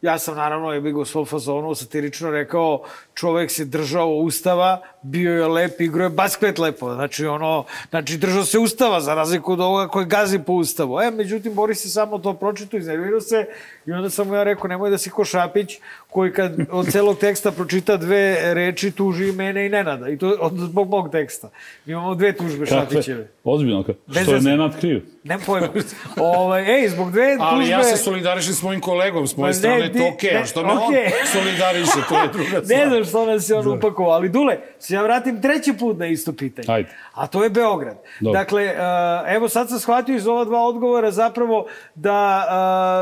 Ja 0.03 0.18
sam 0.18 0.36
naravno, 0.36 0.72
je 0.72 0.94
u 0.94 1.05
svom 1.05 1.26
fazonu 1.26 1.74
satirično 1.74 2.30
rekao, 2.30 2.82
čovek 3.14 3.51
se 3.51 3.64
držao 3.64 4.09
ustava, 4.09 4.80
bio 5.03 5.34
je 5.34 5.46
lep, 5.46 5.80
igrao 5.80 6.05
je 6.05 6.11
basket 6.11 6.59
lepo. 6.59 6.94
Znači, 6.94 7.26
ono, 7.26 7.64
znači, 7.90 8.16
držao 8.16 8.44
se 8.44 8.59
ustava, 8.59 9.01
za 9.01 9.14
razliku 9.14 9.53
od 9.53 9.61
ovoga 9.61 9.88
koji 9.88 10.07
gazi 10.07 10.38
po 10.38 10.53
ustavu. 10.53 11.01
E, 11.01 11.11
međutim, 11.11 11.55
Boris 11.55 11.84
je 11.84 11.88
samo 11.88 12.18
to 12.18 12.34
pročitao, 12.34 12.78
iznervirao 12.78 13.20
se 13.20 13.46
i 13.86 13.92
onda 13.92 14.11
sam 14.11 14.28
mu 14.28 14.34
ja 14.34 14.42
rekao, 14.42 14.68
nemoj 14.68 14.90
da 14.90 14.98
si 14.98 15.11
ko 15.11 15.24
Šapić, 15.24 15.78
koji 16.11 16.32
kad 16.32 16.52
od 16.70 16.86
celog 16.86 17.18
teksta 17.18 17.50
pročita 17.50 17.96
dve 17.96 18.54
reči, 18.54 18.90
tuži 18.90 19.28
i 19.28 19.32
mene 19.32 19.66
i 19.66 19.68
Nenada. 19.68 20.08
I 20.08 20.18
to 20.18 20.36
od, 20.40 20.52
zbog 20.56 20.88
mog 20.88 21.11
teksta. 21.11 21.50
Mi 21.84 21.92
imamo 21.92 22.14
dve 22.14 22.32
tužbe 22.32 22.66
Šapićeve. 22.66 23.28
Ozbiljno, 23.44 23.82
ka- 23.82 23.94
Bez 24.06 24.22
što 24.22 24.34
je. 24.34 24.40
Nenad 24.40 24.80
kriv. 24.80 25.02
Nemam 25.24 25.44
pojma. 25.46 25.68
Ovaj, 26.16 26.82
ej, 26.82 26.88
zbog 26.88 27.11
dve 27.12 27.36
Ali 27.40 27.61
tužbe... 27.61 27.70
ja 27.72 27.84
se 27.84 27.96
solidarišem 27.96 28.54
s 28.54 28.62
mojim 28.62 28.80
kolegom, 28.80 29.26
s 29.26 29.36
moje 29.36 29.54
strane 29.54 29.92
to 29.92 29.98
okej, 30.14 30.36
a 30.36 30.46
što 30.46 30.62
me 30.62 30.72
on 30.72 30.78
okej. 30.78 31.11
solidariše, 31.32 31.98
to 32.08 32.22
je 32.22 32.28
druga 32.36 32.64
stvar. 32.64 32.78
Ne 32.78 32.88
znam 32.88 33.04
što 33.04 33.26
nas 33.26 33.48
je 33.50 33.56
on 33.56 33.78
upakovao, 33.78 34.12
ali 34.12 34.28
Dule, 34.28 34.58
se 34.78 34.94
ja 34.94 35.02
vratim 35.02 35.42
treći 35.42 35.72
put 35.78 35.98
na 35.98 36.06
isto 36.06 36.32
pitanje. 36.32 36.66
Ajde. 36.68 36.88
A 37.14 37.26
to 37.26 37.44
je 37.44 37.50
Beograd. 37.50 37.96
Dobro. 38.20 38.40
Dakle, 38.40 38.64
uh, 38.64 39.34
evo 39.34 39.48
sad 39.48 39.68
sam 39.68 39.78
shvatio 39.78 40.16
iz 40.16 40.26
ova 40.26 40.44
dva 40.44 40.62
odgovora 40.62 41.11
zapravo 41.11 41.66
da 41.94 42.44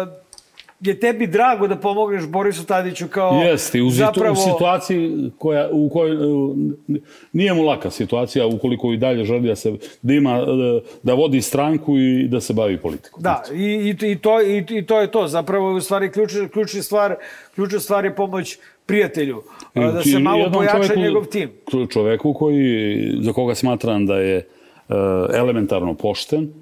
uh, 0.08 0.27
je 0.80 1.00
tebi 1.00 1.26
drago 1.26 1.66
da 1.66 1.76
pomogneš 1.76 2.26
Borisu 2.26 2.66
Tadiću 2.66 3.08
kao 3.08 3.32
Jeste, 3.42 3.82
u, 3.82 3.90
zapravo... 3.90 4.32
u 4.32 4.52
situaciji 4.52 5.30
koja, 5.38 5.68
u 5.72 5.88
kojoj 5.88 6.16
uh, 6.16 6.56
nije 7.32 7.54
mu 7.54 7.62
laka 7.62 7.90
situacija 7.90 8.46
ukoliko 8.46 8.92
i 8.92 8.96
dalje 8.96 9.24
želi 9.24 9.48
da 9.48 9.56
se 9.56 9.72
da 10.02 10.14
ima 10.14 10.42
uh, 10.42 10.48
da 11.02 11.14
vodi 11.14 11.42
stranku 11.42 11.98
i 11.98 12.28
da 12.28 12.40
se 12.40 12.52
bavi 12.52 12.76
politikom. 12.76 13.22
Da, 13.22 13.42
i, 13.54 13.94
i, 14.02 14.10
i, 14.10 14.18
to, 14.18 14.42
i, 14.42 14.64
i 14.70 14.86
to 14.86 15.00
je 15.00 15.10
to. 15.10 15.28
Zapravo, 15.28 15.72
u 15.72 15.80
stvari, 15.80 16.12
ključna, 16.12 16.48
ključna, 16.48 16.82
stvar, 16.82 17.14
ključna 17.54 17.80
stvar 17.80 18.04
je 18.04 18.14
pomoć 18.14 18.58
prijatelju. 18.86 19.42
a, 19.74 19.92
Da 19.92 20.02
se 20.02 20.18
malo 20.18 20.50
pojača 20.52 20.76
čoveku- 20.78 21.00
njegov 21.00 21.24
tim. 21.24 21.50
Čoveku 21.90 22.34
koji, 22.34 23.12
za 23.20 23.32
koga 23.32 23.54
smatram 23.54 24.06
da 24.06 24.16
je 24.16 24.36
uh, 24.88 24.94
elementarno 25.34 25.94
pošten, 25.94 26.52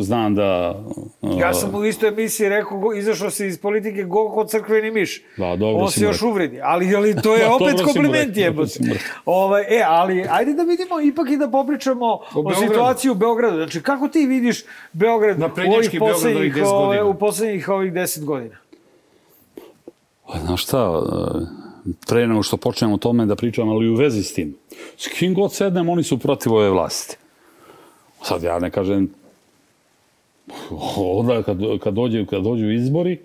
znam 0.00 0.34
da... 0.34 0.80
uh, 1.20 1.40
Ja 1.40 1.54
sam 1.54 1.74
u 1.74 1.84
istoj 1.84 2.08
emisiji 2.08 2.48
rekao, 2.48 2.78
go- 2.78 2.94
izašao 2.94 3.30
si 3.30 3.46
iz 3.46 3.58
politike 3.60 4.02
go 4.04 4.28
kod 4.28 4.50
crkveni 4.50 4.90
miš. 4.90 5.22
Da, 5.36 5.56
dobro 5.56 5.84
On 5.84 5.90
si 5.90 5.98
se 5.98 6.04
još 6.04 6.22
uvredi. 6.22 6.60
Ali, 6.62 6.96
ali 6.96 7.16
to 7.22 7.36
je 7.36 7.48
Ma, 7.48 7.54
opet 7.56 7.82
kompliment 7.84 8.36
jebote. 8.36 8.78
Ovaj, 9.24 9.62
e, 9.62 9.82
ali 9.86 10.26
ajde 10.30 10.52
da 10.54 10.62
vidimo 10.62 11.00
ipak 11.00 11.30
i 11.30 11.36
da 11.36 11.50
popričamo 11.50 12.06
o, 12.06 12.20
Beogradu. 12.34 12.60
situaciji 12.62 13.10
u 13.10 13.14
Beogradu. 13.14 13.56
Znači, 13.56 13.82
kako 13.82 14.08
ti 14.08 14.26
vidiš 14.26 14.64
Beograd 14.92 15.38
u 15.40 15.44
ovih 15.74 15.90
poslednjih, 15.98 16.54
10 16.54 16.66
ove, 16.66 17.02
u 17.02 17.14
poslednjih 17.14 17.68
ovih 17.68 17.92
10 17.92 18.24
godina? 18.24 18.56
Pa, 20.26 20.38
Znaš 20.38 20.62
šta, 20.62 20.90
uh, 20.90 21.02
pre 22.08 22.26
nego 22.26 22.42
što 22.42 22.56
počnemo 22.56 22.94
o 22.94 22.98
tome 22.98 23.26
da 23.26 23.36
pričam, 23.36 23.68
ali 23.68 23.88
u 23.88 23.94
vezi 23.94 24.22
s 24.22 24.34
tim. 24.34 24.56
S 24.96 25.08
kim 25.08 25.34
god 25.34 25.54
sednem, 25.54 25.88
oni 25.88 26.02
su 26.02 26.18
protiv 26.18 26.52
ove 26.54 26.70
vlasti. 26.70 27.16
Sad 28.22 28.42
ja 28.42 28.58
ne 28.58 28.70
kažem, 28.70 29.08
onda 30.96 31.42
kad, 31.42 31.58
kad, 31.80 31.94
dođe, 31.94 32.26
kad 32.26 32.42
dođu 32.42 32.70
izbori, 32.70 33.18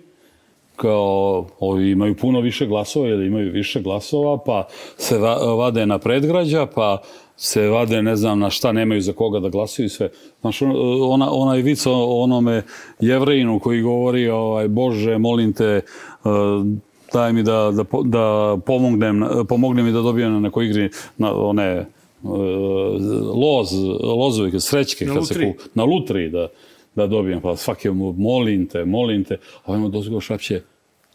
kao 0.76 1.46
ovi 1.60 1.90
imaju 1.90 2.16
puno 2.16 2.40
više 2.40 2.66
glasova 2.66 3.08
ili 3.08 3.26
imaju 3.26 3.52
više 3.52 3.80
glasova, 3.80 4.38
pa 4.38 4.66
se 4.96 5.18
va, 5.18 5.34
vade 5.54 5.86
na 5.86 5.98
predgrađa, 5.98 6.66
pa 6.66 7.02
se 7.36 7.68
vade 7.68 8.02
ne 8.02 8.16
znam 8.16 8.38
na 8.38 8.50
šta 8.50 8.72
nemaju 8.72 9.00
za 9.00 9.12
koga 9.12 9.40
da 9.40 9.48
glasaju 9.48 9.86
i 9.86 9.90
sve. 9.90 10.08
Znaš, 10.40 10.62
on- 10.62 10.76
ona, 11.02 11.32
onaj 11.32 11.62
vic 11.62 11.86
o 11.86 11.92
onome 12.16 12.62
jevrejinu 13.00 13.58
koji 13.58 13.82
govori, 13.82 14.28
ovaj, 14.28 14.68
Bože, 14.68 15.18
molim 15.18 15.52
te, 15.52 15.80
uh, 16.24 16.30
daj 17.12 17.32
mi 17.32 17.42
da, 17.42 17.72
da, 17.72 17.84
da 18.04 18.56
pomognem, 18.66 19.24
pomognem 19.48 19.86
mi 19.86 19.92
da 19.92 20.00
dobijem 20.00 20.32
na 20.32 20.40
nekoj 20.40 20.66
igri 20.66 20.90
na 21.18 21.34
one 21.36 21.86
uh, 22.22 22.30
loz, 23.34 23.68
lozovi, 24.02 24.60
srećke, 24.60 25.04
Na 25.04 25.14
kad 25.14 25.26
se 25.26 25.34
lutriji. 25.34 25.52
ku, 25.52 25.62
na 25.74 25.84
lutriji 25.84 26.28
da, 26.28 26.48
da 26.98 27.06
dobijem, 27.06 27.40
pa 27.40 27.56
svaki 27.56 27.90
mu 27.90 28.12
molim 28.12 28.66
te, 28.66 28.84
molim 28.84 29.24
te, 29.24 29.34
a 29.34 29.70
ovaj 29.72 29.80
mu 29.80 29.88
dozgo 29.88 30.20
šapće, 30.20 30.60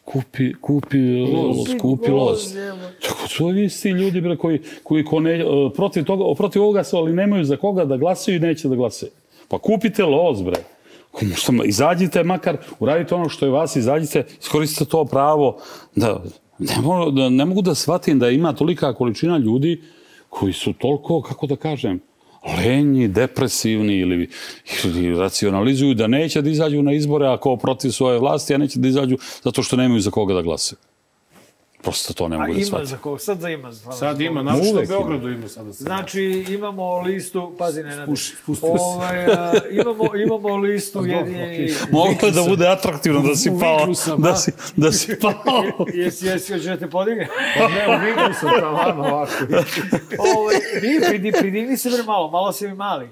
kupi, 0.05 0.53
kupi 0.61 0.97
loz, 1.33 1.57
kupi 1.81 2.11
loz. 2.11 2.55
Tako 3.01 3.27
su 3.27 3.45
ovi 3.45 3.65
isti 3.65 3.89
ljudi 3.89 4.21
bre, 4.21 4.37
koji, 4.37 4.59
koji 4.83 5.05
ko 5.05 5.19
ne, 5.19 5.39
e, 5.39 5.45
protiv, 5.75 6.03
toga, 6.03 6.35
protiv 6.35 6.61
ovoga 6.61 6.83
su, 6.83 6.97
ali 6.97 7.13
nemaju 7.13 7.45
za 7.45 7.57
koga 7.57 7.85
da 7.85 7.97
glasaju 7.97 8.37
i 8.37 8.39
neće 8.39 8.67
da 8.67 8.75
glasaju. 8.75 9.11
Pa 9.47 9.59
kupite 9.59 10.03
loz, 10.03 10.41
bre. 10.41 10.63
Izađite 11.65 12.23
makar, 12.23 12.57
uradite 12.79 13.15
ono 13.15 13.29
što 13.29 13.45
je 13.45 13.51
vas, 13.51 13.75
izađite, 13.75 14.25
iskoristite 14.41 14.85
to 14.85 15.05
pravo. 15.05 15.57
Da, 15.95 16.23
ne, 16.59 16.81
mogu, 16.81 17.11
da, 17.11 17.29
ne 17.29 17.45
mogu 17.45 17.61
da 17.61 17.75
shvatim 17.75 18.19
da 18.19 18.29
ima 18.29 18.53
tolika 18.53 18.93
količina 18.93 19.37
ljudi 19.37 19.81
koji 20.29 20.53
su 20.53 20.73
toliko, 20.73 21.21
kako 21.21 21.47
da 21.47 21.55
kažem, 21.55 21.99
lenji, 22.45 23.07
depresivni 23.07 23.97
ili, 23.97 24.29
ili 24.85 25.19
racionalizuju 25.19 25.93
da 25.93 26.07
neće 26.07 26.41
da 26.41 26.49
izađu 26.49 26.81
na 26.81 26.93
izbore 26.93 27.27
ako 27.27 27.57
protiv 27.57 27.89
svoje 27.91 28.19
vlasti, 28.19 28.53
a 28.55 28.57
neće 28.57 28.79
da 28.79 28.87
izađu 28.87 29.17
zato 29.43 29.63
što 29.63 29.75
nemaju 29.75 30.01
za 30.01 30.11
koga 30.11 30.33
da 30.33 30.41
glasaju. 30.41 30.79
Prosto 31.83 32.13
to 32.13 32.27
ne 32.27 32.35
A 32.35 32.39
mogu 32.39 32.53
da 32.53 32.57
ima 32.57 32.65
shvatim. 32.65 32.85
za 32.85 32.97
koga? 32.97 33.19
Sad 33.19 33.39
za 33.39 33.49
ima. 33.49 33.71
Sad 33.73 34.21
ima, 34.21 34.43
našto 34.43 34.67
u 34.67 34.71
Uvek 34.71 34.89
ima. 34.89 34.97
Beogradu 34.97 35.29
ima 35.29 35.47
sada. 35.47 35.71
Znači, 35.71 36.45
imamo 36.49 37.01
listu, 37.01 37.55
pazi 37.57 37.83
ne, 37.83 37.95
ne, 37.95 38.05
spustio 38.15 38.55
se. 38.55 38.83
ovaj, 38.83 39.25
a, 39.25 39.53
imamo, 39.71 40.15
imamo 40.25 40.57
listu 40.57 41.05
jedini... 41.05 41.69
Moglo 41.91 42.27
je 42.27 42.31
da 42.31 42.43
bude 42.47 42.67
atraktivno 42.67 43.21
da 43.21 43.35
si 43.35 43.51
pao, 43.61 44.17
da 44.17 44.29
a? 44.29 44.35
si, 44.35 44.51
da 44.75 44.91
si 44.91 45.19
pao. 45.21 45.85
Jesi, 45.93 46.25
jesi, 46.25 46.53
hoćeš 46.53 46.65
da 46.67 46.77
te 46.77 46.89
podigne? 46.89 47.27
Pa 47.57 47.67
ne, 47.67 48.05
vidim 48.05 48.33
sam 48.39 48.49
tamo 48.59 49.03
ovako. 49.03 49.31
ovaj, 50.37 50.55
nije, 50.81 51.01
pridi, 51.09 51.31
pridigni 51.31 51.77
se 51.77 51.89
bre 51.89 52.03
malo, 52.03 52.31
malo 52.31 52.53
si 52.53 52.67
mi 52.67 52.73
mali. 52.73 53.09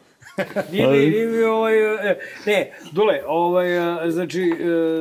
Nije, 0.72 0.88
nije, 0.88 1.10
nije, 1.10 1.28
mi, 1.28 1.44
ovaj, 1.44 1.96
e, 2.12 2.20
ne, 2.46 2.72
Dule, 2.92 3.22
ovaj, 3.28 3.80
a, 3.80 4.12
znači, 4.12 4.42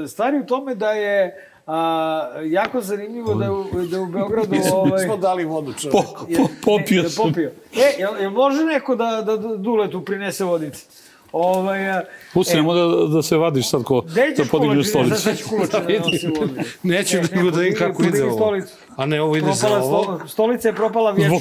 e, 0.04 0.08
stvari 0.08 0.38
u 0.38 0.46
tome 0.46 0.74
da 0.74 0.92
je 0.92 1.49
a, 1.70 2.30
jako 2.42 2.80
zanimljivo 2.80 3.34
da, 3.34 3.44
je 3.44 3.50
u- 3.50 3.64
da 3.82 3.96
je 3.96 4.02
u 4.02 4.06
Beogradu... 4.06 4.48
Ovaj, 4.72 4.90
Nismo 4.92 5.16
dali 5.16 5.44
vodu 5.44 5.72
Po, 5.72 5.78
čoveku. 5.80 6.26
po, 6.36 6.48
popio 6.64 7.10
sam. 7.10 7.24
popio. 7.24 7.50
E, 7.74 7.94
jel, 7.98 8.20
jel 8.20 8.30
može 8.30 8.64
neko 8.64 8.96
da, 8.96 9.22
da, 9.22 9.36
da 9.36 9.56
Duletu 9.56 10.04
prinese 10.04 10.44
vodice? 10.44 10.84
Ovaj, 11.32 11.90
a, 11.90 12.02
Pustimo 12.34 12.74
da, 12.74 12.86
da 13.06 13.22
se 13.22 13.36
vadiš 13.36 13.70
sad 13.70 13.82
ko 13.82 14.00
da 14.36 14.44
podigneš 14.46 14.88
stolicu. 14.88 15.16
sad 15.16 15.38
ću 15.38 15.48
kulač 15.48 15.70
da 15.70 15.78
nosi 15.78 16.26
vodu. 16.30 16.52
Neću 16.82 17.16
Ne, 17.16 17.22
ne, 17.22 17.28
nego 17.32 17.50
da 17.50 17.56
podigni- 17.56 17.74
kako 17.74 18.02
ide 18.04 18.24
ovo. 18.24 18.32
stolicu. 18.32 18.74
A 18.96 19.06
ne, 19.06 19.22
ovo 19.22 19.36
ide 19.36 19.52
za 19.52 19.66
Propala 19.68 19.84
ovo. 19.86 20.16
sto, 20.16 20.28
stolica 20.28 20.68
je 20.68 20.74
propala 20.74 21.10
vječno. 21.12 21.38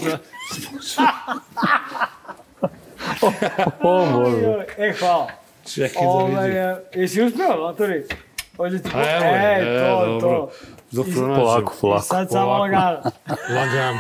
O, 3.82 4.06
Bože. 4.08 4.66
E, 4.78 4.94
hvala. 4.94 5.28
Čekaj 5.66 6.02
da 6.02 6.10
Ovaj, 6.10 6.48
vidim. 6.48 6.58
e, 6.58 6.76
jesi 6.96 7.22
uspeo, 7.22 7.62
Matori? 7.62 8.04
Hoće 8.60 8.80
ti... 8.80 8.90
A 8.96 9.16
evo 9.16 9.26
e, 9.26 9.38
je, 9.38 9.78
e, 9.78 9.80
to, 9.80 10.06
dobro. 10.06 10.50
to. 10.96 11.10
I- 11.10 11.14
pronađem. 11.14 11.36
Polako, 11.36 11.74
I 11.78 11.82
polako. 11.82 12.04
sad 12.04 12.30
samo 12.30 12.46
Polako. 12.46 12.62
lagano. 12.62 13.02
Lagano. 13.56 14.00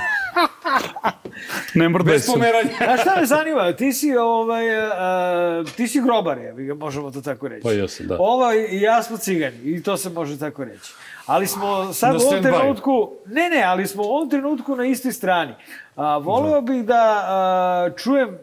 Ne 1.73 1.89
mrdaj 1.89 2.13
Bez 2.13 2.27
pomeranja. 2.27 2.69
Znaš 2.77 3.01
šta 3.01 3.15
me 3.19 3.25
zanima? 3.25 3.73
Ti 3.73 3.93
si, 3.93 4.15
ovaj, 4.17 4.65
uh, 4.77 5.71
ti 5.75 5.87
si 5.87 6.01
grobar, 6.01 6.37
je, 6.37 6.73
možemo 6.73 7.11
to 7.11 7.21
tako 7.21 7.47
reći. 7.47 7.63
Pa 7.63 7.71
jesam, 7.71 8.07
da. 8.07 8.17
Ovaj 8.19 8.57
i 8.69 8.81
ja 8.81 9.03
smo 9.03 9.17
cigani 9.17 9.57
i 9.63 9.83
to 9.83 9.97
se 9.97 10.09
može 10.09 10.39
tako 10.39 10.63
reći. 10.63 10.93
Ali 11.25 11.47
smo 11.47 11.93
sad 11.93 12.13
Na 12.13 12.17
u 12.17 12.27
ovom 12.27 12.43
trenutku, 12.43 13.11
ne, 13.25 13.49
ne, 13.49 13.63
ali 13.63 13.87
smo 13.87 14.03
u 14.03 14.05
ovom 14.05 14.29
trenutku 14.29 14.75
na 14.75 14.85
istoj 14.85 15.11
strani. 15.11 15.53
A, 15.95 16.17
voleo 16.17 16.61
bih 16.61 16.85
da 16.85 17.23
a, 17.27 17.89
čujem 17.97 18.37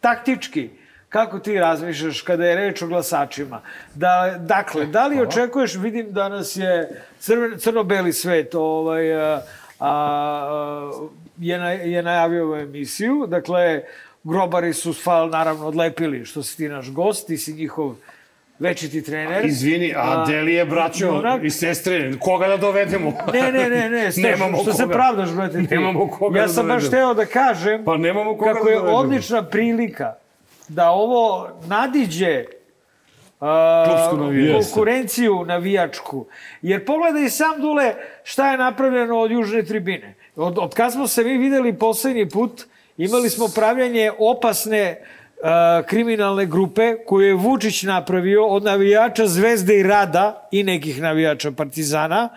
taktički 0.00 0.70
kako 1.12 1.38
ti 1.38 1.54
razmišljaš 1.54 2.20
kada 2.20 2.44
je 2.46 2.56
reč 2.56 2.82
o 2.82 2.86
glasačima. 2.86 3.60
Da, 3.94 4.34
dakle, 4.38 4.86
da 4.86 5.06
li 5.06 5.20
očekuješ, 5.20 5.74
vidim 5.74 6.12
da 6.12 6.28
nas 6.28 6.56
je 6.56 7.02
crno-beli 7.58 8.12
svet 8.12 8.54
ovaj, 8.54 9.14
a, 9.14 9.40
a, 9.80 10.90
je, 11.38 11.58
na, 11.58 11.70
je 11.70 12.02
najavio 12.02 12.44
ovu 12.44 12.56
emisiju. 12.56 13.26
Dakle, 13.28 13.82
grobari 14.24 14.72
su 14.72 14.92
fal 14.94 15.28
naravno 15.28 15.66
odlepili 15.66 16.24
što 16.24 16.42
si 16.42 16.56
ti 16.56 16.68
naš 16.68 16.90
gost, 16.90 17.26
ti 17.26 17.36
si 17.36 17.52
njihov 17.52 17.94
večiti 18.58 19.02
trener. 19.02 19.44
Izvini, 19.44 19.94
a 19.96 20.24
Deli 20.26 20.54
je 20.54 20.64
braćo 20.64 21.06
junak. 21.06 21.44
i 21.44 21.50
sestre, 21.50 22.12
koga 22.20 22.48
da 22.48 22.56
dovedemo? 22.56 23.12
Ne, 23.32 23.52
ne, 23.52 23.68
ne, 23.70 23.90
ne, 23.90 24.10
Stefan, 24.12 24.30
Nemamo 24.30 24.58
što 24.58 24.72
se 24.72 24.82
koga. 24.82 24.94
pravdaš, 24.94 25.30
brate, 25.30 25.58
ti. 25.58 25.74
Nemamo 25.74 26.08
koga 26.08 26.38
Ja 26.38 26.46
da 26.46 26.52
sam 26.52 26.68
baš 26.68 26.82
dovedemo. 26.82 27.02
teo 27.04 27.14
da 27.14 27.26
kažem 27.26 27.84
Pa 27.84 27.96
nemamo 27.96 28.36
koga 28.36 28.52
kako 28.52 28.64
da 28.64 28.70
je 28.70 28.76
dovedemo. 28.76 28.98
odlična 28.98 29.42
prilika 29.44 30.14
da 30.68 30.90
ovo 30.90 31.48
nadiđe 31.66 32.44
Uh, 33.42 33.48
konkurenciju 34.52 35.44
navijačku. 35.44 36.26
Jer 36.62 36.84
pogledaj 36.84 37.30
sam, 37.30 37.60
Dule, 37.60 37.94
šta 38.24 38.50
je 38.50 38.58
napravljeno 38.58 39.18
od 39.18 39.30
južne 39.30 39.62
tribine. 39.62 40.14
Od, 40.36 40.58
od 40.58 40.74
kad 40.74 40.92
smo 40.92 41.06
se 41.06 41.24
mi 41.24 41.38
videli 41.38 41.78
poslednji 41.78 42.28
put, 42.28 42.62
imali 42.96 43.30
smo 43.30 43.48
pravljanje 43.54 44.10
opasne 44.18 44.98
uh, 45.00 45.86
kriminalne 45.86 46.46
grupe 46.46 46.96
koju 47.06 47.26
je 47.26 47.34
Vučić 47.34 47.82
napravio 47.82 48.46
od 48.46 48.62
navijača 48.62 49.26
Zvezde 49.26 49.78
i 49.78 49.82
Rada 49.82 50.48
i 50.50 50.62
nekih 50.62 51.00
navijača 51.00 51.52
Partizana, 51.52 52.28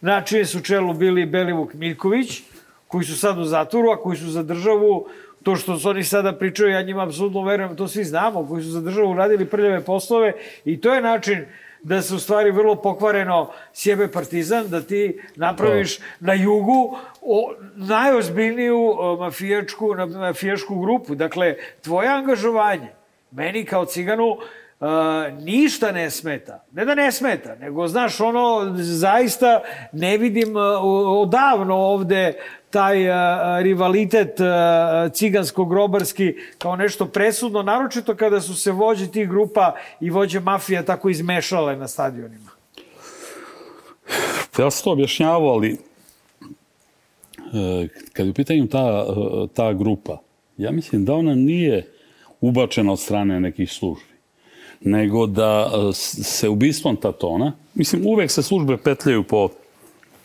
na 0.00 0.20
čijem 0.20 0.46
su 0.46 0.60
čelu 0.60 0.92
bili 0.92 1.26
Belivuk 1.26 1.74
Miljković, 1.74 2.42
koji 2.88 3.04
su 3.04 3.18
sad 3.18 3.38
u 3.38 3.44
zatvoru, 3.44 3.90
a 3.90 4.02
koji 4.02 4.16
su 4.16 4.30
za 4.30 4.42
državu 4.42 5.06
to 5.42 5.56
što 5.56 5.78
su 5.78 5.88
oni 5.88 6.04
sada 6.04 6.32
pričaju, 6.32 6.70
ja 6.70 6.82
njima 6.82 7.02
apsolutno 7.02 7.44
verujem, 7.44 7.76
to 7.76 7.88
svi 7.88 8.04
znamo, 8.04 8.46
koji 8.48 8.62
su 8.62 8.70
za 8.70 8.80
državu 8.80 9.14
radili 9.14 9.44
prljave 9.44 9.80
poslove 9.80 10.32
i 10.64 10.80
to 10.80 10.94
je 10.94 11.00
način 11.02 11.44
da 11.82 12.02
se 12.02 12.14
u 12.14 12.18
stvari 12.18 12.50
vrlo 12.50 12.76
pokvareno 12.76 13.50
sjebe 13.72 14.08
partizan, 14.08 14.68
da 14.68 14.80
ti 14.80 15.20
napraviš 15.36 15.98
na 16.20 16.34
jugu 16.34 16.96
o, 17.22 17.54
najozbiljniju 17.76 18.94
o, 18.98 19.16
mafijačku, 19.16 19.94
na- 19.94 20.06
mafijašku 20.06 20.80
grupu. 20.80 21.14
Dakle, 21.14 21.54
tvoje 21.80 22.08
angažovanje, 22.08 22.88
meni 23.30 23.64
kao 23.64 23.84
ciganu, 23.84 24.36
Uh, 24.82 24.88
ništa 25.44 25.92
ne 25.92 26.10
smeta. 26.10 26.64
Ne 26.72 26.84
da 26.84 26.94
ne 26.94 27.12
smeta, 27.12 27.54
nego, 27.54 27.88
znaš, 27.88 28.20
ono, 28.20 28.74
zaista 28.76 29.60
ne 29.92 30.18
vidim 30.18 30.56
uh, 30.56 30.62
odavno 31.22 31.76
ovde 31.76 32.32
taj 32.72 33.08
uh, 33.08 33.14
rivalitet 33.62 34.40
uh, 34.40 34.46
cigansko-grobarski 35.12 36.34
kao 36.58 36.76
nešto 36.76 37.06
presudno, 37.06 37.62
naročito 37.62 38.16
kada 38.16 38.40
su 38.40 38.54
se 38.54 38.72
vođe 38.72 39.06
tih 39.06 39.28
grupa 39.28 39.74
i 40.00 40.10
vođe 40.10 40.40
mafija 40.40 40.82
tako 40.82 41.08
izmešale 41.08 41.76
na 41.76 41.88
stadionima. 41.88 42.50
Ja 44.58 44.70
sam 44.70 44.84
to 44.84 44.92
objašnjavao, 44.92 45.48
ali 45.48 45.72
e, 45.72 45.78
kad 48.12 48.26
je 48.26 48.30
u 48.30 48.34
pitanju 48.34 48.66
ta, 48.68 49.06
ta 49.54 49.72
grupa, 49.72 50.18
ja 50.56 50.70
mislim 50.70 51.04
da 51.04 51.14
ona 51.14 51.34
nije 51.34 51.92
ubačena 52.40 52.92
od 52.92 53.00
strane 53.00 53.40
nekih 53.40 53.72
službi, 53.72 54.12
nego 54.80 55.26
da 55.26 55.70
se 55.92 56.48
ubistvom 56.48 56.96
Tatona, 56.96 57.52
mislim, 57.74 58.06
uvek 58.06 58.30
se 58.30 58.42
službe 58.42 58.76
petljaju 58.76 59.22
po 59.22 59.48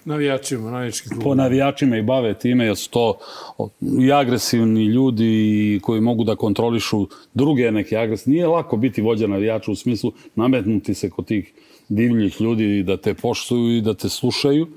Navijačima, 0.07 0.71
navijački 0.71 1.09
klub. 1.09 1.23
po 1.23 1.35
navijačima 1.35 1.97
i 1.97 2.01
bave 2.01 2.33
time, 2.33 2.65
jer 2.65 2.75
su 2.75 2.89
to 2.89 3.17
i 3.99 4.11
agresivni 4.11 4.85
ljudi 4.85 5.79
koji 5.83 6.01
mogu 6.01 6.23
da 6.23 6.35
kontrolišu 6.35 7.07
druge 7.33 7.71
neke 7.71 7.97
agresivne. 7.97 8.33
Nije 8.33 8.47
lako 8.47 8.77
biti 8.77 9.01
vođa 9.01 9.27
navijača 9.27 9.71
u 9.71 9.75
smislu 9.75 10.11
nametnuti 10.35 10.93
se 10.93 11.09
kod 11.09 11.25
tih 11.25 11.53
divljih 11.89 12.41
ljudi 12.41 12.83
da 12.83 12.97
te 12.97 13.13
poštuju 13.13 13.77
i 13.77 13.81
da 13.81 13.93
te 13.93 14.09
slušaju. 14.09 14.67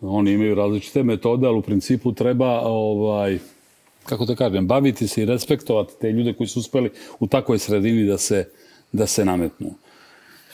Oni 0.00 0.32
imaju 0.32 0.54
različite 0.54 1.02
metode, 1.02 1.46
ali 1.46 1.58
u 1.58 1.62
principu 1.62 2.12
treba 2.12 2.60
ovaj, 2.60 3.38
kako 4.04 4.24
da 4.24 4.34
kažem, 4.34 4.66
baviti 4.66 5.08
se 5.08 5.22
i 5.22 5.26
respektovati 5.26 5.92
te 6.00 6.12
ljude 6.12 6.32
koji 6.32 6.46
su 6.46 6.60
uspeli 6.60 6.90
u 7.20 7.26
takvoj 7.26 7.58
sredini 7.58 8.06
da 8.06 8.18
se, 8.18 8.48
da 8.92 9.06
se 9.06 9.24
nametnu. 9.24 9.74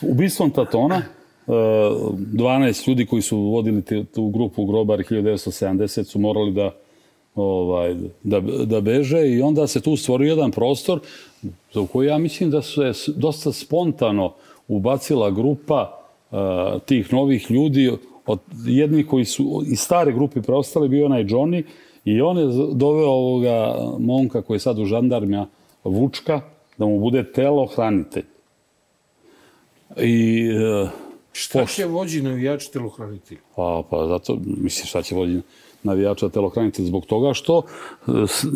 Ubistvom 0.01 0.51
Tatona, 0.51 1.01
12 1.47 2.87
ljudi 2.87 3.05
koji 3.05 3.21
su 3.21 3.37
vodili 3.37 4.05
tu 4.05 4.29
grupu 4.29 4.65
Grobar 4.65 4.99
1970 4.99 6.03
su 6.03 6.19
morali 6.19 6.51
da 6.51 6.71
ovaj, 7.35 7.95
da, 8.23 8.39
da 8.65 8.81
beže 8.81 9.29
i 9.29 9.41
onda 9.41 9.67
se 9.67 9.81
tu 9.81 9.95
stvorio 9.95 10.29
jedan 10.29 10.51
prostor 10.51 10.99
za 11.73 11.87
koji 11.91 12.07
ja 12.07 12.17
mislim 12.17 12.51
da 12.51 12.61
se 12.61 12.91
dosta 13.15 13.51
spontano 13.51 14.33
ubacila 14.67 15.31
grupa 15.31 15.99
e, 16.31 16.35
tih 16.85 17.13
novih 17.13 17.51
ljudi 17.51 17.91
od 18.25 18.39
jednih 18.65 19.07
koji 19.07 19.25
su 19.25 19.63
iz 19.67 19.79
stare 19.79 20.11
grupe 20.11 20.41
preostali 20.41 20.89
bio 20.89 21.05
onaj 21.05 21.23
Johnny 21.23 21.63
i 22.05 22.21
on 22.21 22.37
je 22.37 22.45
doveo 22.73 23.09
ovoga 23.09 23.75
momka 23.99 24.41
koji 24.41 24.55
je 24.55 24.59
sad 24.59 24.79
u 24.79 24.85
žandarmija 24.85 25.45
Vučka 25.83 26.41
da 26.77 26.85
mu 26.85 26.99
bude 26.99 27.31
telo 27.31 27.65
hranitelj. 27.65 28.23
I 29.97 30.47
e, 30.49 30.87
Šta 31.31 31.65
će 31.65 31.85
vođi 31.85 32.21
navijač 32.21 32.67
telohranitelj? 32.67 33.37
Pa, 33.55 33.83
pa 33.89 34.07
zato, 34.07 34.37
mislim, 34.45 34.85
šta 34.85 35.01
će 35.01 35.15
vođi 35.15 35.41
navijača 35.83 36.29
telohranitelj 36.29 36.85
zbog 36.85 37.05
toga 37.05 37.33
što 37.33 37.61
e, 38.07 38.11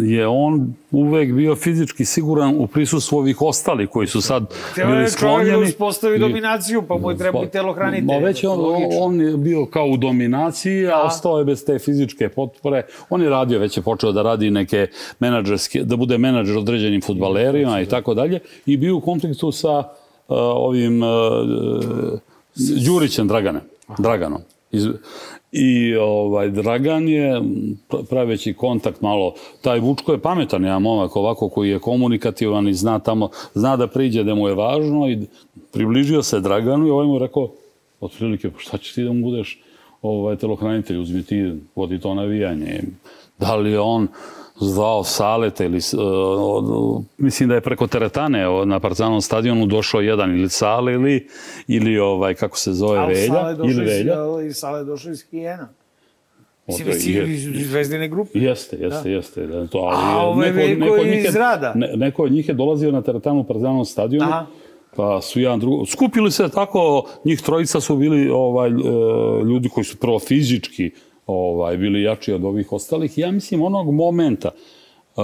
je 0.05 0.27
on 0.27 0.73
uvek 0.91 1.33
bio 1.33 1.55
fizički 1.55 2.05
siguran 2.05 2.55
u 2.57 2.67
prisustvu 2.67 3.17
ovih 3.17 3.41
ostali 3.41 3.87
koji 3.87 4.07
su 4.07 4.21
sad 4.21 4.53
Teo 4.75 4.87
bili 4.87 4.99
je 4.99 5.09
čovjek 5.09 5.11
da 5.11 5.17
sklonjeni. 5.17 5.63
uspostavi 5.63 6.19
dominaciju, 6.19 6.83
pa 6.87 6.97
mu 6.97 7.11
je 7.11 7.17
treba 7.17 7.43
i 7.43 7.49
telohranitelj. 7.49 8.05
Ma 8.05 8.17
već 8.17 8.43
on, 8.43 8.59
on 8.99 9.21
je 9.21 9.37
bio 9.37 9.65
kao 9.65 9.85
u 9.85 9.97
dominaciji, 9.97 10.87
a 10.87 11.01
ostao 11.01 11.39
je 11.39 11.45
bez 11.45 11.65
te 11.65 11.79
fizičke 11.79 12.29
potpore. 12.29 12.85
On 13.09 13.21
je 13.21 13.29
radio, 13.29 13.59
već 13.59 13.77
je 13.77 13.83
počeo 13.83 14.11
da 14.11 14.21
radi 14.21 14.51
neke 14.51 14.87
menadžerske, 15.19 15.83
da 15.83 15.95
bude 15.95 16.17
menadžer 16.17 16.57
određenim 16.57 17.01
futbalerima 17.01 17.81
i 17.81 17.85
tako 17.85 18.13
dalje. 18.13 18.39
I 18.65 18.77
bio 18.77 18.95
u 18.97 19.01
konfliktu 19.01 19.51
sa 19.51 19.77
uh, 19.77 19.85
ovim 20.37 21.03
uh, 21.03 21.09
Đurićem 22.85 23.27
Draganem, 23.27 23.61
Draganom. 23.97 24.41
Iz, 24.71 24.87
I 25.51 25.95
ovaj, 25.95 26.49
Dragan 26.49 27.09
je, 27.09 27.41
pr- 27.89 28.05
praveći 28.05 28.53
kontakt 28.53 29.01
malo, 29.01 29.33
taj 29.61 29.79
Vučko 29.79 30.11
je 30.11 30.21
pametan, 30.21 30.63
jedan 30.63 30.81
momak 30.81 31.15
ovako 31.15 31.49
koji 31.49 31.69
je 31.69 31.79
komunikativan 31.79 32.67
i 32.67 32.73
zna 32.73 32.99
tamo, 32.99 33.29
zna 33.53 33.77
da 33.77 33.87
priđe 33.87 34.23
da 34.23 34.35
mu 34.35 34.47
je 34.47 34.55
važno 34.55 35.09
i 35.09 35.19
približio 35.71 36.23
se 36.23 36.39
Draganu 36.39 36.87
i 36.87 36.89
ovaj 36.89 37.07
mu 37.07 37.19
rekao, 37.19 37.51
otprilike, 37.99 38.49
pa 38.51 38.59
šta 38.59 38.77
ćeš 38.77 38.93
ti 38.93 39.03
da 39.03 39.13
mu 39.13 39.21
budeš 39.21 39.61
ovaj, 40.01 40.35
telohranitelj, 40.35 40.97
uzmi 40.97 41.23
ti, 41.23 41.53
vodi 41.75 41.99
to 41.99 42.13
navijanje. 42.13 42.83
Da 43.39 43.55
li 43.55 43.71
je 43.71 43.79
on 43.79 44.07
zvao 44.57 45.03
Salete 45.03 45.65
ili, 45.65 45.77
uh, 45.77 45.99
od- 46.39 47.03
mislim 47.17 47.49
da 47.49 47.55
je 47.55 47.61
preko 47.61 47.87
teretane 47.87 48.43
na 48.65 48.79
Partizanom 48.79 49.21
stadionu 49.21 49.65
došao 49.65 50.01
jedan 50.01 50.31
ili 50.31 50.49
Sale 50.49 50.93
ili, 50.93 51.27
ili 51.67 51.99
ovaj, 51.99 52.33
kako 52.33 52.57
se 52.57 52.73
zove, 52.73 52.99
Ali 52.99 53.13
Velja. 53.13 53.27
Sale 53.27 53.55
Ili 53.63 53.85
Velja. 53.85 54.21
ali 54.21 54.53
Sale 54.53 54.83
došao 54.83 55.11
iz 55.11 55.23
Hijena. 55.23 55.69
Mislim, 56.67 56.89
iz, 56.89 57.07
je- 57.07 57.33
iz, 57.33 57.67
Zvezdine 57.67 58.07
grupe. 58.07 58.29
Jeste, 58.33 58.77
jeste, 58.77 59.03
Da. 59.03 59.09
jeste. 59.09 59.47
Da, 59.47 59.67
to, 59.67 59.77
ali 59.77 59.97
A 60.05 60.17
ovaj 60.19 60.51
Veljko 60.51 60.85
od 60.91 60.99
njih 60.99 61.15
je- 61.15 61.29
iz 61.29 61.35
Rada. 61.35 61.73
Ne, 61.75 61.91
neko 61.95 62.23
od 62.23 62.31
njih 62.31 62.49
je 62.49 62.53
dolazio 62.55 62.91
na 62.91 63.01
teretanu 63.01 63.43
Partizanom 63.43 63.85
stadionu. 63.85 64.25
Aha. 64.25 64.45
Pa 64.95 65.21
su 65.21 65.39
jedan 65.39 65.59
drugo... 65.59 65.85
Skupili 65.85 66.31
se 66.31 66.49
tako, 66.49 67.05
njih 67.25 67.41
trojica 67.41 67.79
su 67.79 67.95
bili 67.95 68.29
ovaj, 68.29 68.69
e, 68.69 68.73
ljudi 69.43 69.69
koji 69.69 69.83
su 69.83 69.97
prvo 69.97 70.19
fizički 70.19 70.91
ovaj, 71.25 71.77
bili 71.77 72.03
jači 72.03 72.33
od 72.33 72.43
ovih 72.43 72.73
ostalih. 72.73 73.17
Ja 73.17 73.31
mislim 73.31 73.61
onog 73.61 73.93
momenta 73.93 74.49
e, 74.49 75.21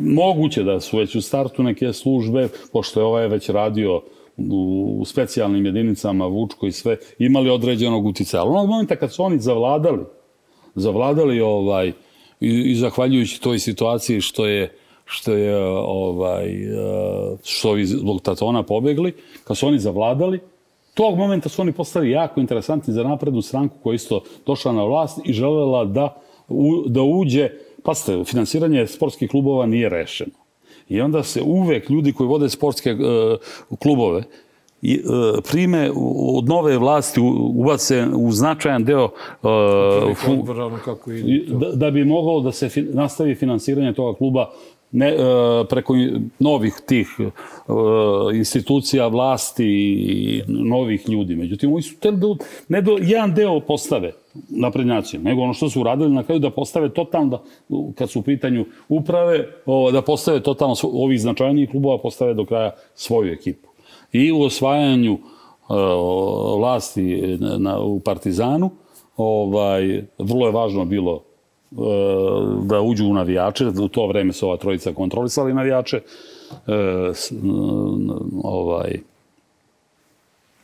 moguće 0.00 0.62
da 0.62 0.80
su 0.80 0.98
već 0.98 1.14
u 1.14 1.22
startu 1.22 1.62
neke 1.62 1.92
službe, 1.92 2.48
pošto 2.72 3.00
je 3.00 3.06
ovaj 3.06 3.28
već 3.28 3.48
radio 3.48 4.02
u, 4.36 4.96
u 5.00 5.04
specijalnim 5.04 5.66
jedinicama 5.66 6.26
Vučko 6.26 6.66
i 6.66 6.72
sve, 6.72 6.96
imali 7.18 7.50
određenog 7.50 8.06
uticaja. 8.06 8.42
Ali 8.42 8.50
onog 8.50 8.68
momenta 8.68 8.96
kad 8.96 9.12
su 9.12 9.22
oni 9.22 9.38
zavladali, 9.38 10.04
zavladali 10.74 11.40
ovaj 11.40 11.92
i, 12.40 12.62
i 12.70 12.74
zahvaljujući 12.74 13.40
toj 13.40 13.58
situaciji 13.58 14.20
što 14.20 14.46
je 14.46 14.76
što 15.04 15.32
je 15.32 15.66
ovaj 15.86 16.46
e, 16.46 17.36
što 17.44 17.70
ovi 17.70 17.86
zbog 17.86 18.22
Tatona 18.22 18.62
pobegli, 18.62 19.12
kad 19.44 19.56
su 19.56 19.66
oni 19.66 19.78
zavladali, 19.78 20.40
tog 20.94 21.18
momenta 21.18 21.48
su 21.48 21.62
oni 21.62 21.72
postali 21.72 22.10
jako 22.10 22.40
interesantni 22.40 22.94
za 22.94 23.02
naprednu 23.02 23.42
stranku 23.42 23.76
koja 23.82 23.94
isto 23.94 24.22
došla 24.46 24.72
na 24.72 24.84
vlast 24.84 25.20
i 25.24 25.32
želela 25.32 25.84
da, 25.84 26.16
u, 26.48 26.82
da 26.86 27.02
uđe, 27.02 27.50
pasite, 27.82 28.24
finansiranje 28.24 28.86
sportskih 28.86 29.30
klubova 29.30 29.66
nije 29.66 29.88
rešeno. 29.88 30.30
I 30.88 31.00
onda 31.00 31.22
se 31.22 31.42
uvek 31.42 31.90
ljudi 31.90 32.12
koji 32.12 32.28
vode 32.28 32.48
sportske 32.48 32.90
e, 32.90 32.96
klubove 33.82 34.22
i, 34.82 34.94
e, 34.94 35.00
prime 35.50 35.90
od 36.36 36.48
nove 36.48 36.78
vlasti, 36.78 37.20
ubace 37.54 38.06
u 38.16 38.32
značajan 38.32 38.84
deo 38.84 39.04
e, 39.04 39.04
fu- 40.14 40.32
Odbora, 40.32 40.78
kako 40.84 41.12
ide. 41.12 41.54
da, 41.54 41.70
da 41.72 41.90
bi 41.90 42.04
moglo 42.04 42.40
da 42.40 42.52
se 42.52 42.68
fi, 42.68 42.82
nastavi 42.82 43.34
finansiranje 43.34 43.92
toga 43.92 44.18
kluba 44.18 44.50
ne, 44.94 45.08
e, 45.08 45.16
preko 45.70 45.94
novih 46.38 46.74
tih 46.86 47.08
e, 47.18 47.24
institucija 48.36 49.06
vlasti 49.06 49.66
i 49.66 50.42
novih 50.48 51.08
ljudi. 51.08 51.36
Međutim, 51.36 51.72
oni 51.72 51.82
su 51.82 51.96
hteli 51.96 52.16
da 52.16 52.26
ne 52.68 52.82
do, 52.82 52.98
jedan 53.00 53.34
deo 53.34 53.60
postave 53.60 54.12
naprednjaci, 54.48 55.18
nego 55.18 55.42
ono 55.42 55.54
što 55.54 55.70
su 55.70 55.80
uradili 55.80 56.14
na 56.14 56.22
kraju 56.22 56.38
da 56.38 56.50
postave 56.50 56.88
totalno, 56.88 57.28
da, 57.28 57.42
kad 57.94 58.10
su 58.10 58.20
u 58.20 58.22
pitanju 58.22 58.64
uprave, 58.88 59.48
o, 59.66 59.90
da 59.90 60.02
postave 60.02 60.40
totalno 60.40 60.74
ovih 60.82 61.20
značajnijih 61.20 61.70
klubova, 61.70 61.98
postave 61.98 62.34
do 62.34 62.44
kraja 62.44 62.70
svoju 62.94 63.32
ekipu. 63.32 63.68
I 64.12 64.32
u 64.32 64.42
osvajanju 64.42 65.12
uh, 65.12 65.18
vlasti 66.58 67.36
na, 67.40 67.58
na, 67.58 67.80
u 67.80 68.00
Partizanu, 68.00 68.70
ovaj, 69.16 70.02
vrlo 70.18 70.46
je 70.46 70.52
važno 70.52 70.84
bilo 70.84 71.22
da 72.62 72.80
uđu 72.80 73.06
u 73.06 73.14
navijače, 73.14 73.66
u 73.66 73.88
to 73.88 74.06
vreme 74.06 74.32
su 74.32 74.46
ova 74.46 74.56
trojica 74.56 74.92
kontrolisali 74.92 75.54
navijače, 75.54 76.00
s, 77.14 77.32
ovaj, 78.42 78.98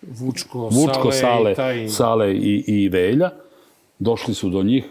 Vučko, 0.03 0.59
Vučko, 0.59 1.13
Sale, 1.13 1.53
i 1.53 1.55
taj... 1.55 1.89
Sale 1.89 2.35
i, 2.35 2.65
i 2.67 2.89
Velja. 2.89 3.31
Došli 3.99 4.35
su 4.35 4.49
do 4.49 4.63
njih 4.63 4.85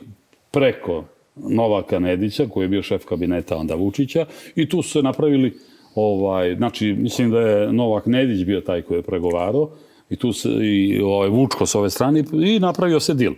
preko 0.52 1.04
Novaka 1.36 2.00
Nedića, 2.00 2.48
koji 2.50 2.64
je 2.64 2.68
bio 2.68 2.84
šef 2.84 3.06
kabineta 3.06 3.58
onda 3.58 3.76
Vučića, 3.76 4.26
i 4.56 4.70
tu 4.70 4.82
su 4.82 4.90
se 4.90 5.02
napravili, 5.02 5.58
ovaj, 5.96 6.56
znači, 6.56 6.94
mislim 6.94 7.32
da 7.32 7.40
je 7.40 7.74
Novak 7.74 8.06
Nedić 8.06 8.46
bio 8.46 8.62
taj 8.62 8.82
koji 8.82 8.98
je 8.98 9.04
pregovarao, 9.04 9.70
i 10.10 10.16
tu 10.16 10.34
se, 10.34 10.50
i 10.50 11.02
ovaj, 11.02 11.30
Vučko 11.30 11.66
s 11.66 11.76
ove 11.76 11.90
strane, 11.90 12.24
i 12.34 12.60
napravio 12.60 13.00
se 13.00 13.14
dil. 13.14 13.34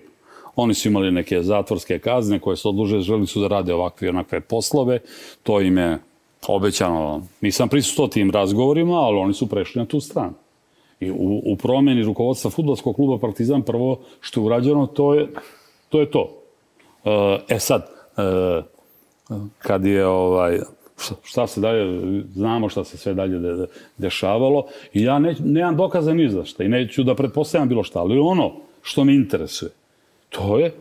Oni 0.56 0.74
su 0.74 0.88
imali 0.88 1.12
neke 1.12 1.44
zatvorske 1.44 2.00
kazne 2.00 2.40
koje 2.40 2.58
su 2.58 2.70
odluže, 2.70 3.00
želi 3.00 3.28
su 3.28 3.42
da 3.42 3.48
rade 3.48 3.74
ovakve 3.74 4.06
i 4.06 4.10
onakve 4.10 4.42
poslove, 4.42 5.00
to 5.44 5.62
im 5.62 5.78
je 5.78 5.98
obećano, 6.48 7.24
nisam 7.42 7.70
prisustuo 7.70 8.08
tim 8.08 8.32
razgovorima, 8.32 8.94
ali 8.94 9.18
oni 9.18 9.34
su 9.34 9.48
prešli 9.48 9.80
na 9.80 9.86
tu 9.86 10.00
stranu. 10.00 10.34
I 11.00 11.12
u, 11.12 11.42
u 11.46 11.56
promeni 11.56 12.04
rukovodstva 12.04 12.52
futbolskog 12.52 12.96
kluba 12.96 13.18
Partizan 13.18 13.62
prvo 13.62 14.00
što 14.20 14.40
je 14.40 14.46
urađeno, 14.46 14.86
to 14.88 15.14
je 15.14 15.28
to. 15.90 16.00
Je 16.00 16.12
to. 16.12 16.38
E 17.50 17.60
sad, 17.60 17.90
e, 18.18 18.62
kad 19.58 19.86
je 19.86 20.06
ovaj, 20.06 20.60
šta 21.24 21.48
se 21.48 21.62
dalje, 21.62 22.02
znamo 22.34 22.70
šta 22.70 22.84
se 22.84 22.98
sve 22.98 23.14
dalje 23.14 23.40
de, 23.40 23.56
de, 23.56 23.66
dešavalo 23.98 24.66
i 24.94 25.04
ja 25.04 25.20
ne, 25.20 25.36
nemam 25.40 25.78
dokaza 25.78 26.14
ni 26.14 26.30
za 26.30 26.46
šta 26.46 26.64
i 26.64 26.70
neću 26.70 27.04
da 27.04 27.16
pretpostavljam 27.16 27.70
bilo 27.70 27.84
šta, 27.84 28.00
ali 28.00 28.20
ono 28.20 28.52
što 28.82 29.04
me 29.04 29.16
interesuje, 29.16 29.72
to 30.32 30.60
je, 30.60 30.74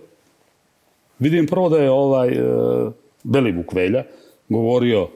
vidim 1.18 1.46
prvo 1.46 1.68
da 1.68 1.78
je 1.78 1.90
ovaj 1.90 2.28
e, 2.28 2.42
Belivuk 3.22 3.72
Velja 3.72 4.04
govorio 4.48 5.08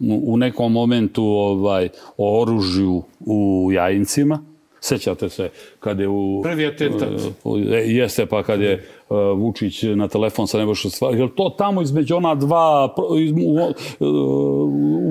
u 0.00 0.36
nekom 0.36 0.72
momentu 0.72 1.24
ovaj 1.24 1.88
o 2.16 2.42
oružju 2.42 3.02
u 3.26 3.70
Jajincima. 3.72 4.38
Sećate 4.80 5.28
se 5.28 5.50
kad 5.80 6.00
je 6.00 6.08
u... 6.08 6.40
Prvi 6.42 6.66
atentat. 6.66 7.08
E, 7.72 7.76
jeste, 7.76 8.26
pa 8.26 8.42
kad 8.42 8.60
je 8.60 8.74
uh, 9.08 9.16
Vučić 9.38 9.82
na 9.82 10.08
telefon 10.08 10.46
sa 10.46 10.58
Nebojša 10.58 10.90
stvari. 10.90 11.20
Je 11.20 11.28
to 11.34 11.54
tamo 11.58 11.82
između 11.82 12.16
ona 12.16 12.34
dva, 12.34 12.94
u, 12.98 13.74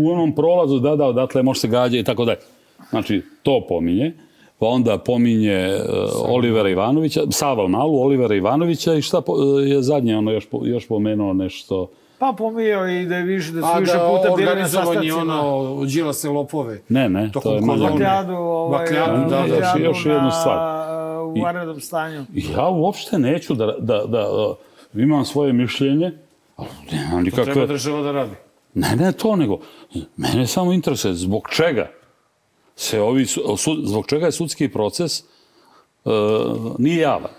u 0.04 0.12
onom 0.12 0.36
prolazu, 0.36 0.80
da, 0.80 0.96
da, 0.96 1.06
odatle 1.06 1.44
može 1.44 1.60
se 1.60 1.68
gađa 1.68 1.98
i 1.98 2.04
tako 2.04 2.26
dalje. 2.26 2.40
Znači, 2.90 3.22
to 3.44 3.66
pominje. 3.70 4.14
Pa 4.60 4.66
onda 4.66 4.98
pominje 4.98 5.76
uh, 5.76 6.36
Olivera 6.36 6.70
Ivanovića, 6.70 7.22
Sava 7.30 7.68
Malu, 7.68 8.02
Olivera 8.02 8.36
Ivanovića 8.36 8.94
i 8.94 9.02
šta 9.02 9.22
je 9.66 9.82
zadnje 9.82 10.18
ono 10.18 10.32
još, 10.32 10.48
još 10.64 10.88
pomenuo 10.88 11.34
nešto... 11.34 11.90
Pa 12.20 12.34
pomijao 12.38 12.90
i 12.90 13.06
da 13.06 13.16
je 13.16 13.24
više, 13.24 13.52
da 13.52 13.62
su 13.62 13.68
A, 13.68 13.80
više 13.80 13.94
da 13.94 14.10
puta 14.10 14.36
bili 14.36 14.56
na 14.56 14.68
sastancima. 14.68 15.22
ono, 15.22 15.86
džila 15.86 16.14
se 16.14 16.30
lopove. 16.30 16.82
Ne, 16.90 17.10
ne, 17.10 17.32
to 17.44 17.56
je 17.56 17.62
malo. 17.62 17.90
Bakljadu, 17.90 18.34
ovaj, 18.34 18.80
bakljadu, 18.80 19.30
da, 19.30 19.44
da, 19.48 19.60
da, 19.60 19.84
još 19.84 20.06
jednu 20.06 20.32
stvar. 20.32 20.86
U 21.26 21.42
vanrednom 21.42 21.80
stanju. 21.80 22.26
Ja 22.34 22.70
uopšte 22.70 23.20
neću 23.20 23.54
da, 23.56 23.66
da, 23.66 23.98
da, 24.08 24.28
da 24.94 25.02
imam 25.02 25.26
svoje 25.26 25.54
mišljenje, 25.54 26.12
ali 26.56 26.70
nemam 26.92 27.24
nikakve... 27.24 27.46
To 27.46 27.52
treba 27.52 27.66
država 27.66 28.02
da 28.02 28.12
radi. 28.12 28.36
Ne, 28.74 28.96
ne 28.96 29.12
to, 29.12 29.36
nego 29.36 29.60
mene 30.18 30.48
samo 30.48 30.74
interesuje 30.74 31.14
zbog 31.14 31.48
čega 31.52 31.92
se 32.76 33.02
ovi, 33.02 33.26
zbog 33.84 34.08
čega 34.08 34.26
je 34.26 34.32
sudski 34.32 34.70
proces 34.70 35.24
uh, 36.06 36.12
nije 36.80 36.98
javan. 36.98 37.32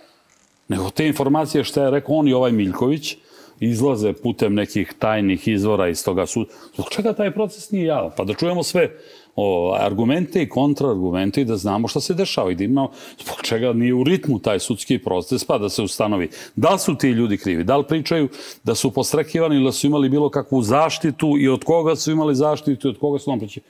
Nego 0.69 0.91
te 0.91 1.07
informacije 1.07 1.65
što 1.65 1.83
je 1.83 1.91
rekao 1.91 2.15
on 2.15 2.29
i 2.29 2.33
ovaj 2.33 2.53
Miljković, 2.53 3.17
izlaze 3.61 4.13
putem 4.13 4.55
nekih 4.55 4.95
tajnih 4.99 5.49
izvora 5.49 5.89
iz 5.89 6.05
toga 6.05 6.27
suda. 6.27 6.51
Zbog 6.75 6.87
čega 6.91 7.13
taj 7.13 7.31
proces 7.31 7.71
nije 7.71 7.85
javan? 7.85 8.11
Pa 8.17 8.25
da 8.25 8.35
čujemo 8.35 8.63
sve 8.63 8.91
o, 9.37 9.77
argumente 9.81 10.43
i 10.43 10.49
kontraargumente 10.49 11.41
i 11.41 11.45
da 11.45 11.57
znamo 11.57 11.89
šta 11.89 12.01
se 12.01 12.15
dešava 12.15 12.51
i 12.51 12.55
da 12.55 12.65
imamo 12.65 12.91
zbog 13.25 13.37
čega 13.43 13.73
nije 13.73 13.95
u 13.95 14.05
ritmu 14.05 14.39
taj 14.39 14.59
sudski 14.59 14.99
proces 14.99 15.45
pa 15.45 15.59
da 15.59 15.69
se 15.69 15.83
ustanovi 15.83 16.31
da 16.57 16.73
li 16.73 16.79
su 16.79 16.95
ti 16.95 17.09
ljudi 17.09 17.37
krivi, 17.39 17.65
da 17.65 17.77
li 17.77 17.85
pričaju 17.85 18.29
da 18.65 18.75
su 18.75 18.91
postrekivani 18.91 19.57
ili 19.57 19.65
da 19.65 19.73
su 19.73 19.87
imali 19.87 20.09
bilo 20.09 20.31
kakvu 20.31 20.63
zaštitu 20.63 21.37
i 21.39 21.49
od 21.49 21.65
koga 21.65 21.97
su 21.97 22.13
imali 22.13 22.35
zaštitu 22.35 22.89
i 22.89 22.91
od 22.91 22.99
koga 22.99 23.19
su 23.19 23.31
napreći. 23.31 23.61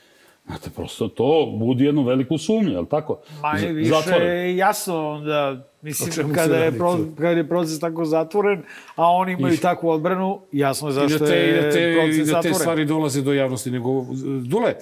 Znate, 0.46 0.70
prosto 0.70 1.08
to 1.08 1.54
budi 1.58 1.84
jednu 1.84 2.02
veliku 2.02 2.38
sumnju, 2.38 2.72
je 2.72 2.80
li 2.80 2.86
tako? 2.86 3.18
Manje 3.42 3.72
više 3.72 4.10
je 4.14 4.56
jasno 4.56 5.20
da, 5.20 5.66
mislim, 5.82 6.34
kada 6.34 6.56
je, 6.56 6.72
pro, 6.72 6.98
kada 7.16 7.30
je 7.30 7.48
proces 7.48 7.80
tako 7.80 8.04
zatvoren, 8.04 8.62
a 8.96 9.10
oni 9.10 9.32
imaju 9.32 9.54
I, 9.54 9.56
takvu 9.56 9.88
odbranu, 9.88 10.40
jasno 10.52 10.88
je 10.88 10.92
zašto 10.92 11.16
I 11.16 11.18
da 11.18 11.26
te, 11.26 11.36
je 11.36 11.62
da 11.62 11.70
te, 11.70 11.94
proces 11.94 12.16
zatvoren. 12.16 12.26
zatvoren. 12.26 12.52
da 12.52 12.58
te 12.58 12.60
stvari 12.60 12.84
dolaze 12.84 13.22
do 13.22 13.32
javnosti, 13.32 13.70
nego, 13.70 14.06
Dule, 14.44 14.74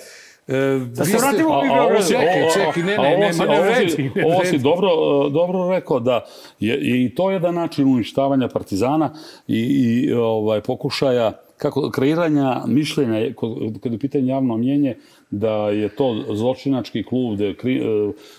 E, 0.49 0.57
da 0.95 1.05
se 1.05 1.17
vratimo 1.17 1.63
mi 1.63 1.69
Beogradu. 1.69 2.09
Čekaj, 2.09 2.51
čekaj, 2.55 2.83
ne, 2.83 2.97
ne, 2.99 3.19
ne, 3.19 3.33
ma 3.39 3.45
ne 3.45 3.61
vredi. 3.61 4.11
Ovo 4.27 4.45
si 4.45 4.59
dobro, 4.59 4.89
dobro 5.29 5.71
rekao 5.71 6.01
da 6.01 6.25
je 6.61 7.05
i 7.05 7.15
to 7.15 7.31
jedan 7.31 7.55
način 7.55 7.89
uništavanja 7.89 8.49
partizana 8.49 9.13
i, 9.49 9.61
i 9.61 10.13
ovaj, 10.13 10.61
pokušaja 10.61 11.33
kako 11.57 11.91
kreiranja 11.91 12.63
mišljenja 12.67 13.35
kad 13.83 13.93
je 13.93 13.99
pitanje 13.99 14.27
javno 14.27 14.57
mnjenje 14.57 14.97
da 15.39 15.69
je 15.71 15.89
to 15.89 16.25
zločinački 16.35 17.03
klub 17.03 17.35
gde, 17.35 17.55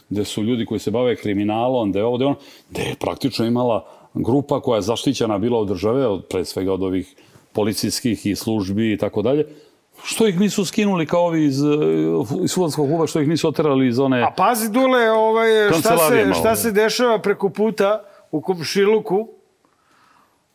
gde 0.10 0.26
su 0.26 0.44
ljudi 0.44 0.66
koji 0.66 0.80
se 0.80 0.92
bave 0.92 1.16
kriminalom, 1.16 1.92
da 1.92 2.00
je 2.00 2.06
ovo, 2.06 2.18
da 2.18 2.24
je 2.24 2.28
ono, 2.28 2.38
gde 2.70 2.82
je 2.82 2.96
praktično 3.00 3.46
imala 3.46 3.86
grupa 4.14 4.62
koja 4.62 4.76
je 4.76 4.82
zaštićena 4.82 5.38
bila 5.38 5.60
od 5.60 5.68
države, 5.68 6.08
od, 6.08 6.26
pre 6.30 6.46
svega 6.46 6.74
od 6.74 6.84
ovih 6.84 7.16
policijskih 7.54 8.26
i 8.26 8.36
službi 8.36 8.94
i 8.94 8.98
tako 8.98 9.22
dalje, 9.22 9.46
Što 10.04 10.28
ih 10.28 10.40
nisu 10.40 10.66
skinuli 10.66 11.06
kao 11.06 11.22
ovi 11.26 11.46
iz, 11.46 11.60
iz 12.44 12.54
futbolskog 12.54 12.88
kluba, 12.90 13.08
što 13.08 13.22
ih 13.22 13.28
nisu 13.28 13.48
oterali 13.48 13.88
iz 13.88 14.00
one... 14.00 14.24
A 14.24 14.32
pazi, 14.38 14.70
Dule, 14.72 15.12
ovaj, 15.12 15.48
šta, 15.80 15.98
se, 15.98 16.34
šta 16.40 16.56
se 16.56 16.72
dešava 16.72 17.20
preko 17.20 17.50
puta 17.50 18.04
u 18.32 18.42
komšiluku, 18.42 19.28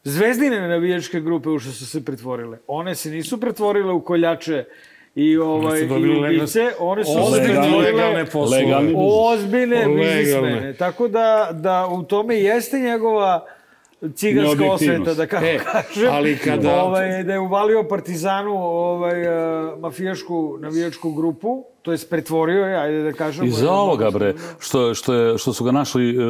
Zvezdine 0.04 0.68
navijačke 0.68 1.20
grupe 1.20 1.48
u 1.48 1.58
što 1.58 1.72
su 1.72 1.86
se 1.86 2.04
pretvorile. 2.04 2.58
One 2.66 2.94
se 2.94 3.10
nisu 3.10 3.40
pretvorile 3.40 3.92
u 3.92 4.00
koljače 4.00 4.64
i 5.14 5.36
ovaj 5.36 5.80
i 5.80 6.38
ubice, 6.38 6.70
one 6.78 7.04
su 7.04 7.12
pretvorile 7.32 7.80
legalne 8.50 8.94
ozbiljne 8.96 9.86
biznismene. 9.86 10.74
Tako 10.74 11.08
da 11.08 11.48
da 11.52 11.86
u 11.90 12.02
tome 12.02 12.36
jeste 12.36 12.78
njegova 12.78 13.46
ciganska 14.14 14.72
osveta, 14.72 15.14
da 15.14 15.26
kako 15.26 15.44
e, 15.44 15.58
kažem. 15.72 16.12
Ali 16.12 16.38
kada... 16.38 16.82
Ovaj, 16.82 17.24
da 17.24 17.32
je 17.32 17.38
uvalio 17.38 17.84
Partizanu 17.88 18.56
ovaj, 18.56 19.14
mafijašku 19.80 20.58
navijačku 20.60 21.12
grupu, 21.12 21.64
to 21.82 21.92
je 21.92 21.98
pretvorio 22.10 22.66
je, 22.66 22.76
ajde 22.76 23.02
da 23.02 23.12
kažemo. 23.12 23.48
I 23.48 23.50
za 23.50 23.72
ovoga, 23.72 24.10
bre, 24.10 24.34
što, 24.58 24.94
što, 24.94 25.14
je, 25.14 25.38
što 25.38 25.52
su 25.52 25.64
ga 25.64 25.72
našli 25.72 26.18
uh, 26.18 26.24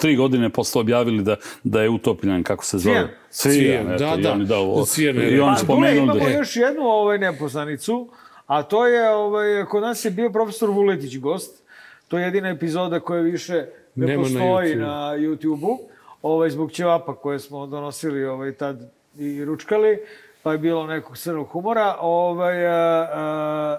tri 0.00 0.16
godine 0.16 0.50
posle 0.50 0.80
objavili 0.80 1.22
da, 1.22 1.36
da 1.64 1.82
je 1.82 1.88
utopljen, 1.88 2.42
kako 2.42 2.64
se 2.64 2.78
zove? 2.78 3.08
Cijan. 3.30 3.54
Cijan, 3.54 3.86
da, 3.86 4.16
da. 4.16 4.28
I 4.28 4.32
oni, 4.32 4.44
da, 4.44 4.58
ovo, 4.58 4.84
Cijan, 4.84 5.16
i 5.16 5.40
oni 5.40 5.54
pa, 5.54 5.64
spomenuli 5.64 5.98
imamo 5.98 6.20
da... 6.20 6.30
još 6.30 6.56
jednu 6.56 6.82
ovaj, 6.82 7.18
nepoznanicu, 7.18 8.08
a 8.46 8.62
to 8.62 8.86
je, 8.86 9.10
ovaj, 9.10 9.64
kod 9.64 9.82
nas 9.82 10.04
je 10.04 10.10
bio 10.10 10.30
profesor 10.30 10.70
Vuletić 10.70 11.18
gost. 11.18 11.62
To 12.08 12.18
je 12.18 12.24
jedina 12.24 12.48
epizoda 12.48 13.00
koja 13.00 13.20
više 13.20 13.66
ne 13.94 14.06
Nema 14.06 14.22
postoji 14.22 14.76
na 14.76 15.14
YouTube-u. 15.16 15.56
YouTube 15.56 15.97
ovaj, 16.22 16.50
zbog 16.50 16.72
ćevapa 16.72 17.14
koje 17.14 17.38
smo 17.38 17.66
donosili 17.66 18.24
ovaj, 18.24 18.52
tad 18.52 18.92
i 19.18 19.44
ručkali, 19.44 19.98
pa 20.42 20.52
je 20.52 20.58
bilo 20.58 20.86
nekog 20.86 21.18
crnog 21.18 21.48
humora. 21.48 21.96
Ovaj, 22.00 22.66
a, 22.66 23.08
a, 23.12 23.78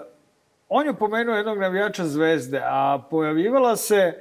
on 0.68 0.86
je 0.86 0.94
pomenuo 0.94 1.36
jednog 1.36 1.58
navijača 1.58 2.04
zvezde, 2.04 2.60
a 2.64 3.02
pojavljivala 3.10 3.76
se, 3.76 4.14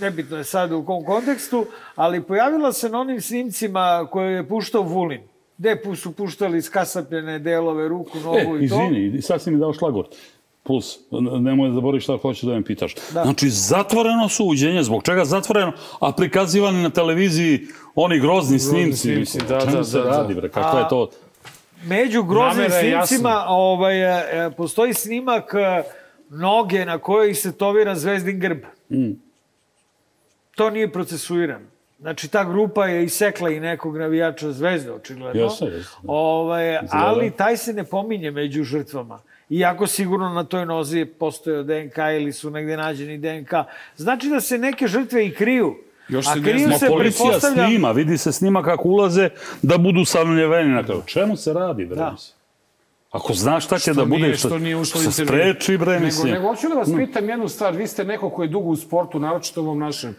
nebitno 0.00 0.36
je 0.36 0.44
sad 0.44 0.72
u 0.72 0.84
kom 0.84 1.04
kontekstu, 1.04 1.66
ali 1.94 2.22
pojavila 2.22 2.72
se 2.72 2.88
na 2.88 3.00
onim 3.00 3.20
snimcima 3.20 4.08
koje 4.10 4.32
je 4.32 4.48
puštao 4.48 4.82
Vulin 4.82 5.30
gde 5.60 5.76
su 5.96 6.12
puštali 6.12 6.62
skasapljene 6.62 7.38
delove, 7.38 7.88
ruku, 7.88 8.18
nogu 8.18 8.56
e, 8.56 8.64
i 8.64 8.68
to. 8.68 8.74
Izvini, 8.74 9.22
sad 9.22 9.42
si 9.42 9.50
mi 9.50 9.58
dao 9.58 9.72
šlagort 9.72 10.16
plus, 10.62 10.98
nemoj 11.40 11.68
da 11.68 11.74
zaboraviš 11.74 12.04
šta 12.04 12.16
hoćeš 12.16 12.42
da 12.42 12.54
me 12.54 12.64
pitaš. 12.64 12.94
Da. 12.94 13.22
Znači, 13.22 13.48
zatvoreno 13.50 14.28
suđenje, 14.28 14.82
zbog 14.82 15.02
čega 15.02 15.24
zatvoreno, 15.24 15.72
a 16.00 16.12
prikazivani 16.12 16.82
na 16.82 16.90
televiziji 16.90 17.66
oni 17.94 18.20
grozni 18.20 18.58
snimci. 18.58 18.98
snimci 18.98 19.38
da, 19.48 19.58
da, 19.58 19.64
da, 19.64 19.84
se 19.84 19.98
da, 19.98 20.04
radi, 20.04 20.34
bre, 20.34 20.48
kako 20.48 20.78
je 20.78 20.88
to? 20.88 21.10
Među 21.84 22.22
groznim 22.22 22.70
snimcima 22.70 23.44
ovaj, 23.48 24.00
e, 24.46 24.50
postoji 24.50 24.94
snimak 24.94 25.54
e, 25.54 25.82
noge 26.30 26.84
na 26.84 26.98
kojoj 26.98 27.34
se 27.34 27.52
tovira 27.52 27.94
zvezdin 27.94 28.40
grb. 28.40 28.58
Mm. 28.90 29.12
To 30.54 30.70
nije 30.70 30.92
procesuirano. 30.92 31.66
Znači, 32.00 32.28
ta 32.28 32.44
grupa 32.44 32.86
je 32.86 33.04
isekla 33.04 33.50
i 33.50 33.60
nekog 33.60 33.96
navijača 33.96 34.52
zvezde, 34.52 34.92
očigledno. 34.92 35.42
Jeste, 35.42 35.64
jeste. 35.64 35.96
Ovaj, 36.06 36.78
ali 36.90 37.30
taj 37.30 37.56
se 37.56 37.72
ne 37.72 37.84
pominje 37.84 38.30
među 38.30 38.64
žrtvama. 38.64 39.20
Iako 39.50 39.86
sigurno 39.86 40.28
na 40.28 40.44
toj 40.44 40.66
nozi 40.66 41.04
postoje 41.06 41.62
DNK 41.64 41.96
ili 42.16 42.32
su 42.32 42.50
negde 42.50 42.76
nađeni 42.76 43.18
DNK. 43.18 43.50
Znači 43.96 44.28
da 44.28 44.40
se 44.40 44.58
neke 44.58 44.86
žrtve 44.86 45.26
i 45.26 45.30
kriju. 45.30 45.76
Još 46.08 46.26
A 46.26 46.34
se 46.34 46.40
kriju 46.42 46.68
ne 46.68 46.78
se 46.78 46.86
policija 46.88 47.26
pretpostavlja- 47.26 47.66
snima, 47.66 47.92
vidi 47.92 48.18
se 48.18 48.32
snima 48.32 48.62
kako 48.62 48.88
ulaze 48.88 49.28
da 49.62 49.78
budu 49.78 50.04
savnjeveni 50.04 50.70
na 50.70 50.82
kraju. 50.84 51.02
Čemu 51.06 51.36
se 51.36 51.52
radi, 51.52 51.86
bre? 51.86 51.96
Da. 51.96 52.16
Ako 53.10 53.32
znaš 53.32 53.64
šta 53.64 53.76
će 53.76 53.82
Što 53.82 53.94
da 53.94 54.04
bude, 54.04 54.22
nije- 54.22 54.36
što, 54.36 54.48
što 54.48 54.58
nije 54.58 54.76
ušlo 54.76 55.00
u 55.00 55.04
se 55.04 55.24
spreči, 55.24 55.76
bre, 55.76 55.92
Nego, 55.92 56.04
mislim. 56.04 56.32
nego 56.32 56.48
hoću 56.48 56.68
da 56.68 56.74
vas 56.74 56.88
No. 56.88 56.96
pitam 56.96 57.28
jednu 57.28 57.48
stvar. 57.48 57.76
Vi 57.76 57.86
ste 57.86 58.04
neko 58.04 58.30
ko 58.30 58.42
je 58.42 58.48
dugo 58.48 58.68
u 58.68 58.76
sportu, 58.76 59.18
naročito 59.18 59.60
ovom 59.60 59.78
našem 59.78 60.14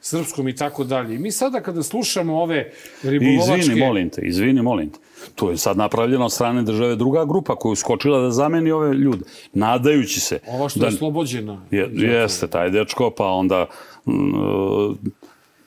srpskom 0.00 0.48
i 0.48 0.56
tako 0.56 0.84
dalje. 0.84 1.14
I 1.14 1.18
mi 1.18 1.30
sada 1.32 1.60
kada 1.60 1.82
slušamo 1.82 2.36
ove 2.36 2.70
ribolovačke... 3.02 3.58
Izvini, 3.60 3.80
molim 3.80 4.10
te, 4.10 4.20
izvini, 4.22 4.62
molim 4.62 4.90
te. 4.90 4.98
To 5.34 5.50
je 5.50 5.56
sad 5.56 5.76
napravljeno 5.76 6.24
od 6.24 6.32
strane 6.32 6.62
države 6.62 6.96
druga 6.96 7.24
grupa 7.24 7.56
koja 7.56 7.72
je 7.72 7.76
skočila 7.76 8.20
da 8.20 8.30
zameni 8.30 8.70
ove 8.70 8.94
ljude, 8.94 9.24
nadajući 9.54 10.20
se. 10.20 10.38
Ova 10.48 10.68
što 10.68 10.80
da, 10.80 10.86
je 10.86 10.88
oslobođena. 10.88 11.60
Je, 11.70 11.90
jeste, 11.92 12.46
taj 12.46 12.70
dečko, 12.70 13.10
pa 13.10 13.26
onda 13.26 13.66
mm, 14.06 14.12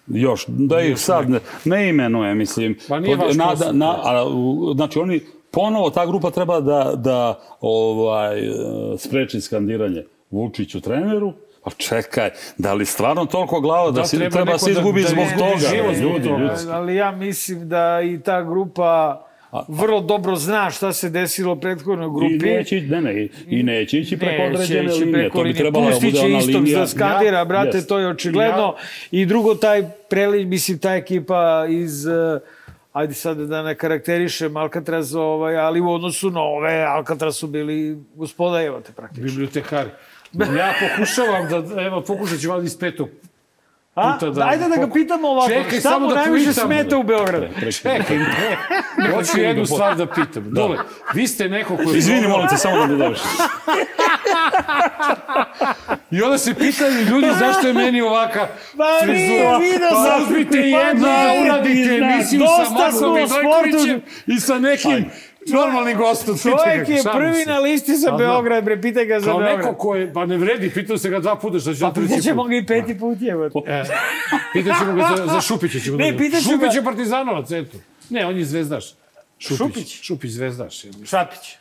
još, 0.09 0.45
da 0.47 0.81
ih 0.81 0.99
sad 0.99 1.29
ne, 1.29 1.39
ne 1.65 1.89
imenuje, 1.89 2.35
mislim. 2.35 2.77
Pa 2.87 2.99
nije 2.99 3.15
vaš 3.17 3.35
nada, 3.35 3.71
na, 3.71 3.95
a, 4.03 4.25
u- 4.25 4.73
znači, 4.73 4.99
oni, 4.99 5.19
ponovo 5.51 5.89
ta 5.89 6.05
grupa 6.05 6.31
treba 6.31 6.59
da, 6.59 6.91
da 6.95 7.39
ovaj, 7.61 8.39
e, 8.39 8.51
spreči 8.97 9.41
skandiranje 9.41 10.03
Vučiću 10.31 10.81
treneru, 10.81 11.33
Pa 11.63 11.71
čekaj, 11.71 12.29
da 12.57 12.73
li 12.73 12.85
stvarno 12.85 13.25
toliko 13.25 13.59
glava 13.59 13.91
da, 13.91 13.95
Da, 13.95 14.05
si, 14.05 14.17
treba 14.17 14.31
treba, 14.31 14.57
se 14.57 14.65
da- 14.65 14.71
izgubi 14.71 15.01
da 15.01 15.07
zbog 15.09 15.23
izgubi 15.23 15.41
toga. 15.41 15.67
život 15.69 15.95
ljudi, 15.95 16.29
ljudi. 16.29 16.49
Ali 16.71 16.95
ja 16.95 17.11
mislim 17.11 17.69
da 17.69 18.01
i 18.03 18.19
ta 18.19 18.43
grupa 18.43 19.25
vrlo 19.69 20.01
dobro 20.01 20.35
zna 20.35 20.69
šta 20.69 20.93
se 20.93 21.09
desilo 21.09 21.53
u 21.53 21.57
prethodnoj 21.57 22.09
grupi. 22.09 22.49
I 22.49 22.53
neće, 22.53 22.81
ne, 22.81 23.01
ne, 23.01 23.27
i- 23.47 23.63
neće 23.63 23.99
ići 23.99 24.17
preko 24.17 24.43
Neće 24.43 24.53
određene 24.53 24.85
ići 24.85 24.93
linije. 24.95 25.13
preko 25.13 25.33
To 25.33 25.43
bi 25.43 25.47
linije. 25.47 25.61
trebalo 25.61 25.85
da 25.85 25.99
bude 26.01 26.19
ona 26.21 26.37
linija. 26.39 26.79
da 26.79 26.87
skandira, 26.87 27.37
Ja, 27.37 27.45
brate, 27.45 27.77
jest. 27.77 27.89
to 27.89 27.99
je 27.99 28.07
očigledno. 28.07 28.75
I 29.11 29.25
drugo, 29.25 29.55
taj 29.55 29.83
prelić, 30.09 30.47
mislim, 30.47 30.77
ta 30.79 30.93
ekipa 30.93 31.37
iz... 31.69 32.07
eh, 32.07 32.39
ajde 32.93 33.13
sad 33.13 33.37
da 33.39 33.63
ne 33.63 33.75
karakterišem 33.75 34.57
Alcatraz, 34.57 35.15
ovaj, 35.15 35.57
ali 35.57 35.81
u 35.81 35.89
odnosu 35.89 36.29
na 36.29 36.41
ove, 36.41 36.81
Alcatraz 36.81 37.35
su 37.35 37.47
bili 37.47 37.97
gospoda, 38.15 38.63
evo 38.63 38.79
te 38.81 38.91
praktično. 38.91 39.23
Bibliotekari. 39.25 39.89
Ja 40.57 40.73
pokušavam 40.81 41.47
da, 41.49 41.81
evo, 41.81 42.01
pokušat 42.01 42.39
ću 42.39 42.49
valjda 42.49 42.65
iz 42.65 42.77
petog 42.77 43.09
А, 43.95 44.17
да, 44.19 44.49
ајде 44.51 44.67
да 44.67 44.77
го 44.77 44.93
питам 44.93 45.23
овако. 45.23 45.47
Чекай, 45.47 45.79
Шта 45.79 45.89
само 45.93 46.09
да 46.11 46.25
најмеше 46.25 46.51
смета 46.51 46.97
у 46.99 47.03
Белград? 47.07 47.45
Чекај, 47.63 48.17
не. 48.19 48.57
Хочу 49.13 49.39
едну 49.39 49.63
да 49.63 49.67
ствар 49.67 49.95
да 49.95 50.05
питам. 50.05 50.49
Да. 50.49 50.61
Добре, 50.61 50.83
ви 51.15 51.27
сте 51.27 51.47
некој 51.47 51.79
кој... 51.79 51.95
Извини, 51.95 52.27
молим 52.27 52.49
те, 52.51 52.57
само 52.57 52.81
да 52.81 52.87
го 52.91 52.97
довиш. 52.99 53.23
И 56.11 56.23
онда 56.23 56.37
се 56.43 56.51
питају 56.59 57.07
луѓе 57.07 57.31
зашто 57.39 57.71
е 57.71 57.73
мени 57.73 58.03
овака 58.03 58.49
фризура. 58.75 59.61
Па 59.87 60.17
узмите 60.23 60.59
па, 60.59 60.81
една, 60.89 61.15
да 61.15 61.33
урадите 61.39 61.95
емисију 62.01 62.51
са 62.51 62.71
Марко 62.75 63.15
Видојковичем 63.15 64.01
и 64.27 64.39
са 64.39 64.59
неким 64.59 65.07
uradite 65.47 65.71
znaš, 65.71 65.85
emisiju 65.85 65.99
dosta 65.99 66.25
sa 66.27 66.41
smo 66.41 66.53
Markom 66.53 66.65
u 66.65 66.67
sportu. 66.67 66.85
Vidojkovićem 66.85 66.95
i 66.95 66.99
sa 66.99 67.09
nekim 67.09 67.15
normalnim 67.15 67.17
gostom. 67.17 67.17
Čovjek 67.17 67.29
je 67.29 67.33
prvi 67.33 67.43
se. 67.43 67.49
na 67.49 67.59
listi 67.59 67.95
za 67.95 68.09
Pa, 68.09 68.17
Beograd, 68.17 68.63
bre, 68.63 68.81
pitaj 68.81 69.05
ga 69.05 69.19
za 69.19 69.25
Kao 69.25 69.39
Beograd. 69.39 69.57
neko 69.57 69.75
ko 69.75 69.95
je, 69.95 70.13
pa 70.13 70.25
ne 70.25 70.37
vredi, 70.37 70.69
pitao 70.71 70.97
se 70.97 71.09
ga 71.09 71.19
dva 71.19 71.35
puta 71.35 71.59
što 71.59 71.73
će 71.73 71.79
Pa 71.79 71.87
on 71.87 71.93
treći 71.93 72.07
pitat 72.07 72.23
ćemo 72.23 72.41
put. 72.43 72.49
ga 72.49 72.55
i 72.55 72.65
peti 72.65 72.99
put, 72.99 73.17
jevo. 73.21 73.45
E, 73.67 73.83
pitat 74.53 74.79
ćemo 74.79 74.93
ga 74.93 75.15
za, 75.17 75.27
za 75.27 75.41
Šupića. 75.41 75.79
Ćemo 75.79 75.97
Ne, 75.97 76.11
ću 76.11 76.17
ga- 76.19 76.39
Šupić 76.41 76.75
je 76.75 76.83
partizanovac, 76.83 77.51
eto. 77.51 77.77
Ne, 78.09 78.25
on 78.25 78.37
je 78.37 78.45
zvezdaš. 78.45 78.85
Šupić. 79.39 79.57
Šupić? 79.57 80.01
Šupić 80.01 80.31
zvezdaš. 80.31 80.83
je. 80.83 80.91
Šapić. 81.05 81.57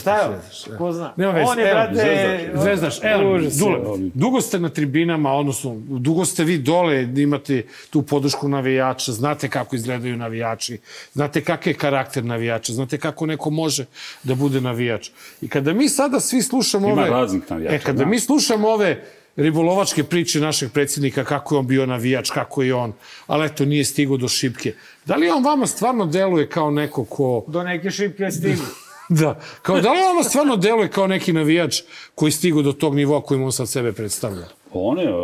Šta 0.00 0.16
je? 0.16 0.24
zvezdaš, 0.28 0.66
e. 0.66 0.76
Ko 0.78 0.92
zna? 0.92 1.12
Nema 1.16 1.32
veze, 1.32 1.46
On 1.50 1.58
je, 1.58 1.64
brate, 1.64 2.50
zvezdaš. 2.54 2.98
Evo, 3.02 3.36
je. 3.36 3.50
Dule, 3.58 4.10
dugo 4.14 4.40
ste 4.40 4.58
na 4.58 4.68
tribinama, 4.68 5.32
odnosno, 5.32 5.76
dugo 5.88 6.24
ste 6.24 6.44
vi 6.44 6.58
dole, 6.58 7.02
imate 7.16 7.62
tu 7.90 8.02
podršku 8.02 8.48
navijača, 8.48 9.12
znate 9.12 9.48
kako 9.48 9.76
izgledaju 9.76 10.16
navijači, 10.16 10.78
znate 11.12 11.44
kakav 11.44 11.70
je 11.70 11.74
karakter 11.74 12.24
navijača, 12.24 12.72
znate 12.72 12.98
kako 12.98 13.26
neko 13.26 13.50
može 13.50 13.84
da 14.22 14.34
bude 14.34 14.60
navijač. 14.60 15.10
I 15.40 15.48
kada 15.48 15.72
mi 15.72 15.88
sada 15.88 16.20
svi 16.20 16.42
slušamo 16.42 16.88
Ima 16.88 17.02
ove... 17.02 17.10
raznih 17.10 17.42
navijača, 17.50 17.74
E, 17.74 17.78
kada 17.78 17.98
da. 17.98 18.04
mi 18.04 18.20
slušamo 18.20 18.68
ove 18.68 19.04
ribolovačke 19.36 20.04
priče 20.04 20.40
našeg 20.40 20.72
predsjednika, 20.72 21.24
kako 21.24 21.54
je 21.54 21.58
on 21.58 21.66
bio 21.66 21.86
navijač, 21.86 22.30
kako 22.30 22.62
je 22.62 22.74
on, 22.74 22.92
ali 23.26 23.46
eto, 23.46 23.64
nije 23.64 23.84
stigao 23.84 24.16
do 24.16 24.28
šipke. 24.28 24.74
Da 25.04 25.16
li 25.16 25.30
on 25.30 25.44
vama 25.44 25.66
stvarno 25.66 26.06
deluje 26.06 26.48
kao 26.48 26.70
neko 26.70 27.04
ko... 27.04 27.44
Do 27.46 27.62
neke 27.62 27.90
šipke 27.90 28.30
stigu. 28.30 28.62
Da, 29.10 29.34
kao 29.62 29.80
da 29.80 29.92
li 29.92 29.98
on 30.18 30.24
stvarno 30.24 30.56
deluje 30.56 30.88
kao 30.88 31.06
neki 31.06 31.32
navijač 31.32 31.82
koji 32.14 32.32
stigu 32.32 32.62
do 32.62 32.72
tog 32.72 32.94
nivoa 32.94 33.20
kojim 33.20 33.42
on 33.42 33.52
sad 33.52 33.68
sebe 33.68 33.92
predstavlja? 33.92 34.44
On 34.72 34.98
je 34.98 35.14
uh, 35.14 35.20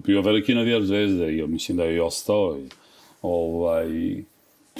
bio 0.00 0.22
veliki 0.22 0.54
navijač 0.54 0.82
zvezde 0.82 1.26
i 1.26 1.38
ja 1.38 1.46
mislim 1.46 1.76
da 1.76 1.84
je 1.84 1.96
i 1.96 2.00
ostao. 2.00 2.56
I, 2.58 2.68
ovaj, 3.22 3.86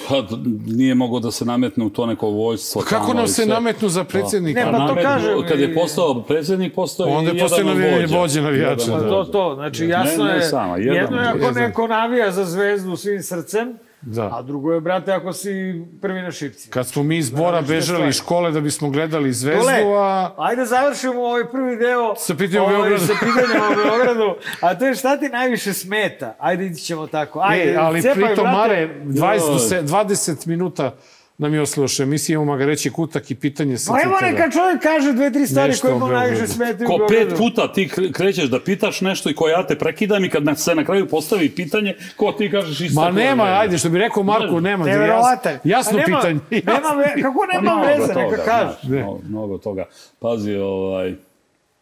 pa, 0.09 0.23
nije 0.67 0.95
mogao 0.95 1.21
da 1.21 1.31
se 1.31 1.45
nametne 1.45 1.85
u 1.85 1.91
to 1.91 2.07
neko 2.07 2.29
vojstvo. 2.29 2.83
Pa 2.83 2.89
kako 2.89 3.15
nam 3.15 3.27
se 3.29 3.35
sve. 3.35 3.47
nametnu 3.47 3.89
za 3.89 4.05
predsjednika? 4.05 4.61
Pa, 4.61 4.67
Ne, 4.67 4.73
pa 4.73 4.79
to 4.79 4.85
nametnu- 4.85 5.03
kažem 5.05 5.49
Kad 5.49 5.61
je 5.61 5.71
i- 5.71 5.75
postao 5.75 6.23
predsjednik, 6.23 6.75
postao 6.75 7.07
Onda 7.09 7.33
i 7.33 7.37
je 7.37 7.41
postao 7.41 7.65
vođa. 7.65 8.19
vođa 8.19 8.41
navijača, 8.43 8.83
Jedan 8.83 8.95
od 8.95 9.03
da. 9.03 9.09
To, 9.09 9.17
vođa. 9.17 9.33
to, 9.33 9.55
znači 9.55 9.83
Ne, 9.83 9.89
jasno 9.89 10.25
ne 10.25 10.35
je, 10.35 10.43
samo, 10.43 10.77
jedan 10.77 10.97
jedno 10.97 11.17
je 11.19 11.29
ako 11.29 11.51
neko 11.53 11.87
navija 11.89 12.31
za 12.31 12.45
zvezdu 12.45 12.97
svim 12.97 13.23
srcem, 13.23 13.79
Da. 14.07 14.31
a 14.33 14.43
drugo 14.43 14.73
je, 14.73 14.81
brate, 14.81 15.13
ako 15.13 15.33
si 15.33 15.83
prvi 16.03 16.23
na 16.23 16.33
šipci. 16.33 16.71
Kad 16.71 16.87
smo 16.87 17.03
mi 17.03 17.19
iz 17.19 17.31
Bora 17.31 17.51
Različite 17.51 17.93
bežali 17.93 18.09
iz 18.09 18.17
škole 18.17 18.51
da 18.51 18.61
bismo 18.61 18.91
gledali 18.91 19.33
zvezdu, 19.33 19.61
Dole, 19.61 19.99
a... 19.99 20.35
ajde 20.39 20.65
završimo 20.65 21.21
ovaj 21.21 21.51
prvi 21.51 21.77
deo 21.77 22.15
Sa 22.17 22.35
pitanjem 22.35 22.63
o 22.63 22.67
ovaj, 22.67 22.79
Beogradu. 22.79 23.07
Sa 23.07 23.13
pitanjem 23.13 23.63
o 23.63 23.85
Beogradu. 23.85 24.35
A 24.61 24.75
to 24.79 24.87
je 24.87 24.95
šta 24.95 25.17
ti 25.17 25.29
najviše 25.29 25.73
smeta? 25.73 26.37
Ajde, 26.39 26.67
ići 26.67 26.83
ćemo 26.85 27.07
tako. 27.07 27.41
Ajde, 27.43 27.73
e, 27.73 27.77
ali 27.77 28.03
cepaj, 28.03 28.15
pritom, 28.15 28.45
brate. 28.45 28.57
Mare, 28.57 28.95
20, 29.05 29.53
do 29.53 29.59
se- 29.59 29.83
20 29.83 30.47
minuta 30.47 30.95
nam 31.39 31.55
je 31.55 31.61
ostalo 31.61 31.89
što 31.89 32.03
emisija, 32.03 32.35
imamo 32.35 32.57
ga 32.57 32.67
reći 32.67 32.91
kutak 32.91 33.31
i 33.31 33.35
pitanje 33.35 33.79
sa 33.79 33.93
Pa 33.93 34.03
evo 34.03 34.15
neka 34.23 34.51
čovjek 34.51 34.83
kaže 34.83 35.13
dve, 35.13 35.33
tri 35.33 35.47
stvari 35.47 35.69
Nešto 35.69 35.87
koje 35.89 35.99
mu 36.01 36.07
najviše 36.09 36.47
smetaju 36.47 36.87
u 36.87 36.99
Ko 36.99 37.07
pet 37.09 37.35
puta 37.39 37.73
ti 37.73 37.89
kre- 37.89 38.13
krećeš 38.13 38.45
da 38.45 38.61
pitaš 38.61 39.01
nešto 39.01 39.31
i 39.31 39.35
ko 39.35 39.49
ja 39.49 39.67
te 39.67 39.75
prekidam 39.77 40.25
i 40.25 40.31
kad 40.31 40.45
na- 40.45 40.55
se 40.57 40.75
na 40.75 40.85
kraju 40.85 41.09
postavi 41.09 41.51
pitanje, 41.51 41.95
ko 42.17 42.33
ti 42.33 42.51
kažeš 42.51 42.81
isto. 42.81 43.01
Ma 43.01 43.11
nema, 43.11 43.45
je. 43.45 43.57
ajde, 43.57 43.79
što 43.79 43.89
bi 43.89 43.99
rekao 43.99 44.23
Marko, 44.23 44.61
nema. 44.61 44.85
Neverovatan. 44.85 45.59
Jasno 45.65 45.99
nema- 45.99 46.05
pitanje. 46.07 46.41
Nema, 46.67 46.89
ve- 46.91 47.23
kako 47.23 47.47
nema 47.47 47.75
Mnogo 47.75 47.87
veze, 47.87 48.15
neka 48.15 48.45
kaže. 48.45 48.77
Mnogo, 48.85 49.21
mnogo 49.25 49.59
toga. 49.59 49.85
Pazi, 50.19 50.55
ovaj, 50.55 51.15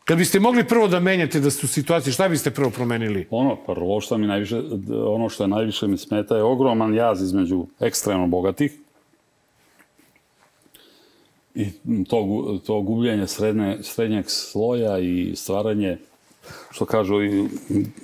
Kad 0.05 0.19
biste 0.19 0.41
mogli 0.41 0.65
prvo 0.65 0.89
da 0.89 1.01
menjate 1.01 1.41
da 1.41 1.51
ste 1.51 1.67
u 1.67 1.69
situaciji, 1.69 2.13
šta 2.13 2.29
biste 2.29 2.51
prvo 2.51 2.71
promenili? 2.71 3.27
ono, 3.31 3.57
prvo 3.57 4.01
što 4.01 4.19
mi 4.19 4.27
najviše, 4.27 4.57
ono 5.07 5.29
što 5.29 5.45
je 5.45 5.49
najviše 5.49 5.87
mi 5.87 5.99
smeta 5.99 6.37
je 6.37 6.43
ogroman 6.43 6.95
jaz 6.95 7.23
između 7.23 7.67
ekstremno 7.81 8.27
bogatih 8.27 8.73
i 11.55 11.67
to, 12.09 12.17
to 12.67 12.81
gubljenje 12.81 13.27
srednje, 13.27 13.79
srednjeg 13.83 14.25
sloja 14.29 14.99
i 14.99 15.33
stvaranje 15.37 15.99
što 16.71 16.85
kažu 16.85 17.23
i 17.23 17.49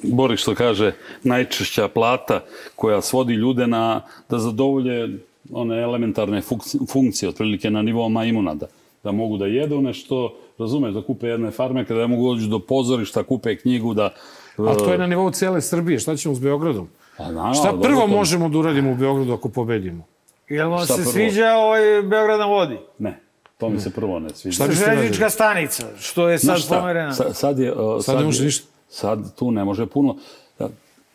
Boris 0.02 0.40
što 0.40 0.54
kaže 0.54 0.92
najčešća 1.22 1.88
plata 1.88 2.40
koja 2.76 3.02
svodi 3.02 3.34
ljude 3.34 3.66
na 3.66 4.00
da 4.30 4.38
zadovolje 4.38 5.18
one 5.52 5.82
elementarne 5.82 6.42
funkcije 6.88 7.28
otprilike 7.28 7.70
na 7.70 7.82
nivou 7.82 8.08
majmuna 8.08 8.54
da, 8.54 8.66
da 9.04 9.12
mogu 9.12 9.36
da 9.36 9.46
jedu 9.46 9.80
nešto 9.80 10.34
razumeš 10.58 10.94
da 10.94 11.02
kupe 11.02 11.26
jedne 11.26 11.50
farme 11.50 11.84
kada 11.84 12.06
mogu 12.06 12.34
doći 12.34 12.46
do 12.46 12.58
pozorišta 12.58 13.22
kupe 13.22 13.56
knjigu 13.56 13.94
da 13.94 14.10
A 14.58 14.74
to 14.74 14.92
je 14.92 14.98
na 14.98 15.06
nivou 15.06 15.30
cele 15.30 15.60
Srbije, 15.60 15.98
šta 15.98 16.16
ćemo 16.16 16.34
s 16.34 16.40
Beogradom? 16.40 16.88
Pa, 17.16 17.24
naravno, 17.24 17.54
Šta 17.54 17.70
dobro, 17.72 17.88
prvo 17.88 18.00
to- 18.00 18.06
možemo 18.06 18.48
da 18.48 18.58
uradimo 18.58 18.92
u 18.92 18.96
Beogradu 18.96 19.32
ako 19.32 19.48
pobedimo? 19.48 20.04
Jel 20.48 20.70
vam 20.70 20.86
se 20.86 20.94
prvo? 20.94 21.12
sviđa 21.12 21.52
ovaj 21.54 22.02
Beograd 22.02 22.38
na 22.38 22.46
vodi? 22.46 22.76
ne 22.98 23.20
to 23.58 23.68
mi 23.68 23.80
se 23.80 23.90
prvo 23.90 24.18
ne 24.18 24.28
sviđa 24.34 24.54
Šta? 24.54 24.72
Željeznička 24.72 25.30
stanica, 25.30 25.86
što 25.98 26.28
je 26.28 26.38
sad 26.38 26.68
pomerena. 26.68 27.12
Sad, 27.12 27.36
sad, 27.36 27.58
je, 27.58 27.72
uh, 27.72 28.04
Sad 28.04 28.16
ne 28.18 28.24
može 28.24 28.44
ništa. 28.44 28.66
Sad 28.88 29.34
tu 29.34 29.50
ne 29.50 29.64
može 29.64 29.86
puno. 29.86 30.16
Ja, 30.60 30.68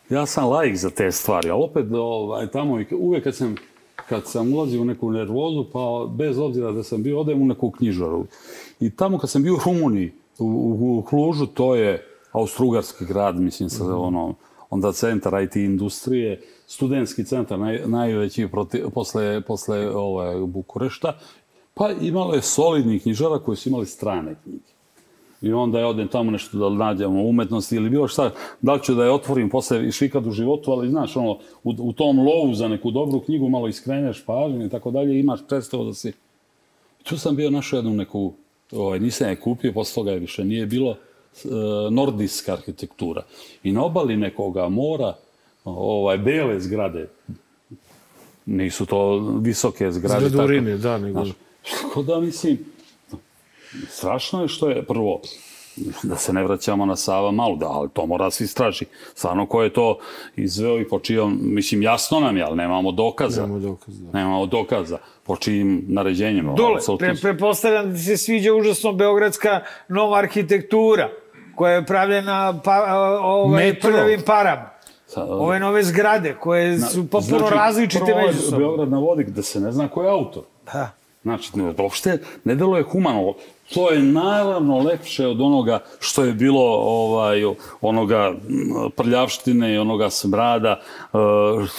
ja 0.10 0.26
sam 0.26 0.50
laik 0.50 0.76
za 0.76 0.90
te 0.90 1.12
stvari, 1.12 1.50
ali 1.50 1.64
opet 1.64 1.86
ovaj, 1.94 2.48
tamo 2.48 2.80
i 2.80 2.86
uvek 2.92 3.24
kad 3.24 3.36
sam, 3.36 3.56
kad 3.96 4.28
sam 4.28 4.54
ulazio 4.54 4.82
u 4.82 4.86
neku 4.86 5.12
nervozu, 5.12 5.66
pa 5.74 6.08
bez 6.10 6.38
obzira 6.38 6.72
da 6.72 6.84
sam 6.84 7.04
bio, 7.04 7.20
odem 7.20 7.42
u 7.42 7.46
neku 7.46 7.72
knjižaru. 7.72 8.26
I 8.80 8.90
tamo 8.90 9.18
kad 9.18 9.30
sam 9.30 9.44
bio 9.44 9.54
u 9.54 9.60
Rumuniji, 9.66 10.12
u, 10.40 10.46
u, 10.46 10.98
u 10.98 11.02
Klužu, 11.02 11.46
to 11.46 11.76
je 11.76 12.08
austrougarski 12.32 13.06
grad, 13.06 13.40
mislim, 13.40 13.70
sa 13.70 13.96
ono, 13.98 14.36
onda 14.70 14.92
centar 14.92 15.44
IT 15.44 15.56
industrije, 15.56 16.42
studentski 16.68 17.24
centar, 17.24 17.60
naj, 17.60 17.82
najveći 17.86 18.48
proti, 18.48 18.84
posle, 18.94 19.42
posle 19.42 19.96
ovaj, 19.96 20.36
Bukurešta, 20.46 21.18
pa 21.74 21.92
imalo 22.02 22.34
je 22.34 22.42
solidnih 22.42 23.02
knjižara 23.02 23.40
koji 23.40 23.58
su 23.58 23.70
imali 23.70 23.86
strane 23.86 24.36
knjige. 24.44 24.74
I 25.42 25.54
onda 25.54 25.80
ja 25.80 25.88
odem 25.88 26.08
tamo 26.08 26.32
nešto 26.32 26.58
da 26.58 26.70
nađemo 26.70 27.24
umetnosti 27.24 27.76
ili 27.76 27.90
bilo 27.90 28.08
šta, 28.08 28.32
da 28.62 28.74
li 28.74 28.84
ću 28.84 28.96
da 28.96 29.04
je 29.04 29.12
otvorim 29.12 29.50
posle 29.50 29.86
još 29.86 30.02
ikad 30.02 30.28
u 30.28 30.32
životu, 30.32 30.72
ali 30.72 30.90
znaš, 30.90 31.16
ono, 31.16 31.32
u, 31.64 31.74
u 31.78 31.94
tom 31.94 32.20
lovu 32.20 32.54
za 32.54 32.68
neku 32.68 32.92
dobru 32.92 33.20
knjigu 33.20 33.50
malo 33.50 33.68
iskreneš 33.68 34.26
pažnju 34.26 34.66
i 34.66 34.70
tako 34.70 34.92
dalje, 34.92 35.20
imaš 35.20 35.40
predstavu 35.48 35.86
da 35.86 35.94
si... 35.94 36.14
Tu 37.04 37.18
sam 37.18 37.36
bio 37.36 37.50
našao 37.50 37.78
jednu 37.78 37.94
neku 37.94 38.34
ovaj, 38.72 39.00
nisam 39.00 39.30
je 39.30 39.36
kupio, 39.36 39.74
posle 39.74 39.96
toga 39.96 40.12
je 40.12 40.20
više 40.20 40.46
nije 40.46 40.66
bilo 40.66 40.92
e, 40.92 40.98
nordijska 41.92 42.54
arhitektura. 42.54 43.24
I 43.64 43.72
na 43.72 43.86
obali 43.86 44.18
nekoga 44.18 44.70
mora, 44.70 45.16
ovaj, 45.66 46.18
bele 46.18 46.60
zgrade, 46.60 47.10
nisu 48.46 48.86
to 48.86 49.20
visoke 49.42 49.92
zgrade. 49.92 50.30
Zgradurine, 50.30 50.78
da, 50.78 50.98
nego... 50.98 51.26
Znaš, 51.26 51.36
tako 51.72 52.02
da 52.02 52.20
mislim, 52.20 52.60
strašno 53.90 54.42
je 54.42 54.48
što 54.48 54.70
je 54.70 54.86
prvo, 54.86 55.22
da 56.04 56.16
se 56.16 56.34
ne 56.34 56.44
vraćamo 56.44 56.86
na 56.86 56.96
Sava 56.96 57.32
Malu, 57.32 57.56
da, 57.58 57.68
ali 57.68 57.90
to 57.94 58.06
mora 58.06 58.32
se 58.32 58.44
istraži. 58.44 58.86
Stvarno, 59.16 59.46
ko 59.46 59.64
je 59.64 59.74
to 59.74 60.00
izveo 60.36 60.80
i 60.80 60.88
po 60.88 61.00
čijom, 61.00 61.40
mislim, 61.42 61.82
jasno 61.82 62.20
nam 62.20 62.38
je, 62.38 62.44
ali 62.44 62.58
nemamo 62.58 62.92
dokaza. 62.92 63.42
Nemamo 63.42 63.60
dokaza, 63.60 64.04
da. 64.04 64.18
Nemamo 64.20 64.46
dokaza. 64.46 64.98
Po 65.24 65.36
čijim 65.36 65.86
naređenjima. 65.88 66.54
Dole, 66.54 66.80
pre, 67.00 67.16
prepostavljam 67.22 67.90
da 67.90 67.96
ti 67.96 68.04
se 68.04 68.18
sviđa 68.18 68.54
užasno 68.54 68.94
beogradska 68.94 69.62
nova 69.88 70.18
arhitektura 70.18 71.10
koja 71.56 71.74
je 71.74 71.86
pravljena 71.86 72.62
pa, 72.64 72.98
ovaj, 73.22 73.66
Metro. 73.66 73.92
prvim 73.92 74.22
parama. 74.26 74.70
Ove 75.16 75.60
nove 75.60 75.84
zgrade 75.84 76.36
koje 76.40 76.80
su 76.80 77.10
potpuno 77.10 77.38
Znači, 77.38 77.56
različite 77.56 78.06
prvo 78.06 78.20
je 78.20 78.28
međusobno. 78.28 78.60
Beograd 78.60 78.90
na 78.90 79.00
vodi 79.00 79.24
gde 79.24 79.44
se 79.44 79.60
ne 79.60 79.72
zna 79.72 79.88
ko 79.88 80.04
je 80.04 80.10
autor. 80.10 80.44
Da. 80.74 80.92
Znači, 81.24 81.58
ne, 81.58 81.74
uopšte 81.78 82.18
ne 82.44 82.56
delo 82.56 82.78
je 82.78 82.84
humano. 82.84 83.34
To 83.74 83.92
je 83.92 84.00
naravno 84.00 84.80
lepše 84.80 85.28
od 85.28 85.42
onoga 85.42 85.80
što 86.00 86.24
je 86.24 86.34
bilo 86.34 86.64
ovaj, 86.82 87.44
onoga 87.82 88.34
prljavštine 88.96 89.74
i 89.74 89.78
onoga 89.78 90.10
smrada, 90.10 90.80
eh, 90.80 91.18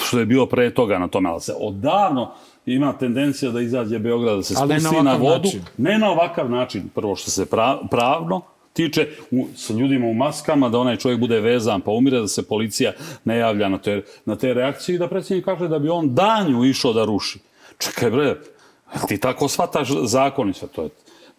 što 0.04 0.18
je 0.18 0.26
bilo 0.26 0.46
pre 0.46 0.74
toga 0.74 0.98
na 0.98 1.08
tome. 1.08 1.30
Ali 1.30 1.40
se 1.40 1.54
odavno 1.60 2.30
ima 2.66 2.92
tendencija 2.92 3.50
da 3.50 3.60
izađe 3.60 3.98
Beograd, 3.98 4.36
da 4.36 4.42
se 4.42 4.54
na 4.54 4.60
spusti 4.60 4.84
na 4.84 4.90
ovakav 4.90 5.20
vodu. 5.20 5.44
način. 5.44 5.62
Ne 5.76 5.98
na 5.98 6.10
ovakav 6.10 6.50
način, 6.50 6.88
prvo 6.94 7.16
što 7.16 7.30
se 7.30 7.46
pra, 7.46 7.78
pravno 7.90 8.40
tiče 8.72 9.08
u, 9.30 9.46
sa 9.56 9.72
ljudima 9.72 10.06
u 10.06 10.14
maskama, 10.14 10.68
da 10.68 10.78
onaj 10.78 10.96
čovjek 10.96 11.20
bude 11.20 11.40
vezan 11.40 11.80
pa 11.80 11.90
umire, 11.90 12.20
da 12.20 12.28
se 12.28 12.48
policija 12.48 12.92
ne 13.24 13.38
javlja 13.38 13.68
na 13.68 13.78
te, 13.78 14.02
na 14.24 14.36
te 14.36 14.54
reakcije 14.54 14.94
i 14.94 14.98
da 14.98 15.08
predsjednik 15.08 15.44
kaže 15.44 15.68
da 15.68 15.78
bi 15.78 15.88
on 15.88 16.14
danju 16.14 16.64
išao 16.64 16.92
da 16.92 17.04
ruši. 17.04 17.38
Čekaj 17.78 18.10
bre, 18.10 18.36
ti 19.08 19.18
tako 19.18 19.48
shvataš 19.48 19.88
zakon 20.02 20.50
i 20.50 20.54
sve 20.54 20.68
to 20.68 20.82
je 20.82 20.88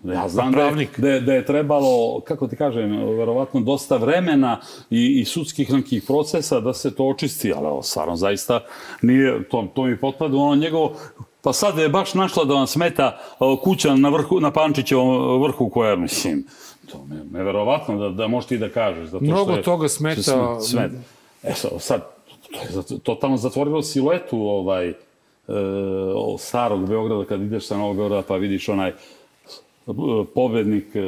Ja 0.05 0.29
znam 0.29 0.51
da 0.51 0.61
je, 0.61 0.87
da, 0.97 1.09
je, 1.09 1.21
da 1.21 1.33
je 1.33 1.45
trebalo, 1.45 2.21
kako 2.21 2.47
ti 2.47 2.55
kažem, 2.55 2.91
verovatno 3.17 3.59
dosta 3.59 3.97
vremena 3.97 4.59
i, 4.89 5.19
i 5.19 5.25
sudskih 5.25 5.73
nekih 5.73 6.03
procesa 6.03 6.59
da 6.59 6.73
se 6.73 6.95
to 6.95 7.07
očisti, 7.07 7.53
ali 7.53 7.67
ovo 7.67 7.81
stvarno 7.81 8.15
zaista 8.15 8.59
nije, 9.01 9.43
to, 9.49 9.67
to 9.73 9.83
mi 9.83 9.99
potpada 9.99 10.37
u 10.37 10.41
ono 10.41 10.55
njegovo, 10.55 10.93
pa 11.41 11.53
sad 11.53 11.77
je 11.77 11.89
baš 11.89 12.13
našla 12.13 12.45
da 12.45 12.53
vam 12.53 12.67
smeta 12.67 13.19
kuća 13.63 13.95
na, 13.95 14.09
vrhu, 14.09 14.39
na 14.39 14.51
Pančićevom 14.51 15.41
vrhu 15.43 15.69
koja, 15.69 15.95
mislim, 15.95 16.45
to 16.91 16.97
je 17.11 17.23
neverovatno 17.31 17.97
da, 17.97 18.09
da 18.09 18.27
možeš 18.27 18.47
ti 18.47 18.57
da 18.57 18.69
kažeš. 18.69 19.05
Zato 19.05 19.23
Mnogo 19.25 19.43
što 19.43 19.57
je, 19.57 19.63
toga 19.63 19.87
smeta. 19.87 20.21
što 20.21 20.59
sme- 20.61 20.89
smeta. 20.89 20.95
E 21.43 21.53
sad, 21.53 21.71
sad 21.79 22.01
to 22.87 22.93
je 22.93 22.99
totalno 22.99 23.37
zatvorilo 23.37 23.81
siluetu 23.81 24.37
ovaj, 24.39 24.93
starog 26.39 26.89
Beograda, 26.89 27.25
kad 27.25 27.41
ideš 27.41 27.67
sa 27.67 27.77
Novog 27.77 27.97
Beograda 27.97 28.23
pa 28.27 28.35
vidiš 28.35 28.69
onaj 28.69 28.91
pobednik 30.33 30.95
e, 30.95 31.01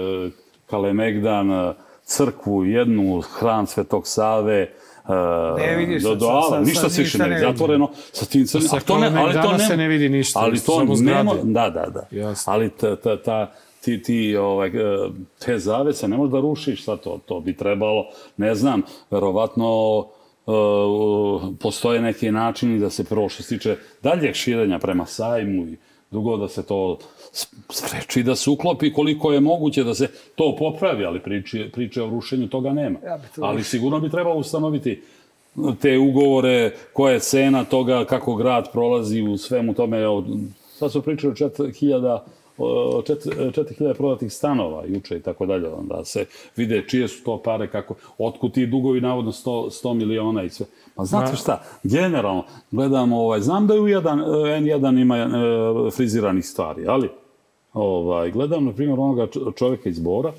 Kalemegdan, 0.66 1.52
e, 1.52 1.74
crkvu 2.06 2.66
jednu, 2.66 3.22
hram 3.22 3.68
Svetog 3.68 4.08
Save, 4.08 4.62
e, 4.62 4.70
Ne 5.58 5.76
vidiš 5.76 6.04
do, 6.04 6.16
do, 6.16 6.26
sad- 6.26 6.50
sad- 6.50 6.68
ništa 6.68 6.90
se 6.90 7.02
više 7.02 7.18
ne 7.18 7.30
vidi, 7.30 7.42
zatvoreno 7.42 7.90
sa 8.12 8.26
tim 8.26 8.48
crnim. 8.48 8.68
Sa 8.68 8.80
to 8.80 8.98
ne, 8.98 9.12
ali 9.16 9.34
to 9.34 9.52
ne, 9.52 9.60
se 9.60 9.78
ne 9.78 9.88
vidi 9.88 10.10
ništa, 10.10 10.40
Ali 10.40 10.60
to 10.60 10.80
samo 10.80 10.96
nema, 11.00 11.34
da, 11.44 11.70
da, 11.70 11.86
da. 11.86 12.18
Jasno. 12.18 12.54
Ali 12.54 12.70
ta, 12.70 12.96
ta, 12.96 13.22
ta, 13.22 13.52
ti, 13.82 14.02
ti 14.04 14.38
ovaj, 14.38 14.68
e, 14.68 15.10
te 15.46 15.60
zavese 15.60 16.08
ne 16.08 16.18
možeš 16.18 16.32
da 16.32 16.40
rušiš, 16.40 16.84
sad 16.84 17.00
to, 17.00 17.20
to 17.26 17.40
bi 17.40 17.58
trebalo, 17.58 18.06
ne 18.38 18.56
znam, 18.56 18.82
verovatno 19.12 19.66
e, 20.14 20.17
postoje 21.60 22.02
neki 22.02 22.32
načini 22.32 22.80
da 22.80 22.90
se 22.90 23.04
prvo 23.04 23.30
što 23.30 23.44
se 23.44 23.50
tiče 23.50 23.78
daljeg 24.04 24.36
širenja 24.36 24.80
prema 24.80 25.06
sajmu 25.06 25.68
i 25.68 25.78
drugo 26.12 26.38
da 26.38 26.48
se 26.48 26.66
to 26.66 26.98
spreči 27.70 28.24
da 28.24 28.36
se 28.36 28.50
uklopi 28.50 28.94
koliko 28.94 29.32
je 29.32 29.40
moguće 29.40 29.84
da 29.84 29.94
se 29.94 30.08
to 30.36 30.56
popravi, 30.60 31.06
ali 31.06 31.20
priče, 31.20 31.70
priče 31.74 32.04
o 32.04 32.10
rušenju 32.10 32.48
toga 32.48 32.74
nema. 32.74 33.00
Ja 33.06 33.18
to 33.36 33.42
ali 33.44 33.64
sigurno 33.64 34.00
bi 34.00 34.10
trebalo 34.10 34.36
ustanoviti 34.36 35.02
te 35.82 35.98
ugovore, 35.98 36.72
koja 36.94 37.14
je 37.14 37.20
cena 37.20 37.64
toga, 37.64 38.06
kako 38.06 38.36
grad 38.36 38.72
prolazi 38.72 39.22
u 39.22 39.38
svemu 39.38 39.74
tome. 39.74 39.98
Sad 40.78 40.92
su 40.92 41.02
pričali 41.02 41.32
o 41.32 41.36
4000 41.36 41.96
o, 42.06 42.20
čet- 42.20 42.37
4000 42.58 43.94
prodatih 43.94 44.34
stanova 44.34 44.84
juče 44.86 45.18
i 45.18 45.22
tako 45.22 45.46
dalje, 45.46 45.70
onda 45.70 46.06
se 46.06 46.26
vide 46.56 46.84
čije 46.88 47.08
su 47.08 47.24
to 47.24 47.38
pare, 47.38 47.68
kako, 47.68 47.96
otkud 48.18 48.54
ti 48.54 48.66
dugovi, 48.66 49.02
navodno 49.02 49.32
100, 49.32 49.50
100 49.84 49.94
miliona 49.94 50.44
i 50.44 50.50
sve. 50.50 50.66
Pa 50.96 51.06
znate 51.06 51.32
Ma- 51.32 51.36
šta, 51.38 51.64
generalno, 51.84 52.44
gledamo, 52.72 53.20
ovaj, 53.20 53.42
znam 53.42 53.68
da 53.68 53.74
je 53.74 53.80
u 53.80 53.88
jedan, 53.88 54.20
N1 54.20 55.02
ima 55.02 55.18
e, 55.18 55.28
friziranih 55.92 56.46
stvari, 56.46 56.88
ali 56.88 57.10
ovaj, 57.74 58.32
gledam, 58.32 58.66
na 58.66 58.74
primjer, 58.74 59.00
onoga 59.00 59.28
čo- 59.28 59.52
čovjeka 59.52 59.90
iz 59.90 60.00
Bora, 60.00 60.34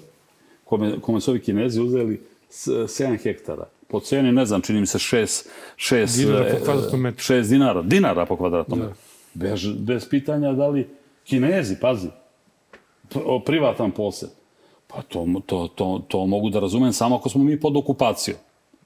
kome, 0.65 1.01
kome 1.01 1.21
su 1.21 1.31
ovi 1.31 1.41
kinezi 1.41 1.81
uzeli 1.81 2.21
s- 2.51 2.69
7 2.89 3.19
hektara. 3.19 3.65
Po 3.89 4.01
ceni, 4.01 4.33
ne 4.33 4.47
znam, 4.47 4.61
čini 4.61 4.81
mi 4.81 4.87
se 4.87 4.99
6, 4.99 5.49
6, 5.77 6.17
Dinara 6.19 6.45
po 6.51 6.65
kvadratnom 6.65 7.01
metru. 7.01 7.23
6 7.25 7.49
dinara, 7.49 7.83
dinara 7.83 8.27
po 8.27 8.37
kvadratnom 8.37 8.79
metru. 8.79 8.95
Bez, 9.35 9.67
bez 9.79 10.09
pitanja 10.09 10.53
da 10.53 10.69
li 10.69 10.89
kinezi, 11.29 11.77
pazi, 11.81 12.09
o, 13.25 13.41
privatan 13.41 13.91
posed. 13.91 14.31
Pa 14.87 15.03
to, 15.03 15.27
to, 15.47 15.69
to, 15.69 16.03
to 16.09 16.27
mogu 16.27 16.51
da 16.51 16.61
razumem 16.61 16.93
samo 16.93 17.17
ako 17.17 17.29
smo 17.29 17.45
mi 17.45 17.61
pod 17.61 17.77
okupacijom. 17.77 18.37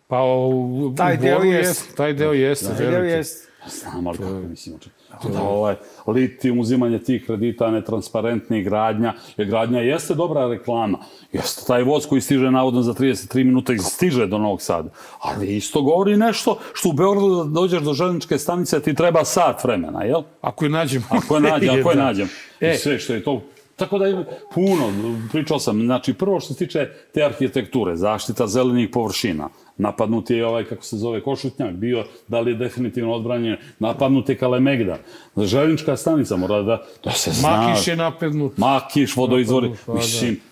Pa 0.08 0.22
u, 0.22 0.92
Taj 0.96 1.14
u 1.14 1.20
deo 1.20 1.38
Boru 1.38 1.48
jest. 1.50 1.84
jest. 1.84 1.96
Taj 1.96 2.12
deo 2.14 2.32
jeste, 2.32 2.66
Taj 2.66 2.76
deo 2.76 2.90
verujte. 2.90 3.16
jest. 3.16 3.48
Znam, 3.68 4.06
ali 4.06 4.18
kako 4.18 4.30
mislim, 4.32 4.76
oče. 4.76 4.90
Da, 5.24 5.40
ovaj, 5.42 5.74
litijum, 6.06 6.58
uzimanje 6.58 6.98
tih 6.98 7.26
kredita, 7.26 7.70
netransparentnih 7.70 8.64
gradnja, 8.64 9.12
jer 9.36 9.48
gradnja 9.48 9.80
jeste 9.80 10.14
dobra 10.14 10.46
reklama. 10.46 10.98
Jeste 11.32 11.62
taj 11.66 11.82
voz 11.82 12.06
koji 12.06 12.20
stiže 12.20 12.50
navodno 12.50 12.82
za 12.82 12.94
33 12.94 13.44
minuta 13.44 13.72
i 13.72 13.78
stiže 13.78 14.26
do 14.26 14.38
Novog 14.38 14.62
Sada. 14.62 14.88
Ali 15.20 15.56
isto 15.56 15.82
govori 15.82 16.16
nešto 16.16 16.58
što 16.72 16.88
u 16.88 16.92
Beogradu 16.92 17.36
da 17.36 17.50
dođeš 17.50 17.82
do 17.82 17.92
železničke 17.92 18.38
stanice 18.38 18.80
ti 18.80 18.94
treba 18.94 19.24
sat 19.24 19.64
vremena, 19.64 20.02
jel? 20.02 20.22
Ako 20.40 20.64
je 20.64 20.70
nađemo. 20.70 21.04
Ako 21.08 21.34
je 21.34 21.40
nađem, 21.40 21.80
ako 21.80 21.90
je 21.90 21.96
Da. 21.96 22.04
nađem. 22.04 22.28
I 22.60 22.64
E. 22.66 22.74
sve 22.74 22.98
što 22.98 23.14
je 23.14 23.24
to 23.24 23.42
Tako 23.76 23.98
da 23.98 24.08
ima 24.08 24.24
puno, 24.54 24.92
pričao 25.32 25.58
sam, 25.58 25.80
znači 25.80 26.14
prvo 26.14 26.40
što 26.40 26.54
se 26.54 26.66
tiče 26.66 26.88
te 27.14 27.24
arhitekture, 27.24 27.96
zaštita 27.96 28.46
zelenih 28.46 28.88
površina, 28.92 29.48
napadnut 29.76 30.30
je 30.30 30.46
ovaj, 30.46 30.64
kako 30.64 30.84
se 30.84 30.96
zove, 30.96 31.22
Košutnjak, 31.22 31.74
bio, 31.74 32.04
da 32.28 32.40
li 32.40 32.50
je 32.50 32.56
definitivno 32.56 33.14
odbranjen, 33.14 33.56
napadnut 33.78 34.28
je 34.28 34.38
Kalemegda, 34.38 34.98
željnička 35.36 35.96
stanica 35.96 36.36
mora 36.36 36.62
da, 36.62 36.82
da 37.04 37.10
se 37.10 37.30
zna. 37.30 37.48
Makiš 37.50 37.88
je 37.88 37.96
napadnut. 37.96 38.58
Makiš, 38.58 39.16
vodoizvori, 39.16 39.68
Napadnut, 39.68 39.86
pa 39.86 40.26
da. 40.26 40.51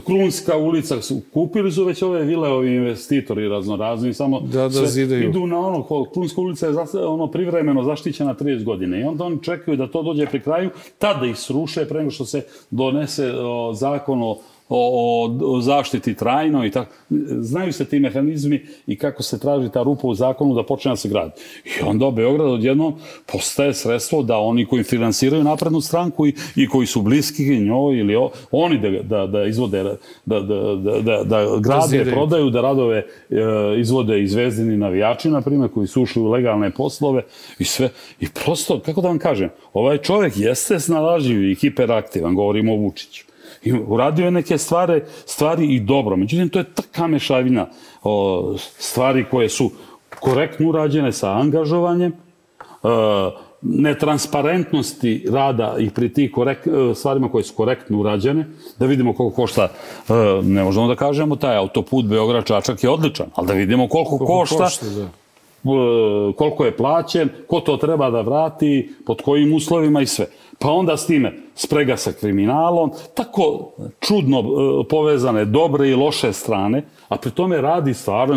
Krunska 0.00 0.56
ulica, 0.56 0.96
kupili 1.32 1.72
su 1.72 1.84
već 1.84 2.02
ove 2.02 2.22
vile, 2.22 2.48
ovi 2.48 2.68
investitori 2.68 3.48
raznorazni, 3.48 4.14
samo 4.14 4.40
Da, 4.42 4.60
da, 4.60 4.70
sve 4.70 4.86
zidaju. 4.86 5.28
idu 5.28 5.46
na 5.46 5.58
ono, 5.58 5.82
Krunska 6.04 6.40
ulica 6.40 6.66
je 6.66 6.72
zas- 6.72 6.94
ono 6.96 7.26
privremeno 7.26 7.82
zaštićena 7.82 8.34
30 8.34 8.64
godine 8.64 9.00
i 9.00 9.04
onda 9.04 9.24
oni 9.24 9.42
čekaju 9.42 9.76
da 9.76 9.86
to 9.86 10.02
dođe 10.02 10.26
pri 10.26 10.40
kraju, 10.40 10.70
tada 10.98 11.26
ih 11.26 11.36
sruše 11.36 11.84
pre 11.84 11.98
nego 11.98 12.10
što 12.10 12.24
se 12.24 12.42
donese 12.70 13.32
o, 13.32 13.72
zakon 13.74 14.22
o, 14.22 14.36
o, 14.68 15.36
o 15.42 15.60
zaštiti 15.60 16.14
trajno 16.14 16.66
i 16.66 16.70
tako. 16.70 16.92
Znaju 17.38 17.72
se 17.72 17.84
ti 17.84 18.00
mehanizmi 18.00 18.66
i 18.86 18.98
kako 18.98 19.22
se 19.22 19.40
traži 19.40 19.68
ta 19.68 19.82
rupa 19.82 20.06
u 20.06 20.14
zakonu 20.14 20.54
da 20.54 20.62
počne 20.62 20.92
da 20.92 20.96
se 20.96 21.08
gradi. 21.08 21.32
I 21.64 21.84
onda 21.86 22.10
Beograd 22.10 22.48
odjednom 22.48 22.94
postaje 23.32 23.74
sredstvo 23.74 24.22
da 24.22 24.38
oni 24.38 24.66
koji 24.66 24.82
finansiraju 24.82 25.44
naprednu 25.44 25.80
stranku 25.80 26.26
i, 26.26 26.34
i 26.56 26.68
koji 26.68 26.86
su 26.86 27.02
bliski 27.02 27.60
njoj 27.60 27.98
ili 27.98 28.16
o, 28.16 28.30
oni 28.50 28.78
da, 28.78 29.02
da, 29.02 29.26
da 29.26 29.44
izvode, 29.44 29.82
da, 29.82 29.96
da, 30.24 30.40
da, 30.40 31.00
da, 31.00 31.24
da 31.24 31.58
grade, 31.60 31.88
zidaju. 31.88 32.12
prodaju, 32.12 32.50
da 32.50 32.60
radove 32.60 32.98
e, 32.98 33.04
izvode 33.78 34.22
i 34.22 34.28
zvezdini 34.28 34.76
navijači, 34.76 35.30
na 35.30 35.40
primjer, 35.40 35.70
koji 35.70 35.86
su 35.86 36.02
ušli 36.02 36.22
u 36.22 36.30
legalne 36.30 36.70
poslove 36.70 37.22
i 37.58 37.64
sve. 37.64 37.90
I 38.20 38.26
prosto, 38.44 38.80
kako 38.80 39.00
da 39.00 39.08
vam 39.08 39.18
kažem, 39.18 39.50
ovaj 39.72 39.98
čovjek 39.98 40.32
jeste 40.36 40.80
snalažljiv 40.80 41.50
i 41.50 41.54
hiperaktivan, 41.54 42.34
govorimo 42.34 42.72
o 42.72 42.76
Vučiću. 42.76 43.33
I 43.64 43.72
uradio 43.86 44.24
je 44.24 44.30
neke 44.30 44.58
stvari, 44.58 45.02
stvari 45.26 45.74
i 45.74 45.80
dobro. 45.80 46.16
Međutim, 46.16 46.48
to 46.48 46.58
je 46.58 46.74
taka 46.74 47.06
mešavina 47.06 47.66
o, 48.02 48.54
stvari 48.78 49.24
koje 49.30 49.48
su 49.48 49.70
korektno 50.20 50.68
urađene 50.68 51.12
sa 51.12 51.32
angažovanjem, 51.32 52.12
e, 52.12 52.86
netransparentnosti 53.62 55.26
rada 55.30 55.76
i 55.78 55.90
pri 55.90 56.12
tih 56.12 56.32
korek, 56.32 56.66
e, 56.66 56.94
stvarima 56.94 57.28
koje 57.28 57.44
su 57.44 57.54
korektno 57.54 58.00
urađene, 58.00 58.46
da 58.78 58.86
vidimo 58.86 59.12
koliko 59.12 59.36
košta, 59.36 59.62
e, 59.62 60.12
ne 60.42 60.64
možemo 60.64 60.88
da 60.88 60.96
kažemo, 60.96 61.36
taj 61.36 61.56
autoput 61.56 62.04
Beograd-Čačak 62.04 62.84
je 62.84 62.90
odličan, 62.90 63.26
ali 63.34 63.46
da 63.46 63.52
vidimo 63.52 63.88
koliko, 63.88 64.10
Koliko 64.18 64.38
košta, 64.38 64.64
košta, 64.64 64.86
da. 64.86 65.08
koliko 66.36 66.64
je 66.64 66.76
plaćen, 66.76 67.28
ko 67.46 67.60
to 67.60 67.76
treba 67.76 68.10
da 68.10 68.20
vrati, 68.20 68.94
pod 69.06 69.22
kojim 69.22 69.54
uslovima 69.54 70.02
i 70.02 70.06
sve. 70.06 70.26
Pa 70.64 70.70
onda 70.70 70.96
s 70.96 71.06
time 71.06 71.32
sprega 71.54 71.96
sa 71.96 72.12
kriminalom, 72.12 72.90
tako 73.14 73.72
čudno 74.00 74.38
e, 74.38 74.44
povezane 74.88 75.44
dobre 75.44 75.90
i 75.90 75.94
loše 75.94 76.32
strane, 76.32 76.82
a 77.08 77.16
pri 77.16 77.30
tome 77.30 77.60
radi 77.60 77.94
stvarno, 77.94 78.36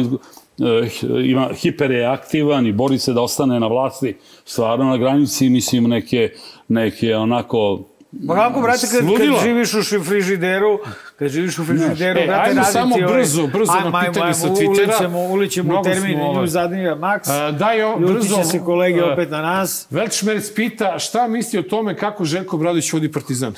e, 0.59 0.89
ima, 1.23 1.49
hiper 1.53 1.91
je 1.91 2.05
aktivan 2.05 2.67
i 2.67 2.71
bori 2.71 2.99
se 2.99 3.13
da 3.13 3.21
ostane 3.21 3.59
na 3.59 3.67
vlasti 3.67 4.17
stvarno 4.45 4.85
na 4.85 4.97
granici, 4.97 5.49
mislim, 5.49 5.83
neke, 5.83 6.29
neke 6.67 7.15
onako 7.15 7.79
Ma 8.23 8.35
kako, 8.35 8.61
brate, 8.61 8.87
kad, 8.91 8.99
kad 8.99 9.43
živiš 9.43 9.73
u 9.73 10.03
frižideru, 10.03 10.79
kad 11.19 11.29
živiš 11.29 11.59
u 11.59 11.65
frižideru, 11.65 12.19
e, 12.19 12.25
brate, 12.25 12.49
ajmo 12.49 12.61
radi 12.61 12.71
samo 12.71 12.95
ti 12.95 13.03
brzo, 13.07 13.47
brzo 13.47 13.71
ajmo, 13.71 13.89
na 13.89 13.99
pitanje 13.99 14.25
ajmo, 14.25 14.33
sa 14.33 14.47
Twittera. 14.47 14.87
Ulićemo, 14.87 15.19
ulićemo 15.19 15.79
u 15.79 15.83
termin, 15.83 16.19
ovaj. 16.19 16.41
nju 16.41 16.47
zadnjega 16.47 16.95
Max. 16.95 17.31
A, 17.31 17.51
daj, 17.51 17.83
o, 17.83 17.97
brzo. 17.97 18.35
će 18.35 18.43
se 18.43 18.59
kolege 18.59 19.01
a, 19.01 19.13
opet 19.13 19.31
na 19.31 19.41
nas. 19.41 19.87
Velčmerc 19.89 20.53
pita 20.55 20.99
šta 20.99 21.27
misli 21.27 21.59
o 21.59 21.63
tome 21.63 21.97
kako 21.97 22.25
Željko 22.25 22.57
Bradović 22.57 22.93
vodi 22.93 23.11
Partizan 23.11 23.53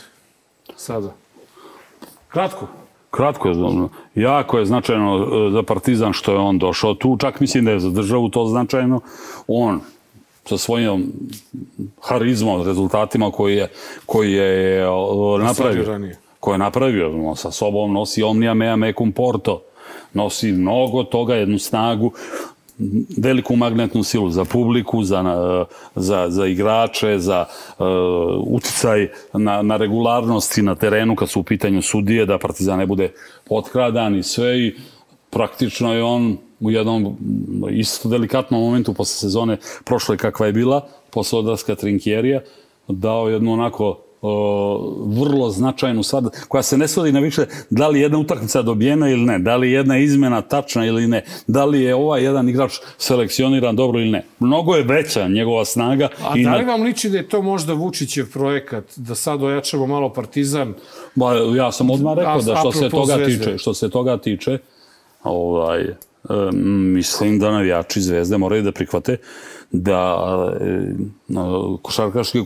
sada. 0.75 1.13
Kratko. 2.27 2.67
Kratko 3.11 3.49
je, 3.49 3.63
ono, 3.63 3.89
jako 4.15 4.59
je 4.59 4.65
značajno 4.65 5.17
e, 5.17 5.51
za 5.51 5.63
Partizan 5.63 6.13
što 6.13 6.31
je 6.31 6.37
on 6.37 6.59
došao 6.59 6.93
tu, 6.93 7.17
čak 7.17 7.39
mislim 7.39 7.65
da 7.65 7.71
je 7.71 7.79
za 7.79 7.89
državu 7.89 8.29
to 8.29 8.45
značajno. 8.45 9.01
On 9.47 9.81
sa 10.49 10.57
svojom 10.57 11.03
harizmom, 12.01 12.65
rezultatima 12.65 13.31
koji 13.31 13.55
je, 13.55 13.67
koji 14.05 14.33
je 14.33 14.85
napravio. 15.43 15.99
Koje 16.39 16.53
je 16.53 16.59
napravio, 16.59 17.29
on 17.29 17.35
sa 17.35 17.51
sobom 17.51 17.93
nosi 17.93 18.23
omnia 18.23 18.53
mea 18.53 18.75
mecum 18.75 19.11
porto, 19.11 19.61
nosi 20.13 20.51
mnogo 20.51 21.03
toga, 21.03 21.35
jednu 21.35 21.59
snagu, 21.59 22.11
veliku 23.17 23.55
magnetnu 23.55 24.03
silu 24.03 24.29
za 24.29 24.45
publiku, 24.45 25.03
za, 25.03 25.65
za, 25.95 26.29
za 26.29 26.45
igrače, 26.45 27.19
za 27.19 27.45
uh, 27.45 27.85
uticaj 28.47 29.07
na, 29.33 29.61
na 29.61 29.77
regularnosti 29.77 30.61
na 30.61 30.75
terenu 30.75 31.15
kad 31.15 31.29
su 31.29 31.39
u 31.39 31.43
pitanju 31.43 31.81
sudije, 31.81 32.25
da 32.25 32.37
Partizan 32.37 32.79
ne 32.79 32.85
bude 32.85 33.11
potkradan 33.45 34.15
i 34.15 34.23
sve 34.23 34.59
i 34.59 34.75
praktično 35.29 35.93
je 35.93 36.03
on 36.03 36.37
u 36.59 36.71
jednom 36.71 37.17
isto 37.71 38.09
delikatnom 38.09 38.61
momentu 38.61 38.93
posle 38.93 39.15
sezone 39.15 39.57
prošle 39.85 40.17
kakva 40.17 40.45
je 40.45 40.53
bila, 40.53 40.87
posle 41.09 41.39
odlaska 41.39 41.75
Trinkjerija, 41.75 42.41
dao 42.87 43.29
jednu 43.29 43.53
onako 43.53 43.99
o, 44.21 44.95
vrlo 45.05 45.49
značajnu 45.49 46.03
stvar, 46.03 46.23
koja 46.47 46.63
se 46.63 46.77
ne 46.77 46.87
svodi 46.87 47.11
na 47.11 47.19
više 47.19 47.45
da 47.69 47.87
li 47.87 47.99
je 47.99 48.03
jedna 48.03 48.17
utakmica 48.17 48.61
dobijena 48.61 49.09
ili 49.09 49.25
ne, 49.25 49.39
da 49.39 49.55
li 49.55 49.67
je 49.67 49.73
jedna 49.73 49.97
izmena 49.97 50.41
tačna 50.41 50.85
ili 50.85 51.07
ne, 51.07 51.23
da 51.47 51.65
li 51.65 51.81
je 51.81 51.95
ovaj 51.95 52.23
jedan 52.23 52.49
igrač 52.49 52.73
selekcioniran 52.97 53.75
dobro 53.75 53.99
ili 53.99 54.11
ne. 54.11 54.25
Mnogo 54.39 54.75
je 54.75 54.83
veća 54.83 55.27
njegova 55.27 55.65
snaga. 55.65 56.09
A 56.23 56.37
i 56.37 56.43
da 56.43 56.55
li 56.55 56.65
vam 56.65 56.83
liči 56.83 57.09
da 57.09 57.17
je 57.17 57.29
to 57.29 57.41
možda 57.41 57.73
Vučićev 57.73 58.31
projekat, 58.31 58.83
da 58.95 59.15
sad 59.15 59.43
ojačamo 59.43 59.87
malo 59.87 60.13
Partizan? 60.13 60.73
Ba, 61.15 61.33
ja 61.33 61.71
sam 61.71 61.89
odmah 61.89 62.17
rekao 62.17 62.41
da 62.41 62.55
što 62.55 62.71
se 62.71 62.89
toga 62.89 63.13
Zvezde. 63.15 63.37
tiče, 63.37 63.57
što 63.57 63.73
se 63.73 63.89
toga 63.89 64.17
tiče, 64.17 64.57
ovaj, 65.23 65.85
mislim 66.83 67.39
da 67.39 67.51
navijači 67.51 68.01
Zvezde 68.01 68.37
moraju 68.37 68.63
da 68.63 68.71
prihvate 68.71 69.17
da 69.71 70.17
košarkaški 71.81 72.45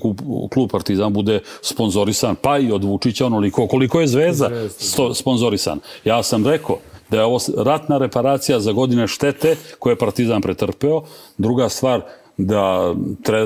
klub, 0.51 0.71
Partizan 0.71 1.13
bude 1.13 1.39
sponzorisan, 1.61 2.35
pa 2.41 2.57
i 2.57 2.71
od 2.71 2.83
Vučića 2.83 3.25
onoliko 3.25 3.67
koliko 3.67 4.01
je 4.01 4.07
Zvezda 4.07 4.69
sto, 4.69 5.13
sponzorisan. 5.13 5.79
Ja 6.05 6.23
sam 6.23 6.47
rekao 6.47 6.77
da 7.09 7.17
je 7.17 7.23
ovo 7.23 7.39
ratna 7.57 7.97
reparacija 7.97 8.59
za 8.59 8.71
godine 8.71 9.07
štete 9.07 9.55
koje 9.79 9.91
je 9.91 9.97
Partizan 9.97 10.41
pretrpeo. 10.41 11.03
Druga 11.37 11.69
stvar, 11.69 12.01
da 12.37 12.95
tre, 13.23 13.45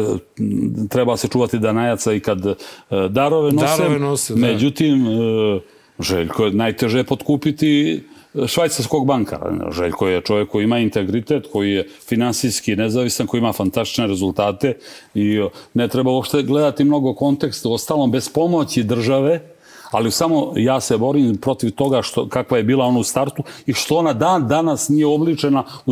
treba 0.90 1.18
se 1.18 1.28
čuvati 1.28 1.60
da 1.60 1.74
najaca 1.74 2.14
i 2.14 2.20
kad 2.20 2.46
e, 2.46 2.56
darove 3.10 3.52
nose. 3.52 3.66
Darove 3.66 4.00
nose, 4.00 4.34
da. 4.34 4.40
Međutim, 4.40 5.08
e, 5.08 5.60
Željko 6.00 6.46
je 6.46 6.52
najteže 6.52 7.04
potkupiti 7.04 8.04
švajcarskog 8.48 9.06
bankara. 9.06 9.72
Željko 9.72 10.08
je 10.08 10.22
čovjek 10.22 10.50
koji 10.50 10.64
ima 10.64 10.80
integritet, 10.80 11.48
koji 11.52 11.72
je 11.72 11.88
finansijski 12.08 12.76
nezavisan, 12.76 13.28
koji 13.28 13.40
ima 13.40 13.54
fantastične 13.54 14.08
rezultate 14.08 14.78
i 15.14 15.36
e, 15.36 15.50
ne 15.74 15.88
treba 15.88 16.12
uopšte 16.12 16.44
gledati 16.44 16.84
mnogo 16.84 17.14
konteksta. 17.14 17.70
Ostalom, 17.70 18.12
bez 18.12 18.30
pomoći 18.30 18.84
države, 18.84 19.42
ali 19.92 20.12
samo 20.12 20.54
ja 20.56 20.82
se 20.82 20.98
borim 20.98 21.38
protiv 21.38 21.72
toga 21.72 22.02
što, 22.02 22.30
kakva 22.30 22.58
je 22.58 22.64
bila 22.64 22.86
ona 22.86 23.00
u 23.00 23.04
startu 23.04 23.44
i 23.66 23.74
što 23.74 23.98
ona 23.98 24.14
dan 24.14 24.48
danas 24.48 24.90
nije 24.90 25.06
obličena 25.06 25.64
u, 25.86 25.92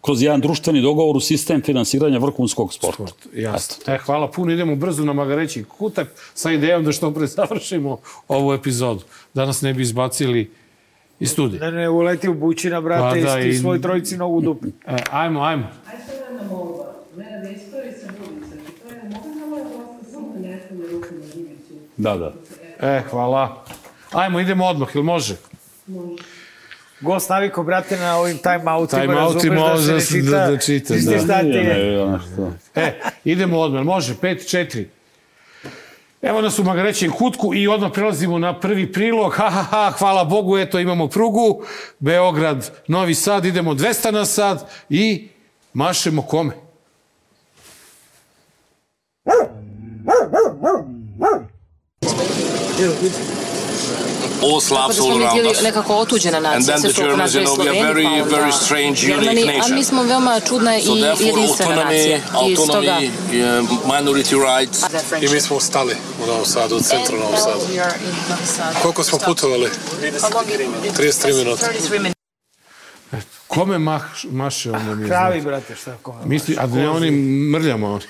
kroz 0.00 0.22
jedan 0.22 0.40
društveni 0.40 0.82
dogovor 0.82 1.16
u 1.16 1.20
sistem 1.20 1.62
finansiranja 1.62 2.18
vrhunskog 2.18 2.74
sporta. 2.74 3.04
Jasno. 3.34 3.94
E, 3.94 3.98
hvala 3.98 4.30
puno, 4.30 4.52
idemo 4.52 4.76
brzo 4.76 5.04
na 5.04 5.12
Magareći 5.12 5.64
kutak 5.64 6.32
sa 6.34 6.52
idejom 6.52 6.84
da 6.84 6.92
što 6.92 7.10
pre 7.10 7.26
završimo 7.26 7.98
ovu 8.28 8.52
epizodu. 8.52 9.00
Da 9.34 9.46
nas 9.46 9.62
ne 9.62 9.74
bi 9.74 9.82
izbacili 9.82 10.50
iz 11.20 11.30
studija. 11.30 11.60
Ne, 11.62 11.72
ne, 11.72 11.88
uleti 11.88 12.28
u 12.28 12.34
bućina, 12.34 12.80
brate, 12.80 13.20
Pa 13.22 13.26
da, 13.26 13.40
i, 13.40 13.44
i- 13.44 13.48
i 13.48 13.54
svoj 13.54 13.80
trojici 13.80 14.16
nogu 14.16 14.36
u 14.36 14.40
dupe. 14.40 14.66
E, 14.86 14.96
ajmo, 15.10 15.42
ajmo. 15.42 15.66
Da, 21.96 22.16
da. 22.16 22.32
E, 22.80 23.02
hvala. 23.02 23.64
Ajmo, 24.12 24.40
idemo 24.40 24.64
odmah, 24.66 24.88
ili 24.94 25.04
može? 25.04 25.36
Gost 27.00 27.30
naviko, 27.30 27.62
brate, 27.62 27.96
na 27.96 28.16
ovim 28.16 28.38
time-outima, 28.38 29.02
Time-outima 29.02 29.54
razumeš 29.56 29.86
da 29.86 30.00
se 30.00 30.14
ne 30.14 30.20
može 30.20 30.20
čita. 30.22 30.30
da- 30.38 30.50
da 30.50 30.58
čita, 30.58 30.94
Isti 30.94 31.10
da. 31.10 31.18
šta 31.18 31.40
ti 31.40 31.46
je. 31.46 31.64
ne, 31.64 32.00
ono 32.00 32.18
što- 32.20 32.52
E, 32.74 32.92
idemo 33.24 33.58
odmah, 33.58 33.84
može, 33.84 34.14
5-4. 34.14 34.84
Evo 36.22 36.40
nas 36.40 36.58
u 36.58 36.64
Magarećem 36.64 37.12
kutku 37.12 37.54
i 37.54 37.68
odmah 37.68 37.90
prelazimo 37.94 38.38
na 38.38 38.60
prvi 38.60 38.92
prilog. 38.92 39.32
Ha, 39.32 39.50
ha, 39.50 39.62
ha, 39.62 39.92
hvala 39.98 40.24
Bogu, 40.24 40.58
eto 40.58 40.78
imamo 40.78 41.08
prugu. 41.08 41.62
Beograd, 41.98 42.70
Novi 42.88 43.14
Sad, 43.14 43.44
idemo 43.44 43.74
200 43.74 44.10
na 44.10 44.24
sad 44.24 44.70
i 44.88 45.28
mašemo 45.72 46.22
kome? 46.22 46.52
All 54.42 54.60
Slavs 54.60 54.96
Tako 54.96 55.02
da 55.02 55.02
all 55.02 55.10
smo 55.10 55.18
mi 55.18 55.24
around 55.24 55.36
bili 55.36 55.50
us. 55.50 55.62
nekako 55.62 55.96
otuđena 55.96 56.36
And 56.36 56.44
nacija, 56.46 56.60
then 56.66 56.80
sve 56.80 56.90
the 56.90 56.96
su 56.96 57.02
oko 57.02 57.16
nas 57.16 57.32
Germans, 57.32 57.50
you 57.50 57.62
bili 57.62 57.70
know, 57.70 57.74
we 57.74 57.80
are 57.80 57.92
Sloveni, 57.92 57.94
very, 57.94 58.04
pa 58.04 58.24
onda 58.24 58.36
very 58.36 58.52
strange, 58.54 58.88
unique 58.88 59.06
Germani, 59.06 59.42
a 59.44 59.46
nation. 59.52 59.74
mi 59.74 59.84
smo 59.84 60.02
veoma 60.02 60.40
čudna 60.40 60.76
i 60.76 60.82
So 60.82 60.94
therefore, 60.94 61.26
jedinstvena 61.26 61.84
nacija. 61.84 62.18
I 62.48 62.56
stoga... 62.56 63.00
minority 63.86 64.34
rights. 64.40 64.78
I 65.22 65.28
mi 65.28 65.40
smo 65.40 65.60
stali 65.60 65.94
u 66.24 66.26
Novom 66.26 66.44
Sadu, 66.46 66.76
u 66.76 66.80
centru 66.80 67.18
Novom 67.18 67.36
Sadu. 67.36 67.60
Koliko 68.82 69.04
smo 69.04 69.18
putovali? 69.18 69.68
33 70.00 71.36
minuta. 71.38 71.66
Kome 73.48 73.78
mah, 73.78 74.02
maše 74.24 74.68
mi? 74.70 75.08
Kravi, 75.08 75.40
brate, 75.40 75.76
šta 75.76 75.96
ko? 76.02 76.14
Misli, 76.24 76.56
a 76.60 76.66
ne 76.66 76.90
onim 76.90 77.14
mrljama 77.50 77.88
oni. 77.88 78.04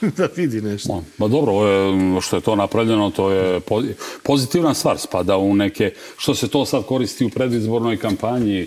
da 0.16 0.28
vidi 0.36 0.60
nešto. 0.60 1.04
Ma 1.18 1.28
dobro, 1.28 1.52
ovo 1.52 1.66
je, 1.66 2.20
što 2.20 2.36
je 2.36 2.42
to 2.42 2.56
napravljeno, 2.56 3.10
to 3.10 3.30
je 3.30 3.60
po- 3.60 3.82
pozitivna 4.22 4.74
stvar, 4.74 4.98
spada 4.98 5.36
u 5.36 5.54
neke, 5.54 5.92
što 6.16 6.34
se 6.34 6.48
to 6.48 6.66
sad 6.66 6.86
koristi 6.86 7.24
u 7.24 7.30
predizbornoj 7.30 7.96
kampanji. 7.96 8.66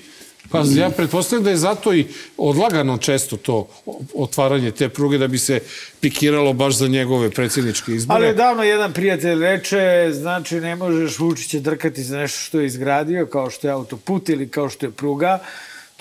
Pa 0.49 0.63
ja 0.75 0.89
pretpostavljam 0.89 1.43
da 1.43 1.49
je 1.49 1.57
zato 1.57 1.93
i 1.93 2.07
odlagano 2.37 2.97
često 2.97 3.37
to 3.37 3.67
otvaranje 4.15 4.71
te 4.71 4.89
pruge 4.89 5.17
da 5.17 5.27
bi 5.27 5.37
se 5.37 5.59
pikiralo 5.99 6.53
baš 6.53 6.77
za 6.77 6.87
njegove 6.87 7.29
predsjedničke 7.29 7.91
izbore. 7.91 8.25
Ali 8.25 8.35
davno 8.35 8.63
jedan 8.63 8.93
prijatelj 8.93 9.39
reče, 9.39 10.09
znači 10.13 10.55
ne 10.55 10.75
možeš 10.75 11.19
Vučića 11.19 11.59
drkati 11.59 12.03
za 12.03 12.17
nešto 12.17 12.39
što 12.39 12.59
je 12.59 12.65
izgradio, 12.65 13.25
kao 13.25 13.49
što 13.49 13.67
je 13.67 13.71
autoput 13.71 14.29
ili 14.29 14.49
kao 14.49 14.69
što 14.69 14.85
je 14.85 14.91
pruga, 14.91 15.39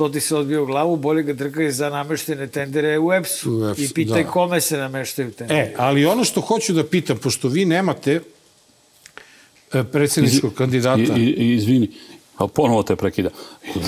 to 0.00 0.08
ti 0.08 0.20
se 0.20 0.36
odbio 0.36 0.62
u 0.62 0.66
glavu, 0.66 0.96
bolje 0.96 1.22
ga 1.22 1.32
drkaj 1.32 1.70
za 1.70 1.90
nameštene 1.90 2.46
tendere 2.46 2.98
u 2.98 3.12
EPS-u. 3.12 3.50
U 3.58 3.68
EPS-u, 3.68 3.82
I 3.82 3.88
pitaj 3.88 4.22
da. 4.24 4.30
kome 4.30 4.60
se 4.60 4.76
nameštaju 4.76 5.32
tendere. 5.32 5.60
E, 5.60 5.74
ali 5.76 6.06
ono 6.06 6.24
što 6.24 6.40
hoću 6.40 6.72
da 6.72 6.84
pitam, 6.86 7.18
pošto 7.18 7.48
vi 7.48 7.64
nemate 7.64 8.20
e, 9.72 9.84
predsjedničkog 9.92 10.54
kandidata... 10.54 11.16
I, 11.16 11.20
i 11.20 11.54
izvini, 11.54 11.90
a 12.40 12.46
ponovo 12.46 12.82
te 12.82 12.96
prekida. 12.96 13.30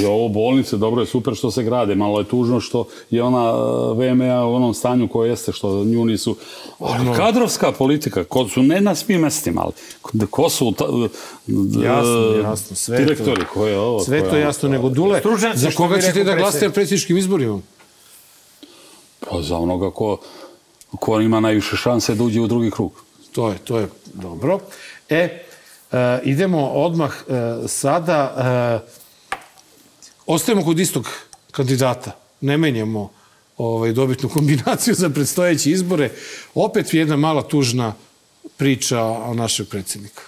I 0.00 0.04
ovo 0.04 0.28
bolnice, 0.28 0.76
dobro 0.76 1.02
je 1.02 1.06
super 1.06 1.34
što 1.34 1.50
se 1.50 1.62
grade, 1.62 1.94
malo 1.94 2.18
je 2.18 2.28
tužno 2.28 2.60
što 2.60 2.84
je 3.10 3.22
ona 3.22 3.52
e, 3.98 4.12
VMA 4.12 4.46
u 4.46 4.54
onom 4.54 4.74
stanju 4.74 5.08
koje 5.08 5.30
jeste, 5.30 5.52
što 5.52 5.84
nju 5.84 6.04
nisu... 6.04 6.36
Ali 6.78 7.16
kadrovska 7.16 7.72
politika, 7.72 8.24
ko 8.24 8.48
su 8.48 8.62
ne 8.62 8.80
na 8.80 8.94
svim 8.94 9.20
mestima, 9.20 9.62
ali 9.62 10.26
ko 10.26 10.50
su 10.50 10.72
ta, 10.72 10.84
e, 10.84 11.08
Jasno, 11.84 12.42
jasno, 12.42 12.76
sve 12.76 12.96
to- 12.96 13.02
direktori, 13.04 13.44
ko 13.54 13.66
je 13.66 13.78
ovo? 13.78 14.00
Sve 14.00 14.20
to 14.20 14.28
ono? 14.28 14.38
jasno, 14.38 14.68
nego 14.68 14.88
Dule, 14.88 15.18
Stručnjaci, 15.18 15.58
za 15.58 15.70
koga 15.70 16.00
ćete 16.00 16.24
da 16.24 16.34
glasate 16.34 16.40
predsjednik. 16.42 16.62
na 16.62 16.74
predsjedničkim 16.74 17.16
izborima? 17.18 17.60
Pa 19.30 19.42
za 19.42 19.56
onoga 19.56 19.90
ko, 19.90 20.16
ko 20.90 21.20
ima 21.20 21.40
najviše 21.40 21.76
šanse 21.76 22.14
da 22.14 22.24
uđe 22.24 22.40
u 22.40 22.46
drugi 22.46 22.70
krug. 22.70 22.92
To 23.32 23.48
je, 23.48 23.58
to 23.58 23.78
je 23.78 23.88
dobro. 24.14 24.58
E, 25.08 25.42
e, 25.92 26.20
idemo 26.24 26.68
odmah 26.68 27.12
e, 27.12 27.68
sada, 27.68 28.34
e, 28.36 28.92
ostajemo 30.26 30.64
kod 30.64 30.78
istog 30.78 31.08
kandidata, 31.50 32.16
ne 32.40 32.56
menjamo 32.56 33.10
ovaj, 33.56 33.92
dobitnu 33.92 34.28
kombinaciju 34.28 34.94
za 35.02 35.10
predstojeće 35.10 35.70
izbore. 35.70 36.10
Opet 36.54 36.94
jedna 36.94 37.16
mala 37.16 37.42
tužna 37.42 37.94
priča 38.56 39.02
o 39.02 39.34
našeg 39.34 39.68
predsjednika. 39.68 40.22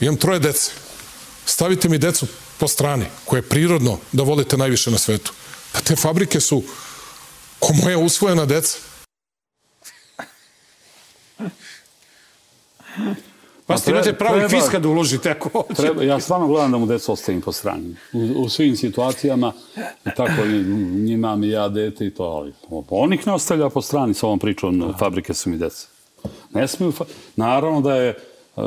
Imam 0.00 0.16
troje 0.16 0.38
dece. 0.38 0.70
Stavite 1.46 1.88
mi 1.88 1.98
decu 1.98 2.26
po 2.58 2.68
strani, 2.68 3.04
koje 3.24 3.38
je 3.38 3.48
prirodno 3.48 3.98
da 4.12 4.22
volite 4.22 4.56
najviše 4.56 4.90
na 4.90 4.98
svetu. 4.98 5.32
Pa 5.72 5.80
te 5.80 5.96
fabrike 5.96 6.40
su 6.40 6.62
ko 7.58 7.72
moja 7.82 7.98
usvojena 7.98 8.44
deca. 8.44 8.78
Pa 13.66 13.78
ste 13.78 13.90
imate 13.90 14.12
pravo 14.12 14.36
i 14.38 14.48
fiska 14.48 14.78
da 14.78 14.88
uložite 14.88 15.30
ako 15.30 15.48
hoćete. 15.48 15.74
Treba, 15.74 16.02
ja 16.02 16.20
stvarno 16.20 16.46
gledam 16.46 16.72
da 16.72 16.78
mu 16.78 16.86
deca 16.86 17.12
ostavim 17.12 17.40
po 17.40 17.52
strani. 17.52 17.96
U, 18.12 18.42
u 18.42 18.48
svim 18.48 18.76
situacijama, 18.76 19.52
tako 20.16 20.46
njima 21.06 21.36
mi 21.36 21.48
ja 21.48 21.68
dete 21.68 22.06
i 22.06 22.10
to, 22.10 22.22
ali 22.22 22.52
on 22.90 23.12
ih 23.12 23.26
ne 23.26 23.32
ostavlja 23.32 23.68
po 23.68 23.82
strani 23.82 24.14
sa 24.14 24.26
ovom 24.26 24.38
pričom, 24.38 24.94
fabrike 24.98 25.34
su 25.34 25.50
mi 25.50 25.58
deca. 25.58 25.86
Ne 26.54 26.68
smiju, 26.68 26.92
naravno 27.36 27.80
da 27.80 27.94
je, 27.94 28.08
e, 28.08 28.62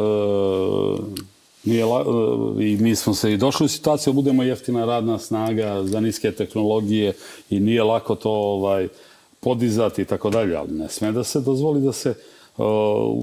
nije 1.63 1.85
la, 1.85 2.01
e, 2.59 2.63
i 2.63 2.77
mi 2.77 2.95
smo 2.95 3.13
se 3.13 3.33
i 3.33 3.37
došli 3.37 3.65
u 3.65 3.69
situaciju 3.69 4.13
da 4.13 4.15
budemo 4.15 4.43
jeftina 4.43 4.85
radna 4.85 5.19
snaga 5.19 5.83
za 5.83 5.99
niske 5.99 6.31
tehnologije 6.31 7.13
i 7.49 7.59
nije 7.59 7.83
lako 7.83 8.15
to 8.15 8.31
ovaj, 8.31 8.87
podizati 9.39 10.01
i 10.01 10.05
tako 10.05 10.29
dalje, 10.29 10.55
ali 10.55 10.71
ne 10.71 10.89
sme 10.89 11.11
da 11.11 11.23
se 11.23 11.41
dozvoli 11.41 11.81
da 11.81 11.93
se 11.93 12.15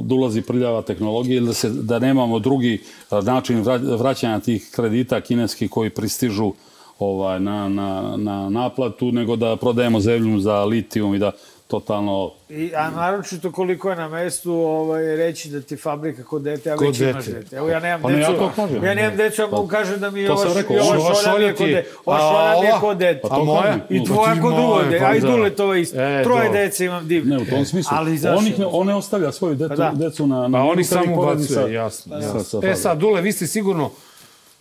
da 0.03 0.15
ulazi 0.15 0.43
prljava 0.43 0.83
tehnologija 0.83 1.37
ili 1.37 1.47
da, 1.47 1.55
se, 1.55 1.71
da 1.71 1.99
nemamo 1.99 2.39
drugi 2.39 2.81
način 3.23 3.65
vraćanja 3.99 4.41
tih 4.41 4.71
kredita 4.75 5.21
kineskih 5.21 5.71
koji 5.71 5.91
pristižu 5.91 6.53
ovaj, 6.99 7.41
na, 7.41 7.69
na, 7.69 8.17
na 8.17 8.51
naplatu, 8.51 9.13
nego 9.13 9.37
da 9.37 9.57
prodajemo 9.57 10.01
zemlju 10.01 10.41
za 10.41 10.65
litijum 10.65 11.15
i 11.15 11.19
da 11.19 11.33
totalno... 11.67 12.31
I, 12.49 12.73
a 12.77 12.91
naročito 12.91 13.53
koliko 13.53 13.91
je 13.91 13.97
na 13.97 14.09
mestu 14.09 14.53
ovaj, 14.53 15.17
reći 15.17 15.49
da 15.49 15.61
ti 15.61 15.77
fabrika 15.77 16.25
kod 16.25 16.43
dete, 16.43 16.71
a 16.71 16.75
već 16.75 17.01
imaš 17.01 17.25
dete. 17.25 17.57
Evo 17.57 17.69
ja 17.69 17.81
nemam 17.81 18.03
pa 18.03 18.09
ne, 18.11 18.17
decu, 18.17 18.33
ja, 18.33 18.39
to 18.39 18.53
kažem, 18.57 18.85
ja 18.85 18.95
nemam 18.95 19.17
decu, 19.17 19.43
ja 19.43 19.49
mogu 19.49 19.69
kažem 19.69 20.01
da 20.01 20.11
mi 20.11 20.29
ova, 20.29 20.45
rekao, 20.55 20.77
i 20.77 20.79
ova 20.79 21.15
šolja 21.15 21.47
je 21.47 21.55
kod 21.55 21.69
dete. 21.69 21.89
Ova 22.05 22.19
a 22.19 22.55
šolja 22.55 22.69
je 22.69 22.81
kod 22.81 22.99
dete. 22.99 23.21
Pa 23.21 23.29
to 23.29 23.45
moja? 23.45 23.79
I 23.91 23.99
Pa 23.99 24.05
tvoja 24.07 24.41
kod 24.43 24.53
uvode, 24.53 24.99
pa 24.99 25.07
a 25.07 25.15
i 25.15 25.21
da. 25.21 25.29
dule 25.29 25.51
to 25.51 25.75
je 25.75 25.83
isto. 25.83 25.97
E, 25.97 26.23
Troje 26.23 26.45
dobro. 26.45 26.61
dece 26.61 26.85
imam 26.85 27.09
divne. 27.09 27.37
Ne, 27.37 27.43
u 27.43 27.47
tom 27.47 27.65
smislu. 27.65 27.97
Ali 27.97 28.19
zašto? 28.19 28.39
on, 28.39 28.47
ih 28.47 28.59
ne, 28.59 28.67
on 28.67 28.87
ne 28.87 28.95
ostavlja 28.95 29.33
svoju 29.33 29.55
detu, 29.55 29.69
Pa 29.69 29.77
da. 29.77 29.93
decu 29.97 30.27
na... 30.27 30.49
na 30.49 30.59
Pa 30.59 30.65
oni 30.65 30.85
samo 30.85 31.23
ubacuje, 31.23 31.73
jasno. 31.73 32.21
sa- 32.21 32.27
jasno. 32.27 32.61
sa 32.61 32.69
E 32.69 32.75
sad, 32.75 32.99
Dule, 32.99 33.21
vi 33.21 33.33
ste 33.33 33.47
sigurno 33.47 33.91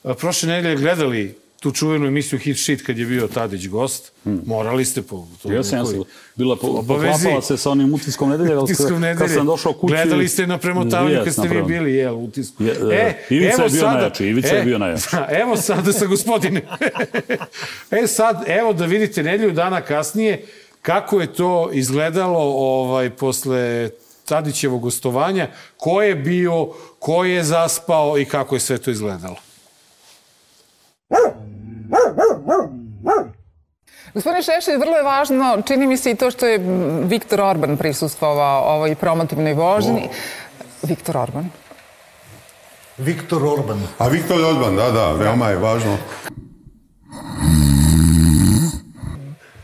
e, 0.04 0.14
prošle 0.14 0.50
nedelje 0.50 0.76
gledali 0.76 1.45
tu 1.66 1.72
čuvenu 1.72 2.08
emisiju 2.08 2.40
Hit 2.40 2.58
Shit 2.58 2.86
kad 2.86 2.98
je 2.98 3.06
bio 3.06 3.28
Tadić 3.28 3.68
gost. 3.68 4.12
Morali 4.24 4.86
ste 4.86 5.02
po... 5.02 5.28
To 5.42 5.52
ja 5.52 5.64
sam 5.64 5.80
nekoj 5.80 6.06
bila 6.36 6.56
po, 6.56 6.84
poklapala 6.88 7.42
se 7.42 7.58
sa 7.58 7.72
onim 7.72 7.94
utiskom 7.94 8.30
nedelje, 8.30 8.54
ali 8.54 8.64
Utiskom 8.64 8.88
kad 8.88 9.02
nedelje. 9.02 9.30
sam 9.30 9.46
došao 9.46 9.74
kući... 9.74 9.94
Gledali 9.94 10.28
ste 10.28 10.48
na 10.48 10.58
premotavanju 10.58 11.18
kad 11.24 11.34
ste 11.34 11.48
vi 11.48 11.64
bili, 11.64 11.94
jel, 11.94 12.16
utisku. 12.16 12.64
Je, 12.64 12.72
e, 12.92 13.18
Ivica 13.30 13.64
je 13.64 13.70
bio 13.70 13.88
najjači, 13.88 14.26
Ivica 14.26 14.56
je 14.56 14.64
bio 14.64 14.78
najjači. 14.78 15.08
evo 15.42 15.58
sada 15.58 15.94
sa 15.94 16.06
gospodine. 16.06 16.62
e 18.04 18.08
sad, 18.08 18.44
evo 18.48 18.74
da 18.74 18.86
vidite 18.86 19.24
nedelju 19.24 19.52
dana 19.52 19.82
kasnije 19.82 20.46
kako 20.82 21.22
je 21.22 21.34
to 21.34 21.70
izgledalo 21.74 22.40
ovaj, 22.58 23.10
posle 23.10 23.90
Tadićevog 24.26 24.82
gostovanja, 24.82 25.48
ko 25.78 26.02
je 26.02 26.16
bio, 26.16 26.70
ko 27.00 27.26
je 27.26 27.44
zaspao 27.44 28.20
i 28.20 28.26
kako 28.26 28.56
je 28.56 28.60
sve 28.60 28.78
to 28.78 28.92
izgledalo. 28.92 29.36
Gospodine 34.14 34.42
Šešelj, 34.42 34.78
vrlo 34.78 34.96
je 34.98 35.04
važno, 35.04 35.62
čini 35.68 35.88
mi 35.88 35.98
se 35.98 36.12
i 36.12 36.16
to 36.16 36.32
što 36.32 36.48
je 36.48 36.60
Viktor 37.04 37.42
Orban 37.42 37.78
prisustvovao 37.78 38.76
ovoj 38.76 38.96
promotivnoj 38.96 39.54
vožnji. 39.54 40.10
Viktor 40.84 41.18
Orban. 41.18 41.50
Viktor 42.98 43.44
Orban. 43.44 43.82
A 43.98 44.08
Viktor 44.08 44.42
Orban, 44.42 44.76
da, 44.76 44.92
da, 44.92 45.12
veoma 45.12 45.50
je 45.50 45.58
važno. 45.58 45.98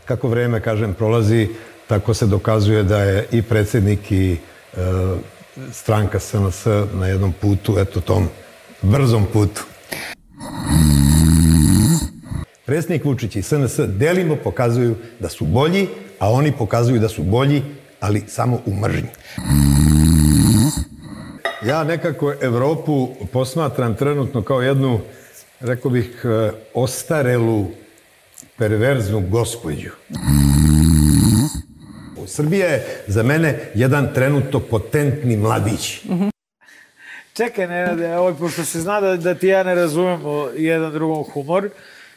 Kako 0.04 0.28
vreme, 0.28 0.60
kažem, 0.60 0.94
prolazi, 0.94 1.48
tako 1.86 2.14
se 2.14 2.26
dokazuje 2.26 2.82
da 2.82 3.02
je 3.02 3.26
i 3.30 3.42
predsjednik 3.42 4.12
i 4.12 4.32
e, 4.32 4.78
stranka 5.72 6.20
SNS 6.20 6.66
na 6.94 7.06
jednom 7.06 7.32
putu, 7.32 7.78
eto 7.78 8.00
tom 8.00 8.28
brzom 8.82 9.26
putu. 9.32 9.62
Predsjednik 12.66 13.04
Vučić 13.04 13.36
i 13.36 13.42
SNS 13.42 13.80
delimo 13.86 14.36
pokazuju 14.36 14.96
da 15.20 15.28
su 15.28 15.44
bolji, 15.44 15.88
a 16.18 16.30
oni 16.30 16.52
pokazuju 16.52 17.00
da 17.00 17.08
su 17.08 17.22
bolji, 17.22 17.62
ali 18.00 18.24
samo 18.28 18.60
u 18.66 18.74
mržnji. 18.74 19.08
Ja 21.66 21.84
nekako 21.84 22.34
Evropu 22.40 23.08
posmatram 23.32 23.94
trenutno 23.94 24.42
kao 24.42 24.62
jednu, 24.62 25.00
rekao 25.60 25.90
bih, 25.90 26.24
e, 26.24 26.50
ostarelu, 26.74 27.66
perverznu 28.58 29.20
gospođu. 29.20 29.90
Srbija 32.26 32.66
je 32.66 32.86
za 33.06 33.22
mene 33.22 33.58
jedan 33.74 34.08
trenutno 34.14 34.60
potentni 34.60 35.36
mladić. 35.36 36.00
Čekaj, 37.32 37.66
Nenade, 37.66 38.16
ovaj, 38.16 38.34
pošto 38.34 38.64
se 38.64 38.80
zna 38.80 39.00
da, 39.00 39.16
da 39.16 39.34
ti 39.34 39.46
ja 39.46 39.62
ne 39.62 39.74
razumemo 39.74 40.48
jedan 40.56 40.92
drugom 40.92 41.24
humor, 41.24 41.70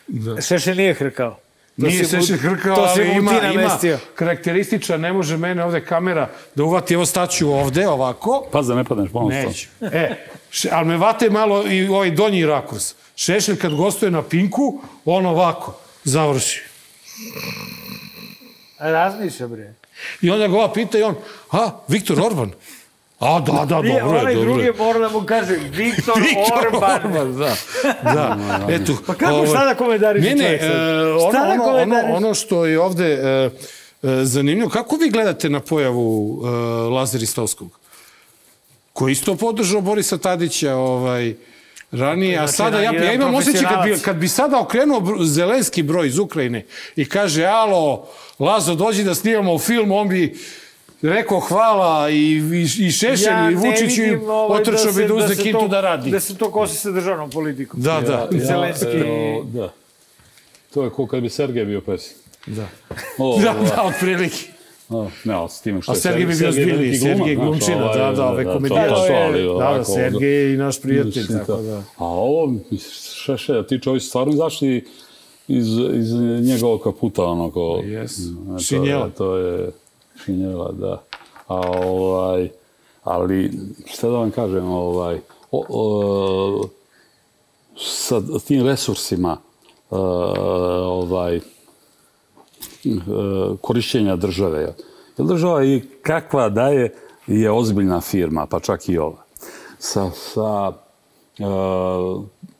Da. 0.08 0.42
Šešelj 0.42 0.78
nije 0.78 0.94
hrkao. 0.94 1.32
To 1.82 1.88
Nije 1.88 2.06
se 2.06 2.22
še 2.22 2.38
hrkao, 2.38 2.76
ali 2.80 3.10
ima, 3.10 3.32
ima 3.32 3.42
namestio. 3.42 3.98
karakterističan, 4.16 5.02
ne 5.02 5.14
može 5.14 5.38
mene 5.38 5.64
ovde 5.64 5.86
kamera 5.86 6.30
da 6.56 6.64
uvati, 6.64 6.94
evo 6.94 7.06
staću 7.06 7.50
ovde, 7.52 7.88
ovako. 7.88 8.46
Paz 8.52 8.68
da 8.68 8.76
ne 8.76 8.84
padneš 8.84 9.12
ponovno. 9.12 9.36
Neću. 9.36 9.68
E, 9.82 10.16
še, 10.52 10.70
ali 10.72 10.88
me 10.88 10.98
vate 10.98 11.30
malo 11.30 11.64
i 11.68 11.88
ovaj 11.88 12.12
donji 12.12 12.46
rakurs. 12.46 12.94
Šešelj 13.16 13.58
kad 13.58 13.74
gostuje 13.74 14.12
na 14.12 14.22
Pinku, 14.24 14.82
on 15.06 15.26
ovako, 15.26 15.76
završi. 16.04 16.62
Razmišlja, 18.80 19.48
bre. 19.48 19.74
I 20.22 20.30
onda 20.30 20.48
ga 20.48 20.56
ova 20.56 20.74
pita 20.74 20.98
i 21.00 21.04
on, 21.04 21.16
a, 21.52 21.70
Viktor 21.88 22.20
Orban? 22.22 22.52
A, 23.20 23.40
da, 23.40 23.66
da, 23.66 23.82
Nije, 23.82 24.02
dobro 24.02 24.16
je, 24.16 24.22
onaj 24.22 24.34
dobro 24.36 24.50
drugi 24.52 24.66
je. 24.66 24.74
mora 24.78 25.00
da 25.00 25.10
mu 25.10 25.22
kaže 25.26 25.56
Viktor, 25.56 26.14
Viktor 26.28 26.68
Orban. 26.68 27.02
Orban, 27.06 27.38
da. 27.38 27.56
Da, 28.04 28.38
eto. 28.76 28.98
Pa 29.08 29.14
kako, 29.14 29.34
ovaj, 29.34 29.48
šta 29.48 29.66
da 29.66 29.76
komentariše 29.76 30.30
Ne, 30.30 30.36
ne, 30.36 30.54
e, 30.54 30.60
Šta 31.30 31.42
ono, 31.54 31.64
ono, 31.64 31.82
ono, 31.82 32.16
ono 32.16 32.34
što 32.34 32.66
je 32.66 32.80
ovde 32.80 33.06
e, 33.06 33.18
e, 33.18 33.50
zanimljivo, 34.24 34.70
kako 34.70 34.96
vi 34.96 35.10
gledate 35.10 35.50
na 35.50 35.60
pojavu 35.60 36.42
e, 36.46 36.50
Lazara 36.90 37.24
Istovskog? 37.24 37.80
Koji 38.94 39.12
isto 39.12 39.36
podržao 39.36 39.82
Borisa 39.82 40.18
Tadića 40.18 40.76
ovaj, 40.76 41.36
ranije, 41.92 42.38
a 42.38 42.48
Znači, 42.48 42.58
sada 42.58 42.80
ja, 42.80 42.92
ja 43.04 43.14
imam 43.14 43.36
osjećaj 43.36 43.64
kad 43.64 43.84
bi, 43.84 44.00
kad 44.00 44.16
bi 44.16 44.28
sada 44.28 44.60
okrenuo 44.60 45.02
Zelenski 45.24 45.84
broj 45.84 46.08
iz 46.08 46.18
Ukrajine 46.18 46.66
i 46.96 47.10
kaže, 47.10 47.46
alo, 47.46 48.08
Lazo, 48.40 48.76
dođi 48.76 49.04
da 49.04 49.16
snimamo 49.16 49.60
film, 49.60 49.92
on 49.92 50.10
bi 50.10 50.38
rekao 51.06 51.40
hvala 51.40 52.10
i, 52.10 52.16
i, 52.16 52.62
i 52.80 52.92
Šešelj 52.92 53.24
Ja 53.26 53.52
i 53.52 53.56
ne 53.56 53.60
Vučić 53.60 53.98
i 53.98 54.16
ovaj, 54.18 54.62
otrčao 54.62 54.92
se- 54.92 55.02
bi 55.02 55.08
da 55.08 55.14
uzme 55.16 55.28
se 55.28 55.44
kintu 55.44 55.60
to- 55.60 55.68
da 55.68 55.82
radi. 55.82 56.12
Da 56.12 56.20
se 56.20 56.36
to 56.36 56.52
kosi 56.52 56.78
sa 56.78 56.92
državnom 56.92 57.30
politikom. 57.30 57.82
Da, 57.82 58.02
da. 58.02 58.14
Ja, 58.14 58.28
ja, 58.32 58.46
Zelenski. 58.46 58.88
e, 58.88 59.42
da. 59.46 59.74
To 60.74 60.84
je 60.84 60.90
ko 60.90 61.08
kad 61.08 61.22
bi 61.22 61.30
Sergej 61.30 61.66
bio 61.66 61.82
predsjednik. 61.82 62.26
Da. 62.48 62.68
O, 63.18 63.40
Da, 63.40 63.52
ovaj. 63.52 63.68
da, 63.68 63.84
otprilike. 63.84 64.38
O, 64.90 65.08
ne, 65.24 65.34
ali 65.34 65.50
s 65.50 65.62
time 65.62 65.82
što 65.82 65.92
A 65.92 65.96
je 65.96 66.00
Sergej 66.00 66.26
bi 66.26 66.34
bio 66.34 66.52
glumac, 66.52 67.00
Sergej 67.00 67.36
glumčina, 67.36 67.84
ovaj, 67.86 67.98
da, 68.00 68.12
da, 68.12 68.26
ove 68.26 68.44
to- 68.44 68.54
komedije. 68.54 68.88
to- 68.90 68.96
to, 68.98 69.14
ali 69.16 69.38
Da, 69.38 69.48
da, 69.48 69.52
ovako, 69.52 69.84
Sergej 69.86 70.30
je 70.32 70.54
i 70.54 70.58
naš 70.58 70.82
prijatelj, 70.82 71.28
tako 71.30 71.62
da. 71.62 71.78
A 71.98 72.06
ovo, 72.06 72.54
Šeše, 73.16 73.64
ti 73.64 73.80
čovjek 73.80 74.04
stvarno 74.04 74.34
izašli 74.34 74.86
iz, 75.48 75.68
iz 75.94 76.14
njegovog 76.42 76.82
kaputa, 76.82 77.24
ono, 77.24 77.52
ko... 77.52 77.60
Yes. 77.60 78.18
to 78.48 78.54
je- 78.54 78.60
Šinjela. 78.60 79.10
To 79.10 79.38
je 79.38 79.72
šinjela, 80.24 80.72
da. 80.72 81.04
A 81.48 81.62
ovaj, 81.86 82.50
ali, 83.04 83.52
šta 83.86 84.10
da 84.10 84.18
vam 84.18 84.32
kažem, 84.32 84.70
ovaj, 84.70 85.20
o, 85.52 85.66
o, 85.70 86.68
sa 87.78 88.22
tim 88.48 88.66
resursima, 88.66 89.38
e, 89.92 89.96
ovaj, 89.96 91.36
e, 91.36 91.42
korišćenja 93.62 94.16
države. 94.16 94.76
Jer 95.18 95.28
država 95.28 95.64
i 95.64 95.82
kakva 96.02 96.50
da 96.50 96.68
je, 96.68 97.52
ozbiljna 97.52 98.02
firma, 98.02 98.46
pa 98.46 98.60
čak 98.60 98.90
i 98.90 98.98
ova. 98.98 99.24
Sa, 99.80 100.10
sa 100.12 100.72
e, 101.40 101.44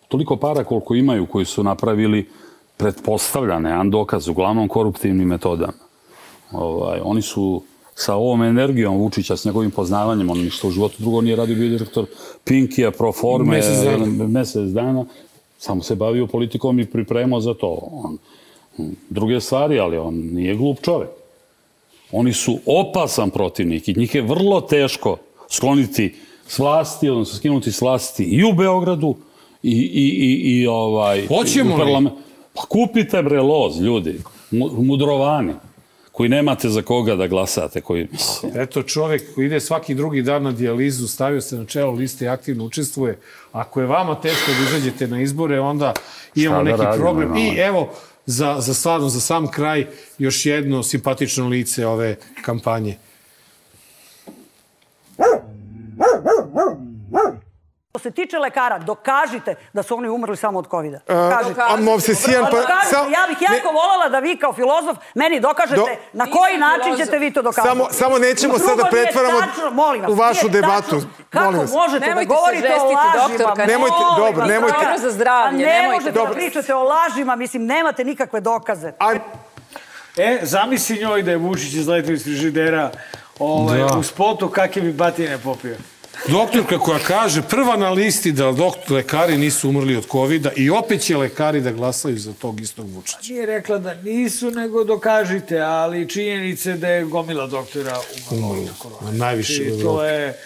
toliko 0.08 0.36
para 0.38 0.64
koliko 0.64 0.96
imaju 0.96 1.26
koji 1.26 1.46
su 1.46 1.64
napravili 1.64 2.30
pretpostavljane, 2.78 3.72
a 3.72 3.84
dokaz, 3.84 4.28
uglavnom 4.28 4.68
koruptivnim 4.68 5.28
metodama. 5.28 5.85
Ovaj, 6.52 7.00
oni 7.04 7.22
su 7.22 7.62
sa 7.96 8.16
ovom 8.16 8.44
energijom 8.44 8.98
Vučića, 8.98 9.38
s 9.38 9.46
njegovim 9.46 9.72
poznavanjem, 9.72 10.30
on 10.30 10.38
ništa 10.38 10.68
u 10.68 10.72
životu 10.72 10.96
drugo 11.00 11.22
nije 11.22 11.36
radio, 11.36 11.56
bio 11.56 11.70
direktor 11.70 12.06
Pinkija, 12.44 12.92
Proforme, 12.92 13.56
Mesec 13.56 13.84
dana. 13.84 14.28
mesec 14.28 14.70
dana, 14.70 15.06
Samo 15.58 15.84
se 15.84 15.96
bavio 15.96 16.28
politikom 16.28 16.80
i 16.80 16.86
pripremao 16.86 17.42
za 17.42 17.54
to. 17.54 17.78
On, 17.92 18.18
druge 19.10 19.42
stvari, 19.42 19.80
ali 19.80 19.98
on 19.98 20.16
nije 20.16 20.56
glup 20.56 20.82
čovek. 20.82 21.10
Oni 22.12 22.34
su 22.34 22.60
opasan 22.66 23.30
protivnik 23.30 23.88
i 23.88 23.94
njih 23.98 24.16
je 24.16 24.22
vrlo 24.22 24.62
teško 24.62 25.18
skloniti 25.50 26.16
s 26.48 26.60
vlasti, 26.60 27.10
odnosno 27.10 27.38
skinuti 27.38 27.72
s 27.72 27.82
vlasti 27.82 28.24
i 28.24 28.44
u 28.44 28.54
Beogradu 28.54 29.16
i, 29.64 29.72
i, 29.72 30.08
i, 30.26 30.62
i 30.62 30.68
ovaj... 30.68 31.28
Hoćemo 31.28 31.78
li? 31.78 32.10
Pa 32.54 32.62
kupite 32.62 33.24
bre 33.24 33.42
loz, 33.42 33.82
ljudi, 33.82 34.20
mu- 34.52 34.84
mudrovani, 34.84 35.54
koji 36.16 36.30
nemate 36.30 36.70
za 36.70 36.82
koga 36.82 37.16
da 37.16 37.28
glasate, 37.28 37.82
koji... 37.82 38.08
Eto 38.56 38.84
čovek 38.84 39.36
koji 39.36 39.46
ide 39.46 39.60
svaki 39.60 39.96
drugi 39.96 40.22
dan 40.22 40.44
na 40.44 40.52
dijalizu, 40.52 41.08
stavio 41.08 41.42
se 41.42 41.56
na 41.56 41.66
čelo 41.66 41.92
liste 41.92 42.26
i 42.26 42.28
aktivno 42.28 42.66
učestvuje. 42.66 43.18
Ako 43.52 43.82
je 43.82 43.88
vama 43.88 44.22
teško 44.22 44.52
da 44.52 44.78
izađete 44.78 45.08
na 45.08 45.22
izbore, 45.22 45.60
onda 45.60 45.94
imamo 46.36 46.64
da 46.64 46.72
neki 46.72 46.84
radimo, 46.84 47.06
problem. 47.06 47.38
I 47.38 47.56
evo, 47.58 47.90
za, 48.26 48.56
za 48.60 48.74
stvarno, 48.74 49.10
za 49.10 49.20
sam 49.20 49.48
kraj, 49.48 49.88
još 50.18 50.46
jedno 50.46 50.84
simpatično 50.84 51.48
lice 51.48 51.88
ove 51.88 52.16
kampanje. 52.42 52.98
Se 58.06 58.12
tiče 58.12 58.38
lekara, 58.40 58.78
dokažite 58.80 59.56
da 59.74 59.84
su 59.84 59.96
oni 59.96 60.10
umrli 60.10 60.38
samo 60.38 60.60
od 60.60 60.68
covida. 60.70 61.00
A 61.68 61.76
Movsesijan, 61.80 62.46
pa- 62.46 62.86
sam- 62.86 63.12
ja 63.12 63.24
bih 63.28 63.38
jako 63.42 63.68
voljela 63.72 64.10
da 64.10 64.20
vi 64.20 64.38
kao 64.38 64.54
filozof 64.54 64.98
meni 65.16 65.40
dokažete 65.40 65.76
Do- 65.78 65.88
na 66.14 66.26
koji 66.28 66.58
način 66.60 66.98
ćete 66.98 67.18
vi 67.20 67.34
to 67.34 67.42
dokazati. 67.42 67.68
Samo- 67.70 67.88
samo 67.92 68.18
nećemo 68.20 68.54
Drugo, 68.54 68.68
sad 68.68 68.78
da 68.78 68.84
nije 68.84 68.92
pretvaramo 68.94 69.40
tačno, 69.42 69.72
molim 69.74 70.02
vas, 70.02 70.12
u 70.12 70.16
vašu 70.16 70.50
debatu. 70.50 70.98
Kako 71.30 71.46
Molim 71.46 71.60
vas. 71.60 71.72
možete 71.74 72.06
Nemojte 72.08 72.28
da 72.28 72.36
govorite 72.36 72.74
o 72.76 72.86
lažima? 72.86 73.28
doktorka. 73.28 73.66
Nemojte, 73.66 73.96
dobro, 74.18 74.46
nemojte. 74.46 74.74
dobro 74.74 74.86
Dobro 74.86 75.00
za 75.00 75.12
zdravlje, 75.12 75.58
ne 75.60 75.66
nemojte 75.74 75.94
možete 75.96 76.12
da 76.14 76.26
da- 76.26 76.34
pričate 76.34 76.76
o 76.76 76.84
lažima, 76.86 77.36
mislim, 77.36 77.66
nemate 77.66 78.04
nikakve 78.04 78.40
dokaze. 78.42 78.92
E, 80.18 80.40
zamisli 80.44 81.00
njoj 81.00 81.24
da 81.24 81.32
je 81.32 81.38
Vučić 81.38 81.74
izletio 81.74 82.14
iz 82.14 82.24
frižidera 82.24 82.92
ovaj, 83.40 83.80
Da. 83.80 83.98
u 83.98 84.04
spotu, 84.04 84.50
kakve 84.50 84.82
bi 84.82 84.94
batine 84.94 85.38
popio. 85.40 85.76
Doktorka 86.32 86.80
koja 86.80 87.00
kaže 87.00 87.42
prva 87.42 87.78
na 87.78 87.90
listi 87.90 88.32
da 88.32 88.52
doktor, 88.52 88.98
lekari 88.98 89.38
nisu 89.38 89.70
umrli 89.70 89.96
od 89.96 90.06
covida 90.12 90.52
i 90.56 90.70
opet 90.70 91.02
će 91.02 91.18
lekari 91.18 91.62
da 91.62 91.72
glasaju 91.72 92.20
za 92.20 92.34
tog 92.34 92.62
istog 92.62 92.90
Vučića. 92.90 93.18
Nije 93.30 93.46
rekla 93.46 93.78
da 93.78 93.94
nisu, 93.94 94.52
nego 94.52 94.84
dokažite, 94.84 95.60
ali 95.60 96.10
činjenice 96.10 96.74
da 96.74 96.88
je 96.88 97.06
gomila 97.06 97.48
doktora 97.48 97.98
umrla 98.32 98.62
od 98.62 98.78
korona. 98.80 99.12
Najviše 99.12 99.64
u 99.64 99.80
I 99.80 99.84
to 99.84 100.04
je... 100.04 100.38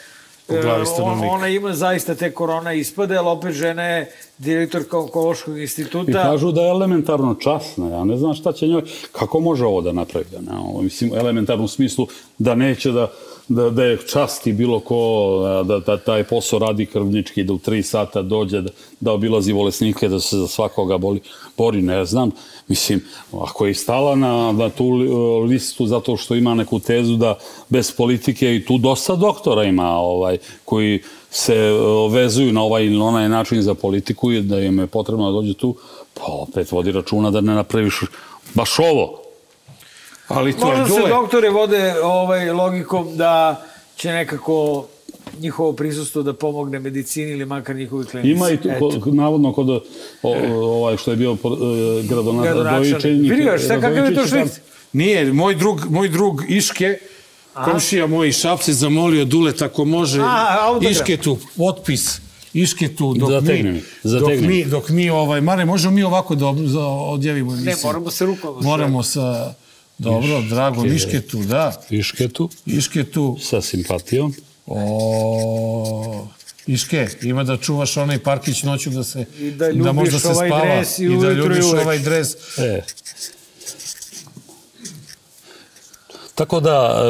Po 0.47 0.55
glavi 0.61 0.81
e, 0.81 0.85
stanovnika. 0.85 1.33
Ona 1.33 1.47
ima 1.47 1.73
zaista 1.73 2.15
te 2.15 2.31
korona 2.31 2.73
ispade, 2.73 3.17
ali 3.17 3.27
opet 3.27 3.53
žena 3.53 3.83
je 3.83 4.11
direktorka 4.37 4.97
onkološkog 4.97 5.57
I 5.57 5.61
instituta. 5.61 6.23
kažu 6.23 6.51
da 6.51 6.61
je 6.61 6.69
elementarno 6.69 7.35
časna. 7.35 7.89
Ja 7.89 8.03
ne 8.03 8.17
znam 8.17 8.33
šta 8.33 8.53
će 8.53 8.67
njoj... 8.67 8.81
Kako 9.11 9.39
može 9.39 9.65
ovo 9.65 9.81
da 9.81 9.91
napravi? 9.91 10.25
Ne, 10.31 10.57
ovo, 10.57 10.81
mislim, 10.81 11.11
u 11.11 11.15
elementarnom 11.15 11.67
smislu 11.67 12.07
da 12.37 12.55
neće 12.55 12.91
da, 12.91 13.11
da, 13.49 13.69
da 13.69 13.83
je 13.83 13.97
časti 14.11 14.53
bilo 14.53 14.79
ko, 14.79 15.63
da, 15.67 15.79
da 15.79 15.97
taj 15.97 16.23
posao 16.23 16.59
radi 16.59 16.85
krvnički, 16.85 17.43
da 17.43 17.53
u 17.53 17.57
tri 17.57 17.83
sata 17.83 18.21
dođe, 18.21 18.61
da, 18.61 18.69
da 18.99 19.11
obilazi 19.11 19.53
bolesnike, 19.53 20.07
da 20.09 20.19
se 20.19 20.37
za 20.37 20.47
svakoga 20.47 20.97
boli, 20.97 21.19
bori, 21.57 21.81
ne 21.81 22.05
znam. 22.05 22.31
Mislim, 22.67 23.01
ako 23.31 23.65
je 23.65 23.73
stala 23.73 24.15
na, 24.15 24.51
na 24.51 24.69
tu 24.69 24.89
li- 24.89 25.09
listu 25.47 25.87
zato 25.87 26.17
što 26.17 26.35
ima 26.35 26.53
neku 26.55 26.79
tezu 26.79 27.15
da 27.15 27.37
bez 27.69 27.91
politike 27.91 28.55
i 28.55 28.65
tu 28.65 28.77
dosta 28.77 29.15
doktora 29.15 29.63
ima 29.63 29.89
ovaj, 29.89 30.37
koji 30.65 31.01
se 31.31 31.55
e, 31.55 31.73
vezuju 32.11 32.53
na 32.53 32.63
ovaj 32.63 32.85
ili 32.85 32.97
onaj 32.97 33.29
način 33.29 33.61
za 33.61 33.73
politiku 33.73 34.31
i 34.31 34.41
da 34.41 34.59
im 34.59 34.79
je 34.79 34.87
potrebno 34.87 35.25
da 35.25 35.31
dođe 35.31 35.53
tu, 35.53 35.75
pa 36.13 36.23
opet 36.25 36.71
vodi 36.71 36.91
računa 36.91 37.31
da 37.31 37.41
ne 37.41 37.53
napraviš 37.53 37.99
baš 38.53 38.79
ovo. 38.79 39.18
Ali 40.29 40.53
Možda 40.59 40.85
se 40.85 41.09
doktore 41.09 41.49
vode 41.49 41.95
ovaj, 42.03 42.51
logikom 42.51 43.17
da 43.17 43.65
će 43.95 44.11
nekako 44.11 44.85
njihovo 45.39 45.73
prisustvo 45.73 46.23
da 46.23 46.33
pomogne 46.33 46.79
medicini 46.79 47.31
ili 47.31 47.45
makar 47.45 47.75
njihovi 47.75 48.05
klinici. 48.05 48.31
Ima 48.31 48.49
i 48.49 48.57
tu, 48.57 48.69
navodno 49.05 49.53
kod 49.53 49.69
o, 49.69 49.81
ovaj 50.53 50.97
što 50.97 51.11
je 51.11 51.17
bio 51.17 51.35
po- 51.35 51.53
e, 51.53 52.03
gradonačelnik. 52.03 52.63
Gradonačelnik. 52.63 53.31
Vidi 53.31 53.43
ga, 53.43 53.57
šta, 53.57 53.81
kakav 53.81 54.05
je 54.05 54.15
to 54.15 54.27
švic? 54.27 54.59
Nije, 54.93 55.33
moj 55.33 55.55
drug, 55.55 55.81
moj 55.89 56.09
drug 56.09 56.41
Iške, 56.47 56.97
komšija 57.65 58.07
moj 58.07 58.27
iz 58.29 58.35
Šapce, 58.35 58.73
zamolio 58.73 59.25
Duleta 59.25 59.65
ako 59.65 59.85
može 59.85 60.21
A, 60.21 60.57
autograf. 60.61 60.91
Iške 60.91 61.17
tu, 61.17 61.37
potpis. 61.57 62.21
Iške 62.53 62.95
tu, 62.95 63.13
dok 63.13 63.29
Zategni 63.29 63.71
mi, 63.71 63.81
mi, 64.03 64.19
dok 64.19 64.39
mi. 64.41 64.65
dok 64.65 64.89
mi, 64.89 65.09
ovaj, 65.09 65.41
Mare, 65.41 65.65
možemo 65.65 65.95
mi 65.95 66.03
ovako 66.03 66.35
da 66.35 66.47
odjavimo 66.87 67.55
Ne, 67.55 67.75
moramo 67.83 68.11
se 68.11 68.25
rukom. 68.25 68.55
Moramo 68.61 69.03
sa, 69.03 69.53
dobro, 69.99 70.41
drago, 70.41 70.85
Iške 70.85 71.21
tu, 71.21 71.43
da. 71.43 71.81
Iške 71.89 72.27
tu. 72.27 72.49
Iške 72.65 73.03
tu. 73.03 73.37
Sa 73.41 73.61
simpatijom. 73.61 74.33
O, 74.65 76.27
Iške, 76.67 77.07
ima 77.21 77.43
da 77.43 77.57
čuvaš 77.57 77.97
onaj 77.97 78.19
parkić 78.19 78.63
noću 78.63 78.89
da 78.89 79.03
se 79.03 79.25
I 79.39 79.51
da 79.51 79.69
ljubiš 79.69 79.93
možda 79.93 80.19
se 80.19 80.27
ovaj 80.27 80.49
spava 80.49 80.75
dres 80.75 80.99
i 80.99 81.03
i 81.03 81.17
da 81.17 81.31
i 81.31 81.35
ljubiš 81.35 81.65
ovaj 81.65 81.99
dres. 81.99 82.27
E. 82.57 82.81
Tako 86.35 86.59
da 86.59 87.03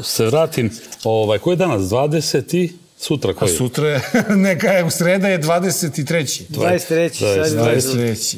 e, 0.00 0.02
se 0.02 0.26
vratim, 0.26 0.70
ovaj, 1.04 1.38
koji 1.38 1.52
je 1.52 1.56
danas? 1.56 1.82
20 1.82 2.56
i 2.56 2.72
sutra 2.98 3.30
A 3.30 3.34
koji? 3.34 3.50
je? 3.50 3.56
sutra 3.56 3.88
je, 3.88 4.02
neka 4.48 4.68
je, 4.68 4.84
u 4.84 4.90
sreda 4.90 5.28
je 5.28 5.42
23. 5.42 6.42
23. 6.50 7.14
sad 7.14 7.68
je 7.68 7.80
23. 7.80 8.36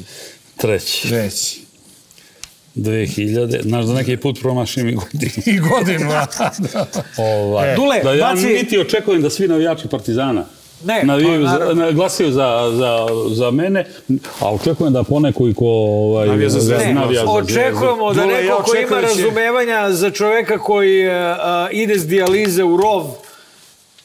Treći. 0.57 1.07
Treći. 1.07 1.66
2000, 2.77 3.61
znaš 3.61 3.85
da 3.85 3.93
neki 3.93 4.17
put 4.17 4.39
promašim 4.41 4.87
i 4.87 4.95
godinu. 4.95 5.31
I 5.47 5.59
godinu, 5.59 6.09
da. 6.09 6.27
Ovaj, 7.23 7.73
E, 7.73 7.75
Dule, 7.75 7.99
da 7.99 8.13
ja 8.13 8.27
baci- 8.27 8.53
niti 8.53 8.79
očekujem 8.79 9.21
da 9.21 9.29
svi 9.29 9.47
navijači 9.47 9.87
Partizana 9.87 10.45
Ne, 10.83 11.03
navijaju 11.03 11.41
pa, 11.41 11.47
za, 11.47 11.53
naravno. 11.53 11.91
glasaju 11.91 12.31
za, 12.31 12.71
za, 12.73 13.07
za 13.29 13.51
mene, 13.51 13.85
a 14.39 14.51
očekujem 14.51 14.93
da 14.93 15.03
poneko 15.03 15.47
i 15.47 15.53
ko 15.53 15.65
ovaj, 15.65 16.27
Navija 16.27 16.49
za 16.49 16.59
Zvezdu. 16.59 16.93
navija 16.93 17.21
za. 17.21 17.31
Očekujemo 17.31 18.13
da 18.13 18.21
Dule, 18.21 18.33
ja 18.35 18.41
neko 18.41 18.63
ko 18.63 18.75
ima 18.77 18.89
da 18.91 19.01
će- 19.03 19.07
razumevanja 19.07 19.91
za 19.91 20.09
čoveka 20.11 20.57
koji 20.57 21.07
uh, 21.07 21.13
ide 21.71 21.95
s 21.95 22.07
dijalize 22.07 22.63
u 22.63 22.77
rov, 22.77 23.03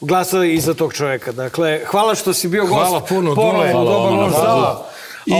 glasa 0.01 0.43
i 0.43 0.59
za 0.59 0.73
tog 0.73 0.93
čoveka. 0.93 1.31
Dakle, 1.31 1.79
hvala 1.85 2.15
što 2.15 2.33
si 2.33 2.47
bio 2.47 2.65
Hvala 2.65 2.89
gost. 2.91 3.09
puno, 3.09 3.35
Ponovo, 3.35 3.53
Dule. 3.53 3.71
Hvala 3.71 3.91
dobar 3.91 4.13
noć, 4.13 4.31
pozivu. 4.31 4.47
da. 4.47 4.89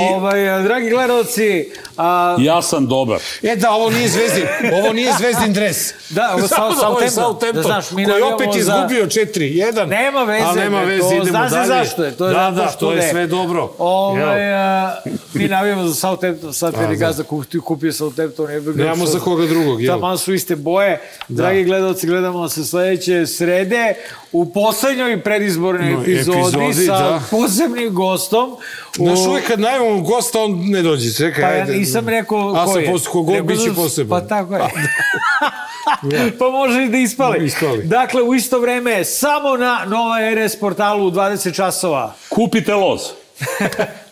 Ovaj, 0.10 0.64
dragi 0.64 0.90
gledalci, 0.90 1.72
a, 1.98 2.36
Ja 2.40 2.62
sam 2.62 2.88
dobar. 2.88 3.20
E 3.44 3.56
da, 3.56 3.72
ovo 3.72 3.90
nije 3.90 4.10
zvezdin, 4.10 4.44
ovo 4.74 4.94
nije 4.94 5.14
zvezdin 5.14 5.54
dres. 5.54 5.94
Da, 6.10 6.34
ovo 6.34 6.48
Samo 6.48 6.72
South- 6.72 6.86
ovo 6.86 7.00
je 7.02 7.10
Southampton. 7.10 7.24
Southampton, 7.24 7.54
Da 7.54 7.62
znaš, 7.64 7.92
mi 7.92 8.06
koji 8.06 8.16
je 8.18 8.24
opet 8.26 8.48
za- 8.54 8.60
izgubio 8.60 9.06
4-1. 9.06 9.86
Nema 9.86 10.24
veze, 10.24 10.46
ali 10.46 10.60
nema 10.60 10.82
veze, 10.82 11.02
to 11.02 11.12
idemo 11.12 11.26
zna 11.26 11.50
se 11.50 11.56
dalje. 11.56 11.68
zašto 11.68 12.04
je, 12.04 12.12
to 12.12 12.28
je 12.28 12.34
da, 12.34 12.52
da, 12.52 12.68
što 12.68 12.80
to 12.80 12.92
je 12.92 12.98
ne. 12.98 13.10
sve 13.10 13.28
dobro. 13.28 13.74
Ovaj, 13.80 14.42
Jel? 14.42 14.56
a, 14.56 14.96
mi 15.34 15.48
navijamo 15.48 15.84
za 15.84 15.94
Southampton, 15.96 16.54
sad 16.54 16.74
kad 16.74 16.82
je 16.84 16.88
da. 16.88 16.96
gazda 16.98 17.24
kupio, 17.24 17.62
kupio 17.62 17.94
Southampton. 17.94 18.46
Ga- 18.48 18.74
Nemamo 18.76 19.06
za 19.06 19.20
koga 19.20 19.46
drugog, 19.46 19.82
jel? 19.82 19.94
Tamo 19.94 20.18
su 20.18 20.34
iste 20.34 20.56
boje. 20.56 21.02
Dragi 21.28 21.64
gledalci, 21.64 22.08
gledamo 22.08 22.50
se 22.50 22.64
sledeće 22.64 23.26
srede 23.28 23.94
u 24.32 24.54
poslednjoj 24.54 24.94
predizbornoj 25.20 25.54
No, 25.86 26.02
epizodi, 26.02 26.40
epizodi, 26.40 26.74
sa 26.88 27.00
da. 27.00 27.22
posebnim 27.32 27.94
gostom. 27.94 28.56
Naš 28.98 29.20
U- 29.20 29.24
uvijek 29.24 29.48
kad 29.48 29.60
najmemo 29.60 30.02
gosta, 30.02 30.40
on 30.40 30.60
ne 30.62 30.82
dođe. 30.82 31.14
Čekaj, 31.14 31.44
Pa 31.44 31.50
ja 31.50 31.62
ajde. 31.62 31.74
Nisam 31.86 32.10
rekao 32.10 32.54
A 32.56 32.66
ko 32.66 32.80
je. 32.80 32.88
pos- 32.88 33.08
kogod 33.08 33.36
Nego 33.36 33.48
biće 33.48 33.70
za- 33.70 33.74
poseban. 33.76 34.22
Pa 34.22 34.28
tako 34.28 34.56
je. 34.56 34.62
pa 36.40 36.46
može 36.46 36.84
i 36.84 36.90
da 36.90 36.98
ispali. 36.98 37.46
Ispali. 37.46 37.84
Dakle, 37.84 38.22
u 38.22 38.36
isto 38.36 38.60
vreme, 38.60 39.06
samo 39.06 39.58
na 39.58 39.86
Nova 39.88 40.18
RS 40.36 40.56
portalu 40.56 41.08
u 41.08 41.12
20 41.12 41.56
časova. 41.56 42.16
Kupite 42.30 42.74
loz. 42.74 43.02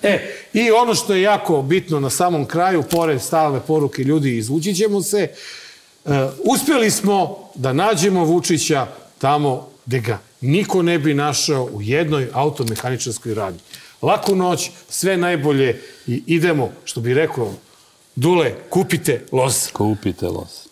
E, 0.03 0.19
i 0.53 0.71
ono 0.71 0.95
što 0.95 1.13
je 1.13 1.21
jako 1.21 1.61
bitno 1.61 1.99
na 1.99 2.09
samom 2.09 2.45
kraju, 2.45 2.83
pored 2.83 3.21
stalne 3.21 3.59
poruke 3.59 4.03
ljudi, 4.03 4.37
izvući 4.37 4.73
ćemo 4.73 5.01
se, 5.01 5.17
e, 5.17 5.29
uspjeli 6.39 6.91
smo 6.91 7.37
da 7.55 7.73
nađemo 7.73 8.23
Vučića 8.23 8.87
tamo 9.19 9.67
gde 9.85 9.99
ga 9.99 10.19
niko 10.41 10.81
ne 10.81 10.99
bi 10.99 11.13
našao 11.13 11.63
u 11.63 11.81
jednoj 11.81 12.27
automehaničarskoj 12.33 13.33
radnji. 13.33 13.59
Laku 14.01 14.35
noć, 14.35 14.69
sve 14.89 15.17
najbolje 15.17 15.81
i 16.07 16.23
idemo, 16.27 16.71
što 16.83 17.01
bi 17.01 17.13
rekao 17.13 17.53
Dule, 18.15 18.55
kupite 18.69 19.25
loz. 19.31 19.71
Kupite 19.73 20.27
loz. 20.27 20.67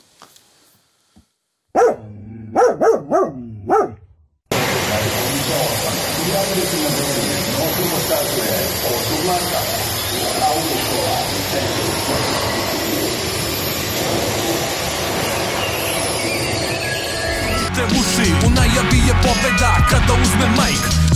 te 17.75 17.85
uši 17.85 18.31
U 18.47 18.49
najavi 18.49 18.97
je 19.07 19.13
pobeda 19.23 19.87
kada 19.89 20.13
uzme 20.21 20.47
majk 20.57 21.08